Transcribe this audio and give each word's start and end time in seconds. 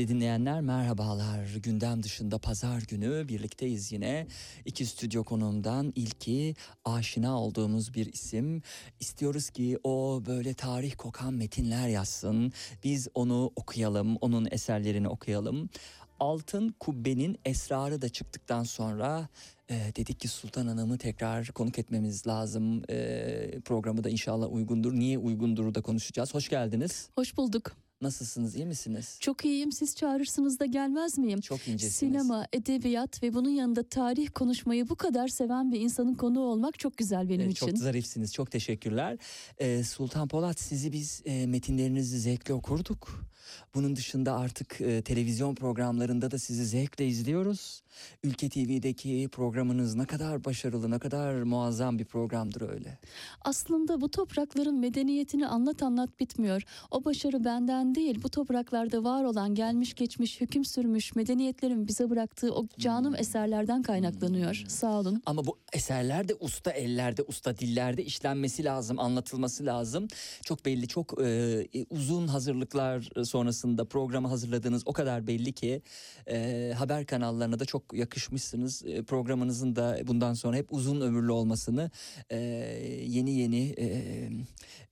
Sevgili 0.00 0.14
dinleyenler 0.14 0.60
merhabalar. 0.60 1.54
Gündem 1.62 2.02
dışında 2.02 2.38
pazar 2.38 2.82
günü 2.88 3.28
birlikteyiz 3.28 3.92
yine. 3.92 4.26
İki 4.64 4.86
stüdyo 4.86 5.24
konumdan 5.24 5.92
ilki 5.94 6.54
aşina 6.84 7.40
olduğumuz 7.40 7.94
bir 7.94 8.12
isim. 8.12 8.62
İstiyoruz 9.00 9.50
ki 9.50 9.78
o 9.84 10.22
böyle 10.26 10.54
tarih 10.54 10.94
kokan 10.98 11.34
metinler 11.34 11.88
yazsın. 11.88 12.52
Biz 12.84 13.08
onu 13.14 13.52
okuyalım, 13.56 14.16
onun 14.16 14.48
eserlerini 14.50 15.08
okuyalım. 15.08 15.68
Altın 16.20 16.74
Kubbe'nin 16.80 17.38
esrarı 17.44 18.02
da 18.02 18.08
çıktıktan 18.08 18.64
sonra 18.64 19.28
e, 19.70 19.74
dedik 19.96 20.20
ki 20.20 20.28
Sultan 20.28 20.66
Hanım'ı 20.66 20.98
tekrar 20.98 21.46
konuk 21.48 21.78
etmemiz 21.78 22.26
lazım. 22.26 22.82
E, 22.90 23.60
programı 23.64 24.04
da 24.04 24.10
inşallah 24.10 24.52
uygundur. 24.52 24.94
Niye 24.94 25.18
uygundur 25.18 25.74
da 25.74 25.82
konuşacağız. 25.82 26.34
Hoş 26.34 26.48
geldiniz. 26.48 27.08
Hoş 27.14 27.36
bulduk. 27.36 27.89
Nasılsınız 28.10 28.56
iyi 28.56 28.66
misiniz? 28.66 29.16
Çok 29.20 29.44
iyiyim 29.44 29.72
siz 29.72 29.96
çağırırsınız 29.96 30.60
da 30.60 30.66
gelmez 30.66 31.18
miyim? 31.18 31.40
Çok 31.40 31.68
incesiniz. 31.68 31.94
Sinema, 31.96 32.46
edebiyat 32.52 33.22
ve 33.22 33.34
bunun 33.34 33.48
yanında 33.50 33.82
tarih 33.82 34.28
konuşmayı 34.34 34.88
bu 34.88 34.94
kadar 34.96 35.28
seven 35.28 35.72
bir 35.72 35.80
insanın 35.80 36.14
konuğu 36.14 36.40
olmak 36.40 36.78
çok 36.78 36.96
güzel 36.96 37.28
benim 37.28 37.48
Ee, 37.48 37.50
için. 37.50 37.66
Çok 37.66 37.78
zarifsiniz 37.78 38.32
çok 38.34 38.50
teşekkürler. 38.50 39.18
Ee, 39.58 39.84
Sultan 39.84 40.28
Polat 40.28 40.60
sizi 40.60 40.92
biz 40.92 41.22
e, 41.24 41.46
metinlerinizi 41.46 42.18
zevkle 42.20 42.54
okurduk. 42.54 43.24
Bunun 43.74 43.96
dışında 43.96 44.36
artık 44.36 44.80
e, 44.80 45.02
televizyon 45.02 45.54
programlarında 45.54 46.30
da 46.30 46.38
sizi 46.38 46.64
zevkle 46.66 47.06
izliyoruz. 47.08 47.82
Ülke 48.24 48.48
TV'deki 48.48 49.28
programınız 49.32 49.94
ne 49.94 50.06
kadar 50.06 50.44
başarılı, 50.44 50.90
ne 50.90 50.98
kadar 50.98 51.42
muazzam 51.42 51.98
bir 51.98 52.04
programdır 52.04 52.68
öyle. 52.68 52.98
Aslında 53.44 54.00
bu 54.00 54.10
toprakların 54.10 54.78
medeniyetini 54.78 55.46
anlat 55.46 55.82
anlat 55.82 56.20
bitmiyor. 56.20 56.62
O 56.90 57.04
başarı 57.04 57.44
benden 57.44 57.94
değil 57.94 58.22
bu 58.22 58.28
topraklarda 58.28 59.04
var 59.04 59.24
olan 59.24 59.54
gelmiş 59.54 59.94
geçmiş 59.94 60.40
hüküm 60.40 60.64
sürmüş 60.64 61.14
medeniyetlerin 61.16 61.88
bize 61.88 62.10
bıraktığı 62.10 62.54
o 62.54 62.66
canım 62.78 63.14
eserlerden 63.14 63.82
kaynaklanıyor. 63.82 64.64
Sağ 64.68 65.00
olun. 65.00 65.22
Ama 65.26 65.46
bu 65.46 65.58
eserler 65.72 66.28
de 66.28 66.34
usta 66.40 66.70
ellerde, 66.70 67.22
usta 67.22 67.58
dillerde 67.58 68.04
işlenmesi 68.04 68.64
lazım, 68.64 68.98
anlatılması 68.98 69.66
lazım. 69.66 70.08
Çok 70.44 70.66
belli, 70.66 70.88
çok 70.88 71.22
e, 71.22 71.86
uzun 71.90 72.26
hazırlıklar 72.28 73.10
sonrasında 73.24 73.84
programı 73.84 74.28
hazırladığınız 74.28 74.82
o 74.86 74.92
kadar 74.92 75.26
belli 75.26 75.52
ki 75.52 75.82
e, 76.30 76.72
haber 76.78 77.06
kanallarına 77.06 77.58
da 77.58 77.64
çok 77.64 77.79
yakışmışsınız. 77.92 78.82
E, 78.86 79.02
programınızın 79.02 79.76
da 79.76 79.98
bundan 80.06 80.34
sonra 80.34 80.56
hep 80.56 80.72
uzun 80.72 81.00
ömürlü 81.00 81.32
olmasını 81.32 81.90
e, 82.30 82.36
yeni 83.06 83.30
yeni 83.30 83.74
e, 83.78 83.86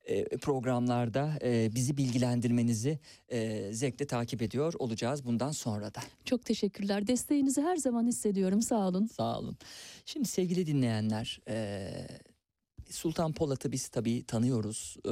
e, 0.08 0.24
programlarda 0.24 1.38
e, 1.42 1.74
bizi 1.74 1.96
bilgilendirmenizi 1.96 2.98
e, 3.28 3.72
zevkle 3.72 4.06
takip 4.06 4.42
ediyor 4.42 4.74
olacağız 4.78 5.24
bundan 5.24 5.50
sonra 5.50 5.94
da. 5.94 6.00
Çok 6.24 6.44
teşekkürler. 6.44 7.06
Desteğinizi 7.06 7.62
her 7.62 7.76
zaman 7.76 8.06
hissediyorum. 8.06 8.62
Sağ 8.62 8.88
olun. 8.88 9.06
Sağ 9.06 9.38
olun. 9.38 9.56
Şimdi 10.04 10.28
sevgili 10.28 10.66
dinleyenler, 10.66 11.40
e, 11.48 11.90
Sultan 12.90 13.32
Polat'ı 13.32 13.72
biz 13.72 13.88
tabii 13.88 14.24
tanıyoruz. 14.26 14.96
E, 15.04 15.10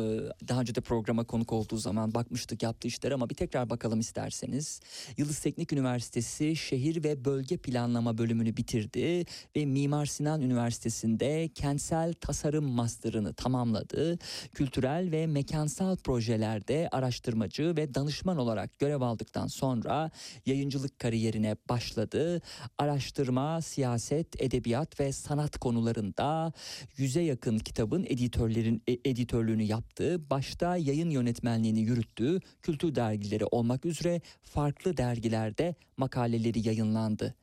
daha 0.48 0.60
önce 0.60 0.74
de 0.74 0.80
programa 0.80 1.24
konuk 1.24 1.52
olduğu 1.52 1.76
zaman 1.76 2.14
bakmıştık 2.14 2.62
yaptığı 2.62 2.88
işler 2.88 3.12
ama 3.12 3.30
bir 3.30 3.34
tekrar 3.34 3.70
bakalım 3.70 4.00
isterseniz. 4.00 4.80
Yıldız 5.16 5.38
Teknik 5.38 5.72
Üniversitesi 5.72 6.56
Şehir 6.56 7.04
ve 7.04 7.24
Bölge 7.24 7.56
Planlama 7.56 8.18
bölümünü 8.18 8.56
bitirdi 8.56 9.24
ve 9.56 9.66
Mimar 9.66 10.06
Sinan 10.06 10.40
Üniversitesi'nde 10.40 11.48
kentsel 11.54 12.12
tasarım 12.12 12.64
master'ını 12.64 13.34
tamamladı. 13.34 14.18
Kültürel 14.52 15.10
ve 15.10 15.26
mekansal 15.26 15.96
projelerde 15.96 16.88
araştırmacı 16.92 17.76
ve 17.76 17.94
danışman 17.94 18.36
olarak 18.36 18.78
görev 18.78 19.00
aldıktan 19.00 19.46
sonra 19.46 20.10
yayıncılık 20.46 20.98
kariyerine 20.98 21.56
başladı. 21.68 22.42
Araştırma, 22.78 23.62
siyaset, 23.62 24.42
edebiyat 24.42 25.00
ve 25.00 25.12
sanat 25.12 25.58
konularında 25.58 26.52
yüze 26.96 27.20
yakın 27.20 27.58
kitabın 27.66 28.04
editörlerin 28.04 28.82
e, 28.86 28.92
editörlüğünü 28.92 29.62
yaptığı, 29.62 30.30
başta 30.30 30.76
yayın 30.76 31.10
yönetmenliğini 31.10 31.80
yürüttüğü 31.80 32.40
kültür 32.62 32.94
dergileri 32.94 33.44
olmak 33.44 33.84
üzere 33.84 34.20
farklı 34.42 34.96
dergilerde 34.96 35.74
makaleleri 35.96 36.68
yayınlandı. 36.68 37.34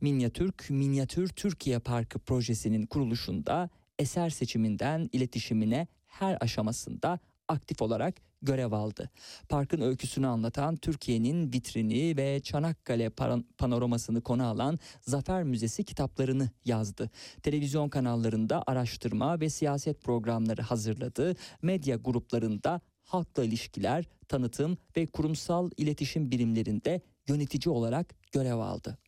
Minyatürk, 0.00 0.70
Minyatür 0.70 1.28
Türkiye 1.28 1.78
Parkı 1.78 2.18
projesinin 2.18 2.86
kuruluşunda 2.86 3.70
eser 3.98 4.30
seçiminden 4.30 5.08
iletişimine 5.12 5.86
her 6.06 6.38
aşamasında 6.40 7.18
aktif 7.48 7.82
olarak 7.82 8.14
görev 8.42 8.72
aldı. 8.72 9.10
Parkın 9.48 9.80
öyküsünü 9.80 10.26
anlatan 10.26 10.76
Türkiye'nin 10.76 11.52
vitrini 11.52 12.16
ve 12.16 12.40
Çanakkale 12.40 13.10
panoramasını 13.58 14.20
konu 14.20 14.46
alan 14.46 14.78
Zafer 15.00 15.42
Müzesi 15.42 15.84
kitaplarını 15.84 16.50
yazdı. 16.64 17.10
Televizyon 17.42 17.88
kanallarında 17.88 18.62
araştırma 18.66 19.40
ve 19.40 19.50
siyaset 19.50 20.02
programları 20.02 20.62
hazırladı. 20.62 21.36
Medya 21.62 21.96
gruplarında 21.96 22.80
halkla 23.04 23.44
ilişkiler, 23.44 24.04
tanıtım 24.28 24.78
ve 24.96 25.06
kurumsal 25.06 25.70
iletişim 25.76 26.30
birimlerinde 26.30 27.00
yönetici 27.28 27.74
olarak 27.74 28.14
görev 28.32 28.56
aldı. 28.58 28.98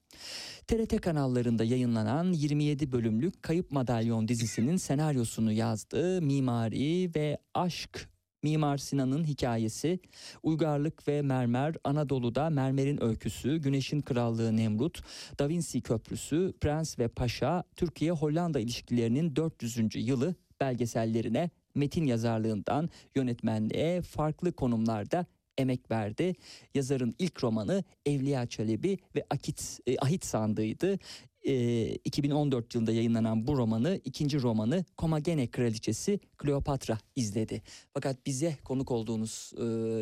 TRT 0.67 1.01
kanallarında 1.01 1.65
yayınlanan 1.65 2.33
27 2.33 2.93
bölümlük 2.93 3.43
Kayıp 3.43 3.71
Madalyon 3.71 4.29
dizisinin 4.29 4.77
senaryosunu 4.77 5.53
yazdı. 5.53 6.23
Mimari 6.23 7.15
ve 7.15 7.39
aşk 7.55 8.14
Mimar 8.45 8.79
Sinan'ın 8.79 9.25
hikayesi, 9.25 10.01
Uygarlık 10.43 11.09
ve 11.09 11.23
Mermer, 11.23 11.75
Anadolu'da 11.85 12.51
Mermer'in 12.51 13.03
öyküsü, 13.03 13.57
Güneşin 13.57 14.01
Krallığı 14.01 14.57
Nemrut, 14.57 15.03
Da 15.39 15.49
Vinci 15.49 15.81
Köprüsü, 15.81 16.53
Prens 16.61 16.99
ve 16.99 17.09
Paşa, 17.09 17.65
Türkiye-Hollanda 17.77 18.61
ilişkilerinin 18.61 19.37
400. 19.37 19.79
yılı 19.95 20.35
belgesellerine 20.61 21.51
metin 21.75 22.07
yazarlığından 22.07 22.91
yönetmenliğe 23.15 24.03
farklı 24.03 24.53
konumlarda 24.53 25.27
emek 25.59 25.91
verdi. 25.91 26.35
Yazarın 26.75 27.15
ilk 27.19 27.45
romanı 27.45 27.85
Evliya 28.07 28.47
Çelebi 28.47 28.99
ve 29.17 29.25
Akit, 29.31 29.81
e, 29.87 29.99
Ahit 29.99 30.25
Sandığı'ydı 30.25 30.99
e, 31.45 31.87
2014 31.95 32.75
yılında 32.75 32.93
yayınlanan 32.93 33.47
bu 33.47 33.57
romanı 33.57 34.01
ikinci 34.05 34.43
romanı 34.43 34.85
Komagene 34.97 35.47
Kraliçesi 35.47 36.21
Kleopatra 36.39 36.99
izledi. 37.17 37.63
Fakat 37.95 38.27
bize 38.27 38.57
konuk 38.65 38.91
olduğunuz 38.91 39.53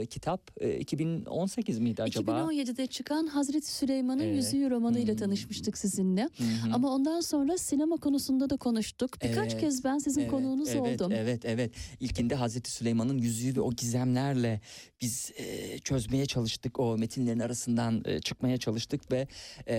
e, 0.03 0.07
kitap 0.07 0.51
e, 0.61 0.79
2018 0.79 1.79
miydi 1.79 2.03
acaba? 2.03 2.31
2017'de 2.33 2.87
çıkan 2.87 3.27
Hazreti 3.27 3.75
Süleyman'ın 3.75 4.23
Evet. 4.23 4.37
Yüzüğü 4.37 4.71
romanıyla 4.71 5.13
Hmm. 5.13 5.19
tanışmıştık 5.21 5.79
sizinle. 5.79 6.23
Hı. 6.23 6.45
Ama 6.73 6.95
ondan 6.95 7.21
sonra 7.21 7.59
sinema 7.59 7.97
konusunda 7.97 8.51
da 8.51 8.57
konuştuk. 8.57 9.11
Birkaç 9.25 9.53
Evet, 9.53 9.61
kez 9.61 9.85
ben 9.85 9.99
sizin 9.99 10.21
Evet, 10.21 10.31
konuğunuz 10.31 10.69
evet, 10.69 10.81
oldum. 11.01 11.13
Evet, 11.13 11.45
evet. 11.45 11.73
İlkinde 12.01 12.35
Hazreti 12.35 12.71
Süleyman'ın 12.71 13.19
yüzüğü 13.19 13.57
ve 13.57 13.61
o 13.61 13.73
gizemlerle 13.73 14.61
biz 15.01 15.33
e, 15.37 15.79
çözmeye 15.79 16.27
çalıştık. 16.27 16.81
O 16.81 16.99
metinlerin 16.99 17.39
arasından 17.39 18.03
e, 18.05 18.21
çıkmaya 18.21 18.57
çalıştık 18.57 19.13
ve 19.13 19.29
e, 19.69 19.77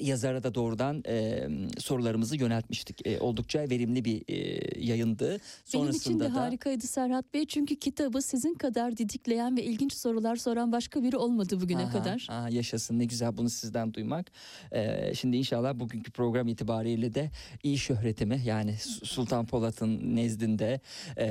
yazara 0.00 0.42
da 0.42 0.54
doğrudan 0.66 1.02
e, 1.08 1.48
sorularımızı 1.78 2.36
yöneltmiştik. 2.36 3.06
E, 3.06 3.20
oldukça 3.20 3.58
verimli 3.58 4.04
bir 4.04 4.22
e, 4.28 4.36
yayındı. 4.80 5.28
Benim 5.28 5.40
Sonrasında 5.64 5.96
için 5.96 6.20
de 6.20 6.24
da 6.24 6.34
harikaydı 6.34 6.86
Serhat 6.86 7.34
Bey. 7.34 7.46
Çünkü 7.46 7.76
kitabı 7.76 8.22
sizin 8.22 8.54
kadar 8.54 8.96
didikleyen 8.96 9.56
ve 9.56 9.62
ilginç 9.62 9.92
sorular 9.92 10.36
soran 10.36 10.72
başka 10.72 11.02
biri 11.02 11.16
olmadı 11.16 11.60
bugüne 11.60 11.82
Aha, 11.82 11.92
kadar. 11.92 12.26
aha, 12.30 12.48
yaşasın 12.48 12.98
ne 12.98 13.04
güzel 13.04 13.36
bunu 13.36 13.50
sizden 13.50 13.94
duymak. 13.94 14.30
Ee, 14.72 15.14
şimdi 15.14 15.36
inşallah 15.36 15.74
bugünkü 15.74 16.10
program 16.10 16.48
itibariyle 16.48 17.14
de 17.14 17.30
iyi 17.62 17.78
şöhretimi 17.78 18.40
yani 18.44 18.76
Su- 18.76 19.06
Sultan 19.06 19.46
Polat'ın 19.46 20.16
nezdinde 20.16 20.80
e, 21.18 21.26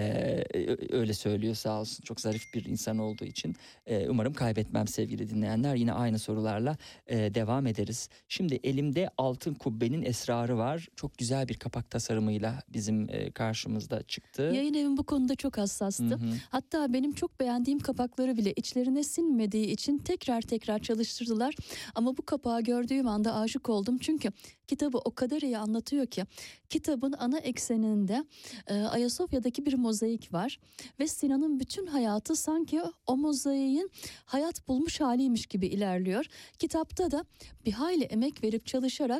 öyle 0.92 1.14
söylüyor 1.14 1.56
sağ 1.56 1.80
olsun. 1.80 2.04
Çok 2.04 2.22
zarif 2.22 2.54
bir 2.54 2.66
insan 2.66 2.98
olduğu 2.98 3.26
için 3.26 3.56
e, 3.86 4.10
umarım 4.10 4.34
kaybetmem 4.34 4.88
sevgili 4.88 5.30
dinleyenler. 5.30 5.76
Yine 5.76 5.94
aynı 5.94 6.20
sorularla 6.20 6.78
e, 7.08 7.18
devam 7.36 7.68
ederiz. 7.68 8.10
Şimdi 8.30 8.60
elimde 8.64 9.10
Altın 9.25 9.54
Kubbe'nin 9.54 10.01
esrarı 10.01 10.57
var. 10.57 10.88
Çok 10.95 11.18
güzel 11.18 11.48
bir 11.48 11.54
kapak 11.54 11.89
tasarımıyla 11.89 12.63
bizim 12.74 13.10
e, 13.10 13.31
karşımızda 13.31 14.04
çıktı. 14.04 14.42
Yayın 14.42 14.74
evim 14.74 14.98
bu 14.98 15.04
konuda 15.04 15.36
çok 15.36 15.57
hassastı. 15.57 16.04
Hı 16.04 16.16
hı. 16.16 16.33
Hatta 16.50 16.94
benim 16.94 17.13
çok 17.13 17.39
beğendiğim 17.39 17.80
kapakları 17.80 18.38
bile 18.38 18.54
içlerine 18.54 19.04
sinmediği 19.04 19.66
için 19.66 19.98
tekrar 19.98 20.42
tekrar 20.42 20.80
çalıştırdılar. 20.80 21.56
Ama 21.95 22.18
bu 22.18 22.25
kapağı 22.25 22.62
gördüğüm 22.62 23.07
anda 23.07 23.36
aşık 23.36 23.69
oldum. 23.69 23.98
Çünkü 23.98 24.31
kitabı 24.68 24.98
o 24.98 25.12
kadar 25.12 25.42
iyi 25.42 25.57
anlatıyor 25.57 26.06
ki 26.06 26.25
kitabın 26.69 27.13
ana 27.19 27.39
ekseninde 27.39 28.25
e, 28.68 28.74
Ayasofya'daki 28.74 29.66
bir 29.66 29.74
mozaik 29.74 30.33
var 30.33 30.60
ve 31.00 31.07
Sinan'ın 31.07 31.60
bütün 31.60 31.86
hayatı 31.86 32.36
sanki 32.36 32.81
o 33.07 33.18
mozaiğin 33.18 33.92
hayat 34.25 34.68
bulmuş 34.68 35.01
haliymiş 35.01 35.45
gibi 35.45 35.68
ilerliyor. 35.68 36.25
Kitapta 36.60 37.12
da 37.12 37.25
bir 37.66 37.72
hayli 37.72 38.04
emek 38.04 38.44
verip 38.44 38.66
çalışarak 38.66 39.14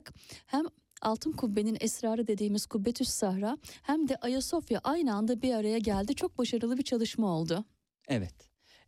hem 0.46 0.66
Altın 1.02 1.32
Kubbe'nin 1.32 1.78
esrarı 1.80 2.28
dediğimiz 2.28 2.66
Kubbetüs 2.66 3.10
Sahra 3.10 3.58
hem 3.82 4.08
de 4.08 4.16
Ayasofya 4.16 4.80
aynı 4.84 5.16
anda 5.16 5.42
bir 5.42 5.54
araya 5.54 5.78
geldi. 5.78 6.16
Çok 6.16 6.38
başarılı 6.38 6.78
bir 6.78 6.84
çalışma 6.84 7.28
oldu. 7.28 7.66
Evet. 8.08 8.34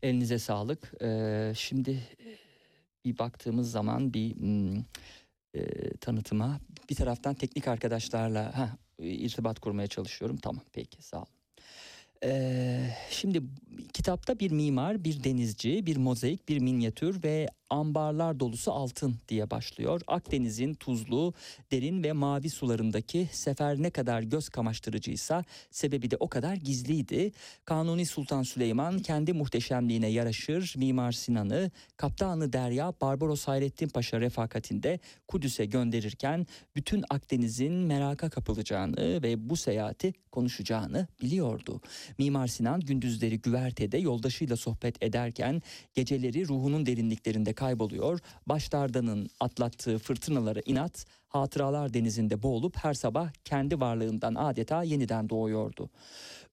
Elinize 0.04 0.39
sağlık. 0.39 0.94
Ee, 1.01 1.54
şimdi 1.56 1.92
e, 1.92 2.27
bir 3.06 3.18
baktığımız 3.18 3.71
zaman 3.71 4.13
bir 4.13 4.36
hmm, 4.36 4.77
e, 5.54 5.92
tanıtıma 6.01 6.59
bir 6.89 6.95
taraftan 6.95 7.36
teknik 7.36 7.68
arkadaşlarla 7.68 8.57
ha, 8.57 8.77
irtibat 9.00 9.59
kurmaya 9.59 9.88
çalışıyorum. 9.88 10.38
Tamam 10.38 10.63
peki 10.74 11.04
sağ 11.04 11.18
olun. 11.18 11.27
Ee, 12.24 12.89
şimdi 13.09 13.42
kitapta 13.94 14.40
bir 14.40 14.52
mimar, 14.52 15.04
bir 15.04 15.24
denizci, 15.24 15.86
bir 15.86 15.98
mozaik, 15.98 16.50
bir 16.50 16.60
minyatür 16.60 17.24
ve 17.24 17.48
ambarlar 17.70 18.40
dolusu 18.40 18.72
altın 18.72 19.16
diye 19.28 19.52
başlıyor. 19.52 20.02
Akdeniz'in 20.08 20.74
tuzlu, 20.74 21.34
derin 21.72 22.04
ve 22.04 22.12
mavi 22.12 22.50
sularındaki 22.50 23.30
sefer 23.32 23.82
ne 23.82 23.90
kadar 23.90 24.22
göz 24.22 24.50
kamaştırıcıysa 24.50 25.44
sebebi 25.72 26.12
de 26.12 26.18
o 26.20 26.28
kadar 26.28 26.56
gizliydi. 26.56 27.32
Kanuni 27.66 28.06
Sultan 28.06 28.44
Süleyman 28.44 29.00
kendi 29.00 29.34
muhteşemliğine 29.34 30.08
yaraşır 30.08 30.74
Mimar 30.78 31.12
Sinan'ı 31.12 31.72
Kaptanı 31.98 32.54
Derya 32.54 32.94
Barbaros 33.02 33.48
Hayrettin 33.48 33.88
Paşa 33.90 34.22
refakatinde 34.22 35.00
Kudüs'e 35.28 35.66
gönderirken 35.66 36.48
bütün 36.76 37.04
Akdeniz'in 37.10 37.74
meraka 37.74 38.30
kapılacağını 38.30 39.24
ve 39.24 39.50
bu 39.50 39.56
seyahati 39.56 40.14
konuşacağını 40.32 41.08
biliyordu. 41.22 41.82
Mimar 42.18 42.48
Sinan 42.48 42.80
gündüzleri 42.80 43.42
güvertede 43.68 43.98
yoldaşıyla 43.98 44.56
sohbet 44.56 45.04
ederken 45.04 45.62
geceleri 45.94 46.48
ruhunun 46.48 46.86
derinliklerinde 46.86 47.54
kayboluyor. 47.54 48.19
Başlardanın 48.46 49.30
atlattığı 49.40 49.98
fırtınaları 50.00 50.62
inat, 50.66 51.06
hatıralar 51.28 51.94
denizinde 51.94 52.44
boğulup 52.44 52.78
her 52.78 52.94
sabah 52.94 53.31
kendi 53.46 53.80
varlığından 53.80 54.36
adeta 54.36 54.84
yeniden 54.84 55.30
doğuyordu. 55.30 55.90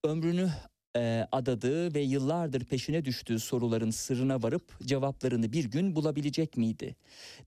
Ömrünü 0.03 0.49
e, 0.95 1.27
adadığı 1.31 1.93
ve 1.93 2.01
yıllardır 2.01 2.63
peşine 2.65 3.05
düştüğü 3.05 3.39
soruların 3.39 3.91
sırrına 3.91 4.43
varıp 4.43 4.79
cevaplarını 4.85 5.53
bir 5.53 5.65
gün 5.65 5.95
bulabilecek 5.95 6.57
miydi? 6.57 6.95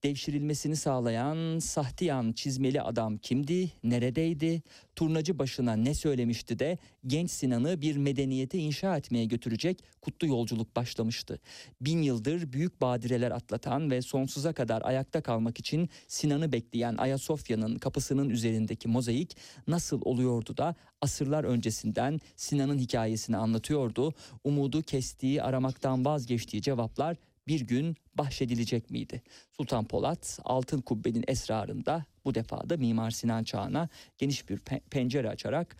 Devşirilmesini 0.03 0.77
sağlayan 0.77 1.59
Sahtiyan 1.59 2.33
çizmeli 2.33 2.83
adam 2.83 3.17
kimdi, 3.17 3.71
neredeydi, 3.85 4.63
turnacı 4.97 5.39
başına 5.39 5.73
ne 5.77 5.95
söylemişti 5.95 6.59
de 6.59 6.79
genç 7.07 7.31
Sinan'ı 7.31 7.81
bir 7.81 7.97
medeniyete 7.97 8.59
inşa 8.59 8.97
etmeye 8.97 9.25
götürecek 9.25 9.85
kutlu 10.01 10.29
yolculuk 10.29 10.77
başlamıştı. 10.77 11.41
Bin 11.81 12.03
yıldır 12.03 12.53
büyük 12.53 12.81
badireler 12.81 13.31
atlatan 13.31 13.91
ve 13.91 14.03
sonsuza 14.03 14.53
kadar 14.53 14.83
ayakta 14.83 15.21
kalmak 15.21 15.61
için 15.61 15.89
Sinan'ı 16.07 16.53
bekleyen 16.53 16.97
Ayasofya'nın 16.97 17.79
kapısının 17.79 18.31
üzerindeki 18.31 18.89
mozaik 18.89 19.37
nasıl 19.67 20.01
oluyordu 20.03 20.57
da 20.57 20.75
asırlar 21.03 21.45
öncesinden 21.45 22.21
Sinan'ın 22.37 22.79
hikayesini 22.79 23.37
anlatıyordu. 23.37 24.15
Umudu 24.45 24.83
kestiği, 24.83 25.43
aramaktan 25.43 26.05
vazgeçtiği 26.05 26.63
cevaplar 26.63 27.17
bir 27.49 27.61
gün 27.61 27.97
bahşedilecek 28.15 28.91
miydi? 28.91 29.23
Sultan 29.57 29.85
Polat 29.85 30.41
Altın 30.45 30.81
Kubbe'nin 30.81 31.25
esrarında 31.29 32.05
bu 32.25 32.35
defa 32.35 32.71
da 32.71 32.77
Mimar 32.77 33.11
Sinan 33.11 33.45
çağına 33.45 33.89
geniş 34.19 34.49
bir 34.49 34.59
pe- 34.59 34.81
pencere 34.81 35.29
açarak 35.29 35.77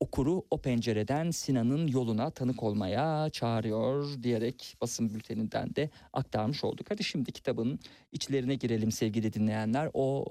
okuru 0.00 0.44
o 0.50 0.58
pencereden 0.58 1.30
Sinan'ın 1.30 1.86
yoluna 1.86 2.30
tanık 2.30 2.62
olmaya 2.62 3.30
çağırıyor 3.30 4.22
diyerek 4.22 4.76
basın 4.80 5.14
bülteninden 5.14 5.74
de 5.76 5.90
aktarmış 6.12 6.64
olduk. 6.64 6.86
Hadi 6.90 7.04
şimdi 7.04 7.32
kitabın 7.32 7.78
içlerine 8.12 8.54
girelim 8.54 8.92
sevgili 8.92 9.32
dinleyenler. 9.32 9.90
O 9.94 10.24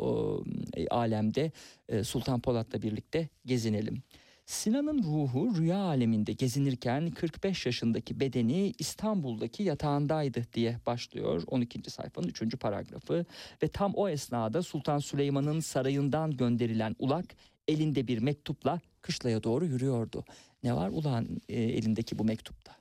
e, 0.74 0.88
alemde 0.88 1.51
e, 1.89 2.04
Sultan 2.04 2.39
Polat'la 2.39 2.82
birlikte 2.82 3.30
gezinelim. 3.46 4.04
Sinan'ın 4.51 5.03
ruhu 5.03 5.55
rüya 5.58 5.77
aleminde 5.77 6.34
gezinirken 6.34 7.12
45 7.12 7.65
yaşındaki 7.65 8.20
bedeni 8.20 8.74
İstanbul'daki 8.79 9.63
yatağındaydı 9.63 10.46
diye 10.53 10.77
başlıyor 10.86 11.43
12. 11.48 11.91
sayfanın 11.91 12.27
3. 12.27 12.60
paragrafı 12.60 13.25
ve 13.63 13.67
tam 13.67 13.93
o 13.93 14.10
esnada 14.10 14.63
Sultan 14.63 15.00
Süleyman'ın 15.00 15.60
sarayından 15.60 16.38
gönderilen 16.38 16.96
ulak 17.00 17.25
elinde 17.67 18.08
bir 18.08 18.20
mektupla 18.20 18.79
kışlaya 19.01 19.43
doğru 19.43 19.65
yürüyordu. 19.65 20.25
Ne 20.63 20.75
var 20.75 20.89
ulan 20.89 21.27
e, 21.50 21.62
elindeki 21.62 22.20
bu 22.20 22.24
mektupta? 22.24 22.75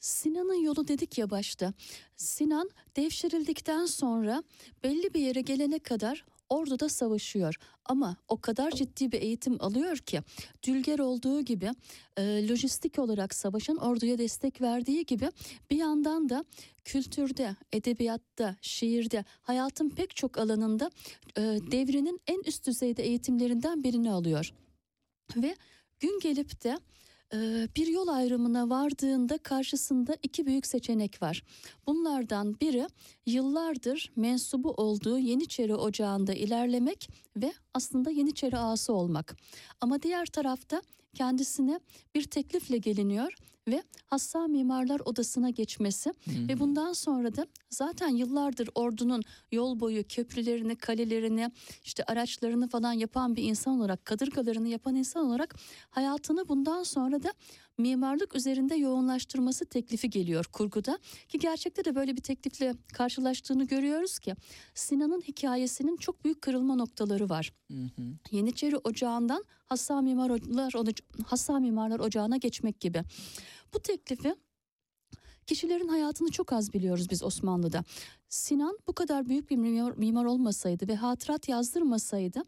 Sinan'ın 0.00 0.62
yolu 0.64 0.88
dedik 0.88 1.18
ya 1.18 1.30
başta. 1.30 1.72
Sinan 2.16 2.70
devşirildikten 2.96 3.86
sonra 3.86 4.42
belli 4.84 5.14
bir 5.14 5.20
yere 5.20 5.40
gelene 5.40 5.78
kadar 5.78 6.24
orduda 6.50 6.88
savaşıyor. 6.88 7.54
Ama 7.84 8.16
o 8.28 8.40
kadar 8.40 8.70
ciddi 8.70 9.12
bir 9.12 9.22
eğitim 9.22 9.56
alıyor 9.60 9.96
ki 9.96 10.20
Dülger 10.66 10.98
olduğu 10.98 11.40
gibi 11.40 11.70
e, 12.16 12.48
lojistik 12.48 12.98
olarak 12.98 13.34
savaşan 13.34 13.76
orduya 13.76 14.18
destek 14.18 14.60
verdiği 14.60 15.06
gibi 15.06 15.30
bir 15.70 15.76
yandan 15.76 16.28
da 16.28 16.44
kültürde, 16.84 17.56
edebiyatta, 17.72 18.56
şiirde, 18.60 19.24
hayatın 19.42 19.90
pek 19.90 20.16
çok 20.16 20.38
alanında 20.38 20.90
e, 21.36 21.40
devrinin 21.42 22.20
en 22.26 22.42
üst 22.46 22.66
düzeyde 22.66 23.02
eğitimlerinden 23.02 23.84
birini 23.84 24.10
alıyor. 24.10 24.52
Ve 25.36 25.56
gün 26.00 26.20
gelip 26.20 26.64
de 26.64 26.78
bir 27.76 27.86
yol 27.86 28.08
ayrımına 28.08 28.70
vardığında 28.70 29.38
karşısında 29.38 30.16
iki 30.22 30.46
büyük 30.46 30.66
seçenek 30.66 31.22
var. 31.22 31.42
Bunlardan 31.86 32.60
biri 32.60 32.86
yıllardır 33.26 34.12
mensubu 34.16 34.70
olduğu 34.70 35.18
Yeniçeri 35.18 35.74
Ocağı'nda 35.74 36.34
ilerlemek 36.34 37.10
ve 37.36 37.52
aslında 37.74 38.10
Yeniçeri 38.10 38.58
ağası 38.58 38.92
olmak. 38.92 39.36
Ama 39.80 40.02
diğer 40.02 40.26
tarafta 40.26 40.82
kendisine 41.18 41.80
bir 42.14 42.22
teklifle 42.22 42.78
geliniyor 42.78 43.34
ve 43.68 43.82
Hassa 44.06 44.46
Mimarlar 44.46 45.00
Odası'na 45.04 45.50
geçmesi 45.50 46.12
ve 46.26 46.60
bundan 46.60 46.92
sonra 46.92 47.36
da 47.36 47.46
zaten 47.70 48.08
yıllardır 48.08 48.68
ordunun 48.74 49.22
yol 49.52 49.80
boyu 49.80 50.08
köprülerini, 50.08 50.76
kalelerini, 50.76 51.50
işte 51.84 52.04
araçlarını 52.04 52.68
falan 52.68 52.92
yapan 52.92 53.36
bir 53.36 53.42
insan 53.42 53.78
olarak, 53.78 54.04
kadırgalarını 54.04 54.68
yapan 54.68 54.94
insan 54.94 55.26
olarak 55.26 55.54
hayatını 55.90 56.48
bundan 56.48 56.82
sonra 56.82 57.22
da 57.22 57.32
mimarlık 57.78 58.36
üzerinde 58.36 58.74
yoğunlaştırması 58.74 59.64
teklifi 59.64 60.10
geliyor 60.10 60.44
kurguda 60.52 60.98
ki 61.28 61.38
gerçekte 61.38 61.84
de 61.84 61.94
böyle 61.94 62.16
bir 62.16 62.22
teklifle 62.22 62.74
karşılaştığını 62.92 63.66
görüyoruz 63.66 64.18
ki 64.18 64.34
Sinan'ın 64.74 65.20
hikayesinin 65.20 65.96
çok 65.96 66.24
büyük 66.24 66.42
kırılma 66.42 66.74
noktaları 66.74 67.28
var. 67.28 67.52
Hı 67.70 67.82
hı. 67.82 68.02
Yeniçeri 68.30 68.76
Ocağı'ndan 68.76 69.44
Hassa 69.66 70.00
Mimarlar, 70.00 70.72
Hassa 71.26 71.60
Mimarlar 71.60 72.00
Ocağı'na 72.00 72.36
geçmek 72.36 72.80
gibi. 72.80 73.02
Bu 73.74 73.80
teklifi 73.80 74.34
kişilerin 75.46 75.88
hayatını 75.88 76.30
çok 76.30 76.52
az 76.52 76.72
biliyoruz 76.72 77.10
biz 77.10 77.22
Osmanlı'da. 77.22 77.84
Sinan 78.28 78.78
bu 78.86 78.92
kadar 78.92 79.28
büyük 79.28 79.50
bir 79.50 79.56
mimar, 79.56 79.92
mimar 79.96 80.24
olmasaydı 80.24 80.88
ve 80.88 80.96
hatırat 80.96 81.48
yazdırmasaydı 81.48 82.42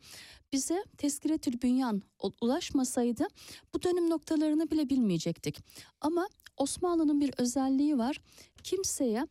bize 0.53 0.85
Tezkiretül 0.99 1.63
Bünyan 1.63 2.03
ulaşmasaydı 2.41 3.27
bu 3.75 3.83
dönüm 3.83 4.11
noktalarını 4.11 4.71
bile 4.71 4.91
bilmeyecektik. 4.91 5.59
Ama 6.01 6.29
Osmanlı'nın 6.57 7.21
bir 7.21 7.35
özelliği 7.39 7.99
var. 7.99 8.21
Kimseye 8.65 9.27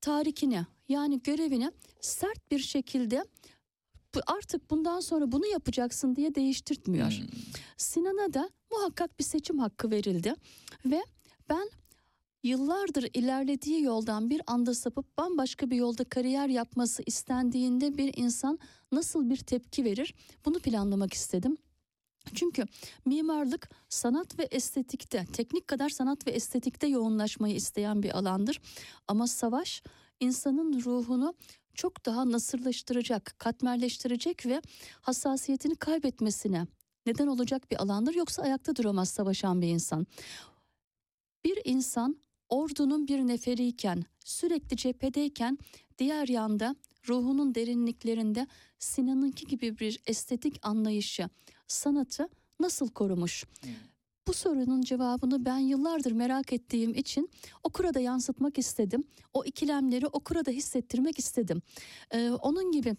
tarikini 0.00 0.66
yani 0.88 1.22
görevini 1.22 1.72
sert 2.00 2.50
bir 2.50 2.58
şekilde 2.58 3.24
artık 4.26 4.70
bundan 4.70 5.00
sonra 5.00 5.32
bunu 5.32 5.46
yapacaksın 5.46 6.16
diye 6.16 6.34
değiştirtmiyor. 6.34 7.10
Hmm. 7.10 7.26
Sinan'a 7.76 8.34
da 8.34 8.50
muhakkak 8.72 9.18
bir 9.18 9.24
seçim 9.24 9.58
hakkı 9.58 9.90
verildi 9.90 10.34
ve 10.84 11.02
ben 11.48 11.70
yıllardır 12.42 13.10
ilerlediği 13.14 13.82
yoldan 13.82 14.30
bir 14.30 14.42
anda 14.46 14.74
sapıp 14.74 15.18
bambaşka 15.18 15.70
bir 15.70 15.76
yolda 15.76 16.04
kariyer 16.04 16.48
yapması 16.48 17.02
istendiğinde 17.06 17.98
bir 17.98 18.14
insan 18.16 18.58
nasıl 18.92 19.30
bir 19.30 19.36
tepki 19.36 19.84
verir 19.84 20.14
bunu 20.44 20.58
planlamak 20.58 21.14
istedim. 21.14 21.56
Çünkü 22.34 22.64
mimarlık 23.04 23.70
sanat 23.88 24.38
ve 24.38 24.42
estetikte, 24.42 25.26
teknik 25.32 25.68
kadar 25.68 25.88
sanat 25.88 26.26
ve 26.26 26.30
estetikte 26.30 26.86
yoğunlaşmayı 26.86 27.54
isteyen 27.54 28.02
bir 28.02 28.18
alandır. 28.18 28.60
Ama 29.08 29.26
savaş 29.26 29.82
insanın 30.20 30.84
ruhunu 30.84 31.34
çok 31.74 32.06
daha 32.06 32.30
nasırlaştıracak, 32.30 33.34
katmerleştirecek 33.38 34.46
ve 34.46 34.62
hassasiyetini 35.00 35.76
kaybetmesine 35.76 36.66
neden 37.06 37.26
olacak 37.26 37.70
bir 37.70 37.82
alandır. 37.82 38.14
Yoksa 38.14 38.42
ayakta 38.42 38.76
duramaz 38.76 39.08
savaşan 39.08 39.62
bir 39.62 39.68
insan. 39.68 40.06
Bir 41.44 41.58
insan 41.64 42.16
ordunun 42.50 43.08
bir 43.08 43.18
neferiyken, 43.18 44.04
sürekli 44.24 44.76
cephedeyken 44.76 45.58
diğer 45.98 46.28
yanda 46.28 46.76
ruhunun 47.08 47.54
derinliklerinde 47.54 48.46
Sinan'ınki 48.78 49.46
gibi 49.46 49.78
bir 49.78 50.00
estetik 50.06 50.58
anlayışı, 50.62 51.28
sanatı 51.66 52.28
nasıl 52.60 52.88
korumuş? 52.88 53.44
Hmm. 53.60 53.70
Bu 54.28 54.32
sorunun 54.32 54.82
cevabını 54.82 55.44
ben 55.44 55.58
yıllardır 55.58 56.12
merak 56.12 56.52
ettiğim 56.52 56.94
için 56.94 57.30
okura 57.62 57.94
da 57.94 58.00
yansıtmak 58.00 58.58
istedim. 58.58 59.04
O 59.32 59.44
ikilemleri 59.44 60.06
okura 60.06 60.44
da 60.44 60.50
hissettirmek 60.50 61.18
istedim. 61.18 61.62
Ee, 62.10 62.30
onun 62.30 62.72
gibi 62.72 62.96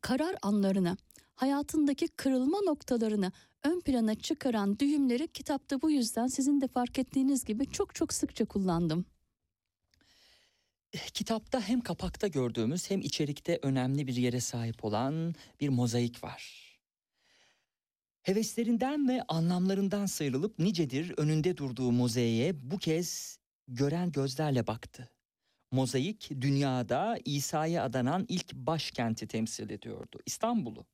karar 0.00 0.36
anlarını, 0.42 0.96
hayatındaki 1.34 2.08
kırılma 2.08 2.60
noktalarını 2.60 3.32
ön 3.64 3.80
plana 3.80 4.14
çıkaran 4.14 4.78
düğümleri 4.78 5.28
kitapta 5.28 5.82
bu 5.82 5.90
yüzden 5.90 6.26
sizin 6.26 6.60
de 6.60 6.68
fark 6.68 6.98
ettiğiniz 6.98 7.44
gibi 7.44 7.70
çok 7.70 7.94
çok 7.94 8.12
sıkça 8.12 8.44
kullandım. 8.44 9.04
Kitapta 11.14 11.60
hem 11.60 11.80
kapakta 11.80 12.26
gördüğümüz 12.26 12.90
hem 12.90 13.00
içerikte 13.00 13.58
önemli 13.62 14.06
bir 14.06 14.16
yere 14.16 14.40
sahip 14.40 14.84
olan 14.84 15.34
bir 15.60 15.68
mozaik 15.68 16.24
var. 16.24 16.64
Heveslerinden 18.22 19.08
ve 19.08 19.22
anlamlarından 19.28 20.06
sıyrılıp 20.06 20.58
nicedir 20.58 21.14
önünde 21.16 21.56
durduğu 21.56 21.92
mozaiğe 21.92 22.70
bu 22.70 22.78
kez 22.78 23.38
gören 23.68 24.12
gözlerle 24.12 24.66
baktı. 24.66 25.10
Mozaik 25.70 26.30
dünyada 26.30 27.18
İsa'ya 27.24 27.84
adanan 27.84 28.26
ilk 28.28 28.52
başkenti 28.52 29.26
temsil 29.26 29.70
ediyordu. 29.70 30.20
İstanbul'u. 30.26 30.86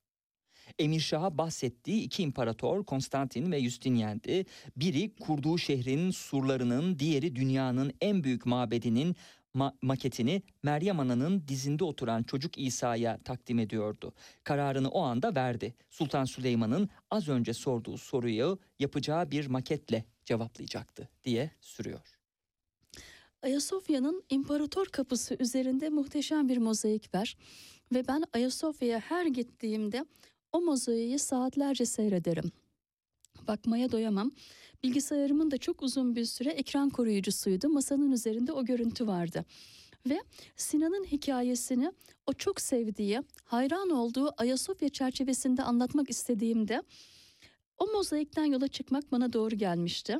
Emir 0.78 1.00
Şah'a 1.00 1.38
bahsettiği 1.38 2.02
iki 2.02 2.22
imparator 2.22 2.84
Konstantin 2.84 3.52
ve 3.52 3.60
Justinian'di. 3.60 4.46
Biri 4.76 5.14
kurduğu 5.14 5.58
şehrin 5.58 6.10
surlarının, 6.10 6.98
diğeri 6.98 7.36
dünyanın 7.36 7.92
en 8.00 8.24
büyük 8.24 8.46
mabedinin 8.46 9.16
ma- 9.54 9.74
maketini 9.82 10.42
Meryem 10.62 11.00
Ana'nın 11.00 11.48
dizinde 11.48 11.84
oturan 11.84 12.22
çocuk 12.22 12.58
İsa'ya 12.58 13.18
takdim 13.18 13.58
ediyordu. 13.58 14.12
Kararını 14.44 14.88
o 14.88 15.00
anda 15.00 15.34
verdi. 15.34 15.74
Sultan 15.90 16.24
Süleyman'ın 16.24 16.88
az 17.10 17.28
önce 17.28 17.54
sorduğu 17.54 17.98
soruyu 17.98 18.58
yapacağı 18.78 19.30
bir 19.30 19.46
maketle 19.46 20.04
cevaplayacaktı 20.24 21.08
diye 21.24 21.50
sürüyor. 21.60 22.16
Ayasofya'nın 23.42 24.22
İmparator 24.30 24.86
Kapısı 24.86 25.36
üzerinde 25.38 25.88
muhteşem 25.88 26.48
bir 26.48 26.58
mozaik 26.58 27.14
var. 27.14 27.36
Ve 27.94 28.08
ben 28.08 28.24
Ayasofya'ya 28.32 29.00
her 29.00 29.26
gittiğimde 29.26 30.04
o 30.52 30.60
mozaiği 30.60 31.18
saatlerce 31.18 31.86
seyrederim. 31.86 32.52
Bakmaya 33.48 33.92
doyamam. 33.92 34.30
Bilgisayarımın 34.82 35.50
da 35.50 35.58
çok 35.58 35.82
uzun 35.82 36.16
bir 36.16 36.24
süre 36.24 36.50
ekran 36.50 36.90
koruyucusuydu. 36.90 37.68
Masanın 37.68 38.12
üzerinde 38.12 38.52
o 38.52 38.64
görüntü 38.64 39.06
vardı. 39.06 39.44
Ve 40.06 40.20
Sinan'ın 40.56 41.04
hikayesini 41.04 41.92
o 42.26 42.32
çok 42.32 42.60
sevdiği, 42.60 43.20
hayran 43.44 43.90
olduğu 43.90 44.34
Ayasofya 44.36 44.88
çerçevesinde 44.88 45.62
anlatmak 45.62 46.10
istediğimde 46.10 46.82
o 47.78 47.86
mozaikten 47.86 48.44
yola 48.44 48.68
çıkmak 48.68 49.12
bana 49.12 49.32
doğru 49.32 49.54
gelmişti. 49.56 50.18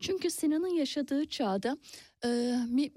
Çünkü 0.00 0.30
Sinan'ın 0.30 0.74
yaşadığı 0.74 1.26
çağda 1.26 1.76
e, 2.24 2.28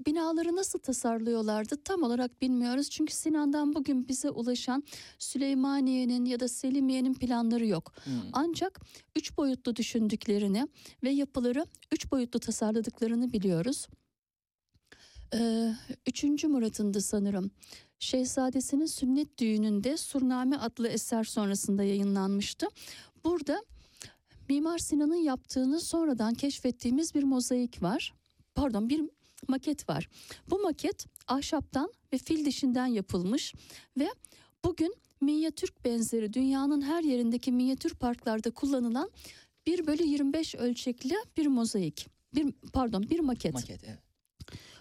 binaları 0.06 0.56
nasıl 0.56 0.78
tasarlıyorlardı 0.78 1.76
tam 1.84 2.02
olarak 2.02 2.42
bilmiyoruz. 2.42 2.90
Çünkü 2.90 3.14
Sinan'dan 3.14 3.74
bugün 3.74 4.08
bize 4.08 4.30
ulaşan 4.30 4.84
Süleymaniye'nin 5.18 6.24
ya 6.24 6.40
da 6.40 6.48
Selimiye'nin 6.48 7.14
planları 7.14 7.66
yok. 7.66 7.92
Hmm. 8.04 8.12
Ancak 8.32 8.80
üç 9.16 9.36
boyutlu 9.36 9.76
düşündüklerini 9.76 10.68
ve 11.02 11.10
yapıları 11.10 11.66
üç 11.92 12.12
boyutlu 12.12 12.40
tasarladıklarını 12.40 13.32
biliyoruz. 13.32 13.86
Ee, 15.34 15.74
üçüncü 16.06 16.48
Murat'ındı 16.48 17.00
sanırım. 17.00 17.50
Şehzadesinin 17.98 18.86
sünnet 18.86 19.38
düğününde 19.38 19.96
Surname 19.96 20.56
adlı 20.56 20.88
eser 20.88 21.24
sonrasında 21.24 21.82
yayınlanmıştı. 21.84 22.66
Burada 23.24 23.62
Mimar 24.52 24.78
Sinan'ın 24.78 25.14
yaptığını 25.14 25.80
sonradan 25.80 26.34
keşfettiğimiz 26.34 27.14
bir 27.14 27.22
mozaik 27.22 27.82
var. 27.82 28.14
Pardon 28.54 28.88
bir 28.88 29.02
maket 29.48 29.88
var. 29.88 30.08
Bu 30.50 30.58
maket 30.58 31.06
ahşaptan 31.28 31.92
ve 32.12 32.18
fil 32.18 32.44
dişinden 32.44 32.86
yapılmış 32.86 33.54
ve 33.98 34.08
bugün 34.64 34.94
minyatürk 35.20 35.84
benzeri 35.84 36.32
dünyanın 36.32 36.82
her 36.82 37.02
yerindeki 37.02 37.52
minyatür 37.52 37.94
parklarda 37.94 38.50
kullanılan 38.50 39.10
1 39.66 39.86
bölü 39.86 40.02
25 40.02 40.54
ölçekli 40.54 41.14
bir 41.36 41.46
mozaik. 41.46 42.06
Bir, 42.34 42.52
pardon 42.72 43.10
bir 43.10 43.20
maket. 43.20 43.54
Maket 43.54 43.84
evet. 43.84 43.98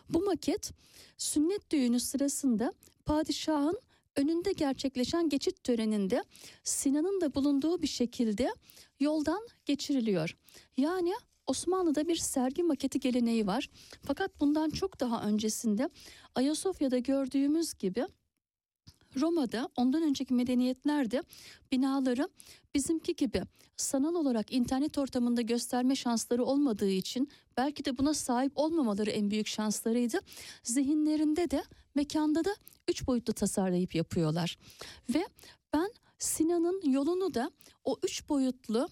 Bu 0.09 0.25
maket 0.25 0.71
sünnet 1.17 1.71
düğünü 1.71 1.99
sırasında 1.99 2.73
padişahın 3.05 3.79
önünde 4.15 4.51
gerçekleşen 4.51 5.29
geçit 5.29 5.63
töreninde 5.63 6.23
Sinan'ın 6.63 7.21
da 7.21 7.35
bulunduğu 7.35 7.81
bir 7.81 7.87
şekilde 7.87 8.53
yoldan 8.99 9.47
geçiriliyor. 9.65 10.37
Yani 10.77 11.13
Osmanlı'da 11.47 12.07
bir 12.07 12.15
sergi 12.15 12.63
maketi 12.63 12.99
geleneği 12.99 13.47
var. 13.47 13.69
Fakat 14.03 14.39
bundan 14.39 14.69
çok 14.69 14.99
daha 14.99 15.23
öncesinde 15.23 15.89
Ayasofya'da 16.35 16.97
gördüğümüz 16.97 17.73
gibi 17.73 18.05
Roma'da 19.19 19.69
ondan 19.75 20.03
önceki 20.03 20.33
medeniyetlerde 20.33 21.23
binaları 21.71 22.29
bizimki 22.75 23.15
gibi 23.15 23.41
sanal 23.77 24.15
olarak 24.15 24.53
internet 24.53 24.97
ortamında 24.97 25.41
gösterme 25.41 25.95
şansları 25.95 26.43
olmadığı 26.45 26.89
için 26.89 27.29
belki 27.57 27.85
de 27.85 27.97
buna 27.97 28.13
sahip 28.13 28.51
olmamaları 28.55 29.09
en 29.09 29.31
büyük 29.31 29.47
şanslarıydı. 29.47 30.19
Zihinlerinde 30.63 31.51
de 31.51 31.63
mekanda 31.95 32.45
da 32.45 32.55
üç 32.87 33.07
boyutlu 33.07 33.33
tasarlayıp 33.33 33.95
yapıyorlar. 33.95 34.57
Ve 35.13 35.25
ben 35.73 35.91
Sinan'ın 36.19 36.81
yolunu 36.91 37.33
da 37.33 37.51
o 37.83 37.97
üç 38.03 38.29
boyutlu 38.29 38.89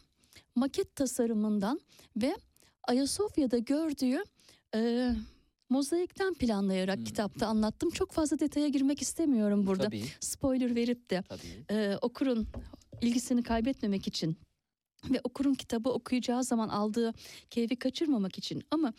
maket 0.55 0.95
tasarımından 0.95 1.79
ve 2.17 2.35
Ayasofya'da 2.83 3.57
gördüğü 3.57 4.23
e, 4.75 5.11
mozaikten 5.69 6.33
planlayarak 6.33 6.97
Hmm. 6.97 7.03
kitapta 7.05 7.47
anlattım. 7.47 7.89
Çok 7.89 8.11
fazla 8.11 8.39
detaya 8.39 8.67
girmek 8.67 9.01
istemiyorum 9.01 9.67
burada. 9.67 9.83
Tabii 9.83 10.03
Spoiler 10.19 10.75
verip 10.75 11.09
de 11.09 11.23
tabii. 11.29 11.65
e, 11.79 11.97
okurun 12.01 12.47
ilgisini 13.01 13.43
kaybetmemek 13.43 14.07
için 14.07 14.38
ve 15.09 15.21
okurun 15.23 15.53
kitabı 15.53 15.89
okuyacağı 15.89 16.43
zaman 16.43 16.69
aldığı 16.69 17.13
keyfi 17.49 17.75
kaçırmamak 17.75 18.38
için 18.38 18.63
ama 18.71 18.93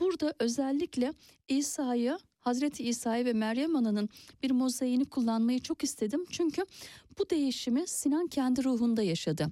burada 0.00 0.34
özellikle 0.38 1.12
İsa'yı 1.48 2.18
Hazreti 2.38 2.84
İsa'yı 2.84 3.24
ve 3.24 3.32
Meryem 3.32 3.76
Ana'nın 3.76 4.08
bir 4.42 4.50
mozaiğini 4.50 5.04
kullanmayı 5.04 5.60
çok 5.60 5.84
istedim. 5.84 6.24
Çünkü 6.30 6.66
bu 7.18 7.30
değişimi 7.30 7.86
Sinan 7.86 8.26
kendi 8.26 8.64
ruhunda 8.64 9.02
yaşadı. 9.02 9.48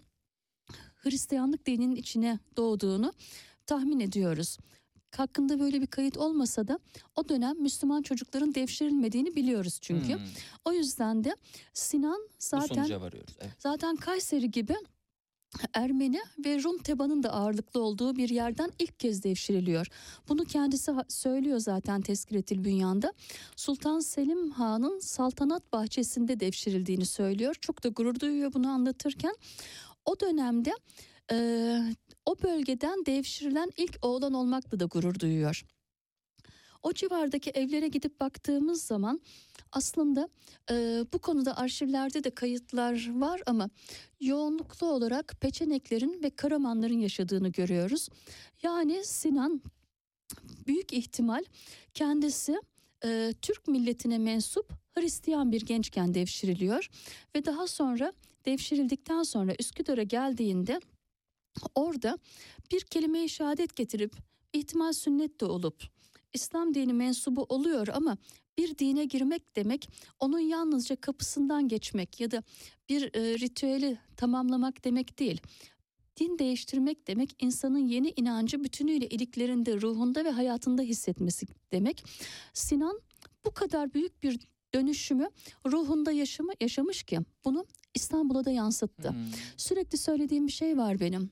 Hristiyanlık 0.96 1.66
dininin 1.66 1.96
içine 1.96 2.38
doğduğunu 2.56 3.12
tahmin 3.66 4.00
ediyoruz. 4.00 4.58
Hakkında 5.16 5.60
böyle 5.60 5.80
bir 5.80 5.86
kayıt 5.86 6.16
olmasa 6.16 6.68
da 6.68 6.78
o 7.16 7.28
dönem 7.28 7.60
Müslüman 7.60 8.02
çocukların 8.02 8.54
devşirilmediğini 8.54 9.36
biliyoruz 9.36 9.78
çünkü. 9.80 10.14
Hmm, 10.14 10.26
O 10.64 10.72
yüzden 10.72 11.24
de 11.24 11.36
Sinan 11.74 12.28
zaten. 12.38 12.74
Evet. 13.40 13.52
Zaten 13.58 13.96
Kayseri 13.96 14.50
gibi 14.50 14.76
Ermeni 15.74 16.20
ve 16.44 16.62
Rum 16.62 16.78
tebanın 16.78 17.22
da 17.22 17.32
ağırlıklı 17.32 17.80
olduğu 17.82 18.16
bir 18.16 18.28
yerden 18.28 18.70
ilk 18.78 19.00
kez 19.00 19.22
devşiriliyor. 19.24 19.86
Bunu 20.28 20.44
kendisi 20.44 20.92
söylüyor 21.08 21.58
zaten 21.58 22.00
Tezkiretil 22.00 22.64
Bünyan'da. 22.64 23.12
Sultan 23.56 24.00
Selim 24.00 24.50
Han'ın 24.50 24.98
saltanat 24.98 25.72
bahçesinde 25.72 26.40
devşirildiğini 26.40 27.06
söylüyor. 27.06 27.54
Çok 27.60 27.84
da 27.84 27.88
gurur 27.88 28.20
duyuyor 28.20 28.52
bunu 28.52 28.68
anlatırken. 28.68 29.34
O 30.04 30.20
dönemde 30.20 30.72
eee, 31.32 31.82
o 32.26 32.42
bölgeden 32.42 33.06
devşirilen 33.06 33.70
ilk 33.76 33.98
oğlan 34.02 34.32
olmakla 34.32 34.80
da 34.80 34.84
gurur 34.84 35.20
duyuyor. 35.20 35.64
O 36.82 36.92
civardaki 36.92 37.50
evlere 37.50 37.88
gidip 37.88 38.20
baktığımız 38.20 38.82
zaman 38.82 39.20
aslında 39.72 40.28
e, 40.70 41.04
bu 41.12 41.18
konuda 41.18 41.56
arşivlerde 41.56 42.24
de 42.24 42.30
kayıtlar 42.30 43.20
var 43.20 43.42
ama 43.46 43.70
yoğunluklu 44.20 44.86
olarak 44.86 45.34
Peçeneklerin 45.40 46.22
ve 46.22 46.30
Karamanların 46.30 46.98
yaşadığını 46.98 47.48
görüyoruz. 47.48 48.08
Yani 48.62 49.04
Sinan 49.04 49.62
büyük 50.66 50.92
ihtimal 50.92 51.44
kendisi 51.94 52.60
e, 53.04 53.34
Türk 53.42 53.68
milletine 53.68 54.18
mensup 54.18 54.72
Hristiyan 54.94 55.52
bir 55.52 55.66
gençken 55.66 56.14
devşiriliyor 56.14 56.88
ve 57.34 57.44
daha 57.44 57.66
sonra 57.66 58.12
devşirildikten 58.46 59.22
sonra 59.22 59.54
Üsküdar'a 59.58 60.02
geldiğinde 60.02 60.80
orada 61.74 62.18
bir 62.72 62.80
kelime-i 62.80 63.28
şehadet 63.28 63.76
getirip 63.76 64.16
ihtimal 64.52 64.92
sünnet 64.92 65.40
de 65.40 65.44
olup 65.44 65.82
İslam 66.32 66.74
dini 66.74 66.92
mensubu 66.92 67.42
oluyor 67.42 67.88
ama 67.88 68.16
bir 68.58 68.78
dine 68.78 69.04
girmek 69.04 69.56
demek 69.56 69.88
onun 70.20 70.38
yalnızca 70.38 70.96
kapısından 70.96 71.68
geçmek 71.68 72.20
ya 72.20 72.30
da 72.30 72.42
bir 72.88 73.02
e, 73.02 73.38
ritüeli 73.38 73.98
tamamlamak 74.16 74.84
demek 74.84 75.18
değil. 75.18 75.40
Din 76.20 76.38
değiştirmek 76.38 77.06
demek 77.06 77.36
insanın 77.40 77.88
yeni 77.88 78.12
inancı 78.16 78.64
bütünüyle 78.64 79.08
iliklerinde, 79.08 79.80
ruhunda 79.80 80.24
ve 80.24 80.30
hayatında 80.30 80.82
hissetmesi 80.82 81.46
demek. 81.72 82.04
Sinan 82.52 83.00
bu 83.44 83.50
kadar 83.50 83.94
büyük 83.94 84.22
bir 84.22 84.40
dönüşümü 84.74 85.28
ruhunda 85.66 86.12
yaşamı, 86.12 86.52
yaşamış 86.60 87.02
ki 87.02 87.18
bunu 87.44 87.66
İstanbul'a 87.94 88.44
da 88.44 88.50
yansıttı. 88.50 89.10
Hmm. 89.10 89.18
Sürekli 89.56 89.98
söylediğim 89.98 90.46
bir 90.46 90.52
şey 90.52 90.78
var 90.78 91.00
benim. 91.00 91.30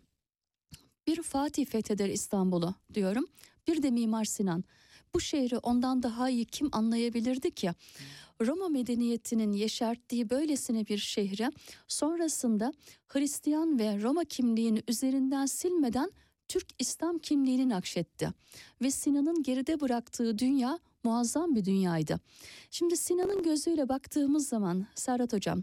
Bir 1.06 1.22
Fatih 1.22 1.66
fetheder 1.66 2.08
İstanbul'u 2.08 2.74
diyorum. 2.94 3.26
Bir 3.68 3.82
de 3.82 3.90
Mimar 3.90 4.24
Sinan. 4.24 4.64
Bu 5.14 5.20
şehri 5.20 5.58
ondan 5.58 6.02
daha 6.02 6.30
iyi 6.30 6.44
kim 6.44 6.68
anlayabilirdi 6.72 7.50
ki? 7.50 7.70
Roma 8.46 8.68
medeniyetinin 8.68 9.52
yeşerttiği 9.52 10.30
böylesine 10.30 10.86
bir 10.86 10.98
şehre 10.98 11.50
sonrasında 11.88 12.72
Hristiyan 13.08 13.78
ve 13.78 14.02
Roma 14.02 14.24
kimliğini 14.24 14.82
üzerinden 14.88 15.46
silmeden 15.46 16.10
Türk 16.48 16.66
İslam 16.78 17.18
kimliğini 17.18 17.68
nakşetti. 17.68 18.30
Ve 18.82 18.90
Sinan'ın 18.90 19.42
geride 19.42 19.80
bıraktığı 19.80 20.38
dünya 20.38 20.78
muazzam 21.04 21.54
bir 21.54 21.64
dünyaydı. 21.64 22.20
Şimdi 22.70 22.96
Sinan'ın 22.96 23.42
gözüyle 23.42 23.88
baktığımız 23.88 24.48
zaman 24.48 24.86
Serhat 24.94 25.32
Hocam 25.32 25.62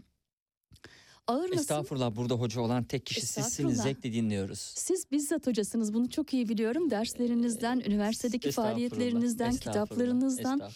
ağır 1.28 1.42
nasıl? 1.50 1.54
Estağfurullah 1.60 2.16
burada 2.16 2.34
hoca 2.34 2.60
olan 2.60 2.84
tek 2.84 3.06
kişi 3.06 3.26
sizsiniz. 3.26 3.82
Zevkle 3.82 4.12
dinliyoruz. 4.12 4.58
Siz 4.58 5.10
bizzat 5.12 5.46
hocasınız 5.46 5.94
bunu 5.94 6.10
çok 6.10 6.34
iyi 6.34 6.48
biliyorum. 6.48 6.90
Derslerinizden, 6.90 7.80
üniversitedeki 7.86 8.48
Estağfurullah, 8.48 8.72
faaliyetlerinizden, 8.72 9.50
estağfurullah, 9.50 9.84
kitaplarınızdan. 9.86 10.60
estağfurullah. 10.60 10.72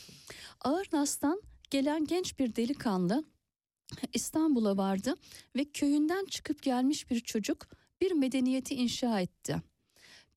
Ağır 0.61 0.87
Nas'tan 0.93 1.43
gelen 1.71 2.05
genç 2.05 2.39
bir 2.39 2.57
delikanlı 2.57 3.25
İstanbul'a 4.13 4.77
vardı 4.77 5.15
ve 5.57 5.65
köyünden 5.65 6.25
çıkıp 6.25 6.63
gelmiş 6.63 7.11
bir 7.11 7.21
çocuk 7.21 7.69
bir 8.01 8.13
medeniyeti 8.13 8.75
inşa 8.75 9.21
etti. 9.21 9.57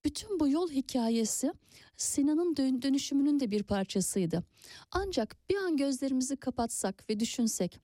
Bütün 0.05 0.39
bu 0.39 0.47
yol 0.47 0.69
hikayesi 0.71 1.53
Sinan'ın 1.97 2.55
dön- 2.57 2.81
dönüşümünün 2.81 3.39
de 3.39 3.51
bir 3.51 3.63
parçasıydı. 3.63 4.43
Ancak 4.91 5.37
bir 5.49 5.55
an 5.55 5.77
gözlerimizi 5.77 6.37
kapatsak 6.37 7.09
ve 7.09 7.19
düşünsek 7.19 7.79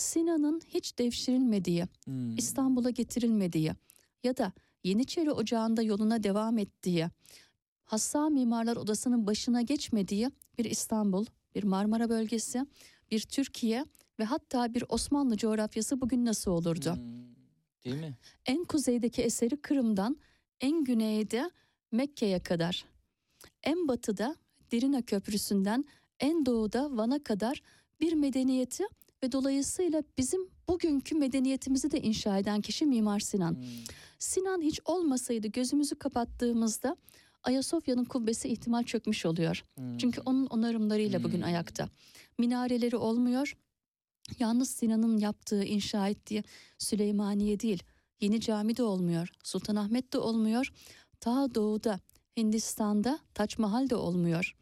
Sinan'ın 0.00 0.60
hiç 0.66 0.98
devşirilmediği, 0.98 1.86
Hmm. 2.04 2.36
İstanbul'a 2.36 2.90
getirilmediği 2.90 3.72
ya 4.24 4.36
da 4.36 4.52
Yeniçeri 4.84 5.32
Ocağı'nda 5.32 5.82
yoluna 5.82 6.22
devam 6.22 6.58
ettiği, 6.58 7.08
Hassam 7.84 8.32
Mimarlar 8.32 8.76
Odası'nın 8.76 9.26
başına 9.26 9.62
geçmediği 9.62 10.30
bir 10.58 10.64
İstanbul, 10.64 11.26
bir 11.54 11.64
Marmara 11.64 12.08
bölgesi, 12.08 12.66
bir 13.10 13.20
Türkiye 13.20 13.84
ve 14.18 14.24
hatta 14.24 14.74
bir 14.74 14.84
Osmanlı 14.88 15.36
coğrafyası 15.36 16.00
bugün 16.00 16.24
nasıl 16.24 16.50
olurdu? 16.50 16.94
Hmm. 16.94 17.34
Değil 17.84 17.96
mi? 17.96 18.16
En 18.46 18.64
kuzeydeki 18.64 19.22
eseri 19.22 19.56
Kırım'dan 19.56 20.16
en 20.60 20.84
güneyde 20.84 21.50
Mekke'ye 21.92 22.42
kadar, 22.42 22.84
en 23.62 23.88
batıda 23.88 24.36
Dirina 24.70 25.02
Köprüsü'nden 25.02 25.84
en 26.20 26.46
doğuda 26.46 26.96
Van'a 26.96 27.22
kadar 27.22 27.62
bir 28.00 28.12
medeniyeti 28.12 28.84
ve 29.22 29.32
dolayısıyla 29.32 30.02
bizim 30.18 30.48
bugünkü 30.68 31.14
medeniyetimizi 31.14 31.90
de 31.90 32.00
inşa 32.00 32.38
eden 32.38 32.60
kişi 32.60 32.86
Mimar 32.86 33.20
Sinan. 33.20 33.54
Hmm. 33.54 33.64
Sinan 34.18 34.62
hiç 34.62 34.80
olmasaydı 34.84 35.48
gözümüzü 35.48 35.94
kapattığımızda 35.94 36.96
Ayasofya'nın 37.42 38.04
kubbesi 38.04 38.48
ihtimal 38.48 38.82
çökmüş 38.82 39.26
oluyor. 39.26 39.64
Hmm. 39.74 39.98
Çünkü 39.98 40.20
onun 40.20 40.46
onarımlarıyla 40.46 41.22
bugün 41.24 41.38
Hmm. 41.38 41.46
ayakta. 41.46 41.88
Minareleri 42.38 42.96
olmuyor. 42.96 43.56
Yalnız 44.38 44.70
Sinan'ın 44.70 45.18
yaptığı, 45.18 45.64
inşa 45.64 46.08
ettiği 46.08 46.44
Süleymaniye 46.78 47.60
değil. 47.60 47.82
Yeni 48.20 48.40
cami 48.40 48.76
de 48.76 48.82
olmuyor. 48.82 49.28
Sultanahmet 49.44 50.12
de 50.12 50.18
olmuyor. 50.18 50.72
Ta 51.20 51.54
doğuda, 51.54 52.00
Hindistan'da 52.36 53.18
Taç 53.34 53.58
Mahal 53.58 53.90
de 53.90 53.94
olmuyor. 53.96 54.56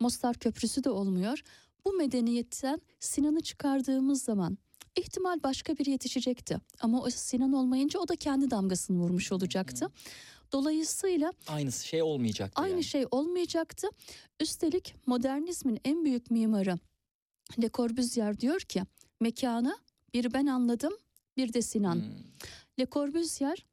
Mostar 0.00 0.36
Köprüsü 0.36 0.84
de 0.84 0.90
olmuyor. 0.90 1.42
Bu 1.84 1.92
medeniyetten 1.92 2.80
Sinan'ı 3.00 3.40
çıkardığımız 3.40 4.22
zaman 4.22 4.58
ihtimal 4.96 5.42
başka 5.42 5.78
biri 5.78 5.90
yetişecekti. 5.90 6.58
Ama 6.80 7.02
o 7.02 7.10
Sinan 7.10 7.52
olmayınca 7.52 8.00
o 8.00 8.08
da 8.08 8.16
kendi 8.16 8.50
damgasını 8.50 8.98
vurmuş 8.98 9.32
olacaktı. 9.32 9.88
Dolayısıyla 10.52 11.32
Aynı 11.48 11.72
şey 11.72 12.02
olmayacaktı 12.02 12.62
Aynı 12.62 12.72
yani. 12.72 12.84
şey 12.84 13.06
olmayacaktı. 13.10 13.88
Üstelik 14.40 14.94
modernizmin 15.06 15.80
en 15.84 16.04
büyük 16.04 16.30
mimarı 16.30 16.78
Le 17.62 17.70
Corbusier 17.74 18.40
diyor 18.40 18.60
ki 18.60 18.82
mekanı 19.20 19.76
bir 20.14 20.32
ben 20.32 20.46
anladım 20.46 20.92
bir 21.36 21.52
de 21.52 21.62
Sinan. 21.62 21.94
Hmm. 21.94 22.02
Le 22.80 22.86
Corbusier 22.92 23.66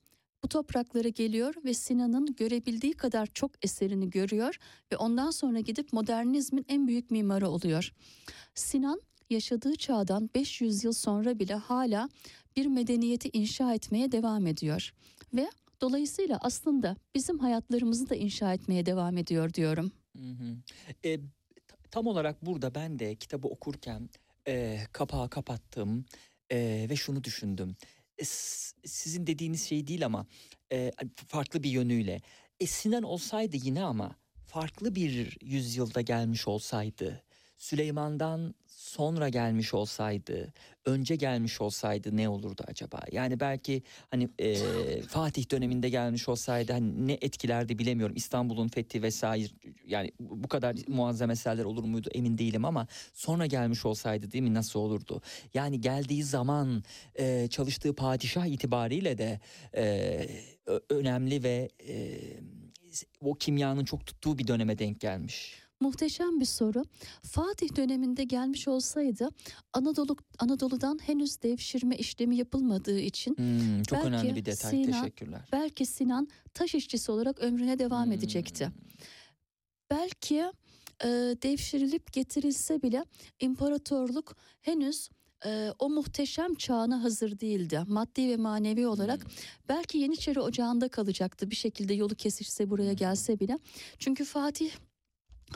bu 0.44 0.48
topraklara 0.48 1.10
geliyor 1.10 1.56
ve 1.66 1.74
Sinan'ın 1.74 2.36
görebildiği 2.36 2.94
kadar 2.94 3.28
çok 3.28 3.52
eserini 3.62 4.10
görüyor 4.10 4.60
ve 4.92 4.98
ondan 4.98 5.32
sonra 5.32 5.60
gidip 5.60 5.94
modernizmin 5.94 6.66
en 6.68 6.88
büyük 6.88 7.12
mimarı 7.12 7.50
oluyor. 7.50 7.94
Sinan 8.56 9.02
yaşadığı 9.30 9.76
çağdan 9.76 10.30
500 10.36 10.84
yıl 10.84 10.94
sonra 10.94 11.40
bile 11.40 11.54
hala 11.54 12.10
bir 12.56 12.66
medeniyeti 12.66 13.30
inşa 13.34 13.74
etmeye 13.74 14.12
devam 14.12 14.48
ediyor 14.48 14.94
ve 15.34 15.50
dolayısıyla 15.82 16.40
aslında 16.42 16.96
bizim 17.16 17.40
hayatlarımızı 17.40 18.10
da 18.10 18.16
inşa 18.16 18.54
etmeye 18.54 18.86
devam 18.86 19.18
ediyor 19.18 19.54
diyorum. 19.54 19.92
Hı 20.18 20.30
hı. 20.30 20.58
E, 21.06 21.20
tam 21.92 22.08
olarak 22.08 22.46
burada 22.46 22.76
ben 22.76 23.00
de 23.00 23.16
kitabı 23.16 23.48
okurken 23.48 24.10
e, 24.48 24.80
kapağı 24.92 25.30
kapattım 25.30 26.06
e, 26.52 26.88
ve 26.90 26.96
şunu 26.96 27.24
düşündüm. 27.24 27.76
E, 28.20 28.26
sizin 28.86 29.28
dediğiniz 29.28 29.68
şey 29.68 29.88
değil 29.88 30.06
ama 30.06 30.28
e, 30.72 30.92
farklı 31.28 31.64
bir 31.64 31.70
yönüyle. 31.70 32.22
E, 32.60 32.68
Sinan 32.68 33.04
olsaydı 33.04 33.58
yine 33.58 33.84
ama 33.84 34.16
farklı 34.46 34.96
bir 34.96 35.38
yüzyılda 35.42 36.02
gelmiş 36.02 36.48
olsaydı, 36.48 37.24
Süleyman'dan 37.60 38.56
sonra 38.68 39.30
gelmiş 39.30 39.74
olsaydı, 39.74 40.54
önce 40.86 41.16
gelmiş 41.16 41.62
olsaydı 41.62 42.18
ne 42.18 42.30
olurdu 42.30 42.64
acaba? 42.68 43.02
Yani 43.12 43.40
belki 43.40 43.84
hani 44.12 44.30
e, 44.40 45.02
Fatih 45.02 45.52
döneminde 45.52 45.90
gelmiş 45.90 46.30
olsaydı 46.30 46.74
hani 46.74 47.08
ne 47.08 47.14
etkilerdi 47.14 47.80
bilemiyorum. 47.80 48.16
İstanbul'un 48.16 48.68
fethi 48.68 49.04
vesaire 49.04 49.50
yani 49.86 50.12
bu 50.20 50.48
kadar 50.48 50.76
muazzam 50.88 51.32
eserler 51.32 51.64
olur 51.64 51.84
muydu 51.84 52.10
emin 52.14 52.38
değilim 52.38 52.66
ama 52.66 52.88
sonra 53.14 53.46
gelmiş 53.46 53.86
olsaydı 53.86 54.32
değil 54.32 54.44
mi 54.44 54.54
nasıl 54.54 54.80
olurdu? 54.80 55.22
Yani 55.54 55.82
geldiği 55.82 56.24
zaman 56.24 56.84
e, 57.16 57.48
çalıştığı 57.48 57.96
padişah 57.96 58.46
itibariyle 58.46 59.18
de 59.18 59.40
e, 59.76 60.26
önemli 60.90 61.44
ve 61.44 61.70
e, 61.88 62.20
o 63.22 63.34
kimyanın 63.34 63.86
çok 63.86 64.06
tuttuğu 64.06 64.38
bir 64.38 64.48
döneme 64.48 64.80
denk 64.80 65.00
gelmiş. 65.00 65.69
Muhteşem 65.90 66.40
bir 66.40 66.46
soru. 66.46 66.84
Fatih 67.24 67.76
döneminde 67.76 68.24
gelmiş 68.24 68.68
olsaydı 68.68 69.30
Anadolu 69.74 70.16
Anadolu'dan 70.40 71.00
henüz 71.06 71.42
devşirme 71.42 71.98
işlemi 71.98 72.36
yapılmadığı 72.38 73.00
için 73.00 73.36
Hmm, 73.38 73.84
çok 73.84 73.98
Belki 73.98 74.08
önemli 74.08 74.36
bir 74.36 74.46
detay. 74.46 74.72
Sinan- 74.72 75.02
Teşekkürler. 75.02 75.42
belki 75.52 75.86
Sinan 75.86 76.28
taş 76.54 76.76
işçisi 76.76 77.12
olarak 77.12 77.40
ömrüne 77.40 77.80
devam 77.80 78.06
Hmm. 78.06 78.12
edecekti. 78.12 78.70
Belki 79.92 80.36
e, 81.04 81.08
devşirilip 81.44 82.14
getirilse 82.14 82.82
bile 82.82 83.06
imparatorluk 83.40 84.36
henüz 84.62 85.10
e, 85.46 85.72
o 85.80 85.90
muhteşem 85.90 86.56
çağına 86.56 87.04
hazır 87.04 87.40
değildi. 87.40 87.82
Maddi 87.88 88.30
ve 88.30 88.38
manevi 88.38 88.88
olarak 88.88 89.24
Hmm. 89.24 89.32
belki 89.70 89.98
Yeniçeri 89.98 90.40
Ocağı'nda 90.40 90.88
kalacaktı 90.90 91.50
bir 91.52 91.56
şekilde 91.56 91.94
yolu 91.94 92.16
kesişse 92.16 92.70
buraya 92.70 92.94
gelse 92.94 93.40
bile. 93.40 93.60
Çünkü 94.00 94.26
Fatih 94.26 94.72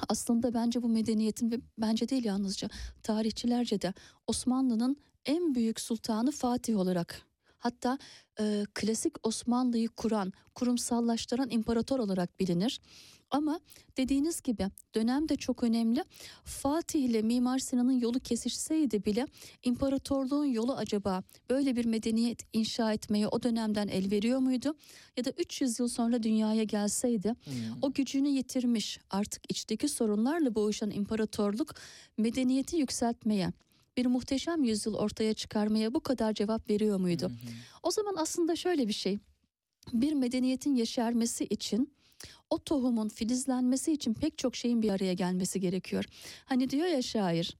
aslında 0.10 0.54
bence 0.54 0.82
bu 0.82 0.90
medeniyetin 0.90 1.52
ve 1.52 1.60
bence 1.78 2.10
değil 2.10 2.26
yalnızca 2.26 2.70
tarihçilerce 3.04 3.82
de 3.82 3.94
Osmanlı'nın 4.28 4.98
en 5.26 5.56
büyük 5.56 5.80
sultanı 5.82 6.32
Fatih 6.32 6.78
olarak 6.78 7.22
hatta 7.58 7.98
e, 8.40 8.64
klasik 8.74 9.28
Osmanlı'yı 9.28 9.90
kuran, 9.90 10.34
kurumsallaştıran 10.56 11.50
imparator 11.50 12.00
olarak 12.00 12.40
bilinir. 12.40 12.80
Ama 13.34 13.60
dediğiniz 13.98 14.42
gibi 14.42 14.68
dönem 14.96 15.30
de 15.30 15.36
çok 15.36 15.64
önemli. 15.64 16.04
Fatih 16.44 17.04
ile 17.04 17.22
Mimar 17.22 17.60
Sinan'ın 17.60 18.00
yolu 18.00 18.20
kesişseydi 18.20 19.06
bile 19.06 19.28
imparatorluğun 19.64 20.46
yolu 20.46 20.74
acaba 20.76 21.24
böyle 21.50 21.76
bir 21.76 21.86
medeniyet 21.86 22.42
inşa 22.54 22.94
etmeye 22.94 23.28
o 23.28 23.44
dönemden 23.44 23.88
el 23.88 24.12
veriyor 24.12 24.40
muydu? 24.40 24.76
Ya 25.18 25.26
da 25.26 25.30
300 25.38 25.80
yıl 25.80 25.88
sonra 25.88 26.24
dünyaya 26.24 26.64
gelseydi 26.64 27.34
Hmm. 27.44 27.54
o 27.82 27.94
gücünü 27.94 28.28
yitirmiş 28.30 29.00
artık 29.10 29.52
içteki 29.52 29.90
sorunlarla 29.90 30.56
boğuşan 30.56 30.92
imparatorluk 30.92 31.74
medeniyeti 32.18 32.76
yükseltmeye 32.78 33.54
bir 33.98 34.06
muhteşem 34.06 34.64
yüzyıl 34.64 34.94
ortaya 34.94 35.34
çıkarmaya 35.34 35.94
bu 35.94 36.00
kadar 36.00 36.34
cevap 36.34 36.70
veriyor 36.70 37.00
muydu? 37.00 37.24
Hı 37.24 37.28
hı. 37.28 37.36
O 37.84 37.92
zaman 37.92 38.16
aslında 38.18 38.56
şöyle 38.56 38.88
bir 38.88 38.94
şey. 38.94 39.20
Bir 39.94 40.14
medeniyetin 40.14 40.76
yeşermesi 40.76 41.44
için 41.44 41.94
o 42.50 42.58
tohumun 42.64 43.10
filizlenmesi 43.10 43.92
için 43.92 44.14
pek 44.14 44.38
çok 44.38 44.56
şeyin 44.56 44.82
bir 44.82 44.90
araya 44.90 45.14
gelmesi 45.14 45.60
gerekiyor. 45.60 46.06
Hani 46.46 46.70
diyor 46.70 46.88
ya 46.88 47.02
şair, 47.02 47.58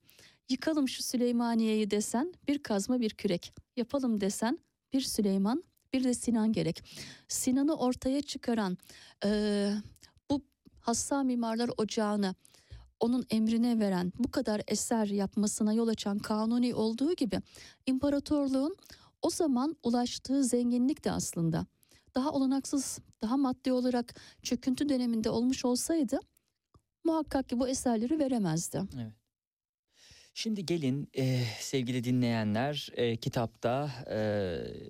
yıkalım 0.50 0.88
şu 0.88 1.04
Süleymaniye'yi 1.04 1.92
desen 1.92 2.34
bir 2.48 2.64
kazma 2.64 3.00
bir 3.00 3.10
kürek. 3.10 3.54
Yapalım 3.78 4.22
desen 4.22 4.60
bir 4.94 5.02
Süleyman 5.02 5.64
bir 5.94 6.04
de 6.04 6.14
Sinan 6.14 6.54
gerek. 6.54 6.84
Sinan'ı 7.28 7.76
ortaya 7.76 8.22
çıkaran 8.22 8.78
eee, 9.26 9.74
bu 10.32 10.42
Hassa 10.80 11.24
Mimarlar 11.24 11.70
Ocağı'nı 11.78 12.36
onun 13.00 13.26
emrine 13.30 13.80
veren 13.80 14.14
bu 14.20 14.32
kadar 14.32 14.62
eser 14.68 15.08
yapmasına 15.08 15.74
yol 15.74 15.88
açan 15.88 16.20
Kanuni 16.20 16.76
olduğu 16.76 17.14
gibi 17.14 17.40
imparatorluğun 17.86 18.76
o 19.22 19.30
zaman 19.30 19.76
ulaştığı 19.84 20.44
zenginlik 20.44 21.04
de 21.06 21.12
aslında 21.12 21.66
daha 22.16 22.32
olanaksız, 22.32 23.00
daha 23.22 23.38
maddi 23.38 23.72
olarak 23.72 24.16
çöküntü 24.44 24.90
döneminde 24.90 25.30
olmuş 25.30 25.66
olsaydı 25.66 26.20
muhakkak 27.04 27.50
ki 27.50 27.60
bu 27.60 27.68
eserleri 27.68 28.20
veremezdi. 28.20 28.82
Şimdi 30.34 30.66
gelin 30.66 31.08
eh, 31.14 31.60
sevgili 31.60 32.04
dinleyenler 32.04 32.90
eh, 32.96 33.18
kitapta 33.18 33.92
eh, 34.10 34.90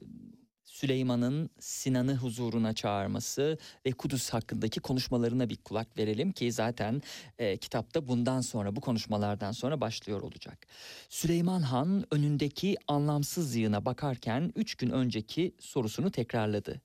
Süleyman'ın 0.64 1.50
Sinan'ı 1.60 2.16
huzuruna 2.16 2.74
çağırması 2.74 3.58
ve 3.86 3.92
Kudüs 3.92 4.30
hakkındaki 4.30 4.80
konuşmalarına 4.80 5.50
bir 5.50 5.58
kulak 5.58 5.98
verelim 5.98 6.32
ki 6.32 6.52
zaten 6.52 7.02
eh, 7.40 7.58
kitapta 7.58 8.08
bundan 8.08 8.42
sonra 8.42 8.76
bu 8.76 8.82
konuşmalardan 8.82 9.52
sonra 9.52 9.82
başlıyor 9.82 10.22
olacak. 10.22 10.68
Süleyman 11.10 11.62
Han 11.62 12.06
önündeki 12.12 12.78
anlamsız 12.88 13.56
yığına 13.56 13.86
bakarken 13.86 14.52
üç 14.56 14.76
gün 14.76 14.90
önceki 14.90 15.56
sorusunu 15.60 16.12
tekrarladı. 16.12 16.82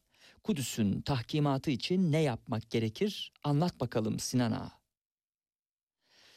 Kudüs'ün 0.49 1.01
tahkimatı 1.01 1.71
için 1.71 2.13
ne 2.13 2.19
yapmak 2.19 2.71
gerekir 2.71 3.33
anlat 3.45 3.81
bakalım 3.81 4.19
Sinan 4.19 4.53
Ağa. 4.53 4.73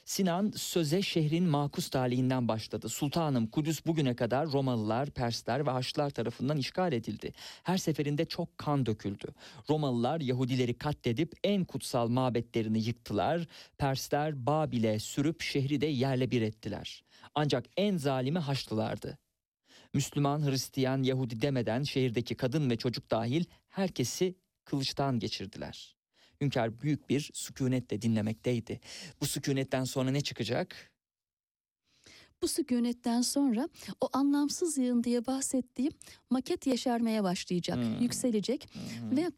Sinan 0.06 0.52
söze 0.56 1.02
şehrin 1.02 1.44
makus 1.44 1.90
talihinden 1.90 2.48
başladı. 2.48 2.90
Sultanım 2.90 3.48
Kudüs 3.48 3.86
bugüne 3.86 4.16
kadar 4.16 4.52
Romalılar, 4.52 5.10
Persler 5.10 5.66
ve 5.66 5.70
Haçlılar 5.70 6.10
tarafından 6.10 6.58
işgal 6.58 6.94
edildi. 6.94 7.34
Her 7.64 7.78
seferinde 7.78 8.26
çok 8.26 8.58
kan 8.58 8.86
döküldü. 8.86 9.28
Romalılar 9.70 10.22
Yahudileri 10.22 10.78
katledip 10.78 11.34
en 11.44 11.66
kutsal 11.66 12.08
mabetlerini 12.08 12.80
yıktılar. 12.80 13.48
Persler 13.78 14.46
Babil'e 14.46 15.00
sürüp 15.00 15.42
şehri 15.42 15.82
de 15.82 15.88
yerle 15.88 16.32
bir 16.32 16.42
ettiler. 16.42 17.04
Ancak 17.36 17.66
en 17.78 17.98
zalimi 17.98 18.40
Haçlılardı. 18.40 19.18
Müslüman, 19.94 20.52
Hristiyan, 20.52 21.04
Yahudi 21.04 21.42
demeden 21.42 21.84
şehirdeki 21.84 22.36
kadın 22.36 22.70
ve 22.70 22.78
çocuk 22.78 23.12
dahil 23.12 23.46
herkesi 23.72 24.36
kılıçtan 24.66 25.20
geçirdiler. 25.20 25.96
Hünkâr 26.42 26.82
büyük 26.82 27.10
bir 27.10 27.32
sükunetle 27.34 28.02
dinlemekteydi. 28.02 28.80
Bu 29.22 29.26
sükunetten 29.26 29.84
sonra 29.84 30.12
ne 30.12 30.22
çıkacak? 30.22 30.92
Bu 32.42 32.48
sükunetten 32.48 33.22
sonra 33.22 33.70
o 34.02 34.10
anlamsız 34.14 34.78
yığın 34.78 35.04
diye 35.04 35.26
bahsettiğim 35.26 35.92
maket 36.30 36.68
yeşermeye 36.68 37.24
başlayacak, 37.24 37.78
Hmm. 37.78 38.02
yükselecek 38.02 38.70
hı. 38.74 39.16
ve 39.18 39.32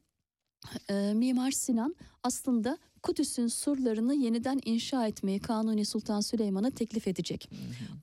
e, 0.89 1.13
Mimar 1.13 1.51
Sinan 1.51 1.95
aslında 2.23 2.77
Kudüs'ün 3.03 3.47
surlarını 3.47 4.15
yeniden 4.15 4.59
inşa 4.65 5.07
etmeyi 5.07 5.39
Kanuni 5.39 5.85
Sultan 5.85 6.21
Süleyman'a 6.21 6.71
teklif 6.71 7.07
edecek. 7.07 7.49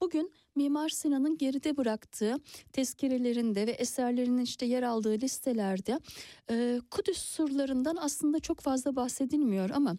Bugün 0.00 0.32
Mimar 0.56 0.88
Sinan'ın 0.88 1.38
geride 1.38 1.76
bıraktığı 1.76 2.36
tezkerelerinde 2.72 3.66
ve 3.66 3.70
eserlerinin 3.70 4.42
işte 4.42 4.66
yer 4.66 4.82
aldığı 4.82 5.12
listelerde 5.20 6.00
e, 6.50 6.80
Kudüs 6.90 7.18
surlarından 7.18 7.96
aslında 8.00 8.40
çok 8.40 8.60
fazla 8.60 8.96
bahsedilmiyor 8.96 9.70
ama 9.70 9.96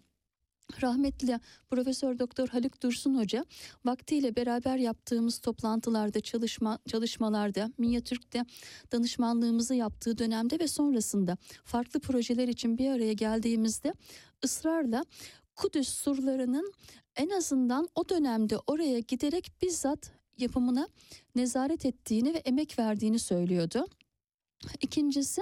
rahmetli 0.82 1.40
Profesör 1.70 2.18
Doktor 2.18 2.48
Haluk 2.48 2.82
Dursun 2.82 3.14
Hoca 3.14 3.44
vaktiyle 3.84 4.36
beraber 4.36 4.76
yaptığımız 4.76 5.38
toplantılarda 5.38 6.20
çalışma 6.20 6.78
çalışmalarda 6.88 7.70
Minyatürk'te 7.78 8.44
danışmanlığımızı 8.92 9.74
yaptığı 9.74 10.18
dönemde 10.18 10.58
ve 10.58 10.68
sonrasında 10.68 11.36
farklı 11.64 12.00
projeler 12.00 12.48
için 12.48 12.78
bir 12.78 12.90
araya 12.90 13.12
geldiğimizde 13.12 13.94
ısrarla 14.44 15.04
Kudüs 15.56 15.88
surlarının 15.88 16.72
en 17.16 17.30
azından 17.30 17.88
o 17.94 18.08
dönemde 18.08 18.56
oraya 18.66 18.98
giderek 18.98 19.52
bizzat 19.62 20.12
yapımına 20.38 20.88
nezaret 21.34 21.86
ettiğini 21.86 22.34
ve 22.34 22.38
emek 22.38 22.78
verdiğini 22.78 23.18
söylüyordu. 23.18 23.86
İkincisi 24.80 25.40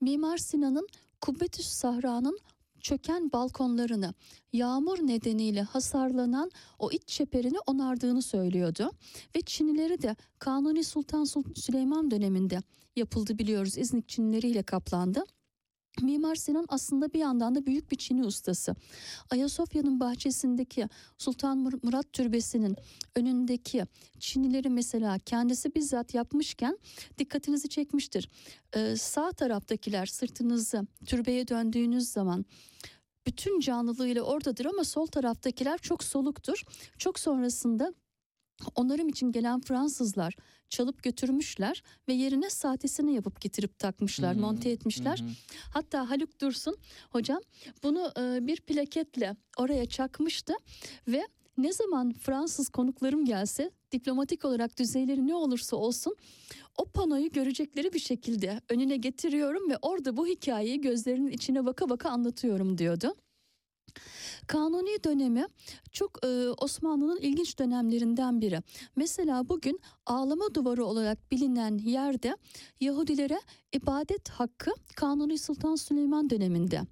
Mimar 0.00 0.36
Sinan'ın 0.38 0.88
Kubbetüs 1.20 1.66
Sahra'nın 1.66 2.38
çöken 2.86 3.32
balkonlarını 3.32 4.14
yağmur 4.52 4.98
nedeniyle 4.98 5.62
hasarlanan 5.62 6.50
o 6.78 6.90
iç 6.90 7.02
çeperini 7.06 7.58
onardığını 7.66 8.22
söylüyordu. 8.22 8.90
Ve 9.36 9.40
Çinileri 9.40 10.02
de 10.02 10.16
Kanuni 10.38 10.84
Sultan 10.84 11.24
Sul- 11.24 11.54
Süleyman 11.54 12.10
döneminde 12.10 12.62
yapıldı 12.96 13.38
biliyoruz. 13.38 13.78
İznik 13.78 14.08
Çinileriyle 14.08 14.62
kaplandı. 14.62 15.24
Mimar 16.02 16.34
Sinan 16.34 16.66
aslında 16.68 17.12
bir 17.12 17.18
yandan 17.18 17.54
da 17.54 17.66
büyük 17.66 17.90
bir 17.90 17.96
Çini 17.96 18.24
ustası. 18.24 18.74
Ayasofya'nın 19.30 20.00
bahçesindeki 20.00 20.88
Sultan 21.18 21.58
Mur- 21.58 21.80
Murat 21.82 22.12
Türbesi'nin 22.12 22.76
önündeki 23.14 23.84
Çinileri 24.18 24.68
mesela 24.70 25.18
kendisi 25.18 25.74
bizzat 25.74 26.14
yapmışken 26.14 26.78
dikkatinizi 27.18 27.68
çekmiştir. 27.68 28.28
Ee, 28.76 28.96
sağ 28.96 29.32
taraftakiler 29.32 30.06
sırtınızı 30.06 30.86
türbeye 31.06 31.48
döndüğünüz 31.48 32.08
zaman 32.08 32.44
bütün 33.26 33.60
canlılığıyla 33.60 34.22
oradadır 34.22 34.66
ama 34.66 34.84
sol 34.84 35.06
taraftakiler 35.06 35.78
çok 35.78 36.04
soluktur. 36.04 36.62
Çok 36.98 37.18
sonrasında 37.18 37.94
onarım 38.74 39.08
için 39.08 39.32
gelen 39.32 39.60
Fransızlar 39.60 40.36
çalıp 40.70 41.02
götürmüşler 41.02 41.82
ve 42.08 42.12
yerine 42.12 42.50
saatesini 42.50 43.14
yapıp 43.14 43.40
getirip 43.40 43.78
takmışlar, 43.78 44.34
Hmm, 44.34 44.40
monte 44.40 44.70
etmişler. 44.70 45.18
hı. 45.18 45.24
Hatta 45.74 46.10
Haluk 46.10 46.40
Dursun 46.40 46.76
hocam 47.10 47.40
bunu 47.82 48.12
e, 48.20 48.46
bir 48.46 48.60
plaketle 48.60 49.36
oraya 49.58 49.86
çakmıştı 49.86 50.54
ve 51.08 51.26
ne 51.58 51.72
zaman 51.72 52.12
Fransız 52.12 52.68
konuklarım 52.68 53.24
gelse 53.24 53.70
diplomatik 53.92 54.44
olarak 54.44 54.78
düzeyleri 54.78 55.26
ne 55.26 55.34
olursa 55.34 55.76
olsun 55.76 56.16
o 56.78 56.84
panoyu 56.84 57.30
görecekleri 57.32 57.92
bir 57.92 57.98
şekilde 57.98 58.60
önüne 58.68 58.96
getiriyorum 58.96 59.70
ve 59.70 59.76
orada 59.82 60.16
bu 60.16 60.26
hikayeyi 60.26 60.80
gözlerinin 60.80 61.30
içine 61.30 61.66
baka 61.66 61.88
baka 61.88 62.08
anlatıyorum 62.10 62.78
diyordu. 62.78 63.14
Kanuni 64.46 65.04
dönemi 65.04 65.46
çok 65.92 66.24
e, 66.24 66.48
Osmanlı'nın 66.58 67.20
ilginç 67.20 67.58
dönemlerinden 67.58 68.40
biri. 68.40 68.62
Mesela 68.96 69.48
bugün 69.48 69.80
ağlama 70.06 70.54
duvarı 70.54 70.84
olarak 70.84 71.30
bilinen 71.30 71.78
yerde 71.78 72.36
Yahudilere 72.80 73.40
ibadet 73.72 74.28
hakkı 74.28 74.70
Kanuni 74.96 75.38
Sultan 75.38 75.74
Süleyman 75.74 76.30
döneminde 76.30 76.82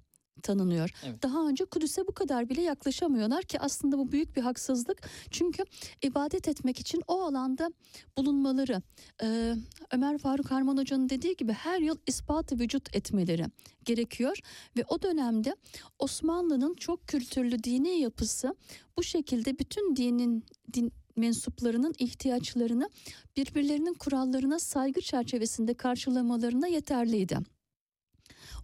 tanınıyor. 0.41 0.89
Evet. 1.05 1.23
Daha 1.23 1.47
önce 1.47 1.65
Kudüs'e 1.65 2.07
bu 2.07 2.11
kadar 2.11 2.49
bile 2.49 2.61
yaklaşamıyorlar 2.61 3.43
ki 3.43 3.59
aslında 3.59 3.97
bu 3.97 4.11
büyük 4.11 4.35
bir 4.35 4.41
haksızlık. 4.41 5.09
Çünkü 5.31 5.63
ibadet 6.01 6.47
etmek 6.47 6.79
için 6.79 7.01
o 7.07 7.21
alanda 7.21 7.71
bulunmaları 8.17 8.81
e, 9.23 9.55
Ömer 9.91 10.17
Faruk 10.17 10.51
Harman 10.51 10.77
Hoca'nın 10.77 11.09
dediği 11.09 11.35
gibi 11.35 11.53
her 11.53 11.79
yıl 11.79 11.97
ispatı 12.07 12.59
vücut 12.59 12.95
etmeleri 12.95 13.45
gerekiyor 13.85 14.37
ve 14.77 14.83
o 14.87 15.01
dönemde 15.01 15.55
Osmanlı'nın 15.99 16.73
çok 16.73 17.07
kültürlü 17.07 17.63
dini 17.63 17.99
yapısı 17.99 18.55
bu 18.97 19.03
şekilde 19.03 19.59
bütün 19.59 19.95
dinin 19.95 20.43
din 20.73 20.91
mensuplarının 21.15 21.93
ihtiyaçlarını 21.99 22.89
birbirlerinin 23.37 23.93
kurallarına 23.93 24.59
saygı 24.59 25.01
çerçevesinde 25.01 25.73
karşılamalarına 25.73 26.67
yeterliydi. 26.67 27.37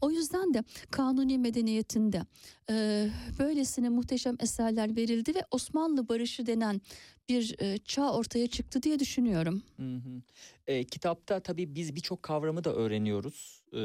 O 0.01 0.11
yüzden 0.11 0.53
de 0.53 0.63
kanuni 0.91 1.37
medeniyetinde 1.37 2.21
e, 2.69 3.07
böylesine 3.39 3.89
muhteşem 3.89 4.35
eserler 4.39 4.95
verildi 4.95 5.35
ve 5.35 5.43
Osmanlı 5.51 6.09
barışı 6.09 6.45
denen 6.45 6.81
bir 7.29 7.55
e, 7.59 7.77
çağ 7.77 8.13
ortaya 8.13 8.47
çıktı 8.47 8.83
diye 8.83 8.99
düşünüyorum. 8.99 9.63
Hı 9.77 9.95
hı. 9.95 10.21
E, 10.67 10.83
kitapta 10.83 11.39
tabii 11.39 11.75
biz 11.75 11.95
birçok 11.95 12.23
kavramı 12.23 12.63
da 12.63 12.73
öğreniyoruz. 12.73 13.63
E, 13.73 13.77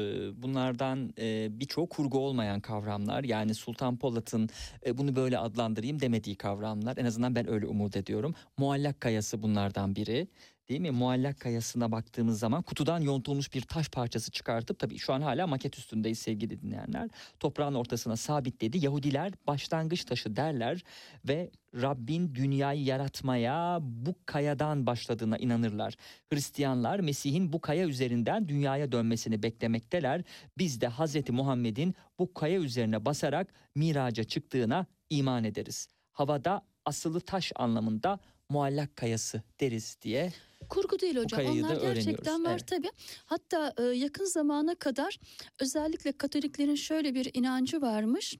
bunlardan 0.43 1.13
e, 1.19 1.47
birçoğu 1.59 1.89
kurgu 1.89 2.19
olmayan 2.19 2.59
kavramlar. 2.59 3.23
Yani 3.23 3.55
Sultan 3.55 3.97
Polat'ın 3.97 4.49
e, 4.85 4.97
bunu 4.97 5.15
böyle 5.15 5.37
adlandırayım 5.37 5.99
demediği 5.99 6.35
kavramlar. 6.35 6.97
En 6.97 7.05
azından 7.05 7.35
ben 7.35 7.49
öyle 7.49 7.65
umut 7.65 7.97
ediyorum. 7.97 8.35
Muallak 8.57 9.01
kayası 9.01 9.41
bunlardan 9.41 9.95
biri. 9.95 10.27
Değil 10.69 10.81
mi? 10.81 10.91
Muallak 10.91 11.39
kayasına 11.39 11.91
baktığımız 11.91 12.39
zaman 12.39 12.61
kutudan 12.61 13.01
yontulmuş 13.01 13.53
bir 13.53 13.61
taş 13.61 13.89
parçası 13.89 14.31
çıkartıp 14.31 14.79
tabii 14.79 14.97
şu 14.97 15.13
an 15.13 15.21
hala 15.21 15.47
maket 15.47 15.77
üstündeyiz 15.77 16.19
sevgili 16.19 16.61
dinleyenler. 16.61 17.09
Toprağın 17.39 17.73
ortasına 17.73 18.15
sabitledi. 18.15 18.85
Yahudiler 18.85 19.33
başlangıç 19.47 20.05
taşı 20.05 20.35
derler 20.35 20.83
ve 21.27 21.51
Rabbin 21.81 22.35
dünyayı 22.35 22.83
yaratmaya 22.83 23.79
bu 23.81 24.15
kayadan 24.25 24.85
başladığına 24.85 25.37
inanırlar. 25.37 25.95
Hristiyanlar 26.33 26.99
Mesih'in 26.99 27.53
bu 27.53 27.61
kaya 27.61 27.87
üzerinden 27.87 28.49
dünyaya 28.49 28.91
dönmesini 28.91 29.43
beklemekteler. 29.43 30.23
Biz 30.57 30.81
de 30.81 30.87
Hazreti 30.87 31.31
Muhammed'in 31.31 31.95
bu 32.19 32.33
kaya 32.33 32.59
üzerine 32.59 33.05
basarak 33.05 33.53
miraca 33.75 34.23
çıktığına 34.23 34.85
iman 35.09 35.43
ederiz. 35.43 35.87
Havada 36.11 36.61
asılı 36.85 37.21
taş 37.21 37.51
anlamında 37.55 38.19
muallak 38.49 38.95
kayası 38.95 39.41
deriz 39.59 39.97
diye. 40.01 40.31
Kurgu 40.69 40.99
değil 40.99 41.15
hocam. 41.15 41.41
Onlar 41.45 41.75
gerçekten 41.81 42.43
var 42.45 42.51
Evet. 42.51 42.67
tabii. 42.67 42.89
Hatta 43.25 43.73
e, 43.77 43.83
yakın 43.83 44.25
zamana 44.25 44.75
kadar 44.75 45.19
özellikle 45.59 46.11
Katoliklerin 46.11 46.75
şöyle 46.75 47.15
bir 47.15 47.29
inancı 47.33 47.81
varmış. 47.81 48.37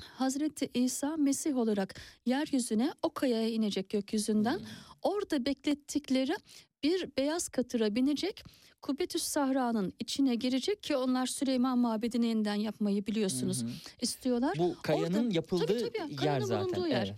Hazreti 0.00 0.70
İsa 0.74 1.16
Mesih 1.16 1.56
olarak 1.56 1.94
yeryüzüne 2.26 2.92
o 3.02 3.10
kayaya 3.14 3.48
inecek 3.48 3.88
gökyüzünden. 3.90 4.60
Orada 5.02 5.46
beklettikleri 5.46 6.36
bir 6.82 7.16
beyaz 7.16 7.48
katıra 7.48 7.94
binecek. 7.94 8.44
Kubbetüs 8.82 9.22
Sahra'nın 9.22 9.92
içine 10.00 10.34
girecek 10.34 10.82
ki 10.82 10.96
onlar 10.96 11.26
Süleyman 11.26 11.78
Mabedi'ni 11.78 12.26
yeniden 12.26 12.54
yapmayı 12.54 13.06
biliyorsunuz. 13.06 13.62
Hı 13.62 13.66
hı. 13.66 13.70
istiyorlar. 14.00 14.54
Bu 14.58 14.76
kayanın 14.82 15.24
Orada- 15.24 15.34
yapıldığı 15.34 15.66
tabii, 15.66 15.92
tabii, 15.98 16.24
yer 16.26 16.40
zaten. 16.40 16.86
yer. 16.86 17.06
Evet. 17.06 17.14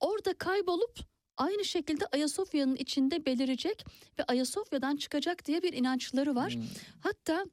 Orada 0.00 0.34
kaybolup 0.34 0.98
aynı 1.42 1.64
şekilde 1.64 2.06
Ayasofya'nın 2.06 2.76
içinde 2.76 3.26
belirecek 3.26 3.84
ve 4.18 4.24
Ayasofya'dan 4.24 4.96
çıkacak 4.96 5.46
diye 5.46 5.62
bir 5.62 5.72
inançları 5.72 6.34
var. 6.34 6.54
Hmm. 6.54 6.62
Hatta 7.00 7.46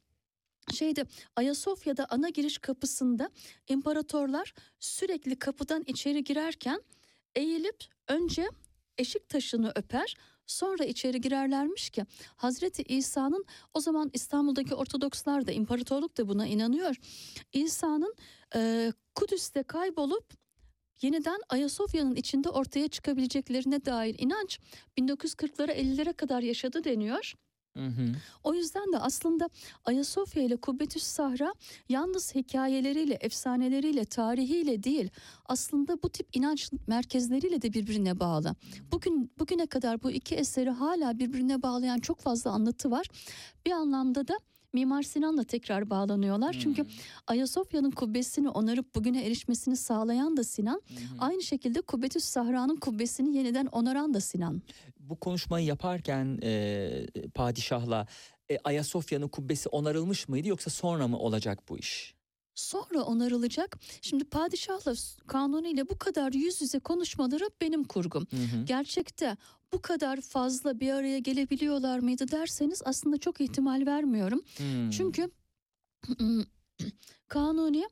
şeyde 0.74 1.04
Ayasofya'da 1.36 2.06
ana 2.10 2.28
giriş 2.28 2.58
kapısında 2.58 3.30
imparatorlar 3.68 4.54
sürekli 4.80 5.38
kapıdan 5.38 5.84
içeri 5.86 6.24
girerken 6.24 6.82
eğilip 7.34 7.84
önce 8.08 8.48
eşik 8.98 9.28
taşını 9.28 9.72
öper 9.76 10.16
sonra 10.46 10.84
içeri 10.84 11.20
girerlermiş 11.20 11.90
ki 11.90 12.04
Hazreti 12.36 12.82
İsa'nın 12.82 13.44
o 13.74 13.80
zaman 13.80 14.10
İstanbul'daki 14.12 14.74
Ortodokslar 14.74 15.46
da 15.46 15.52
imparatorluk 15.52 16.16
da 16.16 16.28
buna 16.28 16.46
inanıyor. 16.46 16.96
İsa'nın 17.52 18.14
e, 18.54 18.92
Kudüs'te 19.14 19.62
kaybolup 19.62 20.39
yeniden 21.02 21.40
Ayasofya'nın 21.48 22.14
içinde 22.14 22.48
ortaya 22.48 22.88
çıkabileceklerine 22.88 23.84
dair 23.84 24.16
inanç 24.18 24.58
1940'lara 24.98 25.72
50'lere 25.72 26.12
kadar 26.12 26.42
yaşadı 26.42 26.84
deniyor. 26.84 27.34
Hı 27.76 27.86
hı. 27.86 28.12
O 28.44 28.54
yüzden 28.54 28.92
de 28.92 28.98
aslında 28.98 29.48
Ayasofya 29.84 30.42
ile 30.42 30.56
Kubbetüs 30.56 31.02
Sahra 31.02 31.54
yalnız 31.88 32.34
hikayeleriyle, 32.34 33.14
efsaneleriyle, 33.14 34.04
tarihiyle 34.04 34.82
değil 34.82 35.10
aslında 35.46 36.02
bu 36.02 36.10
tip 36.10 36.36
inanç 36.36 36.70
merkezleriyle 36.86 37.62
de 37.62 37.72
birbirine 37.72 38.20
bağlı. 38.20 38.54
Bugün 38.92 39.32
bugüne 39.38 39.66
kadar 39.66 40.02
bu 40.02 40.10
iki 40.10 40.34
eseri 40.34 40.70
hala 40.70 41.18
birbirine 41.18 41.62
bağlayan 41.62 41.98
çok 41.98 42.20
fazla 42.20 42.50
anlatı 42.50 42.90
var. 42.90 43.06
Bir 43.66 43.72
anlamda 43.72 44.28
da 44.28 44.38
Mimar 44.72 45.02
Sinan'la 45.02 45.44
tekrar 45.44 45.90
bağlanıyorlar. 45.90 46.52
Çünkü 46.52 46.82
Hmm. 46.82 46.90
Ayasofya'nın 47.26 47.90
kubbesini 47.90 48.48
onarıp 48.48 48.94
bugüne 48.94 49.26
erişmesini 49.26 49.76
sağlayan 49.76 50.36
da 50.36 50.44
Sinan. 50.44 50.82
Hı. 50.88 50.94
Aynı 51.18 51.42
şekilde 51.42 51.80
Kubbetüs 51.80 52.24
Sahra'nın 52.24 52.76
kubbesini 52.76 53.36
yeniden 53.36 53.66
onaran 53.66 54.14
da 54.14 54.20
Sinan. 54.20 54.62
Bu 55.00 55.16
konuşmayı 55.20 55.66
yaparken 55.66 56.38
e, 56.42 57.06
padişahla 57.34 58.06
e, 58.50 58.58
Ayasofya'nın 58.64 59.28
kubbesi 59.28 59.68
onarılmış 59.68 60.28
mıydı 60.28 60.48
yoksa 60.48 60.70
sonra 60.70 61.08
mı 61.08 61.18
olacak 61.18 61.68
bu 61.68 61.78
iş? 61.78 62.14
Sonra 62.60 63.02
onarılacak. 63.02 63.78
Şimdi 64.02 64.24
padişahla 64.24 64.94
Kanuni 65.26 65.70
ile 65.70 65.88
bu 65.88 65.98
kadar 65.98 66.32
yüz 66.32 66.62
yüze 66.62 66.78
konuşmaları 66.78 67.50
benim 67.60 67.84
kurgum. 67.84 68.26
Hı 68.30 68.36
hı. 68.36 68.64
Gerçekte 68.64 69.36
bu 69.72 69.82
kadar 69.82 70.20
fazla 70.20 70.80
bir 70.80 70.92
araya 70.92 71.18
gelebiliyorlar 71.18 71.98
mıydı 71.98 72.30
derseniz 72.30 72.82
aslında 72.84 73.18
çok 73.18 73.40
ihtimal 73.40 73.86
vermiyorum. 73.86 74.42
Hmm. 74.56 74.90
Çünkü 74.90 75.30
Kanuni 77.28 77.88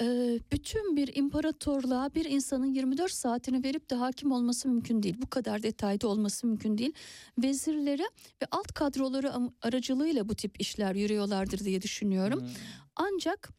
e, 0.00 0.38
bütün 0.52 0.96
bir 0.96 1.16
imparatorluğa 1.16 2.14
bir 2.14 2.24
insanın 2.24 2.74
24 2.74 3.12
saatini 3.12 3.64
verip 3.64 3.90
de 3.90 3.94
hakim 3.94 4.32
olması 4.32 4.68
mümkün 4.68 5.02
değil. 5.02 5.16
Bu 5.22 5.30
kadar 5.30 5.62
detayda 5.62 6.08
olması 6.08 6.46
mümkün 6.46 6.78
değil. 6.78 6.92
Vezirleri 7.38 8.06
ve 8.42 8.46
alt 8.50 8.72
kadroları 8.72 9.32
aracılığıyla 9.62 10.28
bu 10.28 10.34
tip 10.34 10.60
işler 10.60 10.94
yürüyorlardır 10.94 11.58
diye 11.58 11.82
düşünüyorum. 11.82 12.40
Hmm. 12.40 12.48
Ancak 12.96 13.50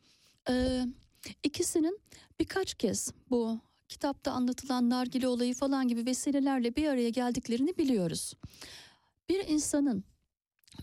e, 0.49 0.85
ikisinin 1.43 1.99
birkaç 2.39 2.73
kez 2.73 3.11
bu 3.29 3.59
kitapta 3.89 4.31
anlatılan 4.31 4.89
nargile 4.89 5.27
olayı 5.27 5.53
falan 5.55 5.87
gibi 5.87 6.05
vesilelerle 6.05 6.75
bir 6.75 6.87
araya 6.87 7.09
geldiklerini 7.09 7.77
biliyoruz. 7.77 8.33
Bir 9.29 9.47
insanın 9.47 10.03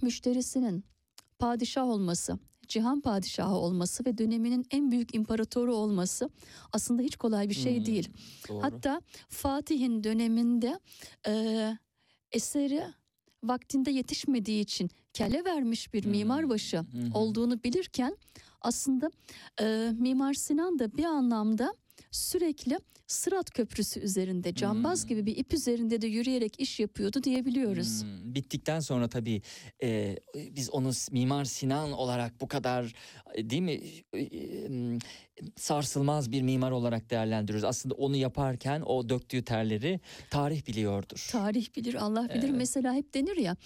müşterisinin 0.03 0.85
padişah 1.39 1.85
olması, 1.87 2.39
cihan 2.69 3.01
padişahı 3.01 3.55
olması 3.55 4.05
ve 4.05 4.19
döneminin 4.19 4.67
en 4.71 4.91
büyük 4.91 5.15
imparatoru 5.15 5.75
olması 5.75 6.31
aslında 6.73 7.03
hiç 7.03 7.17
kolay 7.17 7.49
bir 7.49 7.55
şey 7.55 7.79
Hmm, 7.79 7.87
değil. 7.87 8.09
Doğru. 8.49 8.63
Hatta 8.63 9.01
Fatih'in 9.29 10.05
döneminde 10.05 10.81
e, 11.27 11.33
eseri 12.33 12.85
vaktinde 13.45 13.91
yetişmediği 13.91 14.63
için 14.63 14.91
kelle 15.13 15.45
vermiş 15.45 15.95
bir 15.95 16.05
Hmm, 16.05 16.11
mimarbaşı 16.11 16.79
hı. 16.79 16.85
olduğunu 17.15 17.63
bilirken 17.65 18.17
aslında 18.69 19.11
e, 19.61 19.93
Mimar 19.99 20.35
Sinan 20.35 20.79
da 20.79 20.97
bir 20.97 21.05
anlamda 21.05 21.75
sürekli 22.11 22.79
Sırat 23.07 23.51
Köprüsü 23.51 24.01
üzerinde 24.01 24.55
cambaz 24.55 25.03
Hmm. 25.03 25.09
gibi 25.09 25.27
bir 25.27 25.37
ip 25.37 25.55
üzerinde 25.55 26.01
de 26.03 26.07
yürüyerek 26.07 26.61
iş 26.61 26.81
yapıyordu 26.81 27.23
diyebiliyoruz. 27.25 28.03
Hmm, 28.03 28.35
Bittikten 28.35 28.81
sonra 28.81 29.09
tabii 29.09 29.43
e, 29.83 30.17
biz 30.57 30.71
onu 30.71 30.91
Mimar 31.13 31.45
Sinan 31.45 31.93
olarak 31.93 32.41
bu 32.41 32.49
kadar 32.49 32.95
değil 33.39 33.63
mi 33.63 33.81
e, 34.15 34.23
sarsılmaz 35.57 36.33
bir 36.33 36.43
mimar 36.43 36.71
olarak 36.71 37.11
değerlendiriyoruz. 37.11 37.65
Aslında 37.65 37.95
onu 37.95 38.17
yaparken 38.17 38.83
o 38.87 39.09
döktüğü 39.09 39.45
terleri 39.45 40.01
tarih 40.31 40.67
biliyordur. 40.67 41.29
Tarih 41.33 41.77
bilir, 41.77 41.95
Allah 41.95 42.29
bilir. 42.29 42.49
Evet. 42.49 42.55
Mesela 42.57 42.95
hep 42.95 43.15
denir 43.15 43.37
ya, 43.37 43.57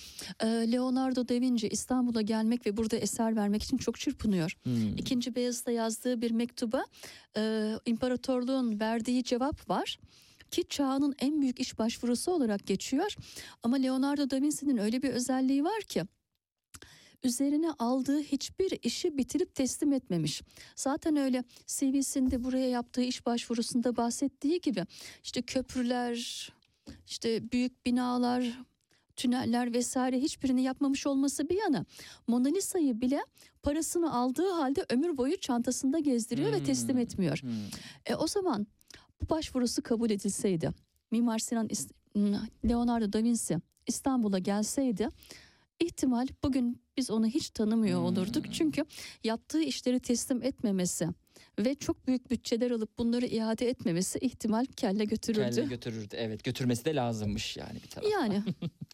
e, 0.41 0.47
Leonardo 0.47 1.29
da 1.29 1.35
Vinci 1.35 1.69
İstanbul'a 1.69 2.23
gelmek 2.23 2.67
ve 2.67 2.77
burada 2.77 2.97
eser 2.97 3.37
vermek 3.37 3.63
için 3.63 3.77
çok 3.77 4.01
çırpınıyor. 4.01 4.57
Hmm. 4.63 4.97
İkinci 4.97 5.35
Beyazıt'a 5.35 5.71
yazdığı 5.71 6.23
bir 6.23 6.31
mektuba 6.31 6.85
e, 7.37 7.73
imparatorluğun 7.87 8.81
verdiği 8.81 9.25
cevap 9.25 9.71
var 9.71 9.99
ki 10.51 10.65
çağının 10.69 11.15
en 11.19 11.41
büyük 11.41 11.61
iş 11.61 11.79
başvurusu 11.79 12.33
olarak 12.33 12.67
geçiyor. 12.67 13.17
Ama 13.63 13.77
Leonardo 13.77 14.31
da 14.31 14.37
Vinci'nin 14.37 14.77
öyle 14.77 15.03
bir 15.03 15.11
özelliği 15.11 15.65
var 15.65 15.81
ki 15.83 16.05
üzerine 17.23 17.71
aldığı 17.79 18.21
hiçbir 18.23 18.79
işi 18.83 19.19
bitirip 19.19 19.55
teslim 19.55 19.93
etmemiş. 19.93 20.43
Zaten 20.77 21.17
öyle 21.17 21.45
CV'sinde 21.67 22.45
buraya 22.45 22.69
yaptığı 22.69 23.03
iş 23.03 23.27
başvurusunda 23.27 23.97
bahsettiği 23.97 24.61
gibi 24.61 24.85
işte 25.25 25.43
köprüler, 25.43 26.49
işte 27.07 27.53
büyük 27.53 27.87
binalar, 27.87 28.59
tüneller 29.17 29.73
vesaire 29.75 30.21
hiçbirini 30.21 30.63
yapmamış 30.63 31.07
olması 31.07 31.49
bir 31.49 31.57
yana 31.59 31.85
Mona 32.27 32.49
Lisa'yı 32.49 33.01
bile 33.01 33.21
parasını 33.63 34.15
aldığı 34.15 34.51
halde 34.51 34.85
ömür 34.89 35.17
boyu 35.17 35.41
çantasında 35.41 35.99
gezdiriyor 35.99 36.53
ve 36.53 36.65
teslim 36.65 36.97
Hmm. 36.97 37.03
etmiyor. 37.03 37.39
Hmm. 37.43 37.51
E 38.07 38.15
o 38.15 38.27
zaman 38.27 38.67
bu 39.23 39.29
başvurusu 39.31 39.83
kabul 39.83 40.11
edilseydi, 40.11 40.71
Mimar 41.11 41.39
Sinan 41.39 41.69
Leonardo 42.69 43.13
da 43.13 43.19
Vinci 43.19 43.59
İstanbul'a 43.87 44.39
gelseydi 44.39 45.09
ihtimal 45.81 46.27
bugün 46.45 46.83
biz 46.97 47.11
onu 47.11 47.27
hiç 47.27 47.51
tanımıyor 47.51 48.01
olurduk. 48.01 48.45
Hmm. 48.45 48.53
Çünkü 48.53 48.85
yaptığı 49.25 49.63
işleri 49.63 50.01
teslim 50.01 50.43
etmemesi 50.43 51.09
ve 51.59 51.75
çok 51.75 52.07
büyük 52.07 52.31
bütçeler 52.31 52.71
alıp 52.71 52.99
bunları 52.99 53.27
iade 53.27 53.69
etmemesi 53.69 54.19
ihtimal 54.19 54.65
kelle 54.65 55.05
götürürdü. 55.05 55.51
Kelle 55.51 55.67
götürürdü. 55.67 56.17
Evet 56.19 56.45
götürmesi 56.45 56.85
de 56.85 56.95
lazımmış 56.95 57.57
yani 57.57 57.83
bir 57.83 57.89
taraftan. 57.89 58.11
yani 58.11 58.43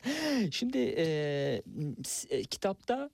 Şimdi 0.52 0.78
e, 0.78 1.62
kitapta 2.50 3.10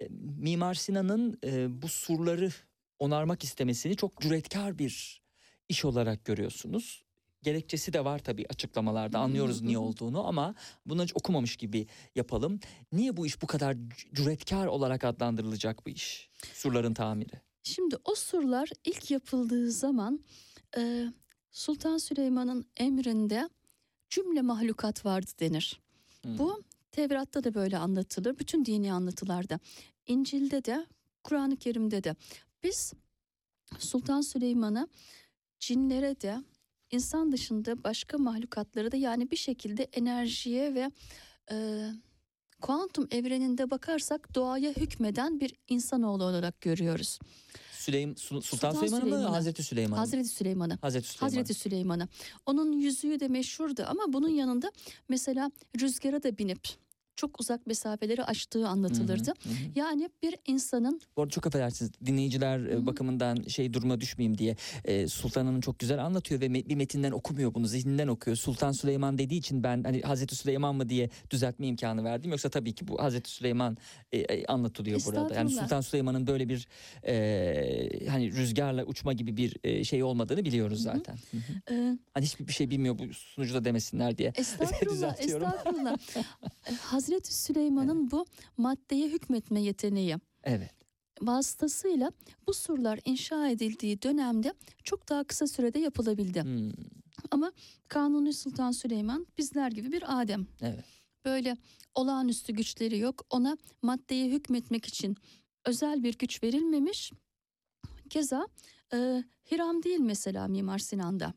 e, 0.00 0.08
Mimar 0.38 0.74
Sinan'ın 0.74 1.38
e, 1.44 1.82
bu 1.82 1.88
surları 1.88 2.50
onarmak 2.98 3.44
istemesini 3.44 3.96
çok 3.96 4.20
cüretkar 4.20 4.78
bir 4.78 5.22
iş 5.68 5.84
olarak 5.84 6.24
görüyorsunuz. 6.24 7.03
Gerekçesi 7.44 7.92
de 7.92 8.04
var 8.04 8.18
tabii 8.18 8.44
açıklamalarda 8.50 9.18
anlıyoruz 9.18 9.62
niye 9.62 9.78
olduğunu 9.78 10.26
ama 10.26 10.54
bunu 10.86 11.02
hiç 11.02 11.12
okumamış 11.14 11.56
gibi 11.56 11.86
yapalım. 12.14 12.60
Niye 12.92 13.16
bu 13.16 13.26
iş 13.26 13.42
bu 13.42 13.46
kadar 13.46 13.76
cüretkar 14.12 14.66
olarak 14.66 15.04
adlandırılacak 15.04 15.86
bu 15.86 15.90
iş? 15.90 16.28
Surların 16.52 16.94
tamiri. 16.94 17.40
Şimdi 17.62 17.96
o 18.04 18.14
surlar 18.14 18.68
ilk 18.84 19.10
yapıldığı 19.10 19.70
zaman 19.70 20.20
e, 20.76 21.06
Sultan 21.50 21.98
Süleyman'ın 21.98 22.64
emrinde 22.76 23.48
cümle 24.08 24.42
mahlukat 24.42 25.04
vardı 25.04 25.30
denir. 25.40 25.80
Hmm. 26.22 26.38
Bu 26.38 26.62
Tevrat'ta 26.92 27.44
da 27.44 27.54
böyle 27.54 27.78
anlatılır. 27.78 28.38
Bütün 28.38 28.64
dini 28.64 28.92
anlatılarda. 28.92 29.60
İncil'de 30.06 30.64
de 30.64 30.86
Kur'an-ı 31.22 31.56
Kerim'de 31.56 32.04
de. 32.04 32.16
Biz 32.62 32.92
Sultan 33.78 34.20
Süleyman'ı 34.20 34.88
cinlere 35.60 36.20
de 36.20 36.42
insan 36.90 37.32
dışında 37.32 37.84
başka 37.84 38.18
mahlukatlara 38.18 38.92
da 38.92 38.96
yani 38.96 39.30
bir 39.30 39.36
şekilde 39.36 39.82
enerjiye 39.92 40.74
ve 40.74 40.90
e, 41.50 41.88
kuantum 42.60 43.08
evreninde 43.10 43.70
bakarsak 43.70 44.34
doğaya 44.34 44.70
hükmeden 44.70 45.40
bir 45.40 45.54
insanoğlu 45.68 46.24
olarak 46.24 46.60
görüyoruz. 46.60 47.18
Süleym, 47.72 48.16
Sultan, 48.16 48.40
Sultan 48.40 48.72
Süleyman 48.72 49.00
mı 49.00 49.06
Süleyman'ı. 49.06 49.34
Hazreti 49.34 49.62
Süleyman 49.62 49.90
mı? 49.90 49.96
Hazreti 49.96 50.28
Süleyman'ı. 50.28 50.78
Hazreti 50.80 51.08
Süleyman. 51.08 51.26
Hazreti 51.28 51.54
Süleyman'ı. 51.54 52.08
Onun 52.46 52.72
yüzüğü 52.72 53.20
de 53.20 53.28
meşhurdu 53.28 53.84
ama 53.88 54.12
bunun 54.12 54.28
yanında 54.28 54.72
mesela 55.08 55.50
rüzgara 55.80 56.22
da 56.22 56.38
binip 56.38 56.68
çok 57.16 57.40
uzak 57.40 57.66
mesafeleri 57.66 58.24
aştığı 58.24 58.68
anlatılırdı. 58.68 59.30
Hı 59.42 59.48
hı, 59.48 59.52
hı 59.52 59.54
hı. 59.54 59.70
Yani 59.74 60.10
bir 60.22 60.36
insanın 60.46 61.00
Bu 61.16 61.22
arada 61.22 61.30
çok 61.30 61.46
affedersiniz 61.46 61.90
dinleyiciler 62.06 62.58
e, 62.66 62.72
Hı 62.74 62.78
hı. 62.78 62.86
bakımından 62.86 63.42
şey 63.42 63.72
duruma 63.72 64.00
düşmeyeyim 64.00 64.38
diye 64.38 64.56
e, 64.84 65.08
Sultan 65.08 65.46
Hanım 65.46 65.60
çok 65.60 65.78
güzel 65.78 66.04
anlatıyor 66.04 66.40
ve 66.40 66.54
bir 66.54 66.74
metinden 66.76 67.12
okumuyor 67.12 67.54
bunu 67.54 67.66
zihninden 67.66 68.08
okuyor. 68.08 68.36
Sultan 68.36 68.72
Süleyman 68.72 69.18
dediği 69.18 69.38
için 69.38 69.62
ben 69.62 69.84
hani 69.84 70.00
Hazreti 70.02 70.36
Süleyman 70.36 70.74
mı 70.76 70.88
diye 70.88 71.10
düzeltme 71.30 71.66
imkanı 71.66 72.04
verdim. 72.04 72.30
Yoksa 72.30 72.48
tabii 72.50 72.72
ki 72.74 72.88
bu 72.88 73.02
Hazreti 73.02 73.30
Süleyman 73.30 73.76
e, 74.12 74.18
e, 74.18 74.46
anlatılıyor 74.46 75.00
burada. 75.06 75.34
Yani. 75.34 75.50
Sultan 75.50 75.80
Süleyman'ın 75.80 76.26
böyle 76.26 76.48
bir 76.48 76.68
e, 77.06 78.08
hani 78.08 78.32
rüzgarla 78.32 78.84
uçma 78.84 79.12
gibi 79.12 79.36
bir 79.36 79.56
e, 79.64 79.84
şey 79.84 80.02
olmadığını 80.02 80.44
biliyoruz 80.44 80.78
Hı 80.84 80.90
hı. 80.90 80.96
zaten. 80.96 81.16
Hı 81.30 81.36
hı. 81.36 81.74
e, 81.74 81.98
Hani 82.14 82.24
hiçbir 82.24 82.48
bir 82.48 82.52
şey 82.52 82.70
bilmiyor 82.70 82.98
bu 82.98 83.14
sunucu 83.14 83.54
da 83.54 83.64
demesinler 83.64 84.18
diye. 84.18 84.32
estağfurullah 84.36 84.94
Düzeltiyorum. 84.94 85.46
estağfurullah. 85.48 85.96
Hazreti 87.04 87.34
Süleyman'ın 87.34 88.10
bu 88.10 88.26
maddeye 88.56 89.08
hükmetme 89.08 89.60
yeteneği 89.60 90.16
Evet. 90.42 90.70
vasıtasıyla 91.20 92.12
bu 92.46 92.54
surlar 92.54 93.00
inşa 93.04 93.48
edildiği 93.48 94.02
dönemde 94.02 94.54
çok 94.84 95.08
daha 95.08 95.24
kısa 95.24 95.46
sürede 95.46 95.78
yapılabildi. 95.78 96.42
Hmm, 96.42 96.70
Ama 97.30 97.52
Kanuni 97.88 98.32
Sultan 98.32 98.70
Süleyman 98.72 99.26
bizler 99.38 99.72
gibi 99.72 99.92
bir 99.92 100.20
Adem. 100.20 100.46
evet. 100.60 100.84
böyle 101.24 101.56
olağanüstü 101.94 102.52
güçleri 102.52 102.98
yok. 102.98 103.26
Ona 103.30 103.56
maddeye 103.82 104.28
hükmetmek 104.30 104.86
için 104.86 105.16
özel 105.64 106.02
bir 106.02 106.18
güç 106.18 106.42
verilmemiş. 106.42 107.12
Keza 108.10 108.46
e, 108.92 109.24
Hiram 109.50 109.82
değil 109.82 110.00
mesela 110.00 110.48
Mimar 110.48 110.78
Sinan'da. 110.78 111.34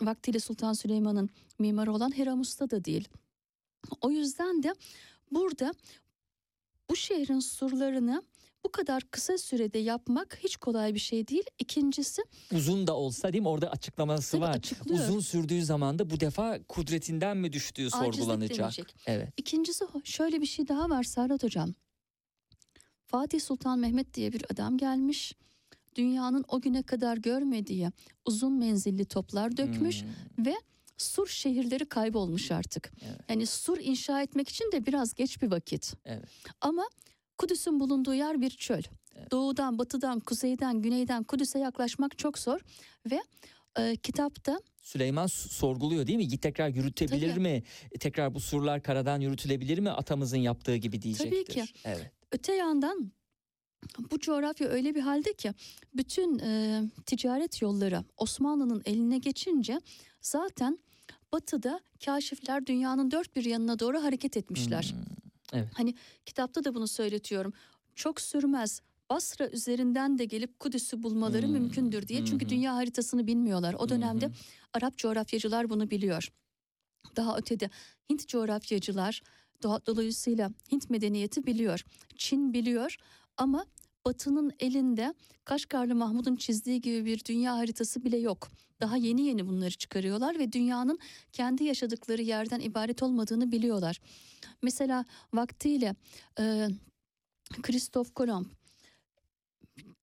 Vaktiyle 0.00 0.40
Sultan 0.40 0.72
Süleyman'ın 0.72 1.30
mimarı 1.58 1.92
olan 1.92 2.18
Hiram 2.18 2.40
Usta 2.40 2.70
da 2.70 2.84
değil. 2.84 3.08
O 4.00 4.10
yüzden 4.10 4.62
de 4.62 4.74
burada 5.30 5.74
bu 6.90 6.96
şehrin 6.96 7.40
surlarını 7.40 8.22
bu 8.64 8.72
kadar 8.72 9.02
kısa 9.10 9.38
sürede 9.38 9.78
yapmak 9.78 10.38
hiç 10.44 10.56
kolay 10.56 10.94
bir 10.94 10.98
şey 11.00 11.28
değil. 11.28 11.42
İkincisi 11.58 12.22
Uzun 12.54 12.86
da 12.86 12.96
olsa 12.96 13.32
değil 13.32 13.42
mi 13.42 13.48
orada 13.48 13.70
açıklaması 13.70 14.30
tabii 14.32 14.40
var. 14.42 14.50
açıklıyor. 14.56 15.00
Uzun 15.08 15.20
sürdüğü 15.20 15.62
zaman 15.64 15.98
da 15.98 16.10
bu 16.10 16.20
defa 16.20 16.62
kudretinden 16.68 17.36
mi 17.36 17.52
düştüğü 17.52 17.86
Acizlik 17.86 18.14
sorgulanacak. 18.14 18.58
denecek. 18.58 18.94
Evet. 19.06 19.28
İkincisi 19.36 19.84
şöyle 20.04 20.40
bir 20.40 20.46
şey 20.46 20.68
daha 20.68 20.90
var 20.90 21.02
Serhat 21.02 21.42
Hocam. 21.42 21.74
Fatih 23.06 23.40
Sultan 23.40 23.78
Mehmet 23.78 24.14
diye 24.14 24.32
bir 24.32 24.44
adam 24.52 24.78
gelmiş. 24.78 25.34
Dünyanın 25.94 26.44
o 26.48 26.60
güne 26.60 26.82
kadar 26.82 27.16
görmediği 27.16 27.88
uzun 28.24 28.52
menzilli 28.52 29.04
toplar 29.04 29.56
dökmüş. 29.56 30.02
Hmm, 30.02 30.44
Sur 31.00 31.26
şehirleri 31.26 31.86
kaybolmuş 31.86 32.50
artık. 32.50 32.92
Evet. 33.02 33.20
Yani 33.28 33.46
sur 33.46 33.78
inşa 33.80 34.22
etmek 34.22 34.48
için 34.48 34.72
de 34.72 34.86
biraz 34.86 35.14
geç 35.14 35.42
bir 35.42 35.50
vakit. 35.50 35.94
Evet. 36.04 36.24
Ama 36.60 36.84
Kudüs'ün 37.38 37.80
bulunduğu 37.80 38.14
yer 38.14 38.40
bir 38.40 38.50
çöl. 38.50 38.82
Evet. 39.16 39.30
Doğudan, 39.30 39.78
batıdan, 39.78 40.20
kuzeyden, 40.20 40.82
güneyden 40.82 41.24
Kudüs'e 41.24 41.58
yaklaşmak 41.58 42.18
çok 42.18 42.38
zor. 42.38 42.60
Ve 43.10 43.20
e, 43.78 43.96
kitapta 43.96 44.60
Süleyman 44.82 45.26
sorguluyor 45.26 46.06
değil 46.06 46.18
mi? 46.18 46.28
Git 46.28 46.42
tekrar 46.42 46.68
yürütebilir 46.68 47.30
Tabii. 47.30 47.40
mi? 47.40 47.62
Tekrar 48.00 48.34
bu 48.34 48.40
surlar 48.40 48.82
karadan 48.82 49.20
yürütülebilir 49.20 49.78
mi? 49.78 49.90
Atamızın 49.90 50.36
yaptığı 50.38 50.76
gibi 50.76 51.02
diyecektir. 51.02 51.44
ki. 51.54 51.64
Evet. 51.84 52.10
Öte 52.32 52.54
yandan 52.54 53.12
bu 54.10 54.18
coğrafya 54.18 54.68
öyle 54.68 54.94
bir 54.94 55.00
halde 55.00 55.32
ki 55.32 55.52
bütün 55.94 56.38
e, 56.38 56.82
ticaret 57.06 57.62
yolları 57.62 58.04
Osmanlı'nın 58.16 58.82
eline 58.84 59.18
geçince 59.18 59.80
zaten 60.20 60.78
batıda 61.32 61.80
kaşifler 62.04 62.66
dünyanın 62.66 63.10
dört 63.10 63.36
bir 63.36 63.44
yanına 63.44 63.78
doğru 63.78 64.02
hareket 64.02 64.36
etmişler. 64.36 64.94
Hmm, 65.52 65.62
Hani 65.74 65.94
kitapta 66.26 66.64
da 66.64 66.74
bunu 66.74 66.88
söyletiyorum. 66.88 67.52
Çok 67.94 68.20
sürmez. 68.20 68.80
Basra 69.10 69.48
üzerinden 69.48 70.18
de 70.18 70.24
gelip 70.24 70.60
Kudüs'ü 70.60 71.02
bulmaları 71.02 71.46
Hmm, 71.46 71.52
mümkündür 71.52 72.08
diye. 72.08 72.24
Çünkü 72.24 72.44
hı. 72.44 72.48
dünya 72.48 72.74
haritasını 72.74 73.26
bilmiyorlar. 73.26 73.74
O 73.78 73.88
dönemde 73.88 74.26
hı 74.26 74.30
hı. 74.30 74.34
Arap 74.74 74.96
coğrafyacılar 74.98 75.70
bunu 75.70 75.90
biliyor. 75.90 76.28
Daha 77.16 77.36
ötede 77.36 77.70
Hint 78.10 78.28
coğrafyacılar 78.28 79.22
dolayısıyla 79.62 80.50
Hint 80.72 80.90
medeniyeti 80.90 81.46
biliyor. 81.46 81.84
Çin 82.16 82.52
biliyor 82.54 82.96
ama 83.36 83.66
Batı'nın 84.04 84.52
elinde 84.60 85.14
Kaşgarlı 85.44 85.94
Mahmud'un 85.94 86.36
çizdiği 86.36 86.80
gibi 86.80 87.04
bir 87.04 87.24
dünya 87.24 87.56
haritası 87.56 88.04
bile 88.04 88.16
yok. 88.16 88.48
Daha 88.80 88.96
yeni 88.96 89.22
yeni 89.22 89.48
bunları 89.48 89.70
çıkarıyorlar 89.70 90.38
ve 90.38 90.52
dünyanın 90.52 90.98
kendi 91.32 91.64
yaşadıkları 91.64 92.22
yerden 92.22 92.60
ibaret 92.60 93.02
olmadığını 93.02 93.52
biliyorlar. 93.52 94.00
Mesela 94.62 95.04
vaktiyle 95.32 95.94
e, 96.38 96.68
Kristof 97.62 98.14
Kolomb 98.14 98.46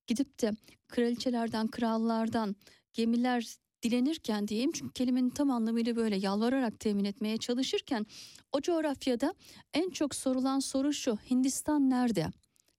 gidip 0.08 0.42
de 0.42 0.52
kraliçelerden, 0.88 1.68
krallardan 1.68 2.56
gemiler 2.94 3.58
dilenirken 3.84 4.48
diyeyim 4.48 4.72
çünkü 4.72 4.94
kelimenin 4.94 5.30
tam 5.30 5.52
anlamıyla 5.52 5.96
böyle 5.96 6.16
yalvararak 6.16 6.80
temin 6.80 7.06
etmeye 7.06 7.38
çalışırken 7.38 8.06
o 8.52 8.62
coğrafyada 8.62 9.34
en 9.74 9.90
çok 9.90 10.16
sorulan 10.16 10.60
soru 10.60 10.94
şu 10.94 11.18
Hindistan 11.30 11.90
nerede? 11.90 12.28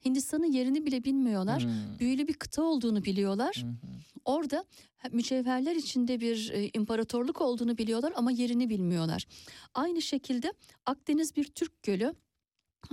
Hindistan'ın 0.05 0.53
yerini 0.53 0.87
bile 0.87 1.05
bilmiyorlar. 1.05 1.63
Hmm, 1.65 1.99
Büyülü 1.99 2.29
bir 2.29 2.35
kıta 2.35 2.63
olduğunu 2.63 3.05
biliyorlar. 3.05 3.65
hı. 3.67 3.89
Orada 4.25 4.65
mücevherler 5.13 5.77
içinde 5.77 6.21
bir 6.21 6.51
e, 6.53 6.71
imparatorluk 6.75 7.41
olduğunu 7.41 7.79
biliyorlar 7.79 8.13
ama 8.17 8.31
yerini 8.31 8.69
bilmiyorlar. 8.69 9.27
Aynı 9.75 10.03
şekilde 10.03 10.53
Akdeniz 10.87 11.37
bir 11.37 11.45
Türk 11.45 11.83
gölü 11.83 12.15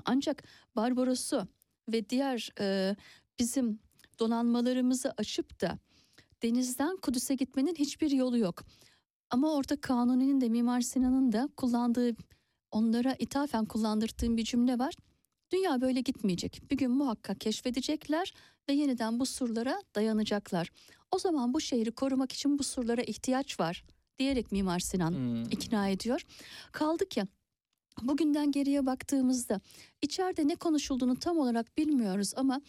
ancak 0.05 0.43
Barbaros'u 0.75 1.47
ve 1.91 2.09
diğer 2.09 2.49
e, 2.59 2.95
bizim 3.39 3.79
donanmalarımızı 4.19 5.13
aşıp 5.17 5.61
da 5.61 5.79
denizden 6.43 6.97
Kudüs'e 6.97 7.35
gitmenin 7.35 7.75
hiçbir 7.75 8.11
yolu 8.11 8.37
yok. 8.37 8.63
Ama 9.29 9.53
orada 9.53 9.81
Kanuni'nin 9.81 10.41
de 10.41 10.49
Mimar 10.49 10.81
Sinan'ın 10.81 11.31
da 11.31 11.49
kullandığı 11.57 12.15
onlara 12.71 13.15
ithafen 13.19 13.65
kullandırdığım 13.65 14.37
bir 14.37 14.43
cümle 14.43 14.79
var. 14.79 14.93
Dünya 15.51 15.81
böyle 15.81 16.01
gitmeyecek. 16.01 16.61
Bir 16.71 16.77
gün 16.77 16.91
muhakkak 16.91 17.41
keşfedecekler 17.41 18.33
ve 18.69 18.73
yeniden 18.73 19.19
bu 19.19 19.25
surlara 19.25 19.81
dayanacaklar. 19.95 20.69
O 21.11 21.19
zaman 21.19 21.53
bu 21.53 21.61
şehri 21.61 21.91
korumak 21.91 22.31
için 22.31 22.59
bu 22.59 22.63
surlara 22.63 23.01
ihtiyaç 23.01 23.59
var 23.59 23.83
diyerek 24.19 24.51
Mimar 24.51 24.79
Sinan 24.79 25.11
Hmm. 25.11 25.43
ikna 25.43 25.87
ediyor. 25.89 26.21
Kaldı 26.71 27.09
ki 27.09 27.23
bugünden 28.01 28.51
geriye 28.51 28.85
baktığımızda 28.85 29.61
içeride 30.01 30.47
ne 30.47 30.55
konuşulduğunu 30.55 31.19
tam 31.19 31.37
olarak 31.37 31.77
bilmiyoruz 31.77 32.33
ama 32.35 32.61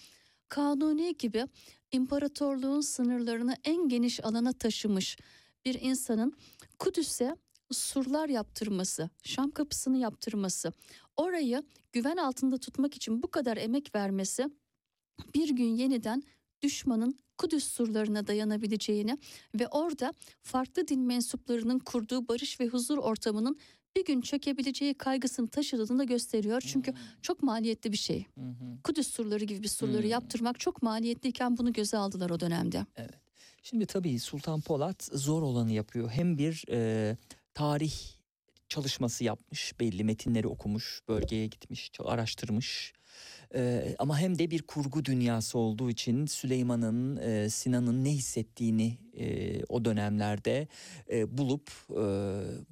Kanuni 0.48 1.16
gibi 1.18 1.44
imparatorluğun 1.92 2.80
sınırlarını 2.80 3.56
en 3.64 3.88
geniş 3.88 4.24
alana 4.24 4.52
taşımış 4.52 5.16
bir 5.64 5.80
insanın 5.80 6.36
Kudüs'e 6.78 7.36
surlar 7.72 8.28
yaptırması, 8.28 9.10
Şam 9.22 9.50
kapısını 9.50 9.98
yaptırması, 9.98 10.72
orayı 11.16 11.62
güven 11.92 12.16
altında 12.16 12.58
tutmak 12.58 12.94
için 12.96 13.22
bu 13.22 13.30
kadar 13.30 13.56
emek 13.56 13.94
vermesi 13.94 14.50
bir 15.34 15.48
gün 15.48 15.76
yeniden 15.76 16.22
düşmanın 16.62 17.18
Kudüs 17.38 17.64
surlarına 17.64 18.26
dayanabileceğini 18.26 19.18
ve 19.60 19.68
orada 19.68 20.14
farklı 20.42 20.88
din 20.88 21.00
mensuplarının 21.00 21.78
kurduğu 21.78 22.28
barış 22.28 22.60
ve 22.60 22.66
huzur 22.66 22.98
ortamının 22.98 23.56
bir 23.96 24.04
gün 24.04 24.20
çökebileceği 24.20 24.94
kaygısını 24.94 25.48
taşıdığını 25.48 25.98
da 25.98 26.04
gösteriyor. 26.04 26.60
Çünkü 26.60 26.94
çok 27.22 27.42
maliyetli 27.42 27.92
bir 27.92 27.96
şey. 27.96 28.26
Hı. 28.34 28.42
Kudüs 28.84 29.08
surları 29.10 29.44
gibi 29.44 29.62
bir 29.62 29.68
surları 29.68 30.02
Hmm. 30.02 30.10
yaptırmak 30.10 30.60
çok 30.60 30.82
maliyetliyken 30.82 31.56
bunu 31.56 31.72
göze 31.72 31.96
aldılar 31.96 32.30
o 32.30 32.40
dönemde. 32.40 32.86
Şimdi 33.62 33.86
tabii 33.86 34.18
Sultan 34.20 34.60
Polat 34.60 35.08
zor 35.12 35.42
olanı 35.42 35.72
yapıyor. 35.72 36.10
Hem 36.10 36.38
bir 36.38 36.64
e, 36.70 37.16
tarih 37.56 37.94
çalışması 38.68 39.24
yapmış, 39.24 39.80
belli 39.80 40.04
metinleri 40.04 40.48
okumuş, 40.48 41.00
bölgeye 41.08 41.46
gitmiş, 41.46 41.90
araştırmış. 42.04 42.92
E, 43.54 43.94
ama 43.98 44.18
hem 44.18 44.38
de 44.38 44.50
bir 44.50 44.62
kurgu 44.62 45.04
dünyası 45.04 45.58
olduğu 45.58 45.90
için 45.90 46.26
Süleyman'ın, 46.26 47.16
e, 47.16 47.50
Sinan'ın 47.50 48.04
ne 48.04 48.10
hissettiğini 48.10 48.98
e, 49.18 49.64
o 49.64 49.84
dönemlerde 49.84 50.68
e, 51.10 51.38
bulup 51.38 51.70
e, 51.90 52.04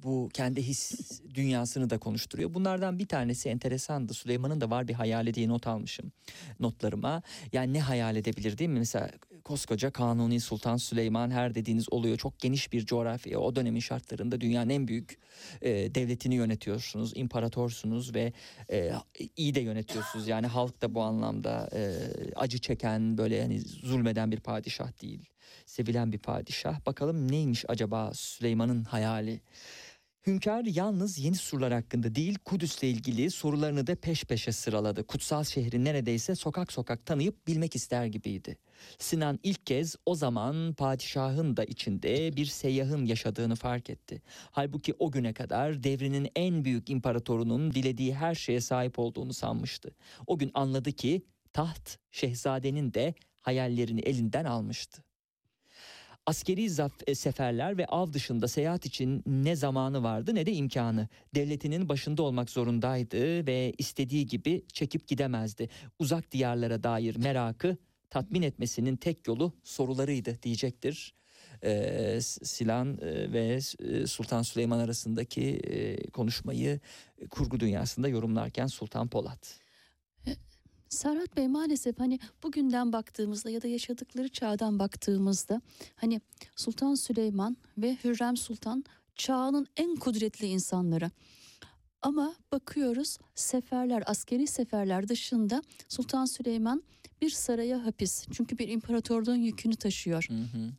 bu 0.03 0.29
kendi 0.33 0.61
his 0.61 1.11
dünyasını 1.35 1.89
da 1.89 1.97
konuşturuyor. 1.97 2.53
Bunlardan 2.53 2.99
bir 2.99 3.07
tanesi 3.07 3.49
enteresandı. 3.49 4.13
Süleyman'ın 4.13 4.61
da 4.61 4.69
var 4.69 4.87
bir 4.87 4.93
hayali 4.93 5.33
diye 5.33 5.49
not 5.49 5.67
almışım 5.67 6.11
notlarıma. 6.59 7.21
Yani 7.53 7.73
ne 7.73 7.81
hayal 7.81 8.15
edebilir 8.15 8.57
değil 8.57 8.69
mi? 8.69 8.79
Mesela 8.79 9.11
koskoca 9.45 9.91
Kanuni 9.91 10.39
Sultan 10.39 10.77
Süleyman 10.77 11.31
her 11.31 11.55
dediğiniz 11.55 11.93
oluyor. 11.93 12.17
Çok 12.17 12.39
geniş 12.39 12.73
bir 12.73 12.85
coğrafya. 12.85 13.39
O 13.39 13.55
dönemin 13.55 13.79
şartlarında 13.79 14.41
dünyanın 14.41 14.69
en 14.69 14.87
büyük 14.87 15.19
e, 15.61 15.95
devletini 15.95 16.35
yönetiyorsunuz. 16.35 17.11
imparatorsunuz 17.15 18.15
ve 18.15 18.33
e, 18.71 18.91
iyi 19.37 19.55
de 19.55 19.59
yönetiyorsunuz. 19.59 20.27
Yani 20.27 20.47
halk 20.47 20.81
da 20.81 20.95
bu 20.95 21.01
anlamda 21.01 21.69
e, 21.73 21.93
acı 22.35 22.59
çeken 22.59 23.17
böyle 23.17 23.41
hani 23.41 23.59
zulmeden 23.59 24.31
bir 24.31 24.39
padişah 24.39 25.01
değil. 25.01 25.29
Sevilen 25.65 26.11
bir 26.11 26.17
padişah. 26.17 26.85
Bakalım 26.85 27.31
neymiş 27.31 27.65
acaba 27.67 28.11
Süleyman'ın 28.13 28.83
hayali? 28.83 29.41
Hünkâr 30.27 30.65
yalnız 30.65 31.19
yeni 31.19 31.35
surlar 31.35 31.73
hakkında 31.73 32.15
değil 32.15 32.37
Kudüs'le 32.45 32.83
ilgili 32.83 33.31
sorularını 33.31 33.87
da 33.87 33.95
peş 33.95 34.23
peşe 34.23 34.51
sıraladı. 34.51 35.07
Kutsal 35.07 35.43
şehri 35.43 35.83
neredeyse 35.83 36.35
sokak 36.35 36.71
sokak 36.71 37.05
tanıyıp 37.05 37.47
bilmek 37.47 37.75
ister 37.75 38.05
gibiydi. 38.05 38.57
Sinan 38.99 39.39
ilk 39.43 39.65
kez 39.65 39.95
o 40.05 40.15
zaman 40.15 40.73
padişahın 40.73 41.57
da 41.57 41.63
içinde 41.63 42.35
bir 42.35 42.45
seyyahın 42.45 43.05
yaşadığını 43.05 43.55
fark 43.55 43.89
etti. 43.89 44.21
Halbuki 44.51 44.93
o 44.99 45.11
güne 45.11 45.33
kadar 45.33 45.83
devrinin 45.83 46.29
en 46.35 46.65
büyük 46.65 46.89
imparatorunun 46.89 47.71
dilediği 47.71 48.15
her 48.15 48.35
şeye 48.35 48.61
sahip 48.61 48.99
olduğunu 48.99 49.33
sanmıştı. 49.33 49.91
O 50.27 50.37
gün 50.37 50.51
anladı 50.53 50.91
ki 50.91 51.25
taht 51.53 51.97
şehzadenin 52.11 52.93
de 52.93 53.13
hayallerini 53.41 54.01
elinden 54.01 54.45
almıştı. 54.45 55.03
Askeri 56.25 56.65
zaf- 56.69 57.03
e, 57.07 57.15
seferler 57.15 57.77
ve 57.77 57.85
av 57.85 58.13
dışında 58.13 58.47
seyahat 58.47 58.85
için 58.85 59.23
ne 59.25 59.55
zamanı 59.55 60.03
vardı 60.03 60.35
ne 60.35 60.45
de 60.45 60.53
imkanı. 60.53 61.07
Devletinin 61.35 61.89
başında 61.89 62.23
olmak 62.23 62.49
zorundaydı 62.49 63.47
ve 63.47 63.73
istediği 63.77 64.27
gibi 64.27 64.65
çekip 64.73 65.07
gidemezdi. 65.07 65.69
Uzak 65.99 66.31
diyarlara 66.31 66.83
dair 66.83 67.15
merakı 67.15 67.77
tatmin 68.09 68.41
etmesinin 68.41 68.95
tek 68.95 69.27
yolu 69.27 69.53
sorularıydı 69.63 70.41
diyecektir. 70.43 71.13
Ee, 71.63 72.19
Silan 72.21 72.97
e, 73.01 73.33
ve 73.33 73.59
e, 73.79 74.07
Sultan 74.07 74.41
Süleyman 74.41 74.79
arasındaki 74.79 75.61
konuşmayı 76.13 76.79
kurgu 77.29 77.59
dünyasında 77.59 78.07
yorumlarken 78.07 78.67
Sultan 78.67 79.07
Polat. 79.07 79.59
Serhat 80.89 81.37
Bey 81.37 81.47
maalesef 81.47 81.99
hani 81.99 82.19
bugünden 82.43 82.93
baktığımızda 82.93 83.49
ya 83.49 83.61
da 83.61 83.67
yaşadıkları 83.67 84.29
çağdan 84.29 84.79
baktığımızda 84.79 85.61
hani 85.95 86.21
Sultan 86.55 86.95
Süleyman 86.95 87.57
ve 87.77 87.97
Hürrem 88.03 88.37
Sultan 88.37 88.83
çağının 89.15 89.67
en 89.77 89.95
kudretli 89.95 90.47
insanları. 90.47 91.11
Ama 92.01 92.35
bakıyoruz 92.51 93.17
seferler, 93.35 94.03
askeri 94.05 94.47
seferler 94.47 95.07
dışında 95.07 95.61
Sultan 95.89 96.25
Süleyman 96.25 96.83
bir 97.21 97.29
saraya 97.29 97.85
hapis. 97.85 98.25
Çünkü 98.33 98.57
bir 98.57 98.67
imparatorluğun 98.67 99.35
yükünü 99.35 99.75
taşıyor. 99.75 100.27
Hı 100.29 100.33
hı. 100.33 100.71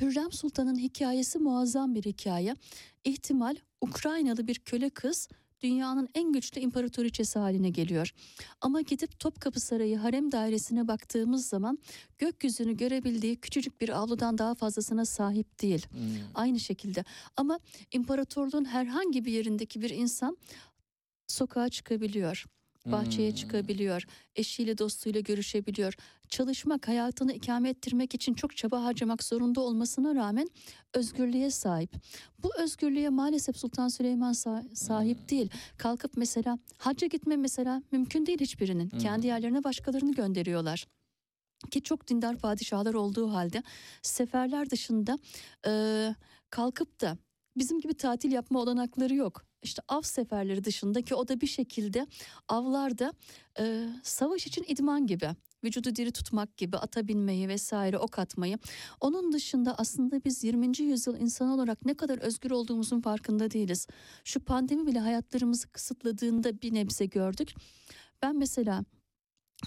Hürrem 0.00 0.32
Sultan'ın 0.32 0.78
hikayesi 0.78 1.38
muazzam 1.38 1.94
bir 1.94 2.02
hikaye. 2.02 2.56
İhtimal 3.04 3.56
Ukraynalı 3.80 4.46
bir 4.46 4.58
köle 4.58 4.90
kız 4.90 5.28
dünyanın 5.62 6.08
en 6.14 6.32
güçlü 6.32 6.60
imparatoriçesi 6.60 7.38
haline 7.38 7.70
geliyor. 7.70 8.12
Ama 8.60 8.80
gidip 8.80 9.18
Topkapı 9.20 9.60
Sarayı 9.60 9.96
harem 9.96 10.32
dairesine 10.32 10.88
baktığımız 10.88 11.48
zaman 11.48 11.78
gökyüzünü 12.18 12.76
görebildiği 12.76 13.36
küçücük 13.36 13.80
bir 13.80 13.88
avludan 13.88 14.38
daha 14.38 14.54
fazlasına 14.54 15.04
sahip 15.04 15.62
değil. 15.62 15.86
Hmm. 15.90 15.98
Aynı 16.34 16.60
şekilde 16.60 17.04
ama 17.36 17.58
imparatorluğun 17.92 18.64
herhangi 18.64 19.24
bir 19.24 19.32
yerindeki 19.32 19.82
bir 19.82 19.90
insan 19.90 20.36
sokağa 21.26 21.68
çıkabiliyor. 21.68 22.46
Bahçeye 22.86 23.28
Hmm. 23.30 23.36
çıkabiliyor, 23.36 24.04
eşiyle 24.36 24.78
dostuyla 24.78 25.20
görüşebiliyor. 25.20 25.94
Çalışmak, 26.28 26.88
hayatını 26.88 27.32
ikame 27.32 27.68
ettirmek 27.70 28.14
için 28.14 28.34
çok 28.34 28.56
çaba 28.56 28.84
harcamak 28.84 29.24
zorunda 29.24 29.60
olmasına 29.60 30.14
rağmen 30.14 30.48
özgürlüğe 30.94 31.50
sahip. 31.50 31.90
Bu 32.42 32.50
özgürlüğe 32.58 33.08
maalesef 33.08 33.56
Sultan 33.56 33.88
Süleyman 33.88 34.32
sa- 34.32 34.74
sahip 34.76 35.30
değil. 35.30 35.50
Kalkıp 35.78 36.16
mesela 36.16 36.58
hacca 36.78 37.06
gitme 37.06 37.36
mesela 37.36 37.82
mümkün 37.92 38.26
değil 38.26 38.40
hiçbirinin. 38.40 38.88
Kendi 38.88 39.26
yerlerine 39.26 39.64
başkalarını 39.64 40.12
gönderiyorlar. 40.12 40.86
Ki 41.70 41.82
çok 41.82 42.08
dindar 42.08 42.36
padişahlar 42.38 42.94
olduğu 42.94 43.32
halde 43.32 43.62
seferler 44.02 44.70
dışında 44.70 45.18
eee, 45.66 46.14
kalkıp 46.50 47.00
da 47.00 47.18
bizim 47.56 47.80
gibi 47.80 47.94
tatil 47.94 48.32
yapma 48.32 48.60
olanakları 48.60 49.14
yok. 49.14 49.44
İşte 49.62 49.82
av 49.88 50.02
seferleri 50.02 50.64
dışında 50.64 51.02
ki 51.02 51.14
o 51.14 51.28
da 51.28 51.40
bir 51.40 51.46
şekilde 51.46 52.06
avlarda 52.48 53.12
e, 53.58 53.88
savaş 54.02 54.46
için 54.46 54.64
idman 54.68 55.06
gibi. 55.06 55.30
Vücudu 55.64 55.96
diri 55.96 56.12
tutmak 56.12 56.56
gibi 56.56 56.76
ata 56.76 57.08
binmeyi 57.08 57.48
vesaire 57.48 57.98
ok 57.98 58.18
atmayı. 58.18 58.58
Onun 59.00 59.32
dışında 59.32 59.74
aslında 59.78 60.24
biz 60.24 60.44
20. 60.44 60.78
yüzyıl 60.78 61.16
insanı 61.16 61.54
olarak 61.54 61.84
ne 61.84 61.94
kadar 61.94 62.18
özgür 62.18 62.50
olduğumuzun 62.50 63.00
farkında 63.00 63.50
değiliz. 63.50 63.86
Şu 64.24 64.40
pandemi 64.40 64.86
bile 64.86 64.98
hayatlarımızı 64.98 65.68
kısıtladığında 65.68 66.62
bir 66.62 66.74
nebze 66.74 67.06
gördük. 67.06 67.54
Ben 68.22 68.36
mesela 68.36 68.84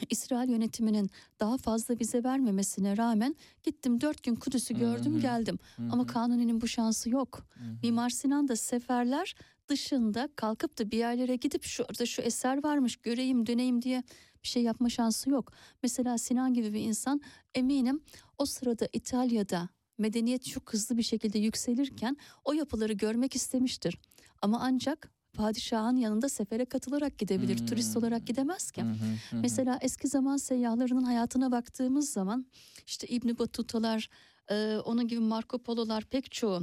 İsrail 0.09 0.49
yönetiminin 0.49 1.09
daha 1.39 1.57
fazla 1.57 1.95
vize 1.99 2.23
vermemesine 2.23 2.97
rağmen 2.97 3.35
gittim 3.63 4.01
dört 4.01 4.23
gün 4.23 4.35
Kudüs'ü 4.35 4.73
gördüm 4.73 5.13
Hı 5.13 5.17
hı. 5.17 5.21
geldim. 5.21 5.59
Ama 5.91 6.05
Kanuni'nin 6.05 6.61
bu 6.61 6.67
şansı 6.67 7.09
yok. 7.09 7.47
Mimar 7.83 8.09
Sinan 8.09 8.47
da 8.47 8.55
seferler 8.55 9.35
dışında 9.67 10.29
kalkıp 10.35 10.79
da 10.79 10.91
bir 10.91 10.97
yerlere 10.97 11.35
gidip 11.35 11.63
şurada 11.63 12.05
şu 12.05 12.21
eser 12.21 12.63
varmış 12.63 12.95
göreyim 12.95 13.45
döneyim 13.45 13.81
diye 13.81 14.03
bir 14.43 14.47
şey 14.47 14.63
yapma 14.63 14.89
şansı 14.89 15.29
yok. 15.29 15.51
Mesela 15.83 16.17
Sinan 16.17 16.53
gibi 16.53 16.73
bir 16.73 16.81
insan 16.81 17.21
eminim 17.55 18.03
o 18.37 18.45
sırada 18.45 18.87
İtalya'da 18.93 19.69
medeniyet 19.97 20.45
çok 20.45 20.73
hızlı 20.73 20.97
bir 20.97 21.03
şekilde 21.03 21.39
yükselirken 21.39 22.17
o 22.43 22.53
yapıları 22.53 22.93
görmek 22.93 23.35
istemiştir. 23.35 23.97
Ama 24.41 24.59
ancak 24.61 25.11
padişahın 25.33 25.95
yanında 25.95 26.29
sefere 26.29 26.65
katılarak 26.65 27.17
gidebilir. 27.17 27.67
Turist 27.67 27.97
olarak 27.97 28.27
gidemez 28.27 28.71
ki. 28.71 28.83
Mesela 29.31 29.79
eski 29.81 30.07
zaman 30.07 30.37
seyyahlarının 30.37 31.03
hayatına 31.03 31.51
baktığımız 31.51 32.09
zaman 32.09 32.45
işte 32.87 33.07
İbn 33.07 33.37
Battuta'lar, 33.39 34.09
e, 34.49 34.77
onun 34.85 35.07
gibi 35.07 35.19
Marco 35.19 35.57
Polo'lar 35.57 36.03
pek 36.03 36.31
çoğu 36.31 36.61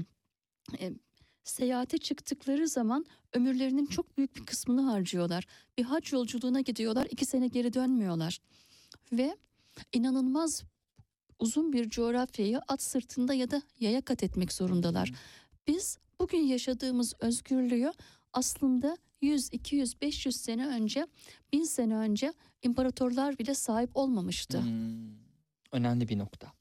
e, 0.80 0.92
seyahate 1.44 1.98
çıktıkları 1.98 2.68
zaman 2.68 3.06
ömürlerinin 3.32 3.86
çok 3.86 4.16
büyük 4.18 4.36
bir 4.36 4.46
kısmını 4.46 4.82
harcıyorlar. 4.82 5.46
Bir 5.78 5.84
hac 5.84 6.12
yolculuğuna 6.12 6.60
gidiyorlar, 6.60 7.06
iki 7.10 7.24
sene 7.26 7.48
geri 7.48 7.72
dönmüyorlar. 7.72 8.38
Ve 9.12 9.36
inanılmaz 9.92 10.62
uzun 11.38 11.72
bir 11.72 11.90
coğrafyayı 11.90 12.60
at 12.68 12.82
sırtında 12.82 13.34
ya 13.34 13.50
da 13.50 13.62
yaya 13.80 14.00
kat 14.00 14.22
etmek 14.22 14.52
zorundalar. 14.52 15.12
Biz 15.66 15.98
bugün 16.18 16.38
yaşadığımız 16.38 17.14
özgürlüğü 17.20 17.92
aslında 18.32 18.96
100, 19.20 19.48
200, 19.52 20.00
500 20.00 20.36
sene 20.36 20.66
önce, 20.66 21.06
1000 21.52 21.64
sene 21.64 21.96
önce 21.96 22.32
imparatorlar 22.62 23.38
bile 23.38 23.54
sahip 23.54 23.90
olmamıştı. 23.94 24.60
Hmm, 24.62 25.14
önemli 25.72 26.08
bir 26.08 26.18
nokta. 26.18 26.52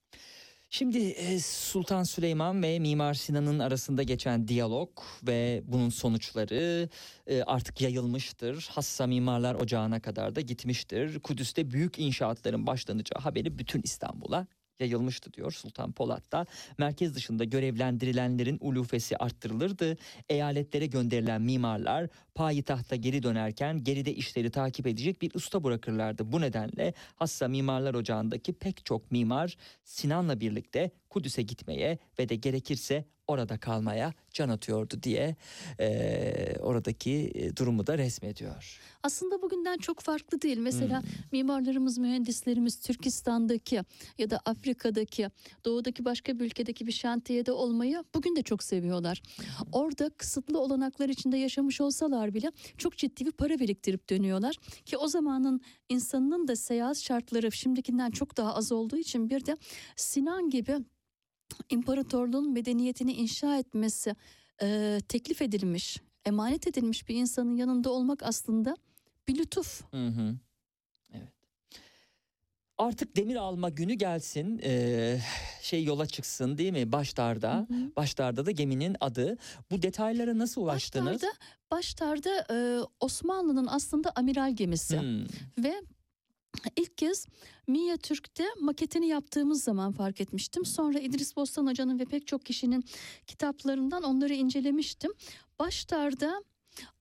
Şimdi 0.72 0.98
e, 0.98 1.40
Sultan 1.40 2.04
Süleyman 2.04 2.64
ve 2.64 2.80
Mimar 2.80 3.14
Sinan'ın 3.14 3.60
arasında 3.60 4.04
geçen 4.04 4.48
diyalog 4.48 4.90
ve 5.28 5.64
bunun 5.66 5.90
sonuçları 5.90 6.90
e, 7.28 7.44
artık 7.44 7.82
yayılmıştır. 7.82 8.68
Hassa 8.72 9.08
Mimarlar 9.08 9.56
Ocağı'na 9.56 10.00
kadar 10.00 10.36
da 10.36 10.42
gitmiştir. 10.42 11.20
Kudüs'te 11.20 11.72
büyük 11.72 12.00
inşaatların 12.00 12.68
başlanacağı 12.68 13.22
haberi 13.22 13.58
bütün 13.60 13.82
İstanbul'a 13.82 14.48
yayılmıştı 14.80 15.34
diyor 15.34 15.52
Sultan 15.52 15.92
Polat 15.92 16.32
da. 16.32 16.46
Merkez 16.78 17.16
dışında 17.16 17.44
görevlendirilenlerin 17.44 18.58
ulufesi 18.62 19.18
arttırılırdı. 19.18 19.98
Eyaletlere 20.30 20.86
gönderilen 20.86 21.42
mimarlar 21.42 22.08
payitahta 22.36 22.96
geri 22.96 23.24
dönerken 23.24 23.84
geride 23.84 24.14
işleri 24.14 24.52
takip 24.52 24.88
edecek 24.88 25.22
bir 25.22 25.32
usta 25.34 25.64
bırakırlardı. 25.64 26.32
Bu 26.32 26.42
nedenle 26.42 26.94
Hassa 27.16 27.48
Mimarlar 27.48 27.94
Ocağı'ndaki 27.94 28.54
pek 28.54 28.86
çok 28.86 29.12
mimar 29.12 29.58
Sinan'la 29.84 30.40
birlikte 30.40 30.92
Kudüs'e 31.10 31.42
gitmeye 31.42 32.00
ve 32.20 32.30
de 32.30 32.36
gerekirse 32.36 33.06
orada 33.30 33.58
kalmaya 33.58 34.14
can 34.32 34.50
atıyordu 34.50 35.04
diye 35.04 35.36
e, 35.80 36.56
oradaki 36.60 37.32
durumu 37.56 37.88
da 37.88 37.98
resmediyor. 37.98 38.80
Aslında 39.04 39.42
bugünden 39.42 39.78
çok 39.78 40.00
farklı 40.00 40.42
değil. 40.42 40.58
Mesela 40.58 41.02
hmm. 41.02 41.10
mimarlarımız, 41.32 41.98
mühendislerimiz 41.98 42.80
Türkistan'daki 42.80 43.82
ya 44.18 44.30
da 44.30 44.40
Afrika'daki, 44.46 45.30
doğudaki 45.66 46.06
başka 46.06 46.40
bir 46.40 46.46
ülkedeki 46.46 46.88
bir 46.88 46.92
şantiyede 46.92 47.52
olmayı 47.52 48.04
bugün 48.16 48.36
de 48.36 48.42
çok 48.42 48.64
seviyorlar. 48.64 49.22
Orada 49.72 50.10
kısıtlı 50.10 50.60
olanaklar 50.60 51.10
içinde 51.10 51.38
yaşamış 51.38 51.82
olsalar 51.82 52.34
bile 52.34 52.52
çok 52.78 52.98
ciddi 52.98 53.26
bir 53.26 53.32
para 53.32 53.60
biriktirip 53.60 54.10
dönüyorlar. 54.10 54.56
Ki 54.86 54.98
o 54.98 55.08
zamanın 55.08 55.62
insanının 55.90 56.48
da 56.48 56.56
seyahat 56.56 56.98
şartları 56.98 57.52
şimdikinden 57.52 58.12
çok 58.12 58.38
daha 58.38 58.56
az 58.56 58.72
olduğu 58.72 58.98
için 58.98 59.30
bir 59.30 59.46
de 59.46 59.58
Sinan 59.96 60.50
gibi 60.50 60.78
imparatorluğun 61.70 62.52
medeniyetini 62.52 63.14
inşa 63.14 63.58
etmesi 63.58 64.16
e, 64.62 65.00
teklif 65.08 65.42
edilmiş, 65.42 66.02
emanet 66.26 66.68
edilmiş 66.68 67.10
bir 67.10 67.16
insanın 67.16 67.56
yanında 67.56 67.90
olmak 67.90 68.24
aslında 68.24 68.78
bir 69.28 69.38
lütuf. 69.38 69.82
Hı 69.92 70.08
hı. 70.08 70.36
Evet. 71.14 71.34
Artık 72.78 73.16
demir 73.16 73.36
alma 73.36 73.70
günü 73.70 73.94
gelsin, 73.94 74.62
ee, 74.64 75.20
şey 75.62 75.84
yola 75.84 76.06
çıksın 76.06 76.58
değil 76.58 76.72
mi? 76.72 76.92
Baştarda, 76.92 77.66
hı 77.70 77.74
hı. 77.74 77.96
Baştarda 77.96 78.46
da 78.46 78.52
geminin 78.52 78.96
adı. 79.02 79.38
Bu 79.72 79.82
detaylara 79.82 80.38
nasıl 80.38 80.62
ulaştınız? 80.62 81.14
Baştarda, 81.14 81.34
Baştarda 81.72 82.46
e, 82.52 82.80
Osmanlı'nın 83.00 83.68
aslında 83.68 84.12
amiral 84.16 84.56
gemisi 84.56 85.00
hmm. 85.00 85.26
ve 85.64 85.82
İlk 86.76 86.98
kez 86.98 87.28
Miya 87.68 87.98
Türk'te 87.98 88.46
maketini 88.62 89.08
yaptığımız 89.08 89.64
zaman 89.64 89.92
fark 89.92 90.22
etmiştim. 90.22 90.66
Sonra 90.66 91.00
İdris 91.00 91.36
Bostan 91.36 91.68
Hoca'nın 91.68 92.00
ve 92.00 92.06
pek 92.06 92.28
çok 92.28 92.46
kişinin 92.46 92.84
kitaplarından 93.28 94.04
onları 94.04 94.34
incelemiştim. 94.34 95.12
Başlarda 95.60 96.44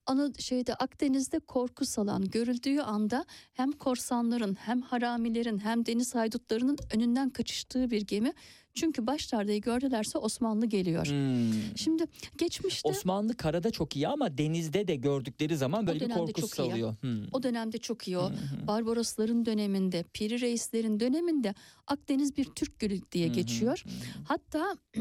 ana 0.09 0.31
şeyde 0.39 0.75
Akdeniz'de 0.75 1.39
korku 1.39 1.85
salan 1.85 2.25
görüldüğü 2.25 2.79
anda 2.79 3.25
hem 3.53 3.71
korsanların 3.71 4.55
hem 4.55 4.81
haramilerin 4.81 5.57
hem 5.59 5.85
deniz 5.85 6.15
haydutlarının 6.15 6.77
önünden 6.93 7.29
kaçıştığı 7.29 7.91
bir 7.91 8.01
gemi. 8.01 8.33
Çünkü 8.73 9.07
başlardayı 9.07 9.61
gördülerse 9.61 10.17
Osmanlı 10.17 10.65
geliyor. 10.65 11.05
Hmm. 11.05 11.77
Şimdi 11.77 12.03
geçmişte 12.37 12.89
Osmanlı 12.89 13.37
karada 13.37 13.71
çok 13.71 13.95
iyi 13.95 14.07
ama 14.07 14.37
denizde 14.37 14.87
de 14.87 14.95
gördükleri 14.95 15.57
zaman 15.57 15.87
böyle 15.87 15.99
bir 15.99 16.13
korku 16.13 16.47
salıyor. 16.47 16.95
Hmm. 17.01 17.23
O 17.31 17.43
dönemde 17.43 17.77
çok 17.77 18.07
iyi 18.07 18.17
o. 18.17 18.29
Hmm. 18.29 18.67
Barbarosların 18.67 19.45
döneminde, 19.45 20.03
Piri 20.13 20.41
Reislerin 20.41 20.99
döneminde 20.99 21.55
Akdeniz 21.87 22.37
bir 22.37 22.45
Türk 22.45 22.79
gölü 22.79 23.11
diye 23.11 23.27
hmm. 23.27 23.35
geçiyor. 23.35 23.83
Hmm. 23.83 24.23
Hatta 24.27 24.75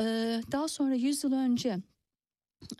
e, 0.00 0.04
daha 0.52 0.68
sonra 0.68 0.94
100 0.94 1.24
yıl 1.24 1.32
önce 1.32 1.78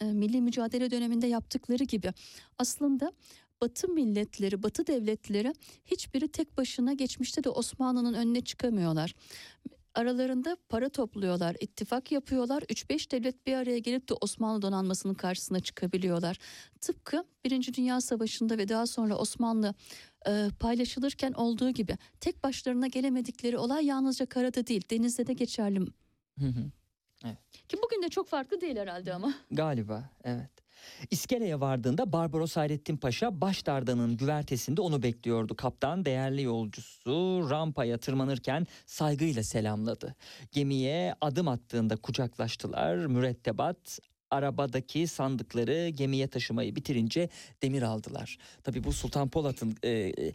milli 0.00 0.40
mücadele 0.40 0.90
döneminde 0.90 1.26
yaptıkları 1.26 1.84
gibi 1.84 2.12
aslında 2.58 3.12
Batı 3.60 3.88
milletleri, 3.88 4.62
Batı 4.62 4.86
devletleri 4.86 5.52
hiçbiri 5.86 6.28
tek 6.28 6.56
başına 6.56 6.92
geçmişte 6.92 7.44
de 7.44 7.48
Osmanlı'nın 7.48 8.14
önüne 8.14 8.40
çıkamıyorlar 8.40 9.14
aralarında 9.94 10.56
para 10.68 10.88
topluyorlar, 10.88 11.56
ittifak 11.60 12.12
yapıyorlar. 12.12 12.62
3-5 12.62 13.10
devlet 13.10 13.46
bir 13.46 13.54
araya 13.54 13.78
gelip 13.78 14.08
de 14.08 14.14
Osmanlı 14.14 14.62
donanmasının 14.62 15.14
karşısına 15.14 15.60
çıkabiliyorlar. 15.60 16.38
Tıpkı 16.80 17.24
Birinci 17.44 17.74
Dünya 17.74 18.00
Savaşı'nda 18.00 18.58
ve 18.58 18.68
daha 18.68 18.86
sonra 18.86 19.16
Osmanlı 19.16 19.74
e, 20.28 20.48
paylaşılırken 20.60 21.32
olduğu 21.32 21.70
gibi 21.70 21.96
tek 22.20 22.44
başlarına 22.44 22.86
gelemedikleri 22.86 23.58
olay 23.58 23.86
yalnızca 23.86 24.26
karada 24.26 24.66
değil, 24.66 24.82
denizde 24.90 25.26
de 25.26 25.32
geçerli. 25.32 25.80
Hı 26.38 26.46
hı. 26.46 26.70
Evet. 27.24 27.68
Ki 27.68 27.76
bugün 27.84 28.02
de 28.02 28.08
çok 28.08 28.28
farklı 28.28 28.60
değil 28.60 28.76
herhalde 28.76 29.14
ama. 29.14 29.34
Galiba 29.50 30.10
evet. 30.24 30.50
İskele'ye 31.10 31.60
vardığında 31.60 32.12
Barbaros 32.12 32.56
Hayrettin 32.56 32.96
Paşa 32.96 33.40
başdardanın 33.40 34.16
güvertesinde 34.16 34.80
onu 34.80 35.02
bekliyordu. 35.02 35.56
Kaptan 35.56 36.04
değerli 36.04 36.42
yolcusu 36.42 37.46
rampaya 37.50 37.98
tırmanırken 37.98 38.66
saygıyla 38.86 39.42
selamladı. 39.42 40.14
Gemiye 40.52 41.14
adım 41.20 41.48
attığında 41.48 41.96
kucaklaştılar. 41.96 42.96
Mürettebat 42.96 43.98
arabadaki 44.30 45.06
sandıkları 45.06 45.88
gemiye 45.88 46.28
taşımayı 46.28 46.76
bitirince 46.76 47.28
demir 47.62 47.82
aldılar. 47.82 48.38
Tabi 48.62 48.84
bu 48.84 48.92
Sultan 48.92 49.28
Polat'ın 49.28 49.76
e, 49.82 49.90
e, 49.90 50.32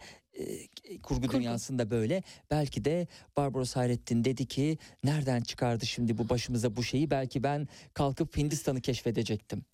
kurgu, 1.02 1.02
kurgu 1.02 1.32
dünyasında 1.32 1.90
böyle. 1.90 2.22
Belki 2.50 2.84
de 2.84 3.06
Barbaros 3.36 3.76
Hayrettin 3.76 4.24
dedi 4.24 4.46
ki 4.46 4.78
nereden 5.04 5.40
çıkardı 5.40 5.86
şimdi 5.86 6.18
bu 6.18 6.28
başımıza 6.28 6.76
bu 6.76 6.82
şeyi? 6.82 7.10
Belki 7.10 7.42
ben 7.42 7.68
kalkıp 7.94 8.36
Hindistan'ı 8.36 8.80
keşfedecektim. 8.80 9.64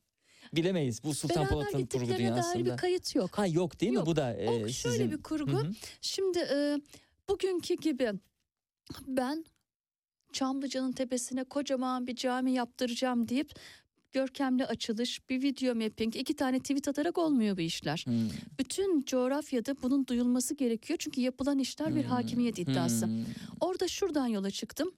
Bilemeyiz 0.52 1.04
bu 1.04 1.14
Sultan 1.14 1.48
Polat'ın 1.48 1.86
kurgu 1.86 2.16
dünyasında. 2.16 2.54
dair 2.54 2.64
bir 2.64 2.76
kayıt 2.76 3.14
yok. 3.14 3.38
Ha 3.38 3.46
yok 3.46 3.80
değil 3.80 3.92
yok. 3.92 4.02
mi 4.02 4.06
bu 4.06 4.16
da 4.16 4.34
e, 4.34 4.48
o, 4.48 4.68
sizin? 4.68 4.70
Şöyle 4.70 5.10
bir 5.10 5.22
kurgu. 5.22 5.52
Hı-hı. 5.52 5.72
Şimdi 6.00 6.38
e, 6.38 6.80
bugünkü 7.28 7.74
gibi 7.74 8.12
ben 9.06 9.44
Çamlıca'nın 10.32 10.92
tepesine 10.92 11.44
kocaman 11.44 12.06
bir 12.06 12.16
cami 12.16 12.52
yaptıracağım 12.52 13.28
deyip 13.28 13.52
görkemli 14.16 14.66
açılış, 14.66 15.28
bir 15.28 15.42
video 15.42 15.74
mapping, 15.74 16.16
iki 16.16 16.34
tane 16.36 16.58
tweet 16.58 16.88
atarak 16.88 17.18
olmuyor 17.18 17.56
bu 17.56 17.60
işler. 17.60 18.02
Hmm. 18.06 18.28
Bütün 18.58 19.02
coğrafyada 19.02 19.82
bunun 19.82 20.06
duyulması 20.06 20.54
gerekiyor 20.54 20.98
çünkü 21.02 21.20
yapılan 21.20 21.58
işler 21.58 21.94
bir 21.94 22.02
hmm. 22.02 22.10
hakimiyet 22.10 22.58
iddiası. 22.58 23.06
Hmm. 23.06 23.24
Orada 23.60 23.88
şuradan 23.88 24.26
yola 24.26 24.50
çıktım. 24.50 24.90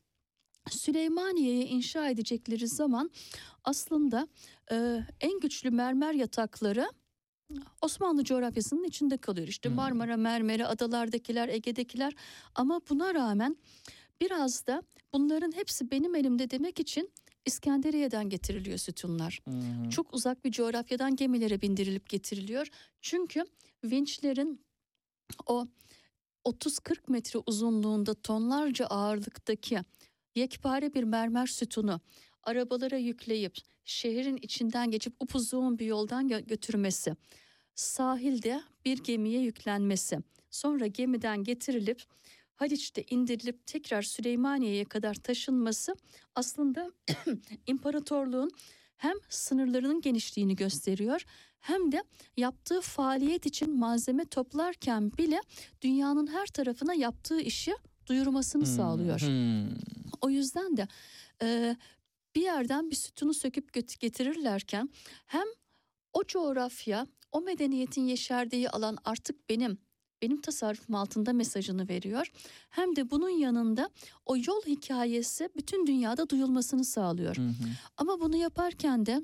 Süleymaniye'yi 0.71 1.65
inşa 1.65 2.09
edecekleri 2.09 2.69
zaman 2.69 3.11
aslında 3.65 4.29
e, 4.71 5.05
en 5.21 5.41
güçlü 5.41 5.71
mermer 5.71 6.15
yatakları 6.15 6.91
Osmanlı 7.83 8.25
coğrafyasının 8.25 8.85
içinde 8.85 9.17
kalıyor. 9.17 9.49
İşte 9.49 9.69
Marmara 9.69 10.17
mermeri, 10.17 10.67
adalardakiler, 10.67 11.49
Ege'dekiler 11.49 12.15
ama 12.55 12.81
buna 12.91 13.15
rağmen 13.15 13.57
biraz 14.21 14.67
da 14.67 14.83
bunların 15.13 15.53
hepsi 15.53 15.91
benim 15.91 16.15
elimde 16.15 16.51
demek 16.51 16.81
için 16.81 17.11
İskenderiye'den 17.47 18.29
getiriliyor 18.29 18.79
sütunlar. 18.79 19.41
Hmm. 19.45 19.89
Çok 19.91 20.15
uzak 20.15 20.45
bir 20.45 20.51
coğrafyadan 20.51 21.17
gemilere 21.17 21.61
bindirilip 21.61 22.09
getiriliyor. 22.09 22.67
Çünkü 23.01 23.45
vinçlerin 23.85 24.61
o 25.47 25.67
30-40 26.45 26.97
metre 27.09 27.39
uzunluğunda 27.47 28.15
tonlarca 28.15 28.87
ağırlıktaki 28.87 29.79
yekpare 30.35 30.95
bir 30.95 31.03
mermer 31.05 31.47
sütunu 31.47 32.01
arabalara 32.43 32.97
yükleyip 32.97 33.57
şehrin 33.85 34.37
içinden 34.37 34.91
geçip 34.91 35.15
upuzun 35.21 35.79
bir 35.79 35.87
yoldan 35.87 36.29
gö- 36.29 36.47
götürmesi, 36.47 37.17
sahilde 37.75 38.63
bir 38.85 38.99
gemiye 38.99 39.41
yüklenmesi, 39.41 40.19
sonra 40.51 40.87
gemiden 40.87 41.45
getirilip 41.45 42.03
Haliç'te 42.59 43.05
indirilip 43.11 43.67
tekrar 43.67 44.03
Süleymaniye'ye 44.03 44.85
kadar 44.85 45.15
taşınması 45.15 45.95
aslında 46.35 46.93
imparatorluğun 47.67 48.51
hem 48.97 49.15
sınırlarının 49.29 50.01
genişliğini 50.01 50.57
gösteriyor 50.57 51.25
hem 51.61 51.93
de 51.93 52.05
yaptığı 52.37 52.81
faaliyet 52.81 53.47
için 53.47 53.79
malzeme 53.79 54.25
toplarken 54.25 55.13
bile 55.13 55.41
dünyanın 55.83 56.27
her 56.27 56.47
tarafına 56.47 56.95
yaptığı 56.95 57.41
işi 57.41 57.75
duyurmasını 58.07 58.65
hmm. 58.65 58.77
sağlıyor. 58.77 59.21
Hmm. 59.21 59.79
O 60.21 60.31
yüzden 60.31 60.77
de 60.77 60.89
e, 61.43 61.77
bir 62.35 62.43
yerden 62.43 62.91
bir 62.91 62.97
sütunu 62.97 63.35
söküp 63.35 63.73
getirirlerken 64.01 64.91
hem 65.27 65.47
o 66.13 66.25
coğrafya, 66.25 67.07
o 67.33 67.41
medeniyetin 67.41 68.03
yeşerdiği 68.03 68.71
alan 68.71 68.99
artık 69.05 69.49
benim 69.49 69.79
benim 70.23 70.41
tasarrufum 70.41 70.95
altında 70.95 71.33
mesajını 71.33 71.89
veriyor. 71.89 72.33
Hem 72.71 72.97
de 72.97 73.11
bunun 73.11 73.29
yanında 73.29 73.91
o 74.27 74.37
yol 74.37 74.63
hikayesi 74.67 75.49
bütün 75.57 75.87
dünyada 75.87 76.29
duyulmasını 76.31 76.85
sağlıyor. 76.85 77.37
Hı 77.37 77.43
hı. 77.43 77.69
Ama 77.97 78.21
bunu 78.21 78.37
yaparken 78.37 79.07
de 79.07 79.23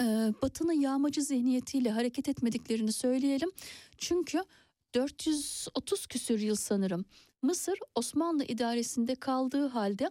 e, 0.00 0.04
Batı'nın 0.42 0.80
yağmacı 0.80 1.22
zihniyetiyle 1.22 1.90
hareket 1.90 2.28
etmediklerini 2.28 2.92
söyleyelim. 2.92 3.50
Çünkü 3.98 4.44
430 4.94 6.06
küsür 6.06 6.40
yıl 6.40 6.56
sanırım 6.56 7.04
Mısır 7.42 7.78
Osmanlı 7.94 8.44
idaresinde 8.44 9.14
kaldığı 9.14 9.66
halde 9.66 10.10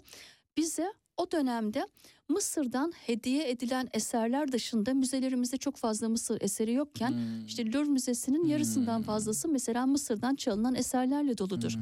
bize 0.58 0.94
o 1.18 1.32
dönemde 1.32 1.88
Mısır'dan 2.30 2.94
hediye 3.06 3.50
edilen 3.50 3.90
eserler 3.94 4.52
dışında 4.52 4.94
müzelerimizde 4.94 5.58
çok 5.58 5.78
fazla 5.78 6.10
Mısır 6.10 6.42
eseri 6.42 6.74
yokken 6.74 7.10
Hmm. 7.12 7.46
işte 7.46 7.66
Louvre 7.74 7.90
Müzesi'nin 7.90 8.46
yarısından 8.46 8.98
Hmm. 8.98 9.04
fazlası 9.04 9.48
mesela 9.50 9.86
Mısır'dan 9.86 10.36
çalınan 10.36 10.76
eserlerle 10.76 11.38
doludur. 11.38 11.72
Hmm. 11.74 11.82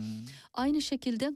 Aynı 0.54 0.82
şekilde 0.82 1.32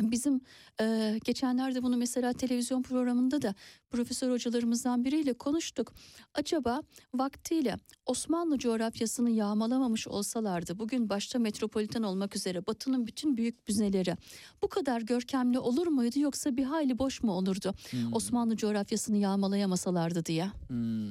bizim 0.00 0.40
e, 0.80 1.18
geçenlerde 1.24 1.82
bunu 1.82 1.96
mesela 1.96 2.32
televizyon 2.32 2.82
programında 2.82 3.42
da 3.42 3.54
profesör 3.90 4.30
hocalarımızdan 4.30 5.04
biriyle 5.04 5.32
konuştuk. 5.32 5.94
Acaba 6.34 6.82
vaktiyle 7.14 7.76
Osmanlı 8.06 8.58
coğrafyasını 8.58 9.30
yağmalamamış 9.30 10.08
olsalardı 10.08 10.78
bugün 10.78 11.08
başta 11.08 11.38
metropoliten 11.38 12.02
olmak 12.02 12.36
üzere 12.36 12.66
Batı'nın 12.66 13.06
bütün 13.06 13.36
büyük 13.36 13.68
müzeleri 13.68 14.16
bu 14.62 14.68
kadar 14.68 15.00
görkemli 15.00 15.58
olur 15.58 15.86
muydu 15.86 16.20
yoksa 16.20 16.56
bir 16.56 16.64
hayli 16.64 16.98
boş 16.98 17.22
mu 17.22 17.32
olurdu 17.32 17.72
Hmm. 17.90 18.12
Osmanlı 18.12 18.56
coğrafyasını 18.56 19.16
yağmalayamasalardı 19.16 20.26
diye. 20.26 20.50
Hmm. 20.68 21.10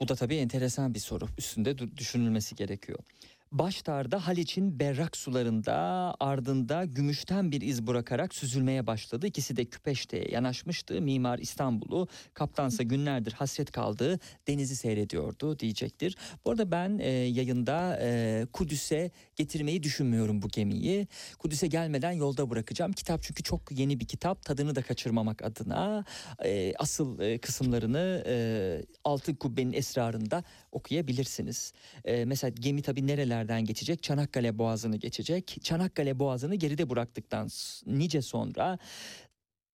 Bu 0.00 0.08
da 0.08 0.14
tabii 0.14 0.36
enteresan 0.36 0.94
bir 0.94 0.98
soru. 0.98 1.28
Üstünde 1.38 1.96
düşünülmesi 1.96 2.54
gerekiyor. 2.54 2.98
Baştarda 3.52 4.26
Haliç'in 4.26 4.80
berrak 4.80 5.16
sularında 5.16 5.74
ardında 6.20 6.84
gümüşten 6.84 7.52
bir 7.52 7.60
iz 7.60 7.86
bırakarak 7.86 8.34
süzülmeye 8.34 8.86
başladı. 8.86 9.26
İkisi 9.26 9.56
de 9.56 9.64
Küpeşte'ye 9.64 10.28
yanaşmıştı. 10.30 11.00
Mimar 11.00 11.38
İstanbul'u, 11.38 12.08
kaptansa 12.34 12.82
günlerdir 12.82 13.32
hasret 13.32 13.70
kaldığı 13.70 14.20
denizi 14.48 14.76
seyrediyordu 14.76 15.58
diyecektir. 15.58 16.16
Bu 16.44 16.50
arada 16.50 16.70
ben 16.70 16.98
e, 16.98 17.08
yayında 17.08 17.98
e, 18.02 18.46
Kudüs'e 18.52 19.10
getirmeyi 19.36 19.82
düşünmüyorum 19.82 20.42
bu 20.42 20.48
gemiyi. 20.48 21.08
Kudüs'e 21.38 21.66
gelmeden 21.66 22.12
yolda 22.12 22.50
bırakacağım. 22.50 22.92
Kitap 22.92 23.22
çünkü 23.22 23.42
çok 23.42 23.78
yeni 23.78 24.00
bir 24.00 24.06
kitap. 24.06 24.44
Tadını 24.44 24.74
da 24.74 24.82
kaçırmamak 24.82 25.42
adına 25.42 26.04
e, 26.44 26.74
asıl 26.78 27.20
e, 27.20 27.38
kısımlarını 27.38 28.24
e, 28.26 28.34
Altın 29.04 29.34
Kubbe'nin 29.34 29.72
esrarında 29.72 30.44
okuyabilirsiniz. 30.72 31.72
E, 32.04 32.24
mesela 32.24 32.50
gemi 32.60 32.82
tabii 32.82 33.06
nerelerden 33.40 33.64
geçecek? 33.64 34.02
Çanakkale 34.02 34.58
Boğazı'nı 34.58 34.96
geçecek. 34.96 35.56
Çanakkale 35.62 36.18
Boğazı'nı 36.18 36.54
geride 36.54 36.90
bıraktıktan 36.90 37.48
nice 37.86 38.22
sonra 38.22 38.78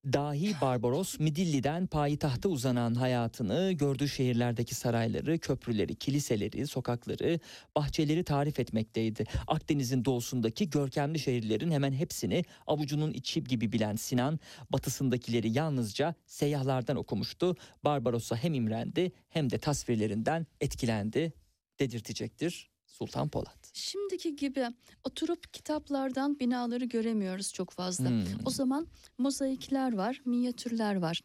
Dahi 0.05 0.55
Barbaros 0.61 1.19
Midilli'den 1.19 1.87
payitahta 1.87 2.49
uzanan 2.49 2.95
hayatını, 2.95 3.73
gördüğü 3.73 4.09
şehirlerdeki 4.09 4.75
sarayları, 4.75 5.39
köprüleri, 5.39 5.95
kiliseleri, 5.95 6.67
sokakları, 6.67 7.41
bahçeleri 7.77 8.25
tarif 8.25 8.61
etmekteydi. 8.61 9.25
Akdeniz'in 9.47 10.05
doğusundaki 10.05 10.71
görkemli 10.71 11.19
şehirlerin 11.19 11.71
hemen 11.71 11.93
hepsini 11.93 12.45
avucunun 12.67 13.13
içi 13.13 13.45
gibi 13.45 13.73
bilen 13.73 13.97
Sinan, 13.97 14.39
batısındakileri 14.71 15.51
yalnızca 15.59 16.15
seyyahlardan 16.27 16.97
okumuştu. 16.97 17.57
Barbaros'a 17.85 18.37
hem 18.37 18.55
imrendi 18.55 19.13
hem 19.29 19.51
de 19.51 19.59
tasvirlerinden 19.59 20.47
etkilendi 20.61 21.33
dedirtecektir 21.81 22.76
Sultan 22.87 23.29
Polat. 23.29 23.71
Şimdiki 23.73 24.37
gibi 24.37 24.67
oturup 25.05 25.53
kitaplardan 25.53 26.39
binaları 26.39 26.85
göremiyoruz 26.85 27.53
çok 27.53 27.71
fazla. 27.71 28.09
Hmm. 28.09 28.25
O 28.45 28.51
zaman 28.51 28.87
mozaikler 29.19 29.97
var, 29.97 30.23
minyatürler 30.25 30.95
var. 30.97 31.23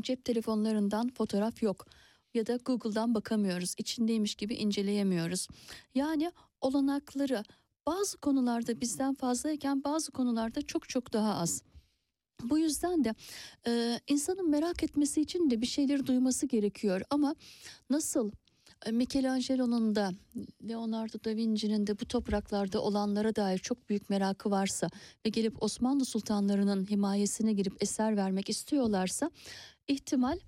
Cep 0.00 0.24
telefonlarından 0.24 1.08
fotoğraf 1.08 1.62
yok 1.62 1.86
ya 2.34 2.46
da 2.46 2.56
Google'dan 2.56 3.14
bakamıyoruz. 3.14 3.74
İçindeymiş 3.78 4.34
gibi 4.34 4.54
inceleyemiyoruz. 4.54 5.48
Yani 5.94 6.32
olanakları 6.60 7.42
bazı 7.86 8.18
konularda 8.18 8.80
bizden 8.80 9.14
fazlayken 9.14 9.84
bazı 9.84 10.12
konularda 10.12 10.62
çok 10.62 10.88
çok 10.88 11.12
daha 11.12 11.34
az. 11.34 11.62
Bu 12.42 12.58
yüzden 12.58 13.04
de 13.04 13.14
e, 13.66 14.00
insanın 14.06 14.50
merak 14.50 14.82
etmesi 14.82 15.20
için 15.20 15.50
de 15.50 15.60
bir 15.60 15.66
şeyleri 15.66 16.06
duyması 16.06 16.46
gerekiyor 16.46 17.02
ama 17.10 17.34
nasıl 17.90 18.30
Michelangelo'nun 18.92 19.94
da 19.94 20.12
Leonardo 20.68 21.24
da 21.24 21.36
Vinci'nin 21.36 21.86
de 21.86 22.00
bu 22.00 22.04
topraklarda 22.04 22.80
olanlara 22.80 23.36
dair 23.36 23.58
çok 23.58 23.88
büyük 23.88 24.10
merakı 24.10 24.50
varsa 24.50 24.90
ve 25.26 25.28
gelip 25.28 25.62
Osmanlı 25.62 26.04
sultanlarının 26.04 26.90
himayesine 26.90 27.52
girip 27.52 27.82
eser 27.82 28.16
vermek 28.16 28.50
istiyorlarsa 28.50 29.30
ihtimal 29.88 30.38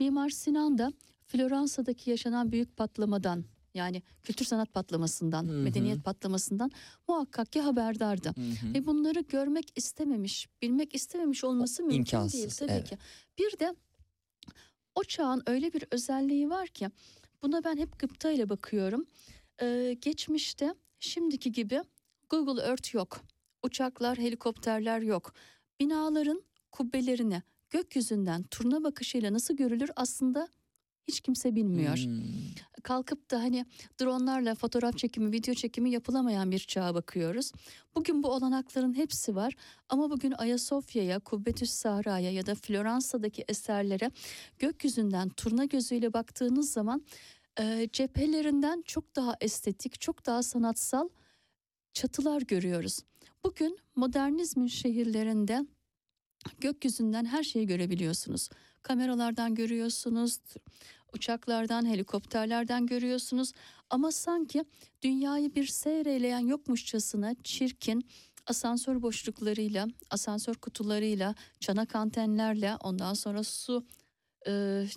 Mimar 0.00 0.30
Sinan 0.30 0.78
da 0.78 0.92
Floransa'daki 1.26 2.10
yaşanan 2.10 2.52
büyük 2.52 2.76
patlamadan 2.76 3.44
yani 3.74 4.02
kültür 4.22 4.44
sanat 4.44 4.74
patlamasından, 4.74 5.44
Hı 5.44 5.52
hı. 5.52 5.52
medeniyet 5.52 6.04
patlamasından 6.04 6.70
muhakkak 7.08 7.52
ki 7.52 7.60
haberdardı. 7.60 8.28
Hı 8.28 8.40
hı. 8.40 8.74
Ve 8.74 8.86
bunları 8.86 9.20
görmek 9.20 9.72
istememiş, 9.76 10.48
bilmek 10.62 10.94
istememiş 10.94 11.44
olması 11.44 11.82
mümkün 11.82 11.98
imkansız, 11.98 12.40
değil 12.40 12.50
tabii 12.58 12.72
evet. 12.72 12.90
ki. 12.90 12.98
Bir 13.38 13.58
de 13.58 13.74
o 14.94 15.04
çağın 15.04 15.42
öyle 15.46 15.72
bir 15.72 15.84
özelliği 15.90 16.50
var 16.50 16.68
ki 16.68 16.90
buna 17.42 17.64
ben 17.64 17.76
hep 17.76 17.98
gıpta 17.98 18.30
ile 18.30 18.48
bakıyorum. 18.48 19.06
Ee, 19.62 19.96
geçmişte 20.00 20.74
şimdiki 21.00 21.52
gibi 21.52 21.82
Google 22.30 22.62
Earth 22.62 22.94
yok. 22.94 23.20
Uçaklar, 23.62 24.18
helikopterler 24.18 25.00
yok. 25.00 25.34
Binaların 25.80 26.42
kubbelerini 26.72 27.42
gökyüzünden 27.70 28.42
turna 28.42 28.84
bakışıyla 28.84 29.32
nasıl 29.32 29.56
görülür 29.56 29.90
aslında 29.96 30.48
hiç 31.08 31.20
kimse 31.20 31.54
bilmiyor 31.54 31.96
Hmm. 31.96 32.22
kalkıp 32.82 33.30
da 33.30 33.38
hani 33.40 33.66
dronlarla 34.00 34.54
fotoğraf 34.54 34.98
çekimi, 34.98 35.32
video 35.32 35.54
çekimi 35.54 35.90
yapılamayan 35.90 36.50
bir 36.50 36.58
çağa 36.58 36.94
bakıyoruz. 36.94 37.52
Bugün 37.94 38.22
bu 38.22 38.28
olanakların 38.28 38.94
hepsi 38.94 39.34
var 39.36 39.54
ama 39.88 40.10
bugün 40.10 40.32
Ayasofya'ya, 40.32 41.18
Kubbetüs 41.18 41.70
Sahra'ya 41.70 42.30
ya 42.30 42.46
da 42.46 42.54
Floransa'daki 42.54 43.44
eserlere 43.48 44.10
gökyüzünden 44.58 45.28
turna 45.28 45.64
gözüyle 45.64 46.12
baktığınız 46.12 46.72
zaman 46.72 47.04
e, 47.60 47.88
cephelerinden 47.92 48.82
çok 48.86 49.16
daha 49.16 49.36
estetik, 49.40 50.00
çok 50.00 50.26
daha 50.26 50.42
sanatsal 50.42 51.08
çatılar 51.92 52.42
görüyoruz. 52.42 52.98
Bugün 53.44 53.78
modernizmin 53.96 54.66
şehirlerinde 54.66 55.66
gökyüzünden 56.60 57.24
her 57.24 57.42
şeyi 57.42 57.66
görebiliyorsunuz. 57.66 58.48
Kameralardan 58.82 59.54
görüyorsunuz, 59.54 60.38
uçaklardan, 61.14 61.86
helikopterlerden 61.86 62.86
görüyorsunuz 62.86 63.52
ama 63.90 64.12
sanki 64.12 64.64
dünyayı 65.02 65.54
bir 65.54 65.66
seyreleyen 65.66 66.46
yokmuşçasına 66.46 67.34
çirkin 67.44 68.04
asansör 68.46 69.02
boşluklarıyla, 69.02 69.88
asansör 70.10 70.54
kutularıyla, 70.54 71.34
çanak 71.60 71.94
antenlerle, 71.94 72.76
ondan 72.80 73.14
sonra 73.14 73.44
su 73.44 73.86
e, 74.46 74.50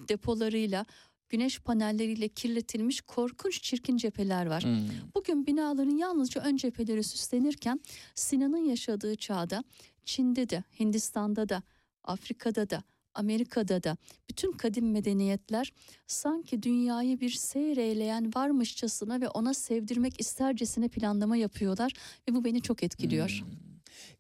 depolarıyla, 0.10 0.86
güneş 1.30 1.60
panelleriyle 1.60 2.28
kirletilmiş 2.28 3.02
korkunç 3.02 3.62
çirkin 3.62 3.98
cepheler 3.98 4.46
var. 4.46 4.64
Hmm. 4.64 4.90
Bugün 5.16 5.48
binaların 5.48 5.98
yalnızca 5.98 6.42
ön 6.42 6.58
cepheleri 6.58 7.04
süslenirken 7.04 7.80
Sinan'ın 8.16 8.66
yaşadığı 8.66 9.16
çağda 9.16 9.64
Çin'de 10.06 10.50
de, 10.50 10.64
Hindistan'da 10.80 11.50
da, 11.50 11.64
Afrika'da 12.04 12.70
da, 12.70 12.84
Amerika'da 13.16 13.84
da 13.84 13.98
bütün 14.30 14.52
kadim 14.52 14.92
medeniyetler 14.92 15.74
sanki 16.08 16.64
dünyayı 16.64 17.20
bir 17.20 17.30
seyreyleyen 17.30 18.32
varmışçasına 18.36 19.22
ve 19.22 19.30
ona 19.30 19.54
sevdirmek 19.54 20.20
istercesine 20.22 20.88
planlama 20.88 21.38
yapıyorlar 21.38 21.94
ve 22.30 22.36
bu 22.36 22.46
beni 22.46 22.62
çok 22.62 22.84
etkiliyor. 22.84 23.30
Hmm. 23.30 23.48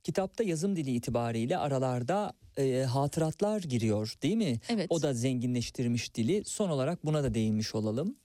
Kitapta 0.03 0.43
yazım 0.43 0.75
dili 0.75 0.91
itibariyle 0.91 1.57
aralarda 1.57 2.33
e, 2.57 2.81
hatıratlar 2.83 3.61
giriyor 3.61 4.13
değil 4.23 4.35
mi? 4.37 4.59
Evet. 4.69 4.87
O 4.89 5.01
da 5.01 5.13
zenginleştirmiş 5.13 6.15
dili. 6.15 6.43
Son 6.45 6.69
olarak 6.69 7.05
buna 7.05 7.23
da 7.23 7.33
değinmiş 7.33 7.75
olalım. 7.75 8.15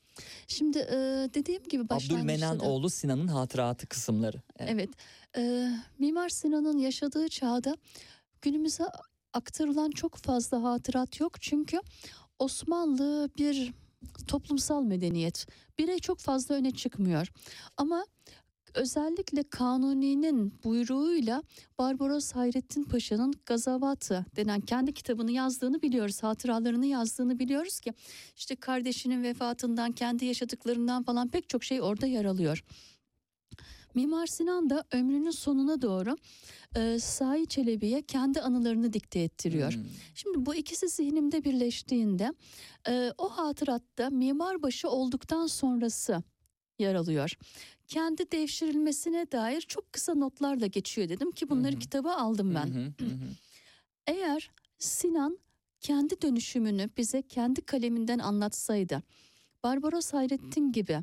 Şimdi 0.49 0.79
e, 0.79 0.95
dediğim 1.35 1.63
gibi 1.65 1.89
başlangıçta 1.89 2.17
Abdülmenan 2.17 2.61
da- 2.61 2.65
oğlu 2.65 2.91
Sinan'ın 2.91 3.29
hatıratı 3.29 3.87
kısımları. 3.87 4.43
Evet. 4.59 4.71
Evet. 4.73 4.91
Ee, 5.37 5.71
Mimar 5.99 6.29
Sinan'ın 6.29 6.79
yaşadığı 6.79 7.29
çağda 7.29 7.77
günümüze 8.43 8.85
aktarılan 9.37 9.91
çok 9.91 10.17
fazla 10.17 10.63
hatırat 10.63 11.21
yok. 11.21 11.41
Çünkü 11.41 11.81
Osmanlı 12.39 13.31
bir 13.39 13.75
toplumsal 14.29 14.83
medeniyet. 14.83 15.47
Birey 15.79 15.99
çok 15.99 16.19
fazla 16.19 16.55
öne 16.55 16.71
çıkmıyor. 16.71 17.29
Ama 17.77 18.07
özellikle 18.75 19.43
Kanuni'nin 19.43 20.53
buyruğuyla 20.65 21.43
Barbaros 21.79 22.33
Hayrettin 22.33 22.85
Paşa'nın 22.85 23.33
Gazavatı 23.47 24.27
denen 24.37 24.61
kendi 24.61 24.93
kitabını 24.95 25.33
yazdığını 25.33 25.83
biliyoruz. 25.83 26.23
Hatıralarını 26.23 26.87
yazdığını 26.87 27.39
biliyoruz 27.39 27.81
ki 27.81 27.93
işte 28.37 28.57
kardeşinin 28.57 29.23
vefatından, 29.23 29.93
kendi 29.93 30.25
yaşadıklarından 30.25 31.03
falan 31.03 31.29
pek 31.29 31.49
çok 31.49 31.65
şey 31.65 31.83
orada 31.83 32.07
yer 32.07 32.25
alıyor. 32.25 32.65
Mimar 33.97 34.27
Sinan 34.27 34.71
da 34.71 34.85
ömrünün 34.93 35.31
sonuna 35.31 35.83
doğru 35.83 36.17
e, 36.77 36.99
Sahi 36.99 37.47
Çelebi'ye 37.47 38.03
kendi 38.03 38.41
anılarını 38.41 38.93
dikte 38.93 39.21
ettiriyor. 39.21 39.73
Hmm. 39.73 39.85
Şimdi 40.15 40.47
bu 40.47 40.55
ikisi 40.55 40.89
zihnimde 40.89 41.45
birleştiğinde 41.45 42.33
e, 42.89 43.13
o 43.19 43.29
hatıratta 43.29 44.11
mimarbaşı 44.11 44.89
olduktan 44.89 45.47
sonrası 45.47 46.23
yer 46.79 46.95
alıyor. 46.95 47.33
Kendi 47.89 48.33
devşirilmesine 48.33 49.33
dair 49.33 49.61
çok 49.61 49.93
kısa 49.93 50.15
notlarla 50.15 50.67
geçiyor 50.67 51.09
dedim 51.09 51.33
ki 51.33 51.51
bunları 51.51 51.73
Hı 51.73 51.77
hı. 51.77 51.81
kitaba 51.81 52.15
aldım 52.15 52.55
ben. 52.55 52.95
Eğer 54.07 54.51
Sinan 54.79 55.39
kendi 55.81 56.23
dönüşümünü 56.23 56.91
bize 56.97 57.23
kendi 57.23 57.63
kaleminden 57.63 58.19
anlatsaydı, 58.19 59.03
Barbaros 59.63 60.13
Hayrettin 60.13 60.73
gibi 60.73 61.03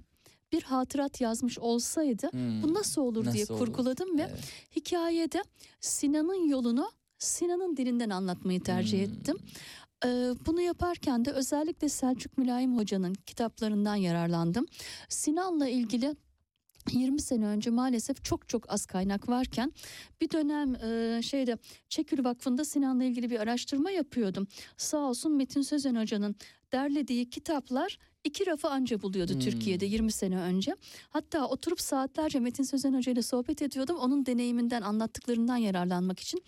bir 0.53 0.63
hatırat 0.63 1.21
yazmış 1.21 1.59
olsaydı 1.59 2.29
Hmm. 2.31 2.63
bu 2.63 2.73
nasıl 2.73 3.01
olur 3.01 3.23
diye 3.33 3.43
Nasıl 3.43 3.53
olur? 3.53 3.65
kurguladım 3.65 4.17
ve 4.17 4.21
Evet. 4.21 4.43
hikayede 4.75 5.43
Sinan'ın 5.81 6.47
yolunu 6.47 6.91
Sinan'ın 7.19 7.77
dilinden 7.77 8.09
anlatmayı 8.09 8.63
tercih 8.63 8.97
Hmm. 9.07 9.13
ettim. 9.13 9.37
Ee, 10.05 10.07
bunu 10.45 10.61
yaparken 10.61 11.25
de 11.25 11.31
özellikle 11.31 11.89
Selçuk 11.89 12.37
Mülayim 12.37 12.77
Hoca'nın 12.77 13.13
kitaplarından 13.13 13.95
yararlandım. 13.95 14.65
Sinan'la 15.09 15.67
ilgili 15.67 16.15
20 16.91 17.21
sene 17.21 17.45
önce 17.45 17.69
maalesef 17.69 18.23
çok 18.23 18.49
çok 18.49 18.71
az 18.73 18.85
kaynak 18.85 19.29
varken 19.29 19.73
bir 20.21 20.29
dönem 20.31 20.75
e, 20.75 21.21
şeyde 21.21 21.57
Çekül 21.89 22.23
Vakfı'nda 22.23 22.65
Sinan'la 22.65 23.03
ilgili 23.03 23.29
bir 23.29 23.39
araştırma 23.39 23.91
yapıyordum. 23.91 24.47
Sağ 24.77 24.97
olsun 24.97 25.31
Metin 25.31 25.61
Sözen 25.61 25.95
Hoca'nın 25.95 26.35
derlediği 26.71 27.29
kitaplar 27.29 27.97
iki 28.23 28.45
rafı 28.47 28.69
anca 28.69 29.01
buluyordu 29.01 29.33
Hmm. 29.33 29.39
Türkiye'de 29.39 29.85
20 29.85 30.11
sene 30.11 30.39
önce. 30.39 30.75
Hatta 31.09 31.47
oturup 31.47 31.81
saatlerce 31.81 32.39
Metin 32.39 32.63
Sözen 32.63 32.93
Hoca 32.93 33.11
ile 33.11 33.21
sohbet 33.21 33.61
ediyordum. 33.61 33.97
Onun 33.97 34.25
deneyiminden 34.25 34.81
anlattıklarından 34.81 35.57
yararlanmak 35.57 36.19
için. 36.19 36.43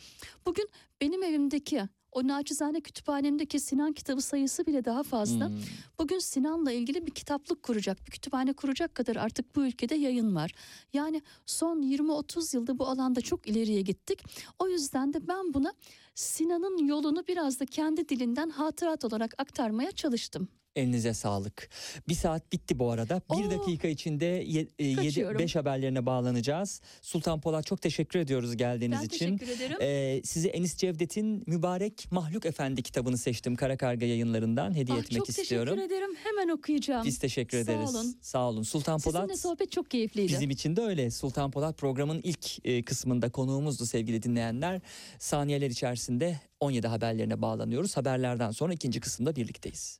Bugün 0.46 0.70
benim 1.02 1.24
evimdeki 1.24 1.84
o 2.12 2.28
naçizane 2.28 2.82
kütüphanemdeki 2.82 3.60
Sinan 3.60 3.94
kitabı 3.94 4.22
sayısı 4.22 4.66
bile 4.66 4.86
daha 4.86 5.04
fazla. 5.04 5.48
Hmm. 5.48 5.56
Bugün 6.00 6.20
Sinan'la 6.20 6.72
ilgili 6.72 7.08
bir 7.08 7.12
kitaplık 7.12 7.64
kuracak, 7.64 8.06
bir 8.06 8.12
kütüphane 8.12 8.54
kuracak 8.54 8.96
kadar 8.96 9.16
artık 9.16 9.56
bu 9.56 9.66
ülkede 9.66 9.96
yayın 9.96 10.36
var. 10.36 10.52
Yani 10.94 11.22
son 11.46 11.82
20-30 11.82 12.56
yılda 12.56 12.80
bu 12.80 12.88
alanda 12.88 13.22
çok 13.22 13.48
ileriye 13.48 13.82
gittik. 13.82 14.24
O 14.60 14.68
yüzden 14.68 15.14
de 15.14 15.28
ben 15.28 15.54
buna 15.54 15.74
Sinan'ın 16.16 16.86
yolunu 16.88 17.28
biraz 17.28 17.60
da 17.60 17.66
kendi 17.66 18.10
dilinden 18.10 18.50
hatırat 18.50 19.06
olarak 19.06 19.34
aktarmaya 19.38 19.92
çalıştım. 19.92 20.48
Elinize 20.76 21.14
sağlık. 21.14 21.70
Bir 22.10 22.14
saat 22.14 22.52
bitti 22.54 22.80
bu 22.80 22.92
arada. 22.92 23.22
Bir 23.32 23.46
Oo. 23.46 23.52
dakika 23.52 23.88
içinde 23.88 24.26
7 24.26 24.96
Kaçıyorum. 24.96 25.40
5 25.40 25.56
haberlerine 25.56 26.06
bağlanacağız. 26.06 26.82
Sultan 27.02 27.42
Polat 27.42 27.66
çok 27.66 27.82
teşekkür 27.82 28.20
ediyoruz 28.20 28.58
geldiğiniz 28.58 29.00
ben 29.00 29.06
için. 29.06 29.38
teşekkür 29.38 29.56
ederim. 29.64 29.78
Ee, 29.82 30.22
size 30.24 30.48
Enis 30.50 30.78
Cevdet'in 30.78 31.44
Mübarek 31.48 32.08
Mahluk 32.12 32.46
Efendi 32.46 32.84
kitabını 32.84 33.18
seçtim 33.18 33.56
Kara 33.56 33.78
Karga 33.78 34.06
yayınlarından 34.06 34.76
hediye 34.76 34.98
Ah, 34.98 35.02
etmek 35.02 35.18
çok 35.18 35.30
istiyorum. 35.30 35.76
teşekkür 35.76 35.96
ederim. 35.96 36.16
Hemen 36.24 36.50
okuyacağım. 36.58 37.06
Biz 37.06 37.20
teşekkür 37.20 37.58
Sağ 37.66 37.72
ederiz. 37.72 37.96
olun. 37.96 38.18
Sağ 38.22 38.50
olun. 38.50 38.64
Sultan 38.64 39.00
Polat 39.00 39.22
Sizinle 39.22 39.38
sohbet 39.38 39.72
çok 39.72 39.92
keyifliydi. 39.92 40.34
Bizim 40.34 40.50
için 40.50 40.76
de 40.76 40.82
öyle. 40.82 41.12
Sultan 41.12 41.52
Polat 41.52 41.78
programın 41.78 42.22
ilk 42.24 42.66
e, 42.68 42.84
kısmında 42.84 43.30
konuğumuzdu 43.32 43.86
sevgili 43.86 44.24
dinleyenler. 44.24 44.82
Saniyeler 45.20 45.70
içerisinde 45.70 46.40
17 46.60 46.88
haberlerine 46.88 47.42
bağlanıyoruz. 47.42 47.98
Haberlerden 47.98 48.52
sonra 48.52 48.74
ikinci 48.74 49.00
kısımda 49.00 49.36
birlikteyiz. 49.36 50.00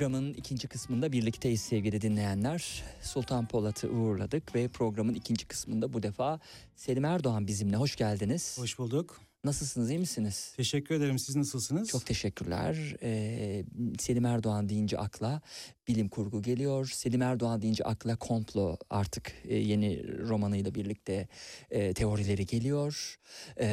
Programın 0.00 0.34
ikinci 0.34 0.68
kısmında 0.68 1.12
birlikteyiz 1.12 1.60
sevgili 1.60 2.00
dinleyenler. 2.00 2.82
Sultan 3.02 3.48
Polat'ı 3.48 3.88
uğurladık 3.88 4.54
ve 4.54 4.68
programın 4.68 5.14
ikinci 5.14 5.46
kısmında 5.46 5.92
bu 5.92 6.02
defa 6.02 6.40
Selim 6.76 7.04
Erdoğan 7.04 7.46
bizimle. 7.46 7.76
Hoş 7.76 7.96
geldiniz. 7.96 8.58
Hoş 8.58 8.78
bulduk. 8.78 9.20
Nasılsınız 9.44 9.90
iyi 9.90 9.98
misiniz? 9.98 10.52
Teşekkür 10.56 10.94
ederim. 10.94 11.18
Siz 11.18 11.36
nasılsınız? 11.36 11.88
Çok 11.88 12.06
teşekkürler. 12.06 12.96
Ee, 13.02 13.64
Selim 13.98 14.24
Erdoğan 14.24 14.68
deyince 14.68 14.98
akla 14.98 15.40
bilim 15.88 16.08
kurgu 16.08 16.42
geliyor. 16.42 16.86
Selim 16.86 17.22
Erdoğan 17.22 17.62
deyince 17.62 17.84
akla 17.84 18.16
komplo 18.16 18.76
artık 18.90 19.32
e, 19.44 19.56
yeni 19.56 20.18
romanıyla 20.28 20.74
birlikte 20.74 21.28
e, 21.70 21.94
teorileri 21.94 22.46
geliyor. 22.46 23.18
Ee, 23.60 23.66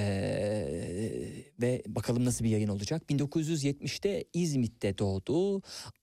ve 1.61 1.84
bakalım 1.88 2.25
nasıl 2.25 2.45
bir 2.45 2.49
yayın 2.49 2.67
olacak. 2.67 3.03
1970'te 3.09 4.23
İzmit'te 4.34 4.97
doğdu. 4.97 5.61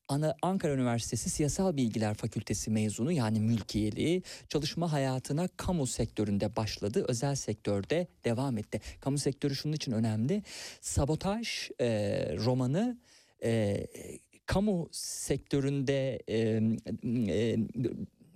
Ana 0.08 0.34
Ankara 0.42 0.72
Üniversitesi 0.72 1.30
Siyasal 1.30 1.76
Bilgiler 1.76 2.14
Fakültesi 2.14 2.70
mezunu 2.70 3.12
yani 3.12 3.40
mülkiyeli 3.40 4.22
çalışma 4.48 4.92
hayatına 4.92 5.48
kamu 5.56 5.86
sektöründe 5.86 6.56
başladı. 6.56 7.04
Özel 7.08 7.34
sektörde 7.34 8.06
devam 8.24 8.58
etti. 8.58 8.80
Kamu 9.00 9.18
sektörü 9.18 9.56
şunun 9.56 9.72
için 9.72 9.92
önemli. 9.92 10.42
Sabotaj 10.80 11.70
e, 11.80 11.86
romanı 12.36 12.98
e, 13.44 13.86
kamu 14.46 14.88
sektöründe 14.92 16.18
e, 16.28 16.60
e, 17.28 17.56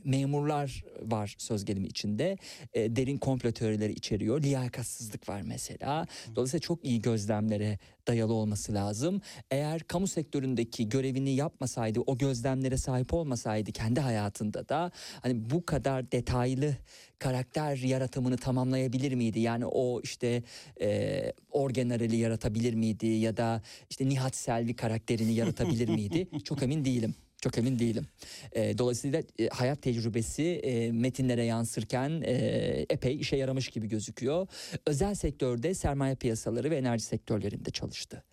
memurlar 0.04 0.84
var 1.02 1.34
söz 1.38 1.64
gelimi 1.64 1.86
içinde. 1.86 2.38
E, 2.72 2.96
derin 2.96 3.18
komplo 3.18 3.52
teorileri 3.52 3.92
içeriyor. 3.92 4.42
Liyakatsızlık 4.42 5.28
var 5.28 5.42
mesela. 5.42 6.06
Dolayısıyla 6.36 6.60
çok 6.60 6.84
iyi 6.84 7.02
gözlemlere 7.02 7.78
dayalı 8.06 8.32
olması 8.32 8.74
lazım. 8.74 9.20
Eğer 9.50 9.80
kamu 9.80 10.06
sektöründeki 10.06 10.88
görevini 10.88 11.30
yapmasaydı, 11.30 12.00
o 12.00 12.18
gözlemlere 12.18 12.76
sahip 12.76 13.14
olmasaydı 13.14 13.72
kendi 13.72 14.00
hayatında 14.00 14.68
da 14.68 14.90
hani 15.22 15.50
bu 15.50 15.66
kadar 15.66 16.12
detaylı 16.12 16.76
karakter 17.18 17.76
yaratımını 17.76 18.36
tamamlayabilir 18.36 19.14
miydi? 19.14 19.40
Yani 19.40 19.66
o 19.66 20.00
işte 20.02 20.42
e, 20.80 21.32
orgenerali 21.50 22.16
yaratabilir 22.16 22.74
miydi 22.74 23.06
ya 23.06 23.36
da 23.36 23.62
işte 23.90 24.08
Nihat 24.08 24.36
Selvi 24.36 24.76
karakterini 24.76 25.34
yaratabilir 25.34 25.88
miydi? 25.88 26.28
Çok 26.44 26.62
emin 26.62 26.84
değilim. 26.84 27.14
Çok 27.42 27.58
emin 27.58 27.78
değilim. 27.78 28.06
E, 28.52 28.78
dolayısıyla 28.78 29.22
e, 29.38 29.48
hayat 29.48 29.82
tecrübesi 29.82 30.42
e, 30.42 30.92
metinlere 30.92 31.44
yansırken 31.44 32.22
e, 32.24 32.32
epey 32.90 33.20
işe 33.20 33.36
yaramış 33.36 33.68
gibi 33.68 33.88
gözüküyor. 33.88 34.46
Özel 34.86 35.14
sektörde 35.14 35.74
sermaye 35.74 36.14
piyasaları 36.14 36.70
ve 36.70 36.76
enerji 36.76 37.04
sektörlerinde 37.04 37.70
çalıştı. 37.70 38.24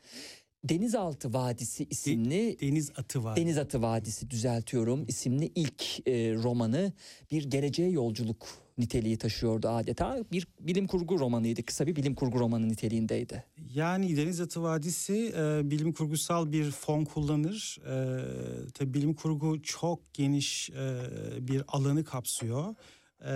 Denizaltı 0.63 1.33
Vadisi 1.33 1.87
isimli 1.89 2.57
Deniz 2.61 2.91
atı 2.95 3.23
var. 3.23 3.37
Deniz 3.37 3.57
Atı 3.57 3.81
Vadisi 3.81 4.29
düzeltiyorum 4.29 5.05
isimli 5.07 5.51
ilk 5.55 6.07
e, 6.07 6.33
romanı 6.33 6.93
bir 7.31 7.43
geleceğe 7.43 7.89
yolculuk 7.89 8.64
niteliği 8.77 9.17
taşıyordu 9.17 9.69
adeta. 9.69 10.17
Bir 10.31 10.47
bilim 10.59 10.87
kurgu 10.87 11.19
romanıydı. 11.19 11.63
Kısa 11.63 11.87
bir 11.87 11.95
bilim 11.95 12.15
kurgu 12.15 12.39
romanı 12.39 12.69
niteliğindeydi. 12.69 13.43
Yani 13.73 14.17
Deniz 14.17 14.41
Atı 14.41 14.63
Vadisi 14.63 15.33
e, 15.37 15.71
bilim 15.71 15.93
kurgusal 15.93 16.51
bir 16.51 16.71
fon 16.71 17.05
kullanır. 17.05 17.79
E, 17.87 18.71
tabii 18.71 18.93
bilim 18.93 19.13
kurgu 19.13 19.61
çok 19.61 20.13
geniş 20.13 20.69
e, 20.69 20.99
bir 21.47 21.63
alanı 21.67 22.03
kapsıyor. 22.03 22.75
E, 23.21 23.33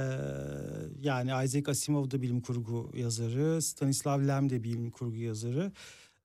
yani 1.01 1.45
Isaac 1.45 1.69
Asimov 1.69 2.11
da 2.11 2.21
bilim 2.21 2.41
kurgu 2.41 2.91
yazarı, 2.95 3.61
Stanislav 3.61 4.27
Lem 4.27 4.49
de 4.49 4.63
bilim 4.63 4.91
kurgu 4.91 5.17
yazarı. 5.17 5.71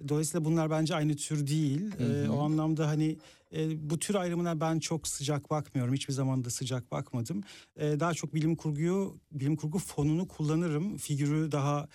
Dolayısıyla 0.09 0.45
bunlar 0.45 0.71
bence 0.71 0.95
aynı 0.95 1.17
tür 1.17 1.47
değil. 1.47 1.91
Hı 1.99 2.05
hı. 2.05 2.25
E, 2.25 2.29
o 2.29 2.39
anlamda 2.41 2.89
hani 2.89 3.17
e, 3.57 3.91
bu 3.91 3.99
tür 3.99 4.15
ayrımına 4.15 4.61
ben 4.61 4.79
çok 4.79 5.09
sıcak 5.09 5.51
bakmıyorum. 5.51 5.95
Hiçbir 5.95 6.13
zaman 6.13 6.45
da 6.45 6.51
sıcak 6.51 6.91
bakmadım. 6.91 7.43
E, 7.77 8.01
daha 8.01 8.15
çok 8.15 8.35
bilim 8.35 8.57
kurguyu, 8.57 9.19
bilim 9.33 9.57
kurgu 9.57 9.79
fonunu 9.79 10.29
kullanırım. 10.29 10.97
Figürü 10.97 11.53
daha 11.53 11.89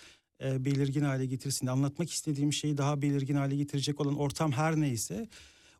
e, 0.44 0.64
belirgin 0.64 1.02
hale 1.02 1.26
getirsin. 1.26 1.66
Anlatmak 1.66 2.10
istediğim 2.10 2.52
şeyi 2.52 2.76
daha 2.76 3.02
belirgin 3.02 3.34
hale 3.34 3.56
getirecek 3.56 4.00
olan 4.00 4.18
ortam 4.18 4.52
her 4.52 4.80
neyse 4.80 5.28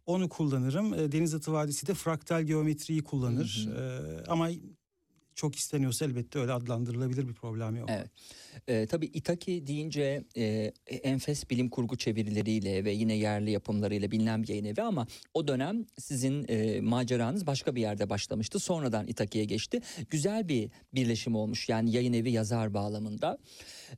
onu 0.06 0.28
kullanırım. 0.28 0.94
E, 0.94 1.12
Deniz 1.12 1.34
Atı 1.34 1.52
Vadisi 1.52 1.86
de 1.86 1.94
fraktal 1.94 2.42
geometriyi 2.42 3.02
kullanır. 3.02 3.68
Hı 3.70 3.70
E, 3.70 4.30
ama 4.30 4.48
çok 5.34 5.56
isteniyorsa 5.56 6.04
elbette 6.04 6.38
öyle 6.38 6.52
adlandırılabilir 6.52 7.28
bir 7.28 7.34
problem 7.34 7.76
yok. 7.76 7.88
Evet. 7.92 8.10
Ee, 8.68 8.86
tabii 8.86 9.06
Itaki 9.06 9.66
deyince 9.66 10.24
e, 10.36 10.72
enfes 10.88 11.50
bilim 11.50 11.68
kurgu 11.68 11.96
çevirileriyle 11.96 12.84
ve 12.84 12.90
yine 12.92 13.14
yerli 13.14 13.50
yapımlarıyla 13.50 14.10
bilinen 14.10 14.42
bir 14.42 14.48
yayın 14.48 14.64
evi 14.64 14.82
ama 14.82 15.06
o 15.34 15.48
dönem 15.48 15.86
sizin 15.98 16.44
e, 16.48 16.80
maceranız 16.80 17.46
başka 17.46 17.74
bir 17.74 17.80
yerde 17.80 18.10
başlamıştı. 18.10 18.58
Sonradan 18.58 19.06
Itaki'ye 19.06 19.44
geçti. 19.44 19.80
Güzel 20.10 20.48
bir 20.48 20.70
birleşim 20.94 21.34
olmuş 21.34 21.68
yani 21.68 21.90
yayın 21.90 22.12
evi 22.12 22.30
yazar 22.30 22.74
bağlamında. 22.74 23.38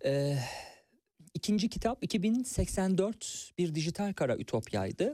Ee, 0.04 0.38
İkinci 1.34 1.68
kitap 1.68 2.04
2084 2.04 3.52
bir 3.58 3.74
dijital 3.74 4.12
kara 4.12 4.36
ütopyaydı. 4.36 5.12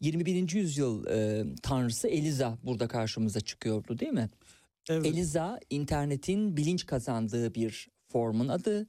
21. 0.00 0.54
yüzyıl 0.54 1.06
e, 1.06 1.44
tanrısı 1.62 2.08
Eliza 2.08 2.58
burada 2.62 2.88
karşımıza 2.88 3.40
çıkıyordu 3.40 3.98
değil 3.98 4.12
mi? 4.12 4.28
Evet. 4.90 5.06
Eliza 5.06 5.60
internetin 5.70 6.56
bilinç 6.56 6.86
kazandığı 6.86 7.54
bir 7.54 7.88
formun 8.12 8.48
adı. 8.48 8.86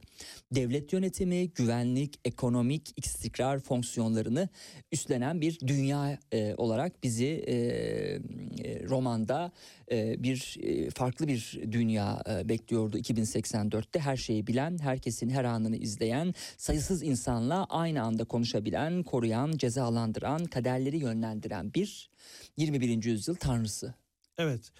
Devlet 0.52 0.92
yönetimi, 0.92 1.50
güvenlik, 1.50 2.20
ekonomik 2.24 2.92
istikrar 2.96 3.58
fonksiyonlarını 3.58 4.48
üstlenen 4.92 5.40
bir 5.40 5.60
dünya 5.60 6.18
e, 6.32 6.54
olarak 6.54 7.02
bizi 7.02 7.26
e, 7.26 7.54
e, 7.54 8.88
romanda 8.88 9.52
e, 9.90 10.22
bir 10.22 10.56
e, 10.62 10.90
farklı 10.90 11.28
bir 11.28 11.60
dünya 11.72 12.22
e, 12.28 12.48
bekliyordu 12.48 12.98
2084'te. 12.98 14.00
Her 14.00 14.16
şeyi 14.16 14.46
bilen, 14.46 14.78
herkesin 14.78 15.30
her 15.30 15.44
anını 15.44 15.76
izleyen, 15.76 16.34
sayısız 16.56 17.02
insanla 17.02 17.64
aynı 17.64 18.02
anda 18.02 18.24
konuşabilen, 18.24 19.02
koruyan, 19.02 19.52
cezalandıran, 19.52 20.44
kaderleri 20.44 20.96
yönlendiren 20.96 21.74
bir 21.74 22.10
21. 22.56 23.04
yüzyıl 23.04 23.34
tanrısı. 23.34 23.94
Evet. 24.38 24.72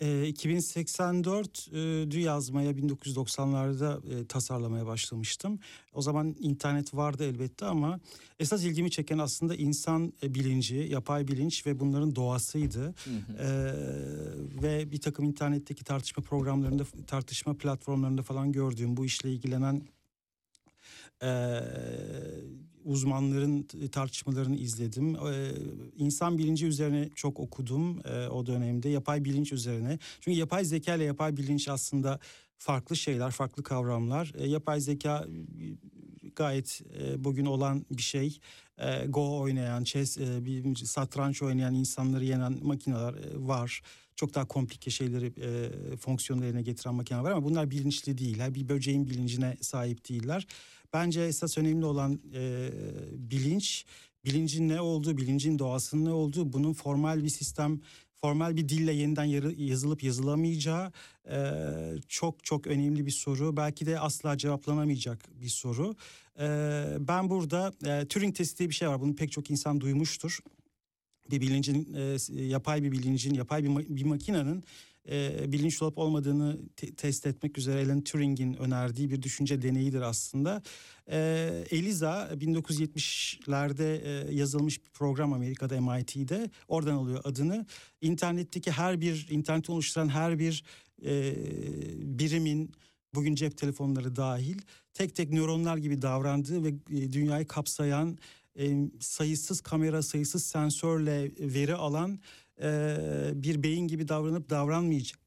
E, 0.00 0.26
2084 0.28 1.68
e, 1.68 1.72
dü 2.10 2.18
yazmaya 2.18 2.70
1990'larda 2.72 4.20
e, 4.20 4.26
tasarlamaya 4.26 4.86
başlamıştım. 4.86 5.58
O 5.92 6.02
zaman 6.02 6.36
internet 6.38 6.94
vardı 6.94 7.24
elbette 7.24 7.66
ama 7.66 8.00
esas 8.38 8.64
ilgimi 8.64 8.90
çeken 8.90 9.18
aslında 9.18 9.54
insan 9.54 10.12
e, 10.22 10.34
bilinci, 10.34 10.76
yapay 10.76 11.28
bilinç 11.28 11.66
ve 11.66 11.80
bunların 11.80 12.16
doğasıydı. 12.16 12.94
E, 13.38 13.48
ve 14.62 14.92
bir 14.92 15.00
takım 15.00 15.24
internetteki 15.24 15.84
tartışma 15.84 16.22
programlarında, 16.22 16.84
tartışma 17.06 17.54
platformlarında 17.54 18.22
falan 18.22 18.52
gördüğüm 18.52 18.96
bu 18.96 19.04
işle 19.04 19.32
ilgilenen 19.32 19.82
e, 21.22 21.60
uzmanların 22.84 23.62
tartışmalarını 23.92 24.56
izledim. 24.56 25.14
E, 25.14 25.52
insan 25.96 26.38
bilinci 26.38 26.66
üzerine 26.66 27.10
çok 27.14 27.40
okudum 27.40 28.00
e, 28.04 28.28
o 28.28 28.46
dönemde. 28.46 28.88
Yapay 28.88 29.24
bilinç 29.24 29.52
üzerine. 29.52 29.98
Çünkü 30.20 30.38
yapay 30.38 30.64
zeka 30.64 30.94
ile 30.94 31.04
yapay 31.04 31.36
bilinç 31.36 31.68
aslında 31.68 32.20
farklı 32.58 32.96
şeyler, 32.96 33.30
farklı 33.30 33.62
kavramlar. 33.62 34.32
E, 34.38 34.48
yapay 34.48 34.80
zeka 34.80 35.26
gayet 36.36 36.82
e, 37.00 37.24
bugün 37.24 37.46
olan 37.46 37.86
bir 37.90 38.02
şey. 38.02 38.38
E, 38.78 39.06
Go 39.06 39.38
oynayan, 39.40 39.84
chess, 39.84 40.18
e, 40.18 40.44
bir 40.44 40.76
satranç 40.76 41.42
oynayan 41.42 41.74
insanları 41.74 42.24
yenen 42.24 42.58
makineler 42.62 43.14
e, 43.14 43.46
var. 43.46 43.82
Çok 44.16 44.34
daha 44.34 44.48
komplike 44.48 44.90
şeyleri 44.90 45.26
e, 45.26 45.96
fonksiyonlarına 45.96 46.60
getiren 46.60 46.94
makineler 46.94 47.22
var 47.22 47.30
ama 47.30 47.44
bunlar 47.44 47.70
bilinçli 47.70 48.18
değil. 48.18 48.38
Her 48.38 48.54
bir 48.54 48.68
böceğin 48.68 49.10
bilincine 49.10 49.56
sahip 49.60 50.08
değiller. 50.08 50.46
Bence 50.92 51.20
esas 51.20 51.58
önemli 51.58 51.84
olan 51.84 52.20
e, 52.34 52.70
bilinç, 53.12 53.84
bilincin 54.24 54.68
ne 54.68 54.80
olduğu, 54.80 55.16
bilincin 55.16 55.58
doğasının 55.58 56.04
ne 56.04 56.12
olduğu, 56.12 56.52
bunun 56.52 56.72
formal 56.72 57.24
bir 57.24 57.28
sistem, 57.28 57.80
formal 58.20 58.56
bir 58.56 58.68
dille 58.68 58.92
yeniden 58.92 59.24
yazılıp 59.56 60.02
yazılamayacağı 60.02 60.92
e, 61.30 61.38
çok 62.08 62.44
çok 62.44 62.66
önemli 62.66 63.06
bir 63.06 63.10
soru. 63.10 63.56
Belki 63.56 63.86
de 63.86 64.00
asla 64.00 64.38
cevaplanamayacak 64.38 65.30
bir 65.42 65.48
soru. 65.48 65.94
E, 66.40 66.46
ben 66.98 67.30
burada 67.30 67.72
e, 67.86 68.06
Turing 68.06 68.36
testi 68.36 68.58
diye 68.58 68.68
bir 68.68 68.74
şey 68.74 68.88
var. 68.88 69.00
Bunu 69.00 69.16
pek 69.16 69.32
çok 69.32 69.50
insan 69.50 69.80
duymuştur. 69.80 70.38
Bir 71.30 71.40
bilincin, 71.40 71.94
e, 71.94 72.42
yapay 72.42 72.82
bir 72.82 72.92
bilincin, 72.92 73.34
yapay 73.34 73.64
bir, 73.64 73.96
bir 73.96 74.04
makinenin 74.04 74.64
e, 75.10 75.52
bilinçli 75.52 75.84
olup 75.84 75.98
olmadığını 75.98 76.58
te- 76.76 76.94
test 76.94 77.26
etmek 77.26 77.58
üzere 77.58 77.84
Alan 77.86 78.00
Turing'in 78.00 78.54
önerdiği 78.54 79.10
bir 79.10 79.22
düşünce 79.22 79.62
deneyidir 79.62 80.00
aslında. 80.00 80.62
E, 81.10 81.18
ELIZA 81.70 82.30
1970'lerde 82.32 84.02
e, 84.02 84.34
yazılmış 84.34 84.84
bir 84.84 84.90
program 84.90 85.32
Amerika'da 85.32 85.80
MIT'de. 85.80 86.50
Oradan 86.68 86.94
alıyor 86.94 87.20
adını. 87.24 87.66
İnternetteki 88.00 88.70
her 88.70 89.00
bir, 89.00 89.26
interneti 89.30 89.72
oluşturan 89.72 90.08
her 90.08 90.38
bir 90.38 90.64
e, 91.04 91.34
birimin 92.18 92.72
bugün 93.14 93.34
cep 93.34 93.56
telefonları 93.56 94.16
dahil 94.16 94.58
tek 94.94 95.14
tek 95.14 95.32
nöronlar 95.32 95.76
gibi 95.76 96.02
davrandığı 96.02 96.64
ve 96.64 96.68
e, 96.68 97.12
dünyayı 97.12 97.46
kapsayan 97.46 98.18
e, 98.58 98.76
sayısız 99.00 99.60
kamera, 99.60 100.02
sayısız 100.02 100.44
sensörle 100.44 101.32
veri 101.38 101.74
alan 101.74 102.20
e, 102.62 102.96
bir 103.34 103.62
beyin 103.62 103.88
gibi 103.88 104.08
davranıp 104.08 104.50
davranmayacak 104.50 105.20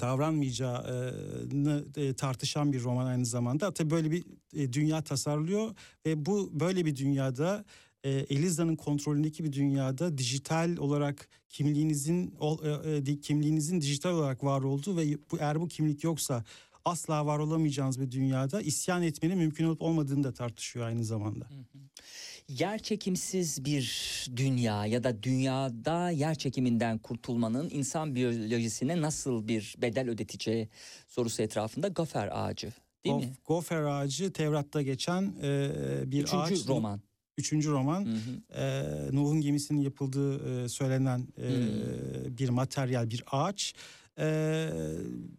davranmayacağını 0.00 2.14
tartışan 2.14 2.72
bir 2.72 2.82
roman 2.82 3.06
aynı 3.06 3.26
zamanda. 3.26 3.74
Tabii 3.74 3.90
böyle 3.90 4.10
bir 4.10 4.24
dünya 4.72 5.02
tasarlıyor 5.02 5.74
ve 6.06 6.26
bu 6.26 6.60
böyle 6.60 6.86
bir 6.86 6.96
dünyada 6.96 7.64
Eliza'nın 8.04 8.76
kontrolündeki 8.76 9.44
bir 9.44 9.52
dünyada 9.52 10.18
dijital 10.18 10.76
olarak 10.76 11.28
kimliğinizin 11.48 12.34
e, 12.64 12.68
e, 13.12 13.20
kimliğinizin 13.20 13.80
dijital 13.80 14.12
olarak 14.12 14.44
var 14.44 14.62
olduğu 14.62 14.96
ve 14.96 15.18
bu 15.32 15.38
eğer 15.38 15.60
bu 15.60 15.68
kimlik 15.68 16.04
yoksa 16.04 16.44
asla 16.84 17.26
var 17.26 17.38
olamayacağınız 17.38 18.00
bir 18.00 18.10
dünyada 18.10 18.62
isyan 18.62 19.02
etmenin 19.02 19.38
mümkün 19.38 19.64
olup 19.64 19.82
olmadığını 19.82 20.24
da 20.24 20.32
tartışıyor 20.32 20.86
aynı 20.86 21.04
zamanda. 21.04 21.48
Yer 22.58 22.78
çekimsiz 22.78 23.64
bir 23.64 23.86
dünya 24.36 24.86
ya 24.86 25.04
da 25.04 25.22
dünyada 25.22 26.10
yer 26.10 26.34
çekiminden 26.34 26.98
kurtulmanın 26.98 27.70
insan 27.70 28.14
biyolojisine 28.14 29.00
nasıl 29.00 29.48
bir 29.48 29.74
bedel 29.78 30.08
ödeteceği 30.10 30.68
sorusu 31.08 31.42
etrafında 31.42 31.88
Gafer 31.88 32.28
Ağacı 32.32 32.72
değil 33.04 33.16
Gof- 33.16 33.20
mi? 33.20 33.32
Gofer 33.44 33.82
Ağacı 33.82 34.32
Tevrat'ta 34.32 34.82
geçen 34.82 35.22
e, 35.42 35.70
bir 36.06 36.22
Üçüncü 36.22 36.36
ağaç. 36.36 36.68
roman. 36.68 37.00
Üçüncü 37.38 37.70
roman. 37.70 38.06
Hı 38.06 38.10
hı. 38.14 38.60
e, 38.60 39.16
Nuh'un 39.16 39.40
gemisinin 39.40 39.80
yapıldığı 39.80 40.64
e, 40.64 40.68
söylenen 40.68 41.28
e, 41.38 42.38
bir 42.38 42.48
materyal, 42.48 43.10
bir 43.10 43.24
ağaç. 43.30 43.74
E, 44.18 44.68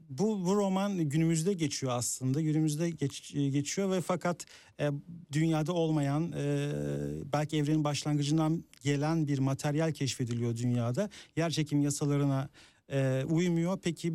bu, 0.10 0.46
bu 0.46 0.56
roman 0.56 1.10
günümüzde 1.10 1.54
geçiyor 1.54 1.92
aslında. 1.96 2.42
Günümüzde 2.42 2.90
geç, 2.90 3.34
geçiyor 3.34 3.92
ve 3.92 4.02
fakat 4.02 4.46
e, 4.80 4.90
dünyada 5.32 5.74
olmayan 5.74 6.32
e, 6.32 6.72
belki 7.34 7.58
evrenin 7.58 7.84
başlangıcından 7.84 8.64
gelen 8.84 9.28
bir 9.28 9.40
materyal 9.40 9.92
keşfediliyor 9.92 10.58
dünyada. 10.58 11.10
Yerçekim 11.36 11.82
yasalarına 11.82 12.50
e, 12.92 13.24
uymuyor. 13.30 13.80
Peki 13.84 14.14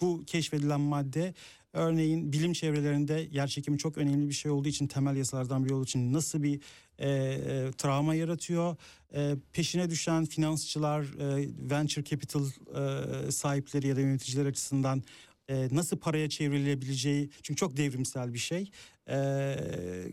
bu 0.00 0.24
keşfedilen 0.26 0.80
madde 0.80 1.34
örneğin 1.72 2.32
bilim 2.32 2.52
çevrelerinde 2.52 3.28
yerçekimi 3.30 3.78
çok 3.78 3.98
önemli 3.98 4.28
bir 4.28 4.34
şey 4.34 4.50
olduğu 4.50 4.68
için 4.68 4.86
temel 4.86 5.16
yasalardan 5.16 5.64
biri 5.64 5.74
olduğu 5.74 5.84
için 5.84 6.12
nasıl 6.12 6.42
bir 6.42 6.60
e, 6.98 7.08
e, 7.08 7.70
travma 7.78 8.14
yaratıyor. 8.14 8.76
E, 9.14 9.36
peşine 9.52 9.90
düşen 9.90 10.24
finansçılar, 10.24 11.02
e, 11.02 11.48
venture 11.70 12.04
capital 12.04 12.44
e, 12.46 13.30
sahipleri 13.30 13.86
ya 13.86 13.96
da 13.96 14.00
yöneticiler 14.00 14.46
açısından 14.46 15.02
e, 15.48 15.68
nasıl 15.72 15.98
paraya 15.98 16.28
çevrilebileceği 16.28 17.30
çünkü 17.42 17.58
çok 17.58 17.76
devrimsel 17.76 18.34
bir 18.34 18.38
şey 18.38 18.70
e, 19.08 19.56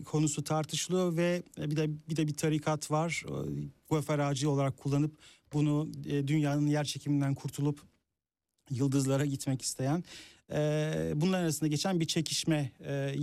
konusu 0.04 0.44
tartışılıyor 0.44 1.16
ve 1.16 1.42
bir 1.58 1.76
de 1.76 1.90
bir 2.08 2.16
de 2.16 2.26
bir 2.26 2.34
tarikat 2.34 2.90
var 2.90 3.24
e, 3.28 3.34
Guefer 3.90 4.18
ağacı 4.18 4.50
olarak 4.50 4.76
kullanıp 4.76 5.18
bunu 5.52 5.90
e, 6.06 6.28
dünyanın 6.28 6.66
yer 6.66 6.84
çekiminden 6.84 7.34
kurtulup 7.34 7.80
yıldızlara 8.70 9.24
gitmek 9.26 9.62
isteyen 9.62 10.04
e, 10.52 11.12
bunların 11.16 11.42
arasında 11.42 11.68
geçen 11.68 12.00
bir 12.00 12.06
çekişmeyi 12.06 12.70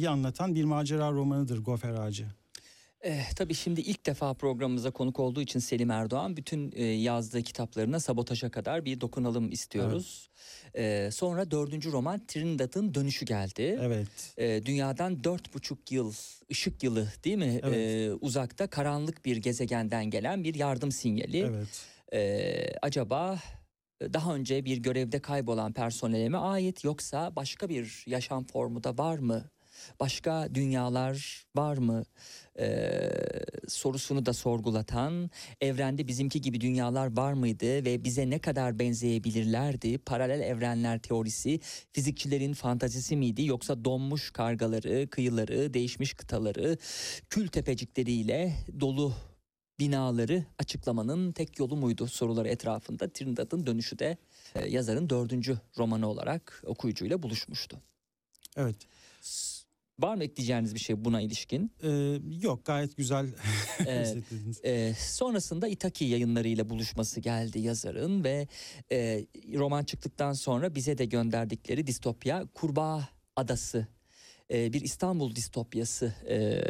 anlatan 0.09 0.55
bir 0.55 0.63
macera 0.63 1.11
romanıdır 1.11 1.57
Gofer 1.57 1.93
Ağacı. 1.93 2.38
Eh, 3.01 3.31
tabii 3.35 3.53
şimdi 3.53 3.81
ilk 3.81 4.05
defa 4.05 4.33
programımıza 4.33 4.91
konuk 4.91 5.19
olduğu 5.19 5.41
için 5.41 5.59
Selim 5.59 5.91
Erdoğan 5.91 6.37
bütün 6.37 6.71
e, 6.75 6.83
yazdığı 6.83 7.41
kitaplarına 7.41 7.99
sabotaja 7.99 8.51
kadar 8.51 8.85
bir 8.85 9.01
dokunalım 9.01 9.51
istiyoruz. 9.51 10.29
Eh, 10.73 11.11
sonra 11.11 11.51
dördüncü 11.51 11.91
roman 11.91 12.25
Trinidad'ın 12.27 12.93
dönüşü 12.93 13.25
geldi. 13.25 13.79
Evet. 13.81 14.33
Eh, 14.37 14.65
dünyadan 14.65 15.23
dört 15.23 15.53
buçuk 15.53 15.91
yıl 15.91 16.13
ışık 16.51 16.83
yılı 16.83 17.07
değil 17.23 17.37
mi 17.37 17.59
Evet. 17.63 18.11
Eh, 18.11 18.17
uzakta 18.21 18.67
karanlık 18.67 19.25
bir 19.25 19.37
gezegenden 19.37 20.05
gelen 20.05 20.43
bir 20.43 20.55
yardım 20.55 20.91
sinyali. 20.91 21.39
Evet. 21.39 21.85
Eh, 22.11 22.77
acaba 22.81 23.39
e, 24.01 24.13
daha 24.13 24.35
önce 24.35 24.65
bir 24.65 24.77
görevde 24.77 25.19
kaybolan 25.19 25.73
personele 25.73 26.29
mi 26.29 26.37
ait 26.37 26.83
yoksa 26.83 27.35
başka 27.35 27.69
bir 27.69 28.03
yaşam 28.07 28.43
formu 28.43 28.83
da 28.83 28.97
var 28.97 29.17
mı? 29.17 29.43
Başka 29.99 30.55
dünyalar 30.55 31.45
var 31.55 31.77
mı? 31.77 32.03
Ee, 32.59 33.09
sorusunu 33.67 34.25
da 34.25 34.33
sorgulatan, 34.33 35.29
evrende 35.61 36.07
bizimki 36.07 36.41
gibi 36.41 36.61
dünyalar 36.61 37.17
var 37.17 37.33
mıydı 37.33 37.85
ve 37.85 38.03
bize 38.03 38.29
ne 38.29 38.39
kadar 38.39 38.79
benzeyebilirlerdi? 38.79 39.97
Paralel 39.97 40.39
evrenler 40.39 40.99
teorisi 40.99 41.59
fizikçilerin 41.91 42.53
fantazisi 42.53 43.15
miydi 43.15 43.45
yoksa 43.45 43.85
donmuş 43.85 44.31
kargaları, 44.31 45.09
kıyıları, 45.09 45.73
değişmiş 45.73 46.13
kıtaları, 46.13 46.77
kül 47.29 47.47
tepecikleriyle 47.47 48.55
dolu 48.79 49.13
binaları 49.79 50.45
açıklamanın 50.59 51.31
tek 51.31 51.59
yolu 51.59 51.75
muydu 51.75 52.07
soruları 52.07 52.47
etrafında 52.47 53.09
Trinidad'ın 53.09 53.65
dönüşü 53.65 53.99
de 53.99 54.17
e, 54.55 54.67
yazarın 54.67 55.09
dördüncü 55.09 55.57
romanı 55.77 56.07
olarak 56.07 56.63
okuyucuyla 56.65 57.23
buluşmuştu. 57.23 57.81
Evet. 58.57 58.75
Var 59.99 60.15
mı 60.15 60.23
ekleyeceğiniz 60.23 60.75
bir 60.75 60.79
şey 60.79 61.05
buna 61.05 61.21
ilişkin? 61.21 61.71
Ee, 61.83 62.19
yok 62.41 62.65
gayet 62.65 62.97
güzel 62.97 63.27
Ee, 63.87 64.15
e, 64.63 64.93
sonrasında 64.93 65.67
Itaki 65.67 66.05
yayınlarıyla 66.05 66.69
buluşması 66.69 67.19
geldi 67.19 67.59
yazarın 67.59 68.23
ve 68.23 68.47
e, 68.91 69.25
roman 69.53 69.83
çıktıktan 69.83 70.33
sonra 70.33 70.75
bize 70.75 70.97
de 70.97 71.05
gönderdikleri 71.05 71.87
distopya 71.87 72.47
Kurbağa 72.53 73.09
Adası 73.35 73.87
e, 74.53 74.73
bir 74.73 74.81
İstanbul 74.81 75.35
distopyası 75.35 76.13
e, 76.29 76.61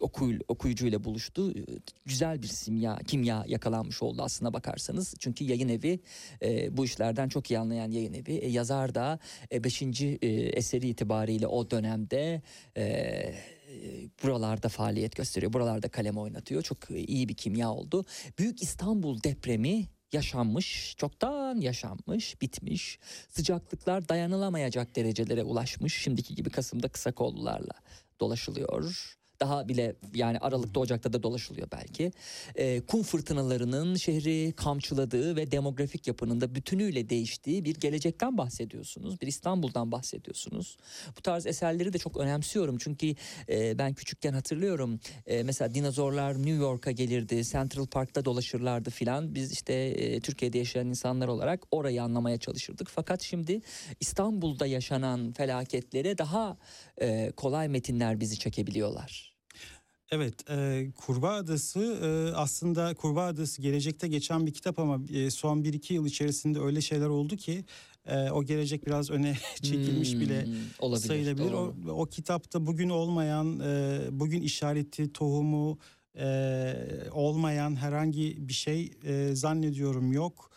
okuy, 0.00 0.38
okuyucuyla 0.48 1.04
buluştu. 1.04 1.50
E, 1.50 1.64
Güzel 2.06 2.42
bir 2.42 2.46
simya, 2.46 2.98
kimya 3.06 3.44
yakalanmış 3.46 4.02
oldu 4.02 4.22
aslına 4.22 4.52
bakarsanız. 4.52 5.14
Çünkü 5.18 5.44
yayın 5.44 5.68
evi 5.68 6.00
e, 6.42 6.76
bu 6.76 6.84
işlerden 6.84 7.28
çok 7.28 7.50
iyi 7.50 7.58
anlayan 7.58 7.90
yayın 7.90 8.12
evi. 8.12 8.32
E, 8.32 8.48
yazar 8.48 8.94
da 8.94 9.18
5. 9.52 9.82
eseri 10.22 10.88
itibariyle 10.88 11.46
o 11.46 11.70
dönemde 11.70 12.42
buralarda 14.22 14.68
faaliyet 14.68 15.16
gösteriyor. 15.16 15.52
Buralarda 15.52 15.88
kalem 15.88 16.18
oynatıyor. 16.18 16.62
Çok 16.62 16.90
iyi 16.90 17.28
bir 17.28 17.34
kimya 17.34 17.72
oldu. 17.72 18.04
Büyük 18.38 18.62
İstanbul 18.62 19.22
depremi 19.22 19.84
yaşanmış, 20.12 20.94
çoktan 20.98 21.60
yaşanmış, 21.60 22.40
bitmiş. 22.42 22.98
Sıcaklıklar 23.28 24.08
dayanılamayacak 24.08 24.96
derecelere 24.96 25.42
ulaşmış. 25.42 25.94
Şimdiki 25.94 26.34
gibi 26.34 26.50
Kasım'da 26.50 26.88
kısa 26.88 27.12
kollularla 27.12 27.74
dolaşılıyor. 28.20 29.17
Daha 29.40 29.68
bile 29.68 29.96
yani 30.14 30.38
Aralık'ta 30.38 30.80
Ocak'ta 30.80 31.12
da 31.12 31.22
dolaşılıyor 31.22 31.68
belki. 31.72 32.12
Ee, 32.54 32.80
kum 32.80 33.02
fırtınalarının 33.02 33.96
şehri 33.96 34.52
kamçıladığı 34.52 35.36
ve 35.36 35.50
demografik 35.50 36.06
yapının 36.06 36.40
da 36.40 36.54
bütünüyle 36.54 37.08
değiştiği 37.08 37.64
bir 37.64 37.74
gelecekten 37.74 38.38
bahsediyorsunuz. 38.38 39.20
Bir 39.20 39.26
İstanbul'dan 39.26 39.92
bahsediyorsunuz. 39.92 40.76
Bu 41.16 41.22
tarz 41.22 41.46
eserleri 41.46 41.92
de 41.92 41.98
çok 41.98 42.16
önemsiyorum. 42.16 42.78
Çünkü 42.78 43.14
e, 43.48 43.78
ben 43.78 43.94
küçükken 43.94 44.32
hatırlıyorum. 44.32 45.00
E, 45.26 45.42
mesela 45.42 45.74
dinozorlar 45.74 46.36
New 46.36 46.50
York'a 46.50 46.90
gelirdi. 46.90 47.44
Central 47.44 47.86
Park'ta 47.86 48.24
dolaşırlardı 48.24 48.90
filan. 48.90 49.34
Biz 49.34 49.52
işte 49.52 49.74
e, 49.74 50.20
Türkiye'de 50.20 50.58
yaşayan 50.58 50.86
insanlar 50.86 51.28
olarak 51.28 51.62
orayı 51.70 52.02
anlamaya 52.02 52.38
çalışırdık. 52.38 52.88
Fakat 52.90 53.22
şimdi 53.22 53.60
İstanbul'da 54.00 54.66
yaşanan 54.66 55.32
felaketlere 55.32 56.18
daha 56.18 56.56
e, 57.00 57.32
kolay 57.36 57.68
metinler 57.68 58.20
bizi 58.20 58.38
çekebiliyorlar. 58.38 59.27
Evet, 60.10 60.50
e, 60.50 60.86
Kurbağa 60.96 61.32
Adası 61.34 61.80
e, 61.80 62.34
aslında 62.36 62.94
Kurbağa 62.94 63.26
Adası 63.26 63.62
gelecekte 63.62 64.08
geçen 64.08 64.46
bir 64.46 64.52
kitap 64.54 64.78
ama 64.78 65.00
e, 65.12 65.30
son 65.30 65.62
1-2 65.64 65.92
yıl 65.92 66.06
içerisinde 66.06 66.60
öyle 66.60 66.80
şeyler 66.80 67.06
oldu 67.06 67.36
ki 67.36 67.64
e, 68.06 68.30
o 68.30 68.44
gelecek 68.44 68.86
biraz 68.86 69.10
öne 69.10 69.36
çekilmiş 69.62 70.12
Hmm, 70.12 70.20
bile 70.20 70.48
olabilir, 70.78 71.06
sayılabilir. 71.08 71.52
doğru. 71.52 71.74
O, 71.88 71.90
o 71.90 72.06
kitapta 72.06 72.66
bugün 72.66 72.88
olmayan, 72.88 73.60
e, 73.60 73.98
bugün 74.10 74.42
işareti, 74.42 75.12
tohumu 75.12 75.78
e, 76.18 76.74
olmayan 77.12 77.76
herhangi 77.76 78.48
bir 78.48 78.52
şey 78.52 78.90
e, 79.04 79.30
zannediyorum 79.34 80.12
yok. 80.12 80.50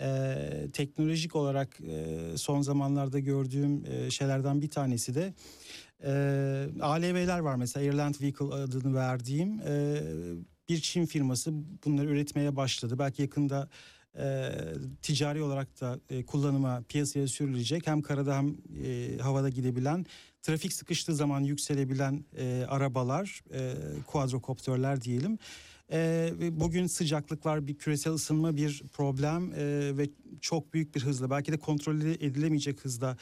E, 0.00 0.34
teknolojik 0.72 1.36
olarak 1.36 1.80
e, 1.80 2.16
son 2.36 2.62
zamanlarda 2.62 3.18
gördüğüm 3.18 3.84
e, 3.86 4.10
şeylerden 4.10 4.62
bir 4.62 4.70
tanesi 4.70 5.14
de 5.14 5.34
e, 6.04 6.10
ALV'ler 6.80 7.38
var 7.38 7.56
mesela 7.56 7.84
Airland 7.84 8.14
Vehicle 8.20 8.44
adını 8.44 8.94
verdiğim 8.94 9.60
e, 9.60 10.02
bir 10.68 10.80
Çin 10.80 11.06
firması 11.06 11.52
bunları 11.84 12.06
üretmeye 12.06 12.56
başladı. 12.56 12.98
Belki 12.98 13.22
yakında 13.22 13.68
e, 14.18 14.52
ticari 15.02 15.42
olarak 15.42 15.80
da 15.80 16.00
e, 16.10 16.24
kullanıma 16.24 16.82
piyasaya 16.88 17.26
sürülecek 17.26 17.86
hem 17.86 18.02
karada 18.02 18.36
hem 18.36 18.56
e, 18.84 19.18
havada 19.18 19.48
gidebilen 19.48 20.06
trafik 20.42 20.72
sıkıştığı 20.72 21.14
zaman 21.14 21.40
yükselebilen 21.40 22.24
e, 22.36 22.64
arabalar 22.68 23.42
e, 23.52 23.74
quadrocopterler 24.06 25.00
diyelim. 25.00 25.38
E, 25.92 26.30
bugün 26.52 26.86
sıcaklık 26.86 27.46
var 27.46 27.66
bir 27.66 27.78
küresel 27.78 28.12
ısınma 28.12 28.56
bir 28.56 28.82
problem 28.92 29.52
e, 29.52 29.96
ve 29.96 30.10
çok 30.40 30.74
büyük 30.74 30.94
bir 30.94 31.02
hızla 31.02 31.30
belki 31.30 31.52
de 31.52 31.56
kontrol 31.56 32.00
edilemeyecek 32.00 32.84
hızda 32.84 33.16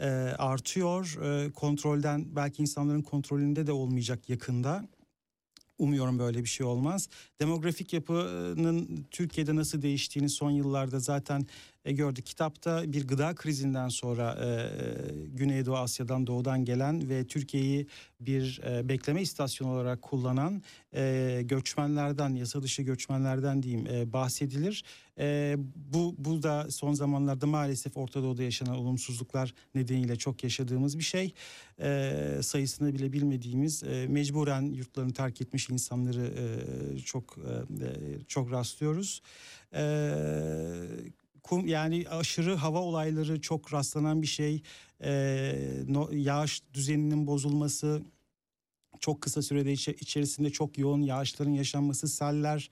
e, 0.00 0.06
artıyor. 0.38 1.18
E, 1.22 1.52
kontrolden 1.52 2.36
belki 2.36 2.62
insanların 2.62 3.02
kontrolünde 3.02 3.66
de 3.66 3.72
olmayacak 3.72 4.28
yakında. 4.28 4.88
Umuyorum 5.78 6.18
böyle 6.18 6.40
bir 6.40 6.48
şey 6.48 6.66
olmaz. 6.66 7.08
Demografik 7.40 7.92
yapının 7.92 9.06
Türkiye'de 9.10 9.56
nasıl 9.56 9.82
değiştiğini 9.82 10.28
son 10.28 10.50
yıllarda 10.50 11.00
zaten 11.00 11.46
e, 11.84 11.92
gördük. 11.92 12.26
Kitapta 12.26 12.92
bir 12.92 13.08
gıda 13.08 13.34
krizinden 13.34 13.88
sonra 13.88 14.38
e, 14.44 14.70
Güneydoğu 15.26 15.76
Asya'dan 15.76 16.26
doğudan 16.26 16.64
gelen 16.64 17.08
ve 17.08 17.26
Türkiye'yi 17.26 17.86
bir 18.20 18.60
e, 18.66 18.88
bekleme 18.88 19.22
istasyonu 19.22 19.72
olarak 19.72 20.02
kullanan 20.02 20.62
e, 20.94 21.40
göçmenlerden, 21.44 22.34
yasa 22.34 22.62
dışı 22.62 22.82
göçmenlerden 22.82 23.62
diyeyim 23.62 23.86
e, 23.86 24.12
bahsedilir. 24.12 24.84
E, 25.18 25.56
bu, 25.92 26.14
bu 26.18 26.42
da 26.42 26.70
son 26.70 26.94
zamanlarda 26.94 27.46
maalesef 27.46 27.96
Orta 27.96 28.22
Doğu'da 28.22 28.42
yaşanan 28.42 28.76
olumsuzluklar 28.76 29.54
nedeniyle 29.74 30.16
çok 30.16 30.44
yaşadığımız 30.44 30.98
bir 30.98 31.04
şey. 31.04 31.34
E, 31.80 32.38
sayısını 32.42 32.94
bile 32.94 33.12
bilmediğimiz 33.12 33.82
e, 33.82 34.06
mecburen 34.08 34.62
yurtlarını 34.62 35.12
terk 35.12 35.40
etmiş 35.40 35.70
insanları 35.70 36.32
e, 36.94 36.98
çok 36.98 37.36
e, 37.38 38.26
çok 38.28 38.52
rastlıyoruz. 38.52 39.22
E, 39.74 39.84
kum 41.44 41.66
yani 41.66 42.08
aşırı 42.08 42.54
hava 42.54 42.78
olayları 42.80 43.40
çok 43.40 43.72
rastlanan 43.72 44.22
bir 44.22 44.26
şey. 44.26 44.62
E, 45.04 45.52
no, 45.88 46.08
yağış 46.12 46.62
düzeninin 46.74 47.26
bozulması, 47.26 48.02
çok 49.00 49.20
kısa 49.20 49.42
sürede 49.42 49.72
içe- 49.72 49.94
içerisinde 49.94 50.50
çok 50.50 50.78
yoğun 50.78 51.02
yağışların 51.02 51.50
yaşanması, 51.52 52.08
seller, 52.08 52.70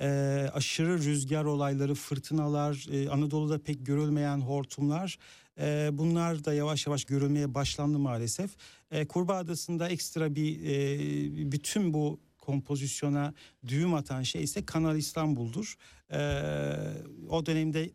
e, 0.00 0.06
aşırı 0.54 0.98
rüzgar 0.98 1.44
olayları, 1.44 1.94
fırtınalar, 1.94 2.86
e, 2.92 3.08
Anadolu'da 3.10 3.58
pek 3.62 3.86
görülmeyen 3.86 4.40
hortumlar. 4.40 5.18
e, 5.60 5.90
bunlar 5.92 6.44
da 6.44 6.54
yavaş 6.54 6.86
yavaş 6.86 7.04
görülmeye 7.04 7.54
başlandı 7.54 7.98
maalesef. 7.98 8.50
E, 8.90 9.06
Kurbağa 9.06 9.36
Adası'nda 9.36 9.88
ekstra 9.88 10.34
bir 10.34 10.60
e, 10.64 11.52
bütün 11.52 11.94
bu 11.94 12.20
kompozisyona 12.38 13.34
düğüm 13.68 13.94
atan 13.94 14.22
şey 14.22 14.42
ise 14.42 14.66
Kanal 14.66 14.96
İstanbul'dur. 14.96 15.74
E, 16.12 16.20
o 17.28 17.46
dönemde 17.46 17.90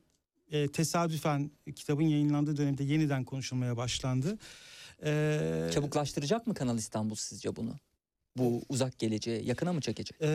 e, 0.55 0.67
tesadüfen 0.67 1.51
kitabın 1.75 2.03
yayınlandığı 2.03 2.57
dönemde 2.57 2.83
yeniden 2.83 3.23
konuşulmaya 3.23 3.77
başlandı. 3.77 4.37
E, 5.03 5.69
Çabuklaştıracak 5.73 6.47
mı 6.47 6.53
Kanal 6.53 6.77
İstanbul 6.77 7.15
sizce 7.15 7.55
bunu? 7.55 7.75
Bu 8.37 8.61
uzak 8.69 8.99
geleceğe 8.99 9.41
yakına 9.41 9.73
mı 9.73 9.81
çekecek? 9.81 10.17
Ee, 10.21 10.27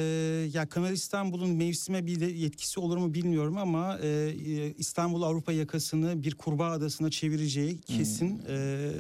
ya 0.53 0.69
Kanal 0.69 0.93
İstanbul'un 0.93 1.51
mevsime 1.51 2.07
bir 2.07 2.21
de 2.21 2.27
yetkisi 2.27 2.81
olur 2.81 2.97
mu 2.97 3.15
bilmiyorum 3.15 3.57
ama 3.57 3.99
e, 3.99 4.09
e, 4.09 4.75
İstanbul 4.79 5.23
Avrupa 5.23 5.53
yakasını 5.53 6.23
bir 6.23 6.35
kurbağa 6.35 6.71
adasına 6.71 7.11
çevireceği 7.11 7.81
kesin. 7.81 8.43
Ee, 8.49 8.91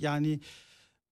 yani 0.00 0.40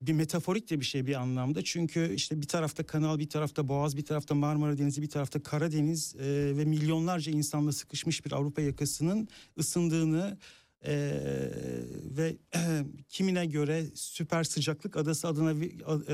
bir 0.01 0.13
metaforik 0.13 0.69
de 0.69 0.79
bir 0.79 0.85
şey 0.85 1.07
bir 1.07 1.15
anlamda. 1.15 1.63
Çünkü 1.63 2.13
işte 2.15 2.41
bir 2.41 2.47
tarafta 2.47 2.83
kanal, 2.83 3.19
bir 3.19 3.29
tarafta 3.29 3.67
Boğaz, 3.67 3.97
bir 3.97 4.05
tarafta 4.05 4.35
Marmara 4.35 4.77
Denizi, 4.77 5.01
bir 5.01 5.09
tarafta 5.09 5.43
Karadeniz 5.43 6.15
e, 6.15 6.57
ve 6.57 6.65
milyonlarca 6.65 7.31
insanla 7.31 7.71
sıkışmış 7.71 8.25
bir 8.25 8.31
Avrupa 8.31 8.61
yakasının 8.61 9.27
ısındığını 9.57 10.37
e, 10.85 10.93
ve 12.17 12.37
kimine 13.09 13.45
göre 13.45 13.85
süper 13.93 14.43
sıcaklık 14.43 14.97
adası 14.97 15.27
adına 15.27 15.49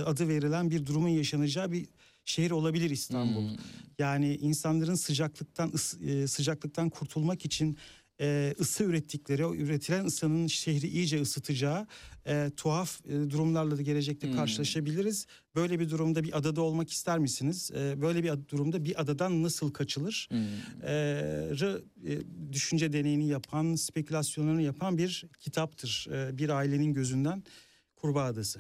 adı 0.06 0.28
verilen 0.28 0.72
bir 0.72 0.86
durumun 0.86 1.10
yaşanacağı 1.10 1.72
bir 1.72 1.88
şehir 2.26 2.52
olabilir 2.52 2.90
İstanbul. 2.90 3.50
Hmm. 3.50 3.58
Yani 4.00 4.36
insanların 4.36 4.96
sıcaklıktan 4.96 5.70
ıs- 5.70 6.24
e, 6.24 6.28
sıcaklıktan 6.28 6.90
kurtulmak 6.90 7.46
için 7.46 7.78
e, 8.22 8.54
ısı 8.60 8.84
ürettikleri, 8.84 9.46
o 9.46 9.56
üretilen 9.56 10.06
ısının 10.06 10.48
şehri 10.48 10.88
iyice 10.88 11.22
ısıtacağı 11.22 11.88
e, 12.28 12.52
tuhaf 12.58 13.06
e, 13.06 13.30
durumlarla 13.30 13.78
da 13.78 13.82
gelecekte 13.82 14.28
Hmm. 14.28 14.36
karşılaşabiliriz. 14.36 15.26
Böyle 15.56 15.80
bir 15.80 15.90
durumda 15.90 16.24
bir 16.24 16.38
adada 16.38 16.62
olmak 16.62 16.90
ister 16.90 17.20
misiniz? 17.20 17.72
E, 17.76 18.02
böyle 18.02 18.24
bir 18.24 18.48
durumda 18.50 18.86
bir 18.86 19.02
adadan 19.02 19.44
nasıl 19.44 19.72
kaçılır? 19.72 20.28
Hmm. 20.32 20.40
e, 20.84 20.92
e, 22.06 22.22
düşünce 22.54 22.94
deneyini 22.94 23.28
yapan, 23.28 23.76
spekülasyonlarını 23.76 24.62
yapan 24.62 24.98
bir 24.98 25.26
kitaptır. 25.40 26.08
E, 26.12 26.38
bir 26.38 26.50
ailenin 26.50 26.94
gözünden 26.94 27.44
Kurbağa 27.96 28.24
Adası. 28.24 28.60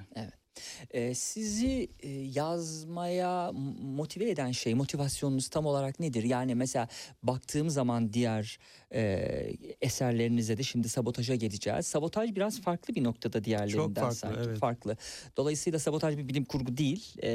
Ee, 0.91 1.13
sizi 1.15 1.89
e, 1.99 2.09
yazmaya 2.09 3.51
motive 3.81 4.29
eden 4.29 4.51
şey, 4.51 4.73
motivasyonunuz 4.73 5.47
tam 5.47 5.65
olarak 5.65 5.99
nedir? 5.99 6.23
Yani 6.23 6.55
mesela 6.55 6.87
baktığım 7.23 7.69
zaman 7.69 8.13
diğer 8.13 8.59
e, 8.93 9.01
eserlerinize 9.81 10.57
de 10.57 10.63
şimdi 10.63 10.89
sabotaja 10.89 11.35
geleceğiz. 11.35 11.87
Sabotaj 11.87 12.35
biraz 12.35 12.61
farklı 12.61 12.95
bir 12.95 13.03
noktada 13.03 13.43
diğerlerinden 13.43 13.93
farklı, 14.01 14.15
sanki. 14.15 14.39
evet. 14.47 14.59
Farklı. 14.59 14.97
Dolayısıyla 15.37 15.79
sabotaj 15.79 16.17
bir 16.17 16.27
bilim 16.27 16.45
kurgu 16.45 16.77
değil. 16.77 17.13
e, 17.23 17.29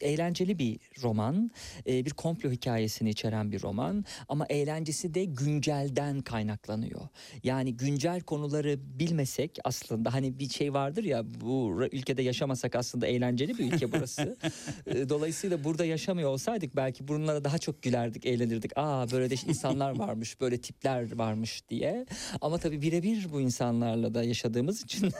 eğlenceli 0.00 0.58
bir 0.58 0.78
roman. 1.02 1.50
e, 1.86 2.04
bir 2.04 2.10
komplo 2.10 2.50
hikayesini 2.50 3.10
içeren 3.10 3.52
bir 3.52 3.62
roman. 3.62 4.04
Ama 4.28 4.46
eğlencesi 4.48 5.14
de 5.14 5.24
güncelden 5.24 6.20
kaynaklanıyor. 6.20 7.00
Yani 7.44 7.76
güncel 7.76 8.20
konuları 8.20 8.78
bilmesek 8.98 9.58
aslında 9.64 10.14
hani 10.14 10.38
bir 10.38 10.48
şey 10.48 10.74
vardır 10.74 11.04
ya 11.04 11.40
bu 11.40 11.70
ra- 11.78 11.96
ülkede 12.12 12.22
yaşamasak 12.22 12.76
aslında 12.76 13.06
eğlenceli 13.06 13.58
bir 13.58 13.72
ülke 13.72 13.92
burası. 13.92 14.36
E, 14.86 15.08
Dolayısıyla 15.08 15.64
burada 15.64 15.84
yaşamıyor 15.84 16.30
olsaydık 16.30 16.76
belki 16.76 17.08
bunlara 17.08 17.44
daha 17.44 17.58
çok 17.58 17.82
gülerdik, 17.82 18.26
eğlenirdik. 18.26 18.72
Aa 18.76 19.10
böyle 19.10 19.30
de 19.30 19.34
insanlar 19.48 19.98
varmış, 19.98 20.40
böyle 20.40 20.60
tipler 20.60 21.16
varmış 21.16 21.62
diye. 21.68 22.06
Ama 22.40 22.58
tabii 22.58 22.82
birebir 22.82 23.32
bu 23.32 23.40
insanlarla 23.40 24.14
da 24.14 24.24
yaşadığımız 24.24 24.82
için 24.82 25.10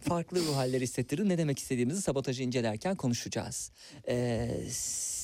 farklı 0.00 0.40
ruh 0.40 0.56
halleri 0.56 0.82
hissettirir. 0.82 1.28
Ne 1.28 1.38
demek 1.38 1.58
istediğimizi 1.58 2.02
sabotajı 2.02 2.42
incelerken 2.42 2.96
konuşacağız. 2.96 3.72
Ee, 4.08 4.60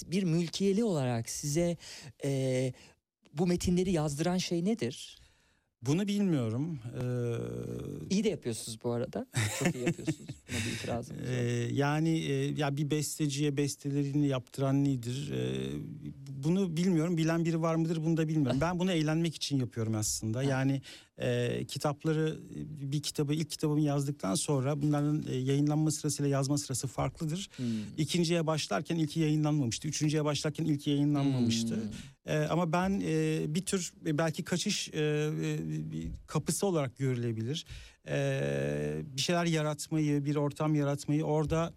bir 0.06 0.22
mülkiyeli 0.22 0.84
olarak 0.84 1.30
size 1.30 1.76
e, 2.24 2.72
bu 3.32 3.46
metinleri 3.46 3.92
yazdıran 3.92 4.38
şey 4.38 4.64
nedir? 4.64 5.25
Bunu 5.82 6.08
bilmiyorum. 6.08 6.78
Ee, 7.02 8.14
İyi 8.14 8.24
de 8.24 8.28
yapıyorsunuz 8.28 8.78
bu 8.84 8.92
arada. 8.92 9.26
Çok 9.58 9.74
iyi 9.74 9.84
yapıyorsunuz. 9.84 10.18
Buna 10.48 10.58
bir 10.66 10.76
itirazım 10.76 11.16
yok. 11.16 11.26
Ee, 11.28 11.68
yani 11.72 12.18
e, 12.18 12.32
ya 12.52 12.76
bir 12.76 12.90
besteciye 12.90 13.56
bestelerini 13.56 14.26
yaptıran 14.28 14.84
nedir? 14.84 15.32
Ee, 15.34 15.70
bunu 16.44 16.76
bilmiyorum. 16.76 17.16
Bilen 17.16 17.44
biri 17.44 17.62
var 17.62 17.74
mıdır? 17.74 18.04
Bunu 18.04 18.16
da 18.16 18.28
bilmiyorum. 18.28 18.60
Ben 18.60 18.78
bunu 18.78 18.92
eğlenmek 18.92 19.34
için 19.34 19.58
yapıyorum 19.58 19.94
aslında. 19.94 20.42
Yani 20.42 20.82
e, 21.18 21.64
kitapları 21.64 22.38
bir 22.80 23.02
kitabı 23.02 23.34
ilk 23.34 23.50
kitabımı 23.50 23.80
yazdıktan 23.80 24.34
sonra 24.34 24.82
bunların 24.82 25.24
e, 25.28 25.36
yayınlanma 25.36 25.90
sırasıyla 25.90 26.30
yazma 26.30 26.58
sırası 26.58 26.86
farklıdır. 26.86 27.50
Hmm. 27.56 27.66
İkinciye 27.96 28.46
başlarken 28.46 28.96
ilki 28.96 29.20
yayınlanmamıştı. 29.20 29.88
Üçüncüye 29.88 30.24
başlarken 30.24 30.64
ilki 30.64 30.90
yayınlanmamıştı. 30.90 31.74
Hmm. 31.74 31.90
Ee, 32.26 32.46
ama 32.50 32.72
ben 32.72 33.02
e, 33.04 33.44
bir 33.54 33.66
tür 33.66 33.92
e, 34.06 34.18
belki 34.18 34.44
kaçış 34.44 34.88
e, 34.88 35.00
e, 35.00 35.58
bir 35.90 36.08
kapısı 36.26 36.66
olarak 36.66 36.98
görülebilir. 36.98 37.66
Ee, 38.08 39.02
bir 39.16 39.20
şeyler 39.20 39.44
yaratmayı, 39.44 40.24
bir 40.24 40.36
ortam 40.36 40.74
yaratmayı 40.74 41.24
orada 41.24 41.72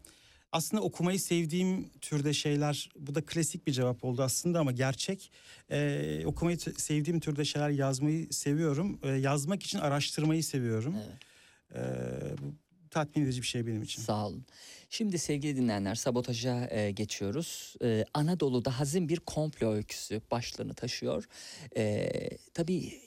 aslında 0.52 0.84
okumayı 0.84 1.20
sevdiğim 1.20 1.90
türde 2.02 2.34
şeyler 2.34 2.90
bu 2.96 3.16
da 3.16 3.22
klasik 3.26 3.68
bir 3.68 3.72
cevap 3.72 4.04
oldu 4.04 4.24
aslında 4.24 4.60
ama 4.60 4.72
gerçek 4.72 5.32
Ee, 5.72 6.24
okumayı 6.26 6.60
sevdiğim 6.60 7.20
türde 7.20 7.46
şeyler 7.46 7.70
yazmayı 7.70 8.28
seviyorum 8.34 9.00
Ee, 9.04 9.10
yazmak 9.10 9.64
için 9.64 9.80
araştırmayı 9.80 10.44
seviyorum 10.44 10.96
Evet. 10.98 11.18
Ee, 11.76 12.38
bu 12.42 12.54
tatmin 12.90 13.24
edici 13.24 13.42
bir 13.42 13.48
şey 13.48 13.68
benim 13.68 13.82
için. 13.82 14.02
Sağ 14.02 14.28
olun. 14.28 14.46
Şimdi 14.90 15.18
sevgili 15.20 15.56
dinleyenler 15.58 15.96
sabotaja 15.96 16.68
e, 16.72 16.92
geçiyoruz. 16.92 17.76
E, 17.84 18.06
Anadolu'da 18.14 18.80
hazin 18.80 19.10
bir 19.10 19.20
komplo 19.20 19.74
öyküsü 19.74 20.22
başlığını 20.32 20.74
taşıyor. 20.74 21.28
E, 21.78 22.10
tabii 22.54 23.02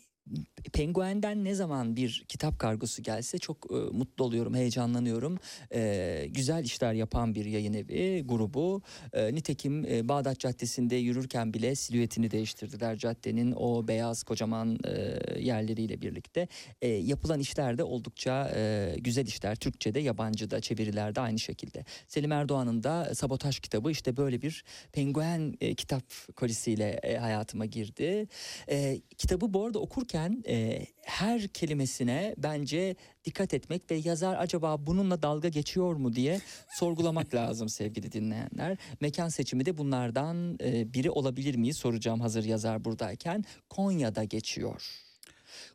Penguen'den 0.72 1.44
ne 1.44 1.54
zaman 1.54 1.96
bir 1.96 2.24
kitap 2.28 2.58
kargosu 2.58 3.02
gelse 3.02 3.38
çok 3.38 3.66
e, 3.70 3.74
mutlu 3.74 4.24
oluyorum, 4.24 4.54
heyecanlanıyorum. 4.54 5.38
E, 5.74 6.26
güzel 6.30 6.64
işler 6.64 6.92
yapan 6.92 7.34
bir 7.34 7.44
yayın 7.44 7.72
evi, 7.74 8.22
grubu. 8.26 8.82
E, 9.12 9.34
nitekim 9.34 9.84
e, 9.84 10.08
Bağdat 10.08 10.38
Caddesi'nde 10.38 10.96
yürürken 10.96 11.54
bile 11.54 11.74
silüetini 11.74 12.30
değiştirdiler 12.30 12.96
caddenin 12.96 13.52
o 13.56 13.88
beyaz 13.88 14.22
kocaman 14.22 14.78
e, 14.84 15.18
yerleriyle 15.40 16.02
birlikte. 16.02 16.48
E, 16.82 16.88
yapılan 16.88 17.40
işler 17.40 17.78
de 17.78 17.84
oldukça 17.84 18.52
e, 18.56 18.94
güzel 18.98 19.26
işler. 19.26 19.56
Türkçe'de, 19.56 20.01
yabancıda, 20.01 20.60
çevirilerde 20.60 21.20
aynı 21.20 21.38
şekilde. 21.38 21.84
Selim 22.09 22.32
Erdoğan'ın 22.32 22.82
da 22.82 23.14
Sabotaj 23.14 23.60
kitabı 23.60 23.90
işte 23.90 24.16
böyle 24.16 24.42
bir 24.42 24.64
penguen 24.92 25.55
e, 25.60 25.74
kitap 25.74 26.05
kolisiyle 26.36 26.90
e, 27.02 27.16
hayatıma 27.16 27.66
girdi. 27.66 28.26
E, 28.68 29.01
kitabı 29.18 29.55
bu 29.55 29.66
arada 29.66 29.78
okurken 29.78 30.11
e, 30.48 30.86
her 31.02 31.48
kelimesine 31.48 32.34
bence 32.39 32.97
dikkat 33.24 33.55
etmek 33.55 33.90
ve 33.90 33.94
yazar 33.94 34.36
acaba 34.36 34.86
bununla 34.86 35.22
dalga 35.22 35.48
geçiyor 35.48 35.94
mu 35.94 36.12
diye 36.14 36.40
sorgulamak 36.70 37.34
lazım 37.34 37.68
sevgili 37.68 38.12
dinleyenler. 38.12 38.76
Mekan 39.01 39.28
seçimi 39.28 39.66
de 39.66 39.78
bunlardan 39.78 40.59
e, 40.62 40.94
biri 40.94 41.10
olabilir 41.10 41.55
mi 41.55 41.74
soracağım 41.74 42.20
hazır 42.20 42.44
yazar 42.44 42.84
buradayken. 42.84 43.44
Konya'da 43.70 44.24
geçiyor. 44.24 45.11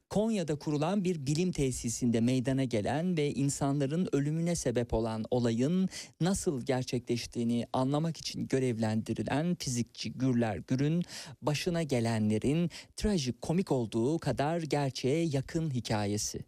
Konya'da 0.10 0.56
kurulan 0.56 1.04
bir 1.04 1.26
bilim 1.26 1.52
tesisinde 1.52 2.22
meydana 2.22 2.64
gelen 2.64 3.18
ve 3.18 3.34
insanların 3.34 4.08
ölümüne 4.12 4.56
sebep 4.56 4.94
olan 4.94 5.26
olayın 5.32 5.90
nasıl 6.22 6.62
gerçekleştiğini 6.62 7.68
anlamak 7.74 8.18
için 8.18 8.48
görevlendirilen 8.48 9.56
fizikçi 9.56 10.14
Gürler 10.14 10.58
Gür'ün 10.68 11.04
başına 11.42 11.84
gelenlerin 11.84 12.70
trajik 12.96 13.42
komik 13.42 13.72
olduğu 13.72 14.20
kadar 14.20 14.62
gerçeğe 14.62 15.26
yakın 15.26 15.72
hikayesi. 15.72 16.40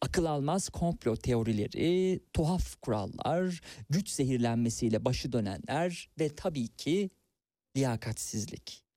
Akıl 0.00 0.24
almaz 0.24 0.68
komplo 0.68 1.16
teorileri, 1.16 2.20
tuhaf 2.32 2.80
kurallar, 2.80 3.60
güç 3.90 4.08
zehirlenmesiyle 4.08 5.04
başı 5.04 5.32
dönenler 5.32 6.10
ve 6.18 6.28
tabii 6.28 6.68
ki 6.68 7.10
liyakatsizlik. 7.76 8.89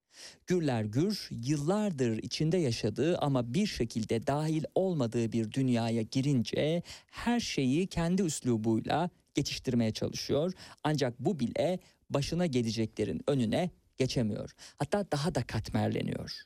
Gürler 0.48 0.84
Gür 0.84 1.30
yıllardır 1.32 2.18
içinde 2.18 2.58
yaşadığı 2.58 3.18
ama 3.18 3.54
bir 3.54 3.68
şekilde 3.68 4.28
dahil 4.28 4.64
olmadığı 4.76 5.32
bir 5.32 5.52
dünyaya 5.52 6.02
girince 6.02 6.84
her 7.06 7.40
şeyi 7.40 7.88
kendi 7.88 8.22
üslubuyla 8.22 9.10
geçiştirmeye 9.34 9.92
çalışıyor. 9.92 10.54
Ancak 10.84 11.20
bu 11.20 11.40
bile 11.40 11.80
başına 12.10 12.46
geleceklerin 12.46 13.22
önüne 13.28 13.70
geçemiyor. 13.98 14.52
Hatta 14.78 15.12
daha 15.12 15.36
da 15.36 15.44
katmerleniyor. 15.44 16.44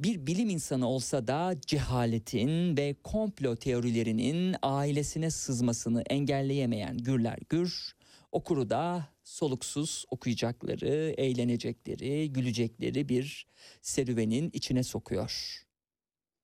Bir 0.00 0.26
bilim 0.26 0.50
insanı 0.50 0.88
olsa 0.88 1.26
da 1.26 1.54
cehaletin 1.66 2.76
ve 2.76 2.94
komplo 3.04 3.56
teorilerinin 3.56 4.56
ailesine 4.62 5.30
sızmasını 5.30 6.02
engelleyemeyen 6.02 6.98
Gürler 6.98 7.38
Gür, 7.48 7.92
okuru 8.32 8.70
da 8.70 9.08
soluksuz 9.24 10.04
okuyacakları, 10.10 11.14
eğlenecekleri, 11.16 12.32
gülecekleri 12.32 13.08
bir 13.08 13.46
serüvenin 13.82 14.50
içine 14.52 14.82
sokuyor. 14.82 15.58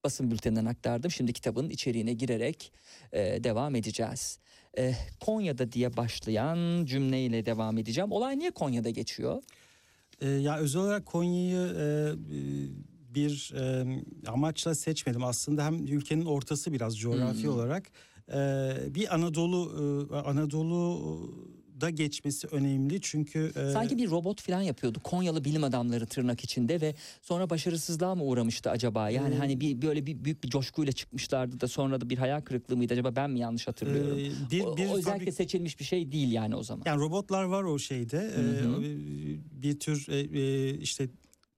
Basın 0.04 0.30
bülteninden 0.30 0.64
aktardım. 0.64 1.10
Şimdi 1.10 1.32
kitabın 1.32 1.70
içeriğine 1.70 2.12
girerek 2.12 2.72
e, 3.12 3.44
devam 3.44 3.74
edeceğiz. 3.74 4.38
E, 4.78 4.94
Konya'da 5.20 5.72
diye 5.72 5.96
başlayan 5.96 6.84
cümleyle 6.84 7.46
devam 7.46 7.78
edeceğim. 7.78 8.12
Olay 8.12 8.38
niye 8.38 8.50
Konya'da 8.50 8.90
geçiyor? 8.90 9.42
Ee, 10.20 10.28
ya 10.28 10.58
özel 10.58 10.82
olarak 10.82 11.06
Konya'yı 11.06 11.56
e, 11.56 11.82
e, 11.82 12.14
bir 13.14 13.52
e, 13.56 13.86
amaçla 14.26 14.74
seçmedim. 14.74 15.24
Aslında 15.24 15.64
hem 15.64 15.86
ülkenin 15.86 16.24
ortası 16.24 16.72
biraz 16.72 16.98
coğrafi 16.98 17.42
Hmm. 17.42 17.52
olarak 17.52 17.90
e, 18.32 18.74
bir 18.94 19.14
Anadolu 19.14 19.72
e, 20.12 20.16
Anadolu'da 21.78 21.90
geçmesi 21.90 22.46
önemli 22.46 23.00
çünkü 23.00 23.52
e, 23.56 23.72
Sanki 23.72 23.98
bir 23.98 24.10
robot 24.10 24.42
falan 24.42 24.62
yapıyordu. 24.62 25.00
Konyalı 25.04 25.44
bilim 25.44 25.64
adamları 25.64 26.06
tırnak 26.06 26.44
içinde 26.44 26.80
ve 26.80 26.94
sonra 27.22 27.50
başarısızlığa 27.50 28.14
mı 28.14 28.24
uğramıştı 28.24 28.70
acaba? 28.70 29.10
Yani 29.10 29.34
Ee, 29.34 29.38
hani 29.38 29.60
bir 29.60 29.82
böyle 29.82 30.06
bir 30.06 30.24
büyük 30.24 30.44
bir 30.44 30.48
coşkuyla 30.48 30.92
çıkmışlardı 30.92 31.60
da 31.60 31.68
sonra 31.68 32.00
da 32.00 32.10
bir 32.10 32.18
hayal 32.18 32.40
kırıklığı 32.40 32.76
mıydı 32.76 32.92
acaba 32.92 33.16
ben 33.16 33.30
mi 33.30 33.38
yanlış 33.40 33.68
hatırlıyorum? 33.68 34.18
e, 34.18 34.50
bir, 34.50 34.60
bir 34.60 34.64
o 34.88 34.96
özellikle 34.96 35.30
fabrik- 35.30 35.32
seçilmiş 35.32 35.78
bir 35.80 35.84
şey 35.84 36.12
değil 36.12 36.32
yani 36.32 36.56
o 36.56 36.62
zaman. 36.62 36.82
Yani 36.86 37.00
robotlar 37.00 37.44
var 37.44 37.62
o 37.62 37.78
şeyde. 37.78 38.18
Hı 38.18 38.40
hı. 38.40 38.82
Ee, 38.82 39.62
bir 39.62 39.78
tür 39.80 40.06
e, 40.08 40.40
e, 40.40 40.74
işte 40.78 41.08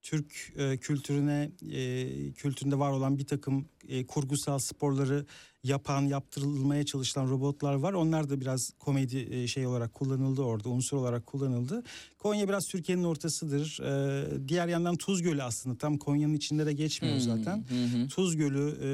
Türk 0.02 0.52
e, 0.56 0.76
kültürüne 0.76 1.50
e, 1.72 2.32
kültüründe 2.32 2.78
var 2.78 2.90
olan 2.90 3.18
bir 3.18 3.26
takım 3.26 3.68
e, 3.88 4.06
kurgusal 4.06 4.58
sporları 4.58 5.26
yapan, 5.64 6.02
yaptırılmaya 6.02 6.84
çalışılan 6.84 7.30
robotlar 7.30 7.74
var. 7.74 7.92
Onlar 7.92 8.30
da 8.30 8.40
biraz 8.40 8.70
komedi 8.78 9.28
e, 9.30 9.46
şey 9.46 9.66
olarak 9.66 9.94
kullanıldı 9.94 10.42
orada, 10.42 10.68
unsur 10.68 10.96
olarak 10.96 11.26
kullanıldı. 11.26 11.82
Konya 12.18 12.48
biraz 12.48 12.66
Türkiye'nin 12.66 13.04
ortasıdır. 13.04 13.80
Ee, 13.82 14.48
diğer 14.48 14.68
yandan 14.68 14.96
Tuz 14.96 15.22
Gölü 15.22 15.42
aslında 15.42 15.78
tam 15.78 15.98
Konya'nın 15.98 16.34
içinde 16.34 16.66
de 16.66 16.72
geçmiyor 16.72 17.14
Hmm, 17.14 17.22
zaten. 17.22 17.64
hı. 17.68 18.08
Tuz 18.08 18.36
Gölü 18.36 18.74
e, 18.82 18.88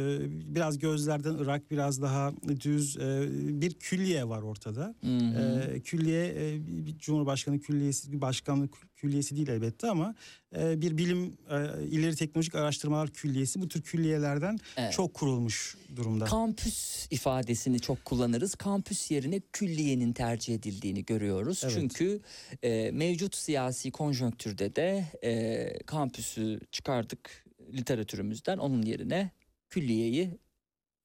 biraz 0.54 0.78
gözlerden 0.78 1.34
ırak, 1.34 1.70
biraz 1.70 2.02
daha 2.02 2.32
düz 2.64 2.96
e, 2.96 3.28
bir 3.62 3.74
külliye 3.74 4.28
var 4.28 4.42
ortada. 4.42 4.94
Hı. 5.04 5.06
Ee, 5.06 5.80
külliye 5.80 6.24
e, 6.26 6.60
Cumhurbaşkanı 6.98 7.60
külliyesi, 7.60 8.20
başkanlık 8.20 8.74
külliyesi 8.96 9.36
değil 9.36 9.48
elbette 9.48 9.90
ama 9.90 10.14
e, 10.58 10.80
bir 10.80 10.98
bilim 10.98 11.24
e, 11.50 11.86
ileri 11.86 12.16
teknolojik 12.16 12.54
araştırmalar 12.54 13.08
külliyesi 13.10 13.60
bu 13.62 13.68
tür 13.68 13.82
külliyelerden 13.82 14.58
Evet. 14.76 14.92
çok 14.92 15.14
kurulmuş 15.14 15.76
durumda. 15.96 16.24
Kampüs 16.24 17.06
ifadesini 17.10 17.80
çok 17.80 18.04
kullanırız. 18.04 18.54
Kampüs 18.54 19.10
yerine 19.10 19.40
külliyenin 19.52 20.12
tercih 20.12 20.54
edildiğini 20.54 21.04
görüyoruz. 21.04 21.60
Evet. 21.64 21.74
Çünkü 21.74 22.20
e, 22.62 22.90
mevcut 22.90 23.34
siyasi 23.36 23.90
konjonktürde 23.90 24.76
de 24.76 25.04
e, 25.24 25.78
kampüsü 25.86 26.60
çıkardık 26.72 27.44
literatürümüzden. 27.72 28.58
Onun 28.58 28.82
yerine 28.82 29.30
külliyeyi 29.70 30.30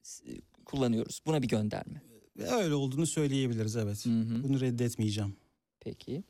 s- 0.02 0.24
kullanıyoruz. 0.64 1.20
Buna 1.26 1.42
bir 1.42 1.48
gönderme. 1.48 2.02
Öyle 2.38 2.74
olduğunu 2.74 3.06
söyleyebiliriz 3.06 3.76
evet. 3.76 4.06
Hı 4.06 4.10
hı. 4.10 4.42
Bunu 4.42 4.60
reddetmeyeceğim. 4.60 5.36
Peki. 5.80 6.22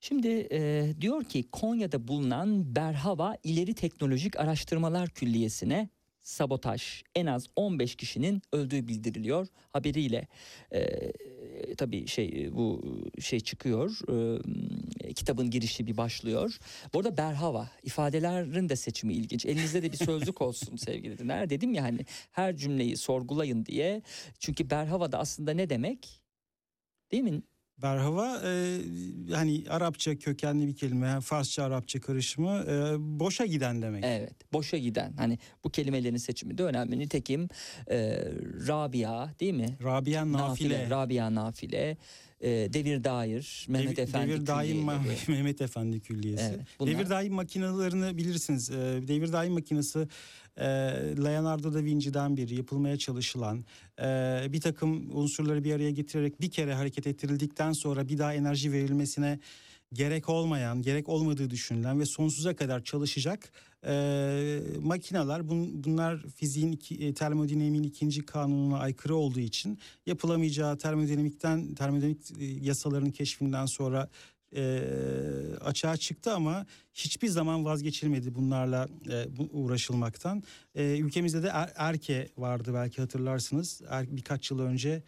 Şimdi 0.00 0.48
e, 0.52 0.92
diyor 1.00 1.24
ki 1.24 1.44
Konya'da 1.52 2.08
bulunan 2.08 2.76
Berhava 2.76 3.36
İleri 3.44 3.74
Teknolojik 3.74 4.36
Araştırmalar 4.40 5.08
Külliyesi'ne 5.10 5.88
sabotaj 6.26 7.02
en 7.14 7.26
az 7.26 7.46
15 7.56 7.94
kişinin 7.94 8.42
öldüğü 8.52 8.88
bildiriliyor 8.88 9.48
haberiyle 9.72 10.28
e, 10.72 11.02
tabii 11.74 12.06
şey 12.06 12.50
bu 12.52 12.82
şey 13.20 13.40
çıkıyor 13.40 13.98
e, 15.04 15.14
kitabın 15.14 15.50
girişi 15.50 15.86
bir 15.86 15.96
başlıyor. 15.96 16.58
Bu 16.94 16.98
arada 16.98 17.16
Berhava 17.16 17.70
ifadelerin 17.82 18.68
de 18.68 18.76
seçimi 18.76 19.14
ilginç. 19.14 19.46
Elinizde 19.46 19.82
de 19.82 19.92
bir 19.92 19.96
sözlük 19.96 20.42
olsun 20.42 20.76
sevgili 20.86 21.18
dinler. 21.18 21.50
Dedim 21.50 21.74
ya 21.74 21.82
hani 21.82 22.00
her 22.32 22.56
cümleyi 22.56 22.96
sorgulayın 22.96 23.66
diye. 23.66 24.02
Çünkü 24.38 24.70
Berhava 24.70 25.12
da 25.12 25.18
aslında 25.18 25.52
ne 25.52 25.70
demek? 25.70 26.22
Değil 27.12 27.22
mi? 27.22 27.42
Berhava 27.82 28.40
e, 28.44 28.78
hani 29.32 29.64
Arapça 29.68 30.18
kökenli 30.18 30.66
bir 30.66 30.76
kelime, 30.76 31.20
Farsça 31.20 31.64
Arapça 31.64 32.00
karışımı 32.00 32.64
e, 32.68 32.96
boşa 32.98 33.46
giden 33.46 33.82
demek. 33.82 34.04
Evet 34.04 34.52
boşa 34.52 34.76
giden 34.76 35.12
hani 35.16 35.38
bu 35.64 35.70
kelimelerin 35.70 36.16
seçimi 36.16 36.58
de 36.58 36.62
önemli. 36.62 36.98
Nitekim 36.98 37.48
e, 37.90 38.18
Rabia 38.68 39.28
değil 39.40 39.54
mi? 39.54 39.78
Rabia 39.82 40.32
Nafile. 40.32 40.90
Rabia 40.90 41.34
Nafile, 41.34 41.96
e, 42.40 42.48
Devir 42.72 43.04
Dair, 43.04 43.66
Mehmet 43.68 43.96
Dev- 43.96 44.02
Efendi 44.02 44.32
Devir 44.32 44.46
Daim 44.46 44.78
Ma-. 44.78 45.02
Mehmet 45.28 45.60
Efendi 45.60 46.00
Külliyesi. 46.00 46.44
Evet, 46.56 46.60
bunlar- 46.80 46.94
Devir 46.94 47.10
Daim 47.10 47.32
makinelerini 47.34 48.18
bilirsiniz. 48.18 48.70
Ee, 48.70 48.74
Devir 49.08 49.32
Daim 49.32 49.52
makinesi 49.52 50.08
e, 50.56 50.64
Leonardo 51.24 51.74
da 51.74 51.84
Vinci'den 51.84 52.36
beri 52.36 52.54
yapılmaya 52.54 52.96
çalışılan 52.98 53.64
e, 54.00 54.04
bir 54.52 54.60
takım 54.60 55.16
unsurları 55.16 55.64
bir 55.64 55.72
araya 55.72 55.90
getirerek 55.90 56.40
bir 56.40 56.50
kere 56.50 56.74
hareket 56.74 57.06
ettirildikten 57.06 57.72
sonra 57.72 58.08
bir 58.08 58.18
daha 58.18 58.34
enerji 58.34 58.72
verilmesine 58.72 59.38
gerek 59.92 60.28
olmayan, 60.28 60.82
gerek 60.82 61.08
olmadığı 61.08 61.50
düşünülen 61.50 62.00
ve 62.00 62.06
sonsuza 62.06 62.56
kadar 62.56 62.84
çalışacak 62.84 63.52
e, 63.86 64.60
makineler. 64.82 65.40
Bun- 65.40 65.84
bunlar 65.84 66.22
fiziğin, 66.36 66.72
iki, 66.72 66.94
e, 67.06 67.14
termodinamiğin 67.14 67.82
ikinci 67.82 68.26
kanununa 68.26 68.78
aykırı 68.78 69.16
olduğu 69.16 69.40
için 69.40 69.78
yapılamayacağı 70.06 70.78
termodinamikten, 70.78 71.74
termodinamik 71.74 72.30
e, 72.40 72.44
yasaların 72.44 73.10
keşfinden 73.10 73.66
sonra 73.66 74.08
e, 74.56 74.80
açığa 75.64 75.96
çıktı 75.96 76.34
ama 76.34 76.66
hiçbir 76.94 77.28
zaman 77.28 77.64
vazgeçilmedi 77.64 78.34
bunlarla 78.34 78.88
e, 79.10 79.36
bu, 79.36 79.48
uğraşılmaktan. 79.52 80.42
E, 80.74 80.98
ülkemizde 80.98 81.42
de 81.42 81.48
Er- 81.52 81.72
Erke 81.76 82.28
vardı 82.36 82.70
belki 82.74 83.00
hatırlarsınız. 83.00 83.82
Er, 83.88 84.16
birkaç 84.16 84.50
yıl 84.50 84.58
önce 84.58 85.02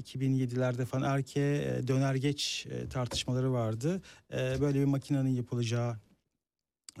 2007'lerde 0.00 0.84
falan 0.84 1.10
Erke 1.16 1.40
e, 1.40 1.88
dönergeç 1.88 2.66
e, 2.70 2.88
tartışmaları 2.88 3.52
vardı. 3.52 4.02
E, 4.32 4.60
böyle 4.60 4.80
bir 4.80 4.84
makinenin 4.84 5.30
yapılacağı, 5.30 5.96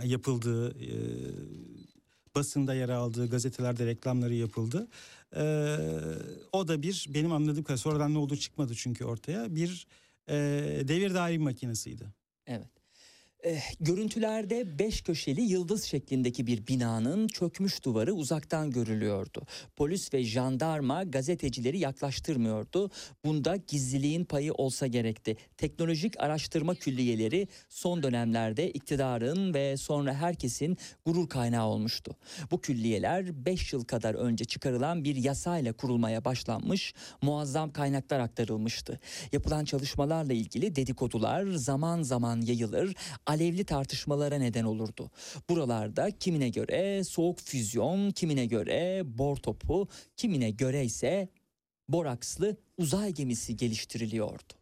yapıldığı, 0.02 0.70
e, 0.70 0.94
basında 2.34 2.74
yer 2.74 2.88
aldığı, 2.88 3.30
gazetelerde 3.30 3.86
reklamları 3.86 4.34
yapıldı. 4.34 4.88
E, 5.36 5.76
o 6.52 6.68
da 6.68 6.82
bir 6.82 7.06
benim 7.14 7.32
anladığım 7.32 7.64
kadar 7.64 7.76
sonradan 7.76 8.14
ne 8.14 8.18
olduğu 8.18 8.36
çıkmadı 8.36 8.74
çünkü 8.74 9.04
ortaya 9.04 9.54
bir 9.54 9.86
e, 10.28 10.34
devir 10.88 11.14
daim 11.14 11.42
makinesiydi. 11.42 12.04
Evet. 12.46 12.83
Eh, 13.44 13.62
görüntülerde 13.80 14.78
beş 14.78 15.02
köşeli 15.02 15.40
yıldız 15.40 15.84
şeklindeki 15.84 16.46
bir 16.46 16.66
binanın 16.66 17.28
çökmüş 17.28 17.84
duvarı 17.84 18.12
uzaktan 18.12 18.70
görülüyordu. 18.70 19.42
Polis 19.76 20.14
ve 20.14 20.24
jandarma 20.24 21.02
gazetecileri 21.02 21.78
yaklaştırmıyordu. 21.78 22.90
Bunda 23.24 23.56
gizliliğin 23.56 24.24
payı 24.24 24.52
olsa 24.52 24.86
gerekti. 24.86 25.36
Teknolojik 25.56 26.20
araştırma 26.20 26.74
külliyeleri 26.74 27.48
son 27.68 28.02
dönemlerde 28.02 28.70
iktidarın 28.70 29.54
ve 29.54 29.76
sonra 29.76 30.14
herkesin 30.14 30.78
gurur 31.06 31.28
kaynağı 31.28 31.66
olmuştu. 31.66 32.16
Bu 32.50 32.60
külliyeler 32.60 33.46
5 33.46 33.72
yıl 33.72 33.84
kadar 33.84 34.14
önce 34.14 34.44
çıkarılan 34.44 35.04
bir 35.04 35.16
yasayla 35.16 35.72
kurulmaya 35.72 36.24
başlanmış, 36.24 36.94
muazzam 37.22 37.72
kaynaklar 37.72 38.20
aktarılmıştı. 38.20 39.00
Yapılan 39.32 39.64
çalışmalarla 39.64 40.32
ilgili 40.32 40.76
dedikodular 40.76 41.46
zaman 41.46 42.02
zaman 42.02 42.40
yayılır, 42.40 42.94
alevli 43.34 43.64
tartışmalara 43.64 44.38
neden 44.38 44.64
olurdu. 44.64 45.10
Buralarda 45.48 46.10
kimine 46.10 46.48
göre 46.48 47.04
soğuk 47.04 47.40
füzyon, 47.40 48.10
kimine 48.10 48.46
göre 48.46 49.02
bor 49.04 49.36
topu, 49.36 49.88
kimine 50.16 50.50
göre 50.50 50.84
ise 50.84 51.28
borakslı 51.88 52.56
uzay 52.76 53.12
gemisi 53.12 53.56
geliştiriliyordu. 53.56 54.54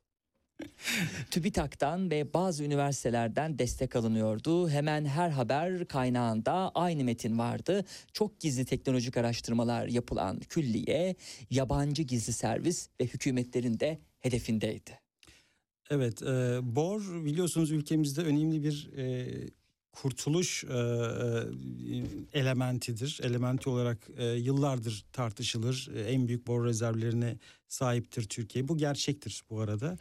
TÜBİTAK'tan 1.30 2.10
ve 2.10 2.34
bazı 2.34 2.64
üniversitelerden 2.64 3.58
destek 3.58 3.96
alınıyordu. 3.96 4.70
Hemen 4.70 5.04
her 5.04 5.30
haber 5.30 5.84
kaynağında 5.84 6.70
aynı 6.74 7.04
metin 7.04 7.38
vardı. 7.38 7.84
Çok 8.12 8.40
gizli 8.40 8.64
teknolojik 8.64 9.16
araştırmalar 9.16 9.86
yapılan 9.86 10.40
külliye, 10.40 11.14
yabancı 11.50 12.02
gizli 12.02 12.32
servis 12.32 12.88
ve 13.00 13.04
hükümetlerin 13.04 13.80
de 13.80 13.98
hedefindeydi. 14.20 15.01
Evet, 15.90 16.22
e, 16.22 16.58
bor 16.62 17.24
biliyorsunuz 17.24 17.70
ülkemizde 17.70 18.22
önemli 18.22 18.62
bir 18.62 18.90
e, 18.96 19.28
kurtuluş 19.92 20.64
e, 20.64 20.78
elementidir. 22.32 23.20
Elementi 23.22 23.68
olarak 23.68 23.98
e, 24.16 24.26
yıllardır 24.26 25.04
tartışılır. 25.12 25.90
E, 25.94 26.00
en 26.00 26.28
büyük 26.28 26.46
bor 26.46 26.64
rezervlerine 26.64 27.36
sahiptir 27.68 28.22
Türkiye. 28.22 28.68
Bu 28.68 28.78
gerçektir 28.78 29.42
bu 29.50 29.60
arada. 29.60 29.98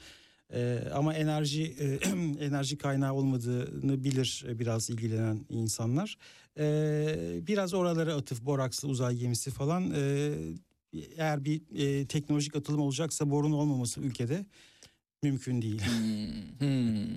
E, 0.53 0.83
ama 0.93 1.13
enerji 1.13 1.75
e, 1.79 1.85
enerji 2.45 2.77
kaynağı 2.77 3.13
olmadığını 3.13 4.03
bilir 4.03 4.45
biraz 4.49 4.89
ilgilenen 4.89 5.45
insanlar. 5.49 6.17
E, 6.57 7.39
biraz 7.47 7.73
oralara 7.73 8.15
atıf 8.15 8.41
borakslı 8.41 8.87
uzay 8.87 9.15
gemisi 9.15 9.51
falan. 9.51 9.91
E, 9.95 10.33
eğer 11.17 11.45
bir 11.45 11.61
e, 11.75 12.05
teknolojik 12.05 12.55
atılım 12.55 12.81
olacaksa 12.81 13.29
borun 13.29 13.51
olmaması 13.51 14.01
ülkede 14.01 14.45
mümkün 15.23 15.61
değil. 15.61 15.81
Hmm, 15.81 16.67
hmm. 16.67 17.15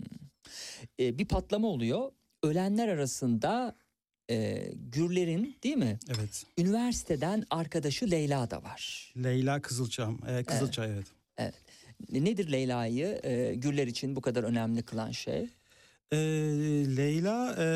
E, 1.01 1.19
bir 1.19 1.25
patlama 1.25 1.69
oluyor. 1.69 2.13
Ölenler 2.43 2.89
arasında 2.89 3.77
e, 4.31 4.69
Gürler'in 4.75 5.57
değil 5.63 5.77
mi? 5.77 5.99
Evet. 6.09 6.47
Üniversiteden 6.59 7.45
arkadaşı 7.51 8.11
Leyla 8.11 8.51
da 8.51 8.63
var. 8.63 9.13
Leyla 9.23 9.63
Kızılçam. 9.63 10.19
E, 10.29 10.45
Kızılçay 10.45 10.91
evet. 11.39 11.55
Nedir 12.11 12.53
Leyla'yı 12.53 13.21
e, 13.23 13.55
Gürler 13.55 13.87
için 13.87 14.17
bu 14.17 14.21
kadar 14.21 14.45
önemli 14.45 14.83
kılan 14.83 15.11
şey? 15.11 15.49
E, 16.13 16.17
Leyla 16.97 17.57
e, 17.59 17.67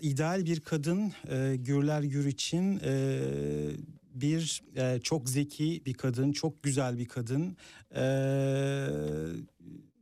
ideal 0.00 0.46
bir 0.46 0.60
kadın. 0.60 1.12
E, 1.30 1.56
Gürler 1.56 2.02
Gür 2.02 2.26
için 2.26 2.80
e, 2.84 3.20
bir 4.20 4.62
e, 4.76 5.00
çok 5.00 5.28
zeki 5.28 5.82
bir 5.86 5.94
kadın, 5.94 6.32
çok 6.32 6.62
güzel 6.62 6.98
bir 6.98 7.08
kadın. 7.08 7.56
E, 7.94 8.02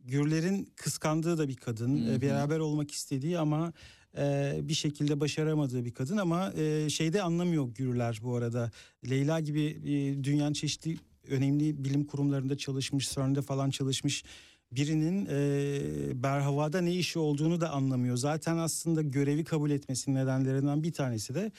Gürler'in 0.04 0.68
kıskandığı 0.76 1.38
da 1.38 1.48
bir 1.48 1.56
kadın. 1.56 2.06
Hı 2.06 2.14
hı. 2.14 2.20
Beraber 2.20 2.58
olmak 2.58 2.90
istediği 2.90 3.38
ama 3.38 3.72
e, 4.18 4.56
bir 4.62 4.74
şekilde 4.74 5.20
başaramadığı 5.20 5.84
bir 5.84 5.90
kadın 5.90 6.16
ama 6.16 6.52
e, 6.52 6.90
şeyde 6.90 7.22
anlamıyor 7.22 7.68
Gürler 7.68 8.20
bu 8.22 8.36
arada. 8.36 8.70
Leyla 9.10 9.40
gibi 9.40 9.62
e, 9.62 10.24
dünyanın 10.24 10.52
çeşitli 10.52 10.96
önemli 11.28 11.84
bilim 11.84 12.04
kurumlarında 12.04 12.56
çalışmış, 12.56 13.10
CERN'de 13.10 13.42
falan 13.42 13.70
çalışmış 13.70 14.24
birinin 14.72 15.26
e, 15.30 16.22
Berhava'da 16.22 16.80
ne 16.80 16.94
işi 16.94 17.18
olduğunu 17.18 17.60
da 17.60 17.70
anlamıyor. 17.70 18.16
Zaten 18.16 18.56
aslında 18.56 19.02
görevi 19.02 19.44
kabul 19.44 19.70
etmesinin 19.70 20.16
nedenlerinden 20.16 20.82
bir 20.82 20.92
tanesi 20.92 21.34
de 21.34 21.52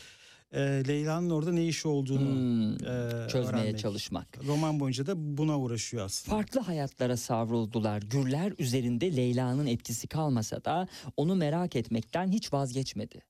e, 0.51 0.59
Leyla'nın 0.87 1.29
orada 1.29 1.51
ne 1.51 1.65
işi 1.67 1.87
olduğunu 1.87 2.19
Hmm, 2.31 2.73
e, 2.73 3.27
çözmeye 3.29 3.61
öğrenmek. 3.63 3.79
çalışmak. 3.79 4.45
Roman 4.47 4.79
boyunca 4.79 5.05
da 5.05 5.37
buna 5.37 5.59
uğraşıyor 5.59 6.05
aslında. 6.05 6.35
Farklı 6.35 6.59
hayatlara 6.59 7.17
savruldular. 7.17 8.01
Gürler 8.01 8.53
üzerinde 8.59 9.15
Leyla'nın 9.15 9.65
etkisi 9.65 10.07
kalmasa 10.07 10.65
da 10.65 10.87
onu 11.17 11.35
merak 11.35 11.75
etmekten 11.75 12.31
hiç 12.31 12.53
vazgeçmedi. 12.53 13.21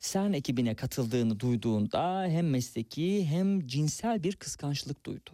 CERN 0.00 0.32
ekibine 0.32 0.74
katıldığını 0.74 1.40
duyduğunda 1.40 2.24
hem 2.28 2.50
mesleki 2.50 3.26
hem 3.26 3.66
cinsel 3.66 4.22
bir 4.22 4.36
kıskançlık 4.36 5.06
duydu. 5.06 5.30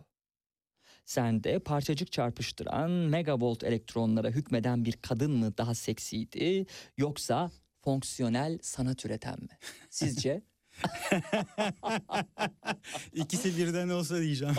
CERN'de 1.06 1.58
parçacık 1.58 2.12
çarpıştıran 2.12 2.90
megavolt 2.90 3.64
elektronlara 3.64 4.28
hükmeden 4.30 4.84
bir 4.84 4.92
kadın 4.92 5.30
mı 5.30 5.58
daha 5.58 5.74
seksiydi 5.74 6.66
yoksa 6.96 7.50
fonksiyonel 7.84 8.58
sanat 8.62 9.04
üreten 9.04 9.40
mi? 9.40 9.48
Sizce? 9.90 10.42
İkisi 13.14 13.58
birden 13.58 13.88
olsa 13.88 14.20
diyeceğim. 14.20 14.54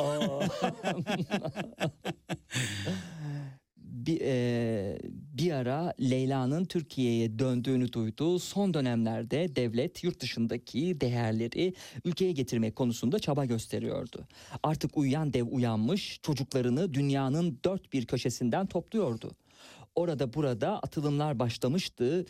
Bir, 3.78 4.22
e, 4.22 4.98
bir 5.34 5.52
ara 5.52 5.94
Leyla'nın 6.02 6.66
Türkiye'ye 6.66 7.40
döndüğünü 7.40 7.94
duydu. 7.94 8.40
Son 8.40 8.74
dönemlerde 8.74 9.56
devlet 9.56 10.04
yurt 10.04 10.20
dışındaki 10.20 11.02
değerleri 11.02 11.74
ülkeye 12.06 12.32
getirmek 12.32 12.76
konusunda 12.76 13.20
çaba 13.20 13.46
gösteriyordu. 13.46 14.28
Artık 14.64 14.98
uyuyan 14.98 15.34
dev 15.34 15.48
uyanmış 15.48 16.20
çocuklarını 16.22 16.94
dünyanın 16.94 17.60
dört 17.66 17.94
bir 17.94 18.06
köşesinden 18.06 18.66
topluyordu. 18.66 19.32
Orada 19.96 20.34
burada 20.34 20.80
atılımlar 20.80 21.40
başlamıştı. 21.40 22.26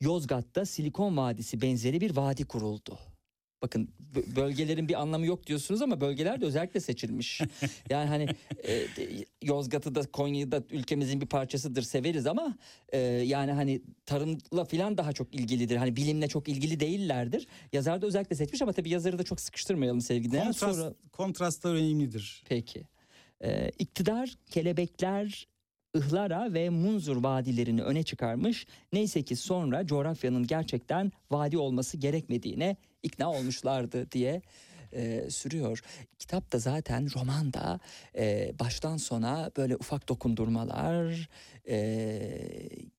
Yozgat'ta 0.00 0.64
Silikon 0.64 1.16
Vadisi 1.16 1.62
benzeri 1.62 2.00
bir 2.00 2.16
vadi 2.16 2.44
kuruldu. 2.44 2.98
Bakın 3.62 3.88
bö- 4.14 4.36
bölgelerin 4.36 4.88
bir 4.88 5.00
anlamı 5.00 5.26
yok 5.26 5.46
diyorsunuz 5.46 5.82
ama 5.82 6.00
bölgeler 6.00 6.40
de 6.40 6.44
özellikle 6.44 6.80
seçilmiş. 6.80 7.40
Yani 7.90 8.08
hani 8.08 8.28
e, 8.68 8.86
Yozgat'ı 9.42 9.94
da 9.94 10.02
Konya'yı 10.02 10.52
da 10.52 10.62
ülkemizin 10.70 11.20
bir 11.20 11.26
parçasıdır 11.26 11.82
severiz 11.82 12.26
ama 12.26 12.58
e, 12.88 12.98
yani 12.98 13.52
hani 13.52 13.82
tarımla 14.06 14.64
filan 14.64 14.98
daha 14.98 15.12
çok 15.12 15.34
ilgilidir. 15.34 15.76
Hani 15.76 15.96
bilimle 15.96 16.28
çok 16.28 16.48
ilgili 16.48 16.80
değillerdir. 16.80 17.46
Yazar 17.72 18.02
da 18.02 18.06
özellikle 18.06 18.36
seçmiş 18.36 18.62
ama 18.62 18.72
tabii 18.72 18.90
yazarı 18.90 19.18
da 19.18 19.22
çok 19.22 19.40
sıkıştırmayalım 19.40 20.00
sevgili. 20.00 20.38
Kontrast, 20.38 20.58
Sonra 20.58 20.94
kontrastlar 21.12 21.74
önemlidir. 21.74 22.42
Peki. 22.48 22.82
Ee, 23.44 23.70
iktidar 23.78 24.34
kelebekler, 24.50 25.46
Ihlara 25.94 26.54
ve 26.54 26.70
Munzur 26.70 27.16
vadilerini 27.16 27.82
öne 27.82 28.02
çıkarmış. 28.02 28.66
Neyse 28.92 29.22
ki 29.22 29.36
sonra 29.36 29.86
coğrafyanın 29.86 30.46
gerçekten 30.46 31.12
vadi 31.30 31.58
olması 31.58 31.96
gerekmediğine 31.96 32.76
ikna 33.02 33.30
olmuşlardı 33.30 34.12
diye 34.12 34.42
e, 34.92 35.30
sürüyor. 35.30 35.82
Kitap 36.18 36.52
da 36.52 36.58
zaten 36.58 37.08
romanda 37.14 37.80
e, 38.16 38.52
baştan 38.60 38.96
sona 38.96 39.50
böyle 39.56 39.76
ufak 39.76 40.08
dokundurmalar, 40.08 41.28
e, 41.68 41.78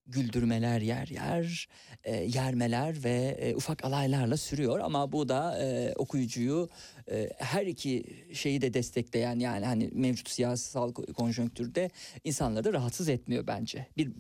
güldürmeler 0.08 0.82
yer 0.82 1.08
yer, 1.08 1.68
e, 2.04 2.16
yermeler 2.16 3.04
ve 3.04 3.38
e, 3.40 3.56
ufak 3.56 3.86
alaylarla 3.86 4.38
sürüyor. 4.38 4.80
Ama 4.80 5.12
bu 5.12 5.30
da 5.30 5.60
e, 5.64 5.94
okuyucuyu 5.96 6.70
e, 7.12 7.30
her 7.38 7.66
iki 7.66 8.04
şeyi 8.34 8.62
de 8.62 8.74
destekleyen 8.74 9.40
yani 9.40 9.66
hani 9.66 9.90
mevcut 9.94 10.30
siyasal 10.30 10.92
ko- 10.92 11.14
konjonktürde 11.14 11.90
insanları 12.24 12.64
da 12.64 12.74
rahatsız 12.74 13.10
etmiyor 13.10 13.48
bence. 13.48 13.88
Bir 13.98 14.12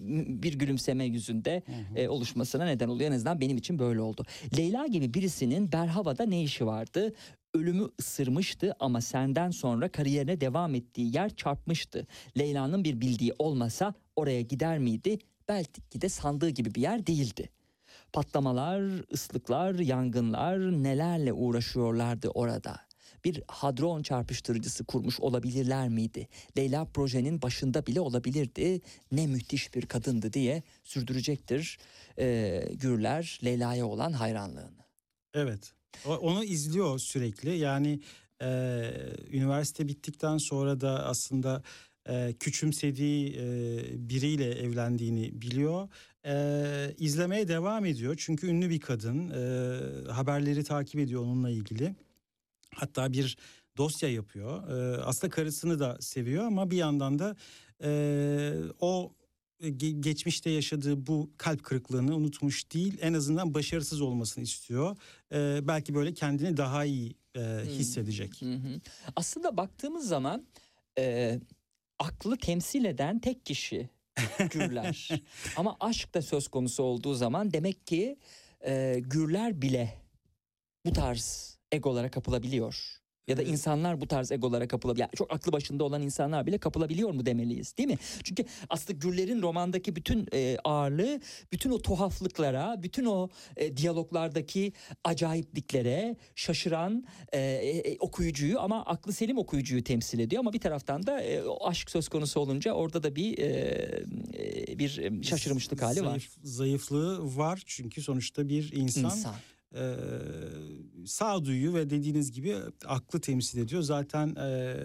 bir 0.43 0.53
gülümseme 0.53 1.05
yüzünde 1.05 1.63
e, 1.95 2.07
oluşmasına 2.07 2.65
neden 2.65 2.87
oluyor. 2.89 3.09
En 3.11 3.15
azından 3.15 3.41
benim 3.41 3.57
için 3.57 3.79
böyle 3.79 4.01
oldu. 4.01 4.25
Leyla 4.57 4.87
gibi 4.87 5.13
birisinin 5.13 5.71
Berhava'da 5.71 6.25
ne 6.25 6.43
işi 6.43 6.65
vardı? 6.65 7.13
Ölümü 7.53 7.89
ısırmıştı 7.99 8.76
ama 8.80 9.01
senden 9.01 9.51
sonra 9.51 9.91
kariyerine 9.91 10.41
devam 10.41 10.76
ettiği 10.76 11.15
yer 11.15 11.35
çarpmıştı. 11.35 12.07
Leyla'nın 12.38 12.84
bir 12.84 13.01
bildiği 13.01 13.34
olmasa 13.39 13.93
oraya 14.15 14.41
gider 14.41 14.80
miydi? 14.80 15.17
Belki 15.47 16.01
de 16.01 16.09
sandığı 16.09 16.49
gibi 16.49 16.76
bir 16.76 16.81
yer 16.81 17.07
değildi. 17.07 17.49
Patlamalar, 18.13 19.13
ıslıklar, 19.13 19.80
yangınlar 19.80 20.84
nelerle 20.84 21.34
uğraşıyorlardı 21.34 22.30
orada. 22.30 22.80
Bir 23.26 23.43
hadron 23.47 24.03
çarpıştırıcısı 24.03 24.85
kurmuş 24.85 25.19
olabilirler 25.19 25.89
miydi? 25.89 26.27
Leyla 26.57 26.85
projenin 26.85 27.41
başında 27.41 27.85
bile 27.85 28.01
olabilirdi. 28.01 28.81
Ne 29.11 29.27
müthiş 29.27 29.76
bir 29.76 29.85
kadındı 29.85 30.34
diye 30.34 30.63
sürdürecektir 30.84 31.77
ee, 32.19 32.69
Gürler 32.73 33.39
Leyla'ya 33.43 33.85
olan 33.85 34.11
hayranlığını. 34.11 34.85
Evet. 35.34 35.78
Onu 36.05 36.43
izliyor 36.43 36.99
sürekli. 36.99 37.57
Yani 37.57 37.99
e, 38.41 38.91
üniversite 39.31 39.87
bittikten 39.87 40.37
sonra 40.37 40.81
da 40.81 41.05
aslında 41.05 41.63
e, 42.09 42.33
küçümsediği 42.39 43.35
e, 43.37 44.09
biriyle 44.09 44.51
evlendiğini 44.51 45.41
biliyor. 45.41 45.89
E, 46.25 46.95
izlemeye 46.97 47.47
devam 47.47 47.85
ediyor. 47.85 48.15
Çünkü 48.19 48.47
ünlü 48.47 48.69
bir 48.69 48.79
kadın. 48.79 49.29
E, 49.29 50.11
haberleri 50.11 50.63
takip 50.63 50.99
ediyor 50.99 51.21
onunla 51.21 51.49
ilgili. 51.49 51.95
Hatta 52.75 53.13
bir 53.13 53.37
dosya 53.77 54.09
yapıyor. 54.09 54.69
E, 54.69 55.01
aslında 55.01 55.31
karısını 55.31 55.79
da 55.79 55.97
seviyor 55.99 56.45
ama 56.45 56.71
bir 56.71 56.77
yandan 56.77 57.19
da 57.19 57.35
e, 57.83 58.53
o 58.79 59.11
geçmişte 59.99 60.49
yaşadığı 60.49 61.07
bu 61.07 61.31
kalp 61.38 61.64
kırıklığını 61.64 62.15
unutmuş 62.15 62.72
değil. 62.72 62.98
En 63.02 63.14
azından 63.14 63.53
başarısız 63.53 64.02
olmasını 64.02 64.44
istiyor. 64.44 64.98
E, 65.31 65.68
belki 65.68 65.95
böyle 65.95 66.14
kendini 66.14 66.57
daha 66.57 66.86
iyi 66.86 67.15
e, 67.36 67.41
hissedecek. 67.65 68.41
Hı 68.41 68.53
hı. 68.53 68.81
Aslında 69.15 69.57
baktığımız 69.57 70.07
zaman 70.07 70.48
e, 70.98 71.40
aklı 71.99 72.38
temsil 72.38 72.86
eden 72.86 73.19
tek 73.19 73.45
kişi 73.45 73.90
gürler. 74.52 75.10
Ama 75.56 75.77
aşk 75.80 76.14
da 76.14 76.22
söz 76.22 76.48
konusu 76.48 76.84
olduğu 76.84 77.14
zaman 77.14 77.53
demek 77.53 77.88
ki 77.88 78.18
e, 78.65 78.99
gürler 78.99 79.61
bile 79.61 79.94
bu 80.86 80.94
tarz 80.94 81.57
egolara 81.72 82.11
kapılabiliyor. 82.11 82.98
Ya 83.30 83.38
da 83.38 83.43
insanlar 83.43 84.01
bu 84.01 84.07
tarz 84.07 84.31
egolara 84.31 84.68
kapılabiliyor. 84.68 85.07
Yani 85.07 85.15
çok 85.18 85.34
aklı 85.34 85.51
başında 85.51 85.84
olan 85.84 86.01
insanlar 86.01 86.45
bile 86.45 86.57
kapılabiliyor 86.57 87.11
mu 87.11 87.26
demeliyiz 87.26 87.77
değil 87.77 87.89
mi? 87.89 87.97
Çünkü 88.23 88.45
aslında 88.69 88.99
Gürler'in 88.99 89.41
romandaki 89.41 89.95
bütün 89.95 90.27
e, 90.34 90.57
ağırlığı 90.64 91.19
bütün 91.51 91.69
o 91.69 91.81
tuhaflıklara, 91.81 92.84
bütün 92.84 93.06
o 93.06 93.30
e, 93.57 93.77
diyaloglardaki 93.77 94.73
acayipliklere 95.03 96.15
şaşıran 96.35 97.06
e, 97.34 97.39
e, 97.39 97.97
okuyucuyu 97.99 98.60
ama 98.60 98.85
aklı 98.85 99.14
selim 99.14 99.38
okuyucuyu 99.38 99.84
temsil 99.84 100.19
ediyor. 100.19 100.39
Ama 100.39 100.53
bir 100.53 100.60
taraftan 100.60 101.06
da 101.07 101.22
e, 101.22 101.43
o 101.43 101.68
aşk 101.68 101.89
söz 101.91 102.10
konusu 102.10 102.39
olunca 102.39 102.72
orada 102.73 103.03
da 103.03 103.15
bir 103.15 103.38
e, 103.38 103.45
e, 104.68 104.80
bir 104.80 104.97
e, 104.97 105.23
şaşırmışlık 105.23 105.81
hali 105.81 106.01
var. 106.06 106.18
Zayıf- 106.19 106.38
Zayıflığı 106.43 107.38
var 107.38 107.64
çünkü 107.65 108.01
sonuçta 108.01 108.49
bir 108.49 108.72
insan, 108.73 109.03
İnsan. 109.03 109.35
E, 109.75 109.95
sağduyu 111.05 111.73
ve 111.73 111.89
dediğiniz 111.89 112.31
gibi 112.31 112.55
aklı 112.85 113.21
temsil 113.21 113.59
ediyor. 113.59 113.81
Zaten 113.81 114.35
e, 114.35 114.75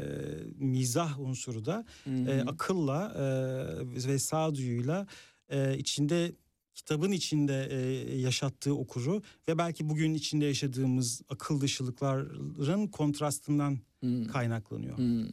mizah 0.59 1.20
unsuru 1.20 1.65
da 1.65 1.85
e, 2.06 2.40
akılla 2.47 3.12
e, 3.16 4.09
ve 4.09 4.19
sağduyuyla 4.19 5.06
e, 5.48 5.78
içinde 5.78 6.32
kitabın 6.74 7.12
içinde 7.12 7.69
e, 7.70 8.16
yaşattığı 8.19 8.74
okuru 8.74 9.23
ve 9.48 9.59
belki 9.59 9.89
bugün 9.89 10.15
içinde 10.15 10.44
yaşadığımız 10.44 11.23
akıl 11.28 11.61
dışılıkların 11.61 12.86
kontrastından 12.86 13.78
Hı. 14.05 14.27
kaynaklanıyor. 14.32 14.98
Hmm. 14.98 15.27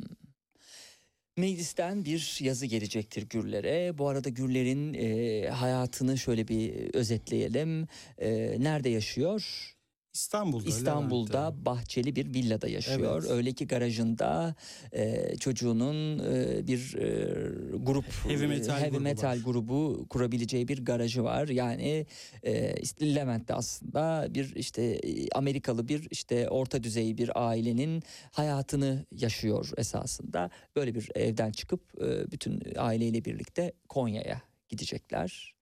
Meclisten 1.38 2.06
bir 2.06 2.38
yazı 2.42 2.66
gelecektir 2.66 3.30
Gürler'e. 3.30 3.98
Bu 3.98 4.08
arada 4.08 4.30
Gürler'in 4.30 4.94
e, 4.94 5.50
hayatını 5.50 6.18
şöyle 6.18 6.48
bir 6.48 6.94
özetleyelim. 6.94 7.88
E, 8.18 8.56
nerede 8.64 8.90
yaşıyor? 8.90 9.74
İstanbul'da. 10.14 10.70
İstanbul'da 10.70 11.40
Levent'te. 11.40 11.66
bahçeli 11.66 12.16
bir 12.16 12.34
villada 12.34 12.68
yaşıyor. 12.68 13.22
Evet. 13.22 13.32
Öyle 13.32 13.52
ki 13.54 13.68
garajında 13.68 14.56
e, 14.94 15.36
çocuğunun 15.38 16.20
e, 16.20 16.68
bir 16.68 16.96
e, 16.98 17.78
grup 17.78 18.06
Heavy 18.28 18.48
metal 18.48 18.80
heavy 18.80 18.90
grubu 18.90 19.00
metal 19.04 19.30
var. 19.30 19.38
grubu 19.38 20.06
kurabileceği 20.10 20.68
bir 20.68 20.86
garajı 20.86 21.24
var. 21.24 21.48
Yani 21.48 22.06
e, 22.44 22.76
işte 22.82 23.16
Levent'te 23.16 23.54
aslında 23.54 24.28
bir 24.30 24.56
işte 24.56 24.84
e, 24.84 25.30
Amerikalı 25.30 25.88
bir 25.88 26.08
işte 26.12 26.50
orta 26.50 26.84
düzey 26.84 27.18
bir 27.18 27.48
ailenin 27.48 28.04
hayatını 28.32 29.06
yaşıyor 29.12 29.70
esasında. 29.78 30.50
Böyle 30.76 30.96
bir 30.96 31.10
evden 31.16 31.52
çıkıp 31.52 31.82
e, 32.02 32.32
bütün 32.32 32.64
aileyle 32.78 33.26
birlikte 33.26 33.74
Konya'ya 33.90 34.42
gidecekler. 34.70 35.61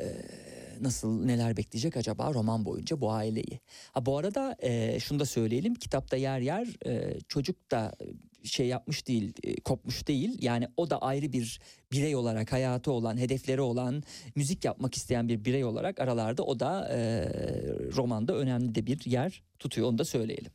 Ee, 0.00 0.04
nasıl 0.80 1.24
neler 1.24 1.56
bekleyecek 1.56 1.96
acaba 1.96 2.34
roman 2.34 2.64
boyunca 2.64 3.00
bu 3.00 3.10
aileyi. 3.10 3.60
Ha 3.92 4.06
bu 4.06 4.18
arada 4.18 4.56
e, 4.62 5.00
şunu 5.00 5.20
da 5.20 5.24
söyleyelim 5.24 5.74
kitapta 5.74 6.16
yer 6.16 6.40
yer 6.40 6.86
e, 6.86 7.20
çocuk 7.28 7.70
da 7.70 7.92
şey 8.44 8.66
yapmış 8.66 9.08
değil 9.08 9.32
e, 9.42 9.60
kopmuş 9.60 10.08
değil 10.08 10.38
yani 10.42 10.68
o 10.76 10.90
da 10.90 11.02
ayrı 11.02 11.32
bir 11.32 11.60
birey 11.92 12.16
olarak 12.16 12.52
hayatı 12.52 12.92
olan 12.92 13.16
hedefleri 13.16 13.60
olan 13.60 14.02
müzik 14.34 14.64
yapmak 14.64 14.94
isteyen 14.94 15.28
bir 15.28 15.44
birey 15.44 15.64
olarak 15.64 16.00
aralarda 16.00 16.42
o 16.42 16.60
da 16.60 16.88
e, 16.92 16.98
romanda 17.96 18.36
önemli 18.36 18.74
de 18.74 18.86
bir 18.86 19.10
yer 19.10 19.42
tutuyor 19.58 19.88
onu 19.88 19.98
da 19.98 20.04
söyleyelim. 20.04 20.52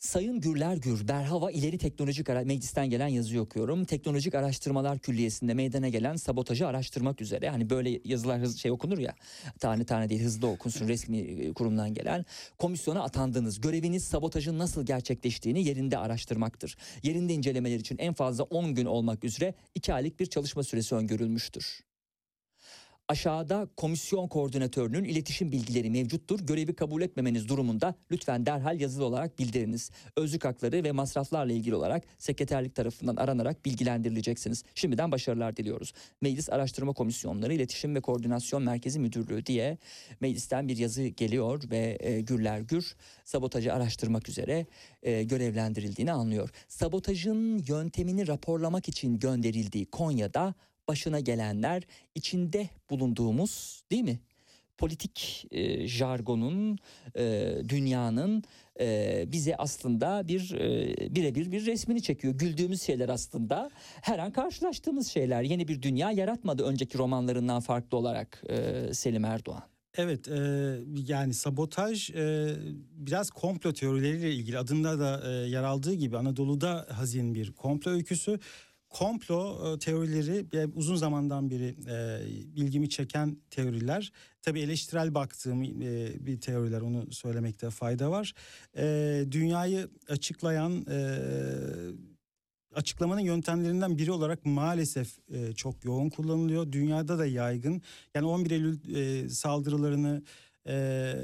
Sayın 0.00 0.40
Gürler 0.40 0.76
Gür, 0.76 1.08
Berhava 1.08 1.50
İleri 1.50 1.78
Teknolojik 1.78 2.30
Ara- 2.30 2.44
Meclisten 2.44 2.90
gelen 2.90 3.08
yazıyı 3.08 3.40
okuyorum. 3.40 3.84
Teknolojik 3.84 4.34
Araştırmalar 4.34 4.98
Külliyesi'nde 4.98 5.54
meydana 5.54 5.88
gelen 5.88 6.16
sabotajı 6.16 6.66
araştırmak 6.66 7.20
üzere. 7.20 7.48
Hani 7.48 7.70
böyle 7.70 8.00
yazılar 8.04 8.40
hızlı 8.40 8.58
şey 8.58 8.70
okunur 8.70 8.98
ya. 8.98 9.14
Tane 9.58 9.84
tane 9.84 10.08
değil 10.08 10.22
hızlı 10.22 10.46
okunsun 10.46 10.88
resmi 10.88 11.18
e, 11.18 11.52
kurumdan 11.52 11.94
gelen. 11.94 12.24
Komisyona 12.58 13.02
atandınız. 13.02 13.60
Göreviniz 13.60 14.04
sabotajın 14.04 14.58
nasıl 14.58 14.86
gerçekleştiğini 14.86 15.64
yerinde 15.64 15.98
araştırmaktır. 15.98 16.76
Yerinde 17.02 17.34
incelemeler 17.34 17.80
için 17.80 17.98
en 17.98 18.14
fazla 18.14 18.44
10 18.44 18.74
gün 18.74 18.86
olmak 18.86 19.24
üzere 19.24 19.54
2 19.74 19.94
aylık 19.94 20.20
bir 20.20 20.26
çalışma 20.26 20.62
süresi 20.62 20.94
öngörülmüştür. 20.94 21.80
Aşağıda 23.10 23.68
komisyon 23.76 24.28
koordinatörünün 24.28 25.04
iletişim 25.04 25.52
bilgileri 25.52 25.90
mevcuttur. 25.90 26.40
Görevi 26.40 26.74
kabul 26.74 27.02
etmemeniz 27.02 27.48
durumunda 27.48 27.94
lütfen 28.10 28.46
derhal 28.46 28.80
yazılı 28.80 29.04
olarak 29.04 29.38
bildiriniz. 29.38 29.90
Özlük 30.16 30.44
hakları 30.44 30.84
ve 30.84 30.92
masraflarla 30.92 31.52
ilgili 31.52 31.74
olarak 31.74 32.04
sekreterlik 32.18 32.74
tarafından 32.74 33.16
aranarak 33.16 33.64
bilgilendirileceksiniz. 33.64 34.64
Şimdiden 34.74 35.12
başarılar 35.12 35.56
diliyoruz. 35.56 35.92
Meclis 36.20 36.50
Araştırma 36.50 36.92
Komisyonları 36.92 37.54
İletişim 37.54 37.94
ve 37.94 38.00
Koordinasyon 38.00 38.62
Merkezi 38.62 38.98
Müdürlüğü 39.00 39.46
diye 39.46 39.78
meclisten 40.20 40.68
bir 40.68 40.76
yazı 40.76 41.06
geliyor 41.06 41.62
ve 41.70 41.98
e, 42.00 42.20
Gürler 42.20 42.60
Gür 42.60 42.96
sabotajı 43.24 43.74
araştırmak 43.74 44.28
üzere 44.28 44.66
e, 45.02 45.22
görevlendirildiğini 45.22 46.12
anlıyor. 46.12 46.50
Sabotajın 46.68 47.64
yöntemini 47.68 48.26
raporlamak 48.26 48.88
için 48.88 49.18
gönderildiği 49.18 49.86
Konya'da 49.86 50.54
başına 50.90 51.20
gelenler 51.20 51.82
içinde 52.14 52.68
bulunduğumuz 52.90 53.82
değil 53.90 54.02
mi? 54.02 54.20
Politik 54.78 55.46
e, 55.50 55.88
jargonun, 55.88 56.78
e, 57.16 57.54
dünyanın 57.68 58.42
e, 58.80 59.24
bize 59.32 59.56
aslında 59.56 60.28
bir 60.28 60.52
e, 60.54 61.14
birebir 61.14 61.52
bir 61.52 61.66
resmini 61.66 62.02
çekiyor. 62.02 62.34
Güldüğümüz 62.34 62.82
şeyler 62.82 63.08
aslında 63.08 63.70
her 64.02 64.18
an 64.18 64.32
karşılaştığımız 64.32 65.08
şeyler. 65.08 65.42
Yeni 65.42 65.68
bir 65.68 65.82
dünya 65.82 66.10
yaratmadı 66.10 66.64
önceki 66.64 66.98
romanlarından 66.98 67.60
farklı 67.60 67.98
olarak 67.98 68.42
e, 68.48 68.94
Selim 68.94 69.24
Erdoğan. 69.24 69.62
Evet 69.94 70.28
e, 70.28 70.38
yani 71.08 71.34
sabotaj 71.34 72.10
e, 72.10 72.56
biraz 72.92 73.30
komplo 73.30 73.72
teorileriyle 73.72 74.34
ilgili 74.34 74.58
adında 74.58 74.98
da 74.98 75.32
e, 75.32 75.48
yer 75.48 75.62
aldığı 75.62 75.94
gibi 75.94 76.18
Anadolu'da 76.18 76.86
hazin 76.90 77.34
bir 77.34 77.52
komplo 77.52 77.90
öyküsü. 77.90 78.38
Komplo 78.90 79.72
e, 79.74 79.78
teorileri 79.78 80.46
uzun 80.74 80.96
zamandan 80.96 81.50
beri 81.50 81.76
e, 81.88 82.28
ilgimi 82.56 82.88
çeken 82.88 83.36
teoriler. 83.50 84.12
Tabii 84.42 84.60
eleştirel 84.60 85.14
baktığım 85.14 85.62
e, 85.62 86.26
bir 86.26 86.40
teoriler 86.40 86.80
onu 86.80 87.12
söylemekte 87.12 87.70
fayda 87.70 88.10
var. 88.10 88.34
E, 88.76 89.24
dünyayı 89.30 89.88
açıklayan 90.08 90.86
e, 90.90 91.18
açıklamanın 92.74 93.20
yöntemlerinden 93.20 93.98
biri 93.98 94.12
olarak 94.12 94.44
maalesef 94.44 95.18
e, 95.32 95.52
çok 95.52 95.84
yoğun 95.84 96.08
kullanılıyor. 96.08 96.72
Dünyada 96.72 97.18
da 97.18 97.26
yaygın. 97.26 97.82
Yani 98.14 98.26
11 98.26 98.50
Eylül 98.50 98.94
e, 98.96 99.28
saldırılarını 99.28 100.22
e, 100.66 101.14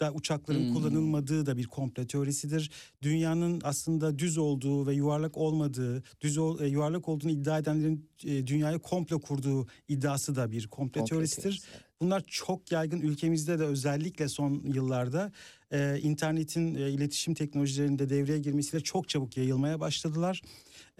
da 0.00 0.12
uçakların 0.12 0.66
Hmm. 0.66 0.74
kullanılmadığı 0.74 1.46
da 1.46 1.56
bir 1.56 1.64
komplo 1.64 2.06
teorisidir. 2.06 2.70
Dünyanın 3.02 3.60
aslında 3.64 4.18
düz 4.18 4.38
olduğu 4.38 4.86
ve 4.86 4.94
yuvarlak 4.94 5.36
olmadığı, 5.36 6.02
düz 6.20 6.38
ol- 6.38 6.60
e, 6.60 6.66
yuvarlak 6.68 7.08
olduğunu 7.08 7.30
iddia 7.30 7.58
edenlerin 7.58 8.08
e, 8.24 8.46
dünyayı 8.46 8.78
komplo 8.78 9.20
kurduğu 9.20 9.66
iddiası 9.88 10.36
da 10.36 10.52
bir 10.52 10.66
komplo, 10.68 11.00
Komplo 11.00 11.14
teorisidir. 11.16 11.42
teorisi. 11.42 11.66
Bunlar 12.00 12.22
çok 12.26 12.72
yaygın 12.72 13.00
ülkemizde 13.00 13.58
de 13.58 13.64
özellikle 13.64 14.28
son 14.28 14.62
yıllarda 14.64 15.32
e, 15.72 15.98
internetin 16.02 16.74
e, 16.74 16.90
iletişim 16.90 17.34
teknolojilerinde 17.34 18.08
devreye 18.10 18.38
girmesiyle 18.38 18.82
çok 18.84 19.08
çabuk 19.08 19.36
yayılmaya 19.36 19.80
başladılar. 19.80 20.42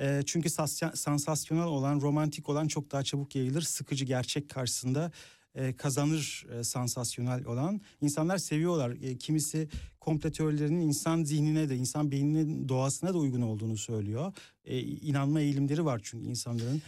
E, 0.01 0.23
çünkü 0.27 0.51
sansasyonel 0.95 1.65
olan, 1.65 2.01
romantik 2.01 2.49
olan 2.49 2.69
çok 2.69 2.91
daha 2.93 3.03
çabuk 3.03 3.37
yayılır. 3.37 3.63
Sıkıcı 3.63 4.05
gerçek 4.05 4.49
karşısında 4.49 5.13
e, 5.55 5.77
kazanır 5.77 6.47
e, 6.59 6.65
sansasyonel 6.65 7.45
olan. 7.45 7.81
İnsanlar 8.01 8.39
seviyorlar. 8.39 8.91
E, 9.03 9.19
kimisi 9.19 9.69
komplo 10.01 10.31
teorilerinin 10.31 10.81
insan 10.81 11.25
zihnine 11.25 11.69
de, 11.69 11.77
insan 11.77 12.11
beyninin 12.11 12.69
doğasına 12.69 13.15
da 13.15 13.19
uygun 13.19 13.43
olduğunu 13.43 13.77
söylüyor. 13.77 14.33
E, 14.65 14.81
inanma 14.81 15.41
eğilimleri 15.41 15.85
var 15.85 16.01
çünkü 16.05 16.27
insanların. 16.27 16.83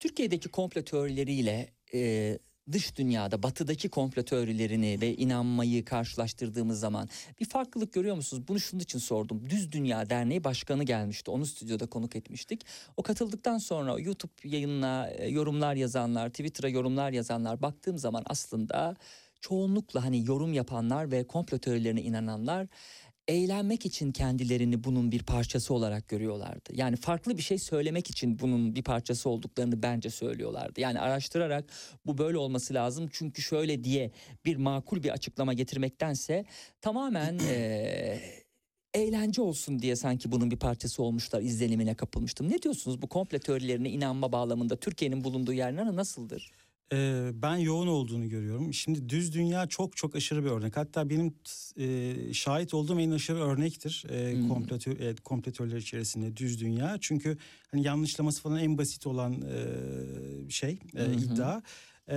Türkiye'deki 0.00 0.48
komplo 0.48 0.82
teorileriyle 0.82 1.72
e, 1.94 2.38
dış 2.72 2.96
dünyada 2.96 3.42
batıdaki 3.42 3.88
komplo 3.88 4.22
teorilerini 4.22 5.00
ve 5.00 5.16
inanmayı 5.16 5.84
karşılaştırdığımız 5.84 6.80
zaman 6.80 7.08
bir 7.40 7.44
farklılık 7.44 7.92
görüyor 7.92 8.16
musunuz? 8.16 8.48
Bunu 8.48 8.60
şunun 8.60 8.80
için 8.80 8.98
sordum. 8.98 9.50
Düz 9.50 9.72
Dünya 9.72 10.10
Derneği 10.10 10.44
Başkanı 10.44 10.84
gelmişti. 10.84 11.30
Onu 11.30 11.46
stüdyoda 11.46 11.86
konuk 11.86 12.16
etmiştik. 12.16 12.66
O 12.96 13.02
katıldıktan 13.02 13.58
sonra 13.58 14.00
YouTube 14.00 14.32
yayınına 14.44 15.08
e, 15.08 15.28
yorumlar 15.28 15.74
yazanlar, 15.74 16.28
Twitter'a 16.28 16.68
yorumlar 16.68 17.10
yazanlar 17.10 17.62
baktığım 17.62 17.98
zaman 17.98 18.22
aslında 18.26 18.96
çoğunlukla 19.40 20.04
hani 20.04 20.26
yorum 20.26 20.52
yapanlar 20.52 21.10
ve 21.10 21.26
komplo 21.26 21.58
teorilerine 21.58 22.02
inananlar 22.02 22.66
eğlenmek 23.28 23.86
için 23.86 24.12
kendilerini 24.12 24.84
bunun 24.84 25.12
bir 25.12 25.22
parçası 25.22 25.74
olarak 25.74 26.08
görüyorlardı. 26.08 26.70
Yani 26.72 26.96
farklı 26.96 27.36
bir 27.36 27.42
şey 27.42 27.58
söylemek 27.58 28.10
için 28.10 28.38
bunun 28.38 28.74
bir 28.74 28.82
parçası 28.82 29.28
olduklarını 29.28 29.82
bence 29.82 30.10
söylüyorlardı. 30.10 30.80
Yani 30.80 31.00
araştırarak 31.00 31.64
bu 32.06 32.18
böyle 32.18 32.38
olması 32.38 32.74
lazım 32.74 33.08
çünkü 33.12 33.42
şöyle 33.42 33.84
diye 33.84 34.10
bir 34.44 34.56
makul 34.56 35.02
bir 35.02 35.10
açıklama 35.10 35.52
getirmektense 35.52 36.44
tamamen 36.80 37.38
eee, 37.38 38.44
eğlence 38.94 39.42
olsun 39.42 39.78
diye 39.78 39.96
sanki 39.96 40.32
bunun 40.32 40.50
bir 40.50 40.58
parçası 40.58 41.02
olmuşlar 41.02 41.42
izlenimine 41.42 41.94
kapılmıştım. 41.94 42.50
Ne 42.50 42.62
diyorsunuz 42.62 43.02
bu 43.02 43.08
komple 43.08 43.38
teorilerine 43.38 43.90
inanma 43.90 44.32
bağlamında 44.32 44.76
Türkiye'nin 44.76 45.24
bulunduğu 45.24 45.52
yer 45.52 45.76
nasıldır? 45.76 46.52
Ee, 46.92 47.30
ben 47.34 47.56
yoğun 47.56 47.86
olduğunu 47.86 48.28
görüyorum. 48.28 48.74
Şimdi 48.74 49.08
düz 49.08 49.34
dünya 49.34 49.66
çok 49.66 49.96
çok 49.96 50.16
aşırı 50.16 50.44
bir 50.44 50.50
örnek. 50.50 50.76
Hatta 50.76 51.10
benim 51.10 51.34
e, 51.78 52.14
şahit 52.34 52.74
olduğum 52.74 53.00
en 53.00 53.10
aşırı 53.10 53.38
örnektir 53.38 54.04
e, 54.10 54.32
Hmm. 54.34 54.48
kompletör, 54.48 55.00
e, 55.00 55.14
kompletörler 55.14 55.76
içerisinde 55.76 56.36
düz 56.36 56.60
dünya. 56.60 56.96
Çünkü 57.00 57.38
hani 57.70 57.82
yanlışlaması 57.86 58.42
falan 58.42 58.58
en 58.58 58.78
basit 58.78 59.06
olan 59.06 59.32
e, 59.42 60.50
şey 60.50 60.78
e, 60.96 61.12
iddia. 61.12 61.62
E, 62.08 62.16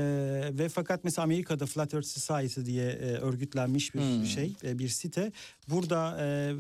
ve 0.52 0.70
fakat 0.70 1.04
mesela 1.04 1.24
Amerika'da 1.24 1.66
Flat 1.66 1.94
Earth 1.94 2.08
Society 2.08 2.62
diye 2.62 2.86
e, 2.90 3.06
örgütlenmiş 3.06 3.96
bir 3.96 4.00
Hmm. 4.00 4.26
şey, 4.26 4.54
e, 4.64 4.80
bir 4.80 4.88
site. 4.88 5.32
Burada 5.70 6.18
e, 6.26 6.54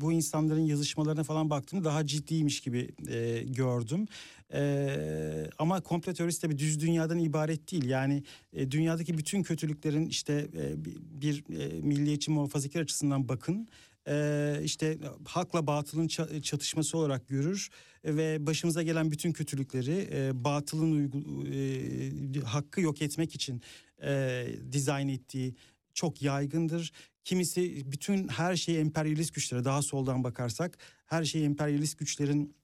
bu 0.00 0.12
insanların 0.12 0.60
yazışmalarına 0.64 1.22
falan 1.24 1.50
baktığımda 1.50 1.84
daha 1.84 2.06
ciddiymiş 2.06 2.60
gibi 2.60 2.90
e, 3.08 3.42
gördüm. 3.46 4.06
Ee, 4.52 5.50
ama 5.58 5.80
komplo 5.80 6.12
teorisi 6.12 6.40
tabii 6.40 6.58
düz 6.58 6.80
dünyadan 6.80 7.18
ibaret 7.18 7.72
değil. 7.72 7.84
Yani 7.84 8.22
e, 8.52 8.70
dünyadaki 8.70 9.18
bütün 9.18 9.42
kötülüklerin 9.42 10.06
işte 10.06 10.48
e, 10.56 10.84
bir, 11.20 11.44
e, 11.60 11.80
milliyetçi 11.80 12.30
muhafazakar 12.30 12.80
açısından 12.80 13.28
bakın. 13.28 13.68
E, 14.08 14.56
işte 14.64 14.98
hakla 15.24 15.66
batılın 15.66 16.08
ça- 16.08 16.42
çatışması 16.42 16.98
olarak 16.98 17.28
görür 17.28 17.68
ve 18.04 18.46
başımıza 18.46 18.82
gelen 18.82 19.10
bütün 19.10 19.32
kötülükleri 19.32 20.08
e, 20.12 20.44
batılın 20.44 20.92
uygu, 20.92 21.46
e, 21.46 22.40
hakkı 22.40 22.80
yok 22.80 23.02
etmek 23.02 23.34
için 23.34 23.62
e, 24.02 24.46
dizayn 24.72 25.08
ettiği 25.08 25.54
çok 25.94 26.22
yaygındır. 26.22 26.92
Kimisi 27.24 27.92
bütün 27.92 28.28
her 28.28 28.56
şeyi 28.56 28.78
emperyalist 28.78 29.34
güçlere 29.34 29.64
daha 29.64 29.82
soldan 29.82 30.24
bakarsak 30.24 30.78
her 31.06 31.24
şeyi 31.24 31.44
emperyalist 31.44 31.98
güçlerin 31.98 32.54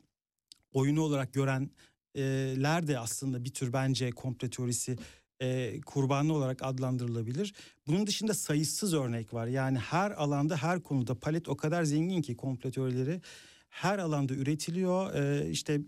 oyunu 0.73 1.01
olarak 1.01 1.33
görenler 1.33 2.87
de 2.87 2.99
aslında 2.99 3.45
bir 3.45 3.51
tür 3.51 3.73
bence 3.73 4.11
komple 4.11 4.51
teorisi 4.51 4.97
e, 5.41 5.81
kurbanı 5.81 6.33
olarak 6.33 6.63
adlandırılabilir. 6.63 7.55
Bunun 7.87 8.07
dışında 8.07 8.35
sayısız 8.35 8.95
örnek 8.95 9.35
var. 9.35 9.47
Yani 9.47 9.79
her 9.79 10.11
alanda 10.11 10.57
her 10.57 10.83
konuda 10.83 11.15
palet 11.15 11.49
o 11.49 11.57
kadar 11.57 11.85
zengin 11.85 12.23
ki 12.23 12.37
komple 12.37 12.71
teorileri 12.71 13.21
her 13.69 13.99
alanda 13.99 14.35
üretiliyor. 14.35 15.15
E, 15.15 15.51
işte 15.51 15.81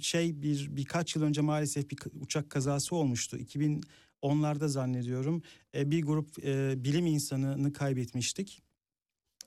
şey 0.00 0.42
bir 0.42 0.76
birkaç 0.76 1.16
yıl 1.16 1.22
önce 1.22 1.40
maalesef 1.40 1.90
bir 1.90 1.98
uçak 2.20 2.50
kazası 2.50 2.96
olmuştu. 2.96 3.38
2010'larda 3.38 4.68
zannediyorum. 4.68 5.42
Bir 5.74 6.02
grup 6.02 6.36
bilim 6.84 7.06
insanını 7.06 7.72
kaybetmiştik. 7.72 8.62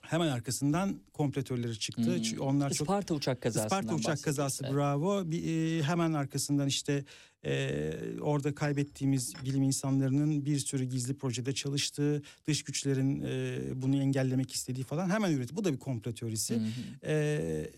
Hemen 0.09 0.27
arkasından 0.27 0.99
kompletörleri 1.13 1.79
çıktı. 1.79 2.15
Hmm. 2.15 2.39
Onlar 2.39 2.69
çok 2.69 2.87
Isparta 2.87 3.13
uçak 3.13 3.41
kazasından 3.41 3.81
Isparta 3.81 3.95
uçak 3.95 4.23
kazası 4.23 4.63
Evet. 4.65 4.75
bravo. 4.75 5.31
Bir, 5.31 5.43
e, 5.79 5.83
hemen 5.83 6.13
arkasından 6.13 6.67
işte 6.67 7.05
e, 7.45 7.91
orada 8.21 8.55
kaybettiğimiz 8.55 9.33
bilim 9.45 9.63
insanlarının 9.63 10.45
bir 10.45 10.59
sürü 10.59 10.83
gizli 10.83 11.13
projede 11.13 11.53
çalıştığı, 11.53 12.21
dış 12.47 12.63
güçlerin 12.63 13.23
e, 13.27 13.59
bunu 13.81 14.01
engellemek 14.01 14.51
istediği 14.51 14.83
falan 14.83 15.09
hemen 15.09 15.31
üretti. 15.31 15.55
Bu 15.55 15.63
da 15.63 15.73
bir 15.73 15.79
komplo 15.79 16.13
teorisi. 16.13 16.55
Hı. 16.55 16.61
E, 17.03 17.69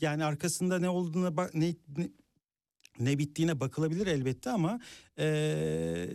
yani 0.00 0.24
arkasında 0.24 0.78
ne 0.78 0.88
olduğuna 0.88 1.36
bak 1.36 1.54
ne, 1.54 1.74
ne 1.96 2.08
ne 3.00 3.18
bittiğine 3.18 3.60
bakılabilir 3.60 4.06
elbette 4.06 4.50
ama 4.50 4.80
e, 5.18 6.08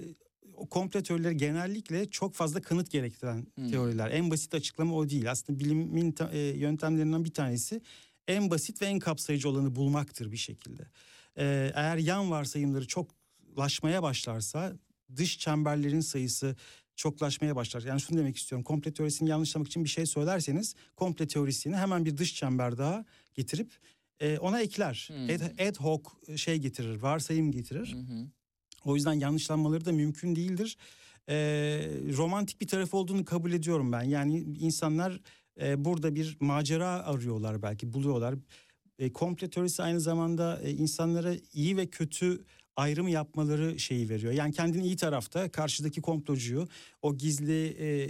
komplo 0.69 1.03
teorileri 1.03 1.37
genellikle 1.37 2.09
çok 2.09 2.35
fazla 2.35 2.61
kanıt 2.61 2.91
gerektiren 2.91 3.47
Hmm. 3.55 3.71
teoriler. 3.71 4.11
En 4.11 4.31
basit 4.31 4.53
açıklama 4.53 4.95
o 4.95 5.09
değil. 5.09 5.31
Aslında 5.31 5.59
bilimin 5.59 6.15
e, 6.31 6.39
yöntemlerinden 6.39 7.25
bir 7.25 7.33
tanesi 7.33 7.81
en 8.27 8.49
basit 8.49 8.81
ve 8.81 8.85
en 8.85 8.99
kapsayıcı 8.99 9.49
olanı 9.49 9.75
bulmaktır 9.75 10.31
bir 10.31 10.37
şekilde. 10.37 10.83
E, 11.37 11.71
eğer 11.75 11.97
yan 11.97 12.31
varsayımları 12.31 12.87
çoklaşmaya 12.87 14.03
başlarsa 14.03 14.73
dış 15.15 15.39
çemberlerin 15.39 15.99
sayısı 15.99 16.55
çoklaşmaya 16.95 17.55
başlar. 17.55 17.81
Yani 17.83 18.01
şunu 18.01 18.17
demek 18.19 18.37
istiyorum. 18.37 18.63
Komple 18.63 18.93
teorisini 18.93 19.29
yanlışlamak 19.29 19.67
için 19.67 19.83
bir 19.83 19.89
şey 19.89 20.05
söylerseniz 20.05 20.75
komple 20.95 21.27
teorisyeni 21.27 21.75
hemen 21.75 22.05
bir 22.05 22.17
dış 22.17 22.35
çember 22.35 22.77
daha 22.77 23.05
getirip 23.33 23.71
e, 24.19 24.37
ona 24.37 24.61
ekler. 24.61 25.09
Hmm. 25.11 25.25
Ad, 25.25 25.67
ad 25.69 25.75
hoc 25.75 26.01
şey 26.37 26.57
getirir, 26.57 26.95
varsayım 26.95 27.51
getirir. 27.51 27.93
Hı. 27.93 28.27
O 28.85 28.95
yüzden 28.95 29.13
yanlışlanmaları 29.13 29.85
da 29.85 29.91
mümkün 29.91 30.35
değildir. 30.35 30.77
Ee, 31.29 31.33
romantik 32.17 32.61
bir 32.61 32.67
taraf 32.67 32.93
olduğunu 32.93 33.25
kabul 33.25 33.51
ediyorum 33.51 33.91
ben. 33.91 34.03
Yani 34.03 34.39
insanlar 34.59 35.19
e, 35.61 35.85
burada 35.85 36.15
bir 36.15 36.37
macera 36.39 36.87
arıyorlar 36.87 37.61
belki 37.61 37.93
buluyorlar. 37.93 38.35
E, 38.99 39.13
komple 39.13 39.49
teorisi 39.49 39.83
aynı 39.83 39.99
zamanda 39.99 40.61
e, 40.63 40.71
insanlara 40.71 41.33
iyi 41.53 41.77
ve 41.77 41.85
kötü 41.85 42.45
ayrımı 42.75 43.09
yapmaları 43.09 43.79
şeyi 43.79 44.09
veriyor. 44.09 44.33
Yani 44.33 44.53
kendini 44.53 44.85
iyi 44.85 44.95
tarafta 44.95 45.51
karşıdaki 45.51 46.01
komplocuyu 46.01 46.67
o 47.01 47.17
gizli 47.17 47.67
e, 47.67 48.09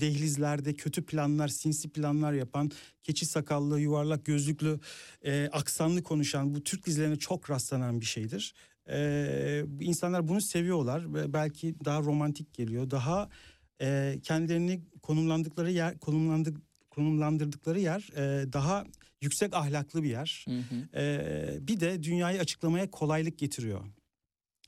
dehlizlerde 0.00 0.74
kötü 0.74 1.02
planlar, 1.02 1.48
sinsi 1.48 1.88
planlar 1.88 2.32
yapan, 2.32 2.70
keçi 3.02 3.26
sakallı, 3.26 3.80
yuvarlak 3.80 4.24
gözlüklü, 4.24 4.80
e, 5.24 5.48
aksanlı 5.52 6.02
konuşan 6.02 6.54
bu 6.54 6.62
Türk 6.62 6.86
dizilerine 6.86 7.16
çok 7.16 7.50
rastlanan 7.50 8.00
bir 8.00 8.06
şeydir. 8.06 8.54
Ee, 8.90 9.64
insanlar 9.80 10.28
bunu 10.28 10.40
seviyorlar 10.40 11.14
ve 11.14 11.32
belki 11.32 11.74
daha 11.84 12.00
romantik 12.00 12.54
geliyor. 12.54 12.90
Daha 12.90 13.28
e, 13.80 14.18
kendilerini 14.22 14.80
konumlandıkları 15.02 15.70
yer, 15.72 15.98
konumlandık, 15.98 16.56
konumlandırdıkları 16.90 17.80
yer 17.80 18.08
e, 18.16 18.52
daha 18.52 18.84
yüksek 19.20 19.54
ahlaklı 19.54 20.02
bir 20.02 20.10
yer. 20.10 20.44
Hı 20.48 20.58
hı. 20.58 21.00
Ee, 21.00 21.58
bir 21.60 21.80
de 21.80 22.02
dünyayı 22.02 22.40
açıklamaya 22.40 22.90
kolaylık 22.90 23.38
getiriyor. 23.38 23.80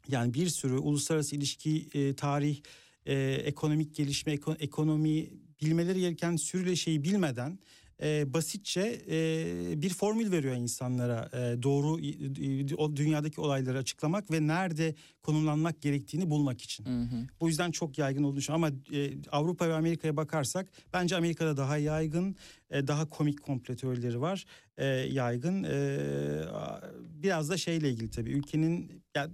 Yani 0.09 0.35
bir 0.35 0.49
sürü 0.49 0.75
uluslararası 0.79 1.37
ilişki, 1.37 1.89
e, 1.95 2.15
tarih, 2.17 2.61
e, 3.07 3.15
ekonomik 3.33 3.95
gelişme, 3.95 4.35
eko- 4.35 4.57
ekonomi 4.59 5.31
bilmeleri 5.61 6.01
gereken 6.01 6.37
sürüyle 6.37 6.77
şeyi 6.77 7.05
bilmeden 7.05 7.59
e, 8.03 8.35
basitçe 8.35 9.03
e, 9.11 9.83
bir 9.83 9.91
formül 9.95 10.33
veriyor 10.33 10.55
insanlara 10.55 11.31
e, 11.33 11.63
doğru 11.63 12.01
e, 12.01 12.75
o 12.75 12.97
dünyadaki 12.97 13.41
olayları 13.41 13.79
açıklamak 13.79 14.31
ve 14.31 14.47
nerede 14.47 14.95
konumlanmak 15.23 15.83
gerektiğini 15.83 16.31
bulmak 16.31 16.63
için. 16.63 16.85
Hı 16.85 17.03
hı. 17.03 17.27
Bu 17.41 17.49
yüzden 17.49 17.71
çok 17.71 17.99
yaygın 17.99 18.23
olduğunu 18.23 18.37
düşünüyorum. 18.37 18.65
Ama 18.65 18.99
e, 18.99 19.11
Avrupa 19.33 19.69
ve 19.69 19.75
Amerika'ya 19.75 20.17
bakarsak 20.17 20.69
bence 20.93 21.17
Amerika'da 21.17 21.57
daha 21.57 21.77
yaygın, 21.77 22.37
e, 22.71 22.87
daha 22.87 23.09
komik 23.09 23.43
komplo 23.43 23.77
teorileri 23.77 24.21
var 24.21 24.45
e, 24.77 24.87
yaygın. 24.87 25.65
E, 25.65 25.99
biraz 27.23 27.51
da 27.51 27.57
şeyle 27.57 27.91
ilgili 27.91 28.11
tabii 28.11 28.31
ülkenin 28.31 29.03
ya, 29.17 29.31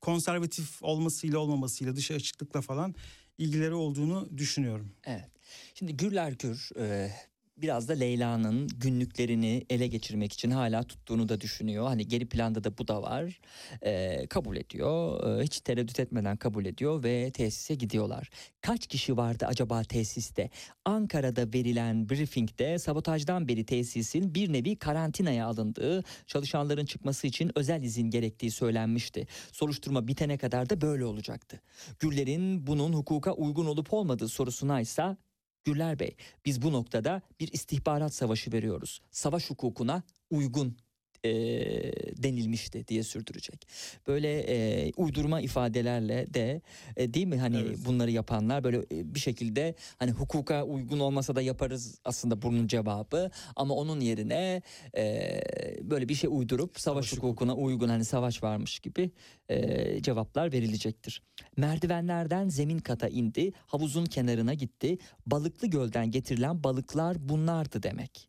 konservatif 0.00 0.82
olmasıyla 0.82 1.38
olmamasıyla 1.38 1.96
dışa 1.96 2.14
açıklıkla 2.14 2.60
falan 2.60 2.94
ilgileri 3.38 3.74
olduğunu 3.74 4.28
düşünüyorum. 4.36 4.92
Evet. 5.04 5.30
Şimdi 5.74 5.96
Gürler 5.96 6.32
Gür 6.32 6.70
e, 6.78 7.10
biraz 7.56 7.88
da 7.88 7.92
Leyla'nın 7.92 8.68
günlüklerini 8.68 9.64
ele 9.70 9.86
geçirmek 9.86 10.32
için 10.32 10.50
hala 10.50 10.82
tuttuğunu 10.82 11.28
da 11.28 11.40
düşünüyor. 11.40 11.86
Hani 11.86 12.08
geri 12.08 12.28
planda 12.28 12.64
da 12.64 12.78
bu 12.78 12.88
da 12.88 13.02
var. 13.02 13.40
E, 13.82 14.26
kabul 14.26 14.56
ediyor. 14.56 15.26
E, 15.40 15.44
hiç 15.44 15.60
tereddüt 15.60 16.00
etmeden 16.00 16.36
kabul 16.36 16.64
ediyor 16.64 17.04
ve 17.04 17.30
tesise 17.30 17.74
gidiyorlar. 17.74 18.30
Kaç 18.60 18.86
kişi 18.86 19.16
vardı 19.16 19.46
acaba 19.48 19.84
tesiste? 19.84 20.50
Ankara'da 20.84 21.52
verilen 21.52 22.08
briefingde 22.08 22.78
sabotajdan 22.78 23.48
beri 23.48 23.66
tesisin 23.66 24.34
bir 24.34 24.52
nevi 24.52 24.76
karantinaya 24.76 25.46
alındığı, 25.46 26.04
çalışanların 26.26 26.86
çıkması 26.86 27.26
için 27.26 27.52
özel 27.54 27.82
izin 27.82 28.10
gerektiği 28.10 28.50
söylenmişti. 28.50 29.26
Soruşturma 29.52 30.08
bitene 30.08 30.38
kadar 30.38 30.70
da 30.70 30.80
böyle 30.80 31.04
olacaktı. 31.04 31.60
Gürler'in 32.00 32.66
bunun 32.66 32.92
hukuka 32.92 33.32
uygun 33.32 33.66
olup 33.66 33.92
olmadığı 33.92 34.28
sorusuna 34.28 34.80
ise 34.80 35.16
Gürler 35.64 35.98
Bey 35.98 36.16
biz 36.46 36.62
bu 36.62 36.72
noktada 36.72 37.22
bir 37.40 37.52
istihbarat 37.52 38.14
savaşı 38.14 38.52
veriyoruz. 38.52 39.00
Savaş 39.10 39.50
hukukuna 39.50 40.02
uygun 40.30 40.76
eee, 41.24 41.92
denilmişti 42.22 42.88
diye 42.88 43.02
sürdürecek. 43.02 43.66
Böyle 44.06 44.46
eee, 44.46 44.92
uydurma 44.96 45.40
ifadelerle 45.40 46.34
de 46.34 46.60
e, 46.96 47.14
değil 47.14 47.26
mi 47.26 47.38
hani 47.38 47.56
Evet. 47.58 47.78
bunları 47.86 48.10
yapanlar 48.10 48.64
böyle 48.64 48.76
e, 48.78 49.14
bir 49.14 49.20
şekilde 49.20 49.74
hani 49.98 50.10
hukuka 50.10 50.64
uygun 50.64 50.98
olmasa 51.00 51.36
da 51.36 51.42
yaparız 51.42 51.98
aslında 52.04 52.42
bunun 52.42 52.66
cevabı 52.66 53.30
ama 53.56 53.74
onun 53.74 54.00
yerine 54.00 54.62
e, 54.96 55.40
böyle 55.82 56.08
bir 56.08 56.14
şey 56.14 56.30
uydurup 56.32 56.80
savaş, 56.80 57.06
Savaş 57.06 57.18
hukukuna 57.18 57.54
uygun 57.56 57.88
hani 57.88 58.04
savaş 58.04 58.42
varmış 58.42 58.78
gibi 58.80 59.10
e, 59.48 60.02
cevaplar 60.02 60.52
verilecektir. 60.52 61.22
Merdivenlerden 61.56 62.48
zemin 62.48 62.78
kata 62.78 63.08
indi, 63.08 63.52
havuzun 63.66 64.04
kenarına 64.04 64.54
gitti. 64.54 64.98
Balıklı 65.26 65.68
gölden 65.68 66.10
getirilen 66.10 66.64
balıklar 66.64 67.28
bunlardı 67.28 67.82
demek. 67.82 68.28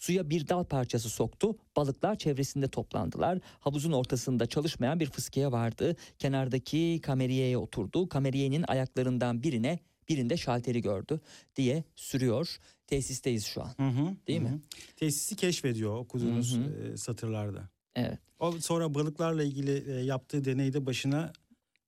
Suya 0.00 0.30
bir 0.30 0.48
dal 0.48 0.64
parçası 0.64 1.10
soktu, 1.10 1.56
balıklar 1.76 2.16
çevresinde 2.18 2.68
toplandılar. 2.68 3.38
Havuzun 3.60 3.92
ortasında 3.92 4.46
çalışmayan 4.46 5.00
bir 5.00 5.10
fıskiye 5.10 5.52
vardı. 5.52 5.96
Kenardaki 6.18 7.00
kameriyeye 7.02 7.58
oturdu. 7.58 8.08
Kameriyenin 8.08 8.64
ayaklarından 8.68 9.42
birine 9.42 9.78
birinde 10.08 10.36
şalteri 10.36 10.82
gördü 10.82 11.20
diye 11.56 11.84
sürüyor 11.96 12.56
tesisteyiz 12.86 13.44
şu 13.44 13.62
an. 13.62 13.72
Hı 13.76 13.88
hı, 13.88 14.16
Değil 14.26 14.40
hı 14.40 14.44
mi? 14.44 14.60
Tesisi 14.96 15.36
keşfediyor 15.36 15.96
okuduğunuz 15.96 16.56
Hı 16.56 16.60
hı. 16.60 16.92
e, 16.92 16.96
satırlarda. 16.96 17.68
Evet. 17.96 18.18
O 18.38 18.52
sonra 18.52 18.94
balıklarla 18.94 19.42
ilgili 19.42 19.92
e, 19.92 20.04
yaptığı 20.04 20.44
deneyde 20.44 20.86
başına 20.86 21.32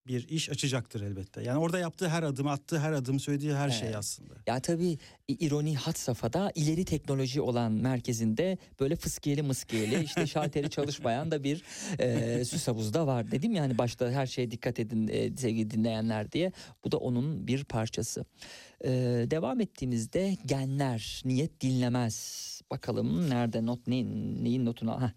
bir 0.07 0.29
iş 0.29 0.51
açacaktır 0.51 1.01
elbette. 1.01 1.43
Yani 1.43 1.59
orada 1.59 1.79
yaptığı 1.79 2.09
her 2.09 2.23
adım, 2.23 2.47
attığı 2.47 2.79
her 2.79 2.93
adım, 2.93 3.21
söylediği 3.21 3.55
her 3.55 3.71
şey 3.71 3.89
Evet. 3.89 3.97
aslında. 3.97 4.35
Ya 4.47 4.61
tabii 4.61 4.99
ironi 5.29 5.77
hat 5.77 5.99
safhada 5.99 6.53
ileri 6.55 6.85
teknoloji 6.85 7.41
olan 7.41 7.73
merkezinde 7.73 8.59
böyle 8.81 8.97
fıskiyeli 8.97 9.43
mıskiyeli 9.43 10.05
işte 10.05 10.27
şalteri 10.27 10.71
çalışmayan 10.71 11.31
da 11.31 11.45
bir 11.45 11.63
e, 11.99 12.45
süs 12.45 12.69
havuzu 12.69 12.95
da 12.95 13.07
var 13.07 13.31
dedim 13.31 13.55
yani 13.55 13.79
başta 13.79 14.11
her 14.11 14.27
şeye 14.27 14.51
dikkat 14.51 14.79
edin 14.79 15.09
e, 15.09 15.37
sevgili 15.37 15.71
dinleyenler 15.71 16.33
diye 16.33 16.53
bu 16.85 16.93
da 16.93 16.97
onun 16.97 17.47
bir 17.47 17.65
parçası. 17.65 18.25
E, 18.85 18.91
devam 19.31 19.61
ettiğimizde 19.61 20.37
genler 20.47 21.23
niyet 21.25 21.61
dinlemez 21.61 22.43
bakalım 22.71 23.31
nerede 23.31 23.67
not 23.67 23.87
ne, 23.87 24.05
neyin 24.45 24.67
notunu 24.67 24.91
ha. 25.01 25.13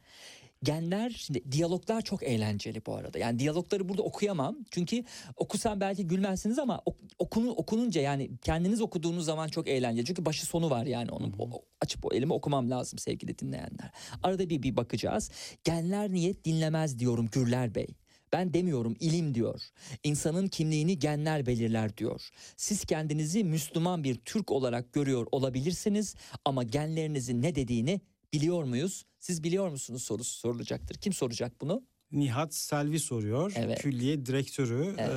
Genler 0.64 1.10
şimdi 1.10 1.52
diyaloglar 1.52 2.02
çok 2.02 2.24
eğlenceli 2.24 2.86
bu 2.86 2.96
arada. 2.96 3.20
Yani 3.20 3.40
diyalogları 3.40 3.90
burada 3.90 4.02
okuyamam. 4.02 4.58
Çünkü 4.72 5.04
okusam 5.38 5.80
belki 5.80 6.08
gülmezsiniz 6.08 6.60
ama 6.60 6.82
ok- 6.86 6.98
okunu 7.20 7.50
okununca 7.52 8.02
yani 8.02 8.32
kendiniz 8.42 8.82
okuduğunuz 8.82 9.26
zaman 9.26 9.48
çok 9.48 9.68
eğlenceli. 9.68 10.06
Çünkü 10.06 10.26
başı 10.26 10.46
sonu 10.46 10.70
var 10.70 10.86
yani 10.86 11.12
onun. 11.12 11.34
O- 11.40 11.50
o- 11.58 11.66
açıp 11.82 12.06
o 12.06 12.14
elimi 12.14 12.34
okumam 12.34 12.70
lazım 12.70 13.00
sevgili 13.00 13.40
dinleyenler. 13.40 13.92
Arada 14.24 14.50
bir 14.50 14.64
bir 14.64 14.76
bakacağız. 14.78 15.32
Genler 15.64 16.12
niyet 16.12 16.46
dinlemez 16.46 17.00
diyorum 17.00 17.28
Gürler 17.32 17.76
Bey. 17.76 17.88
Ben 18.34 18.54
demiyorum 18.54 18.96
ilim 19.00 19.36
diyor. 19.36 19.62
İnsanın 20.04 20.48
kimliğini 20.48 21.00
genler 21.00 21.46
belirler 21.46 21.98
diyor. 21.98 22.30
Siz 22.58 22.86
kendinizi 22.86 23.44
Müslüman 23.44 24.04
bir 24.04 24.16
Türk 24.16 24.52
olarak 24.52 24.94
görüyor 24.94 25.28
olabilirsiniz 25.32 26.16
ama 26.46 26.64
genlerinizin 26.64 27.42
ne 27.42 27.56
dediğini 27.56 28.02
biliyor 28.34 28.64
muyuz? 28.64 29.06
Siz 29.26 29.44
biliyor 29.44 29.70
musunuz 29.70 30.04
sorusu 30.04 30.40
sorulacaktır. 30.40 30.96
Kim 30.96 31.14
soracak 31.14 31.62
bunu? 31.62 31.84
Nihat 32.12 32.54
Selvi 32.54 33.00
soruyor. 33.00 33.54
Evet. 33.56 33.82
Külliye 33.82 34.26
direktörü 34.26 34.96
Evet. 34.98 35.12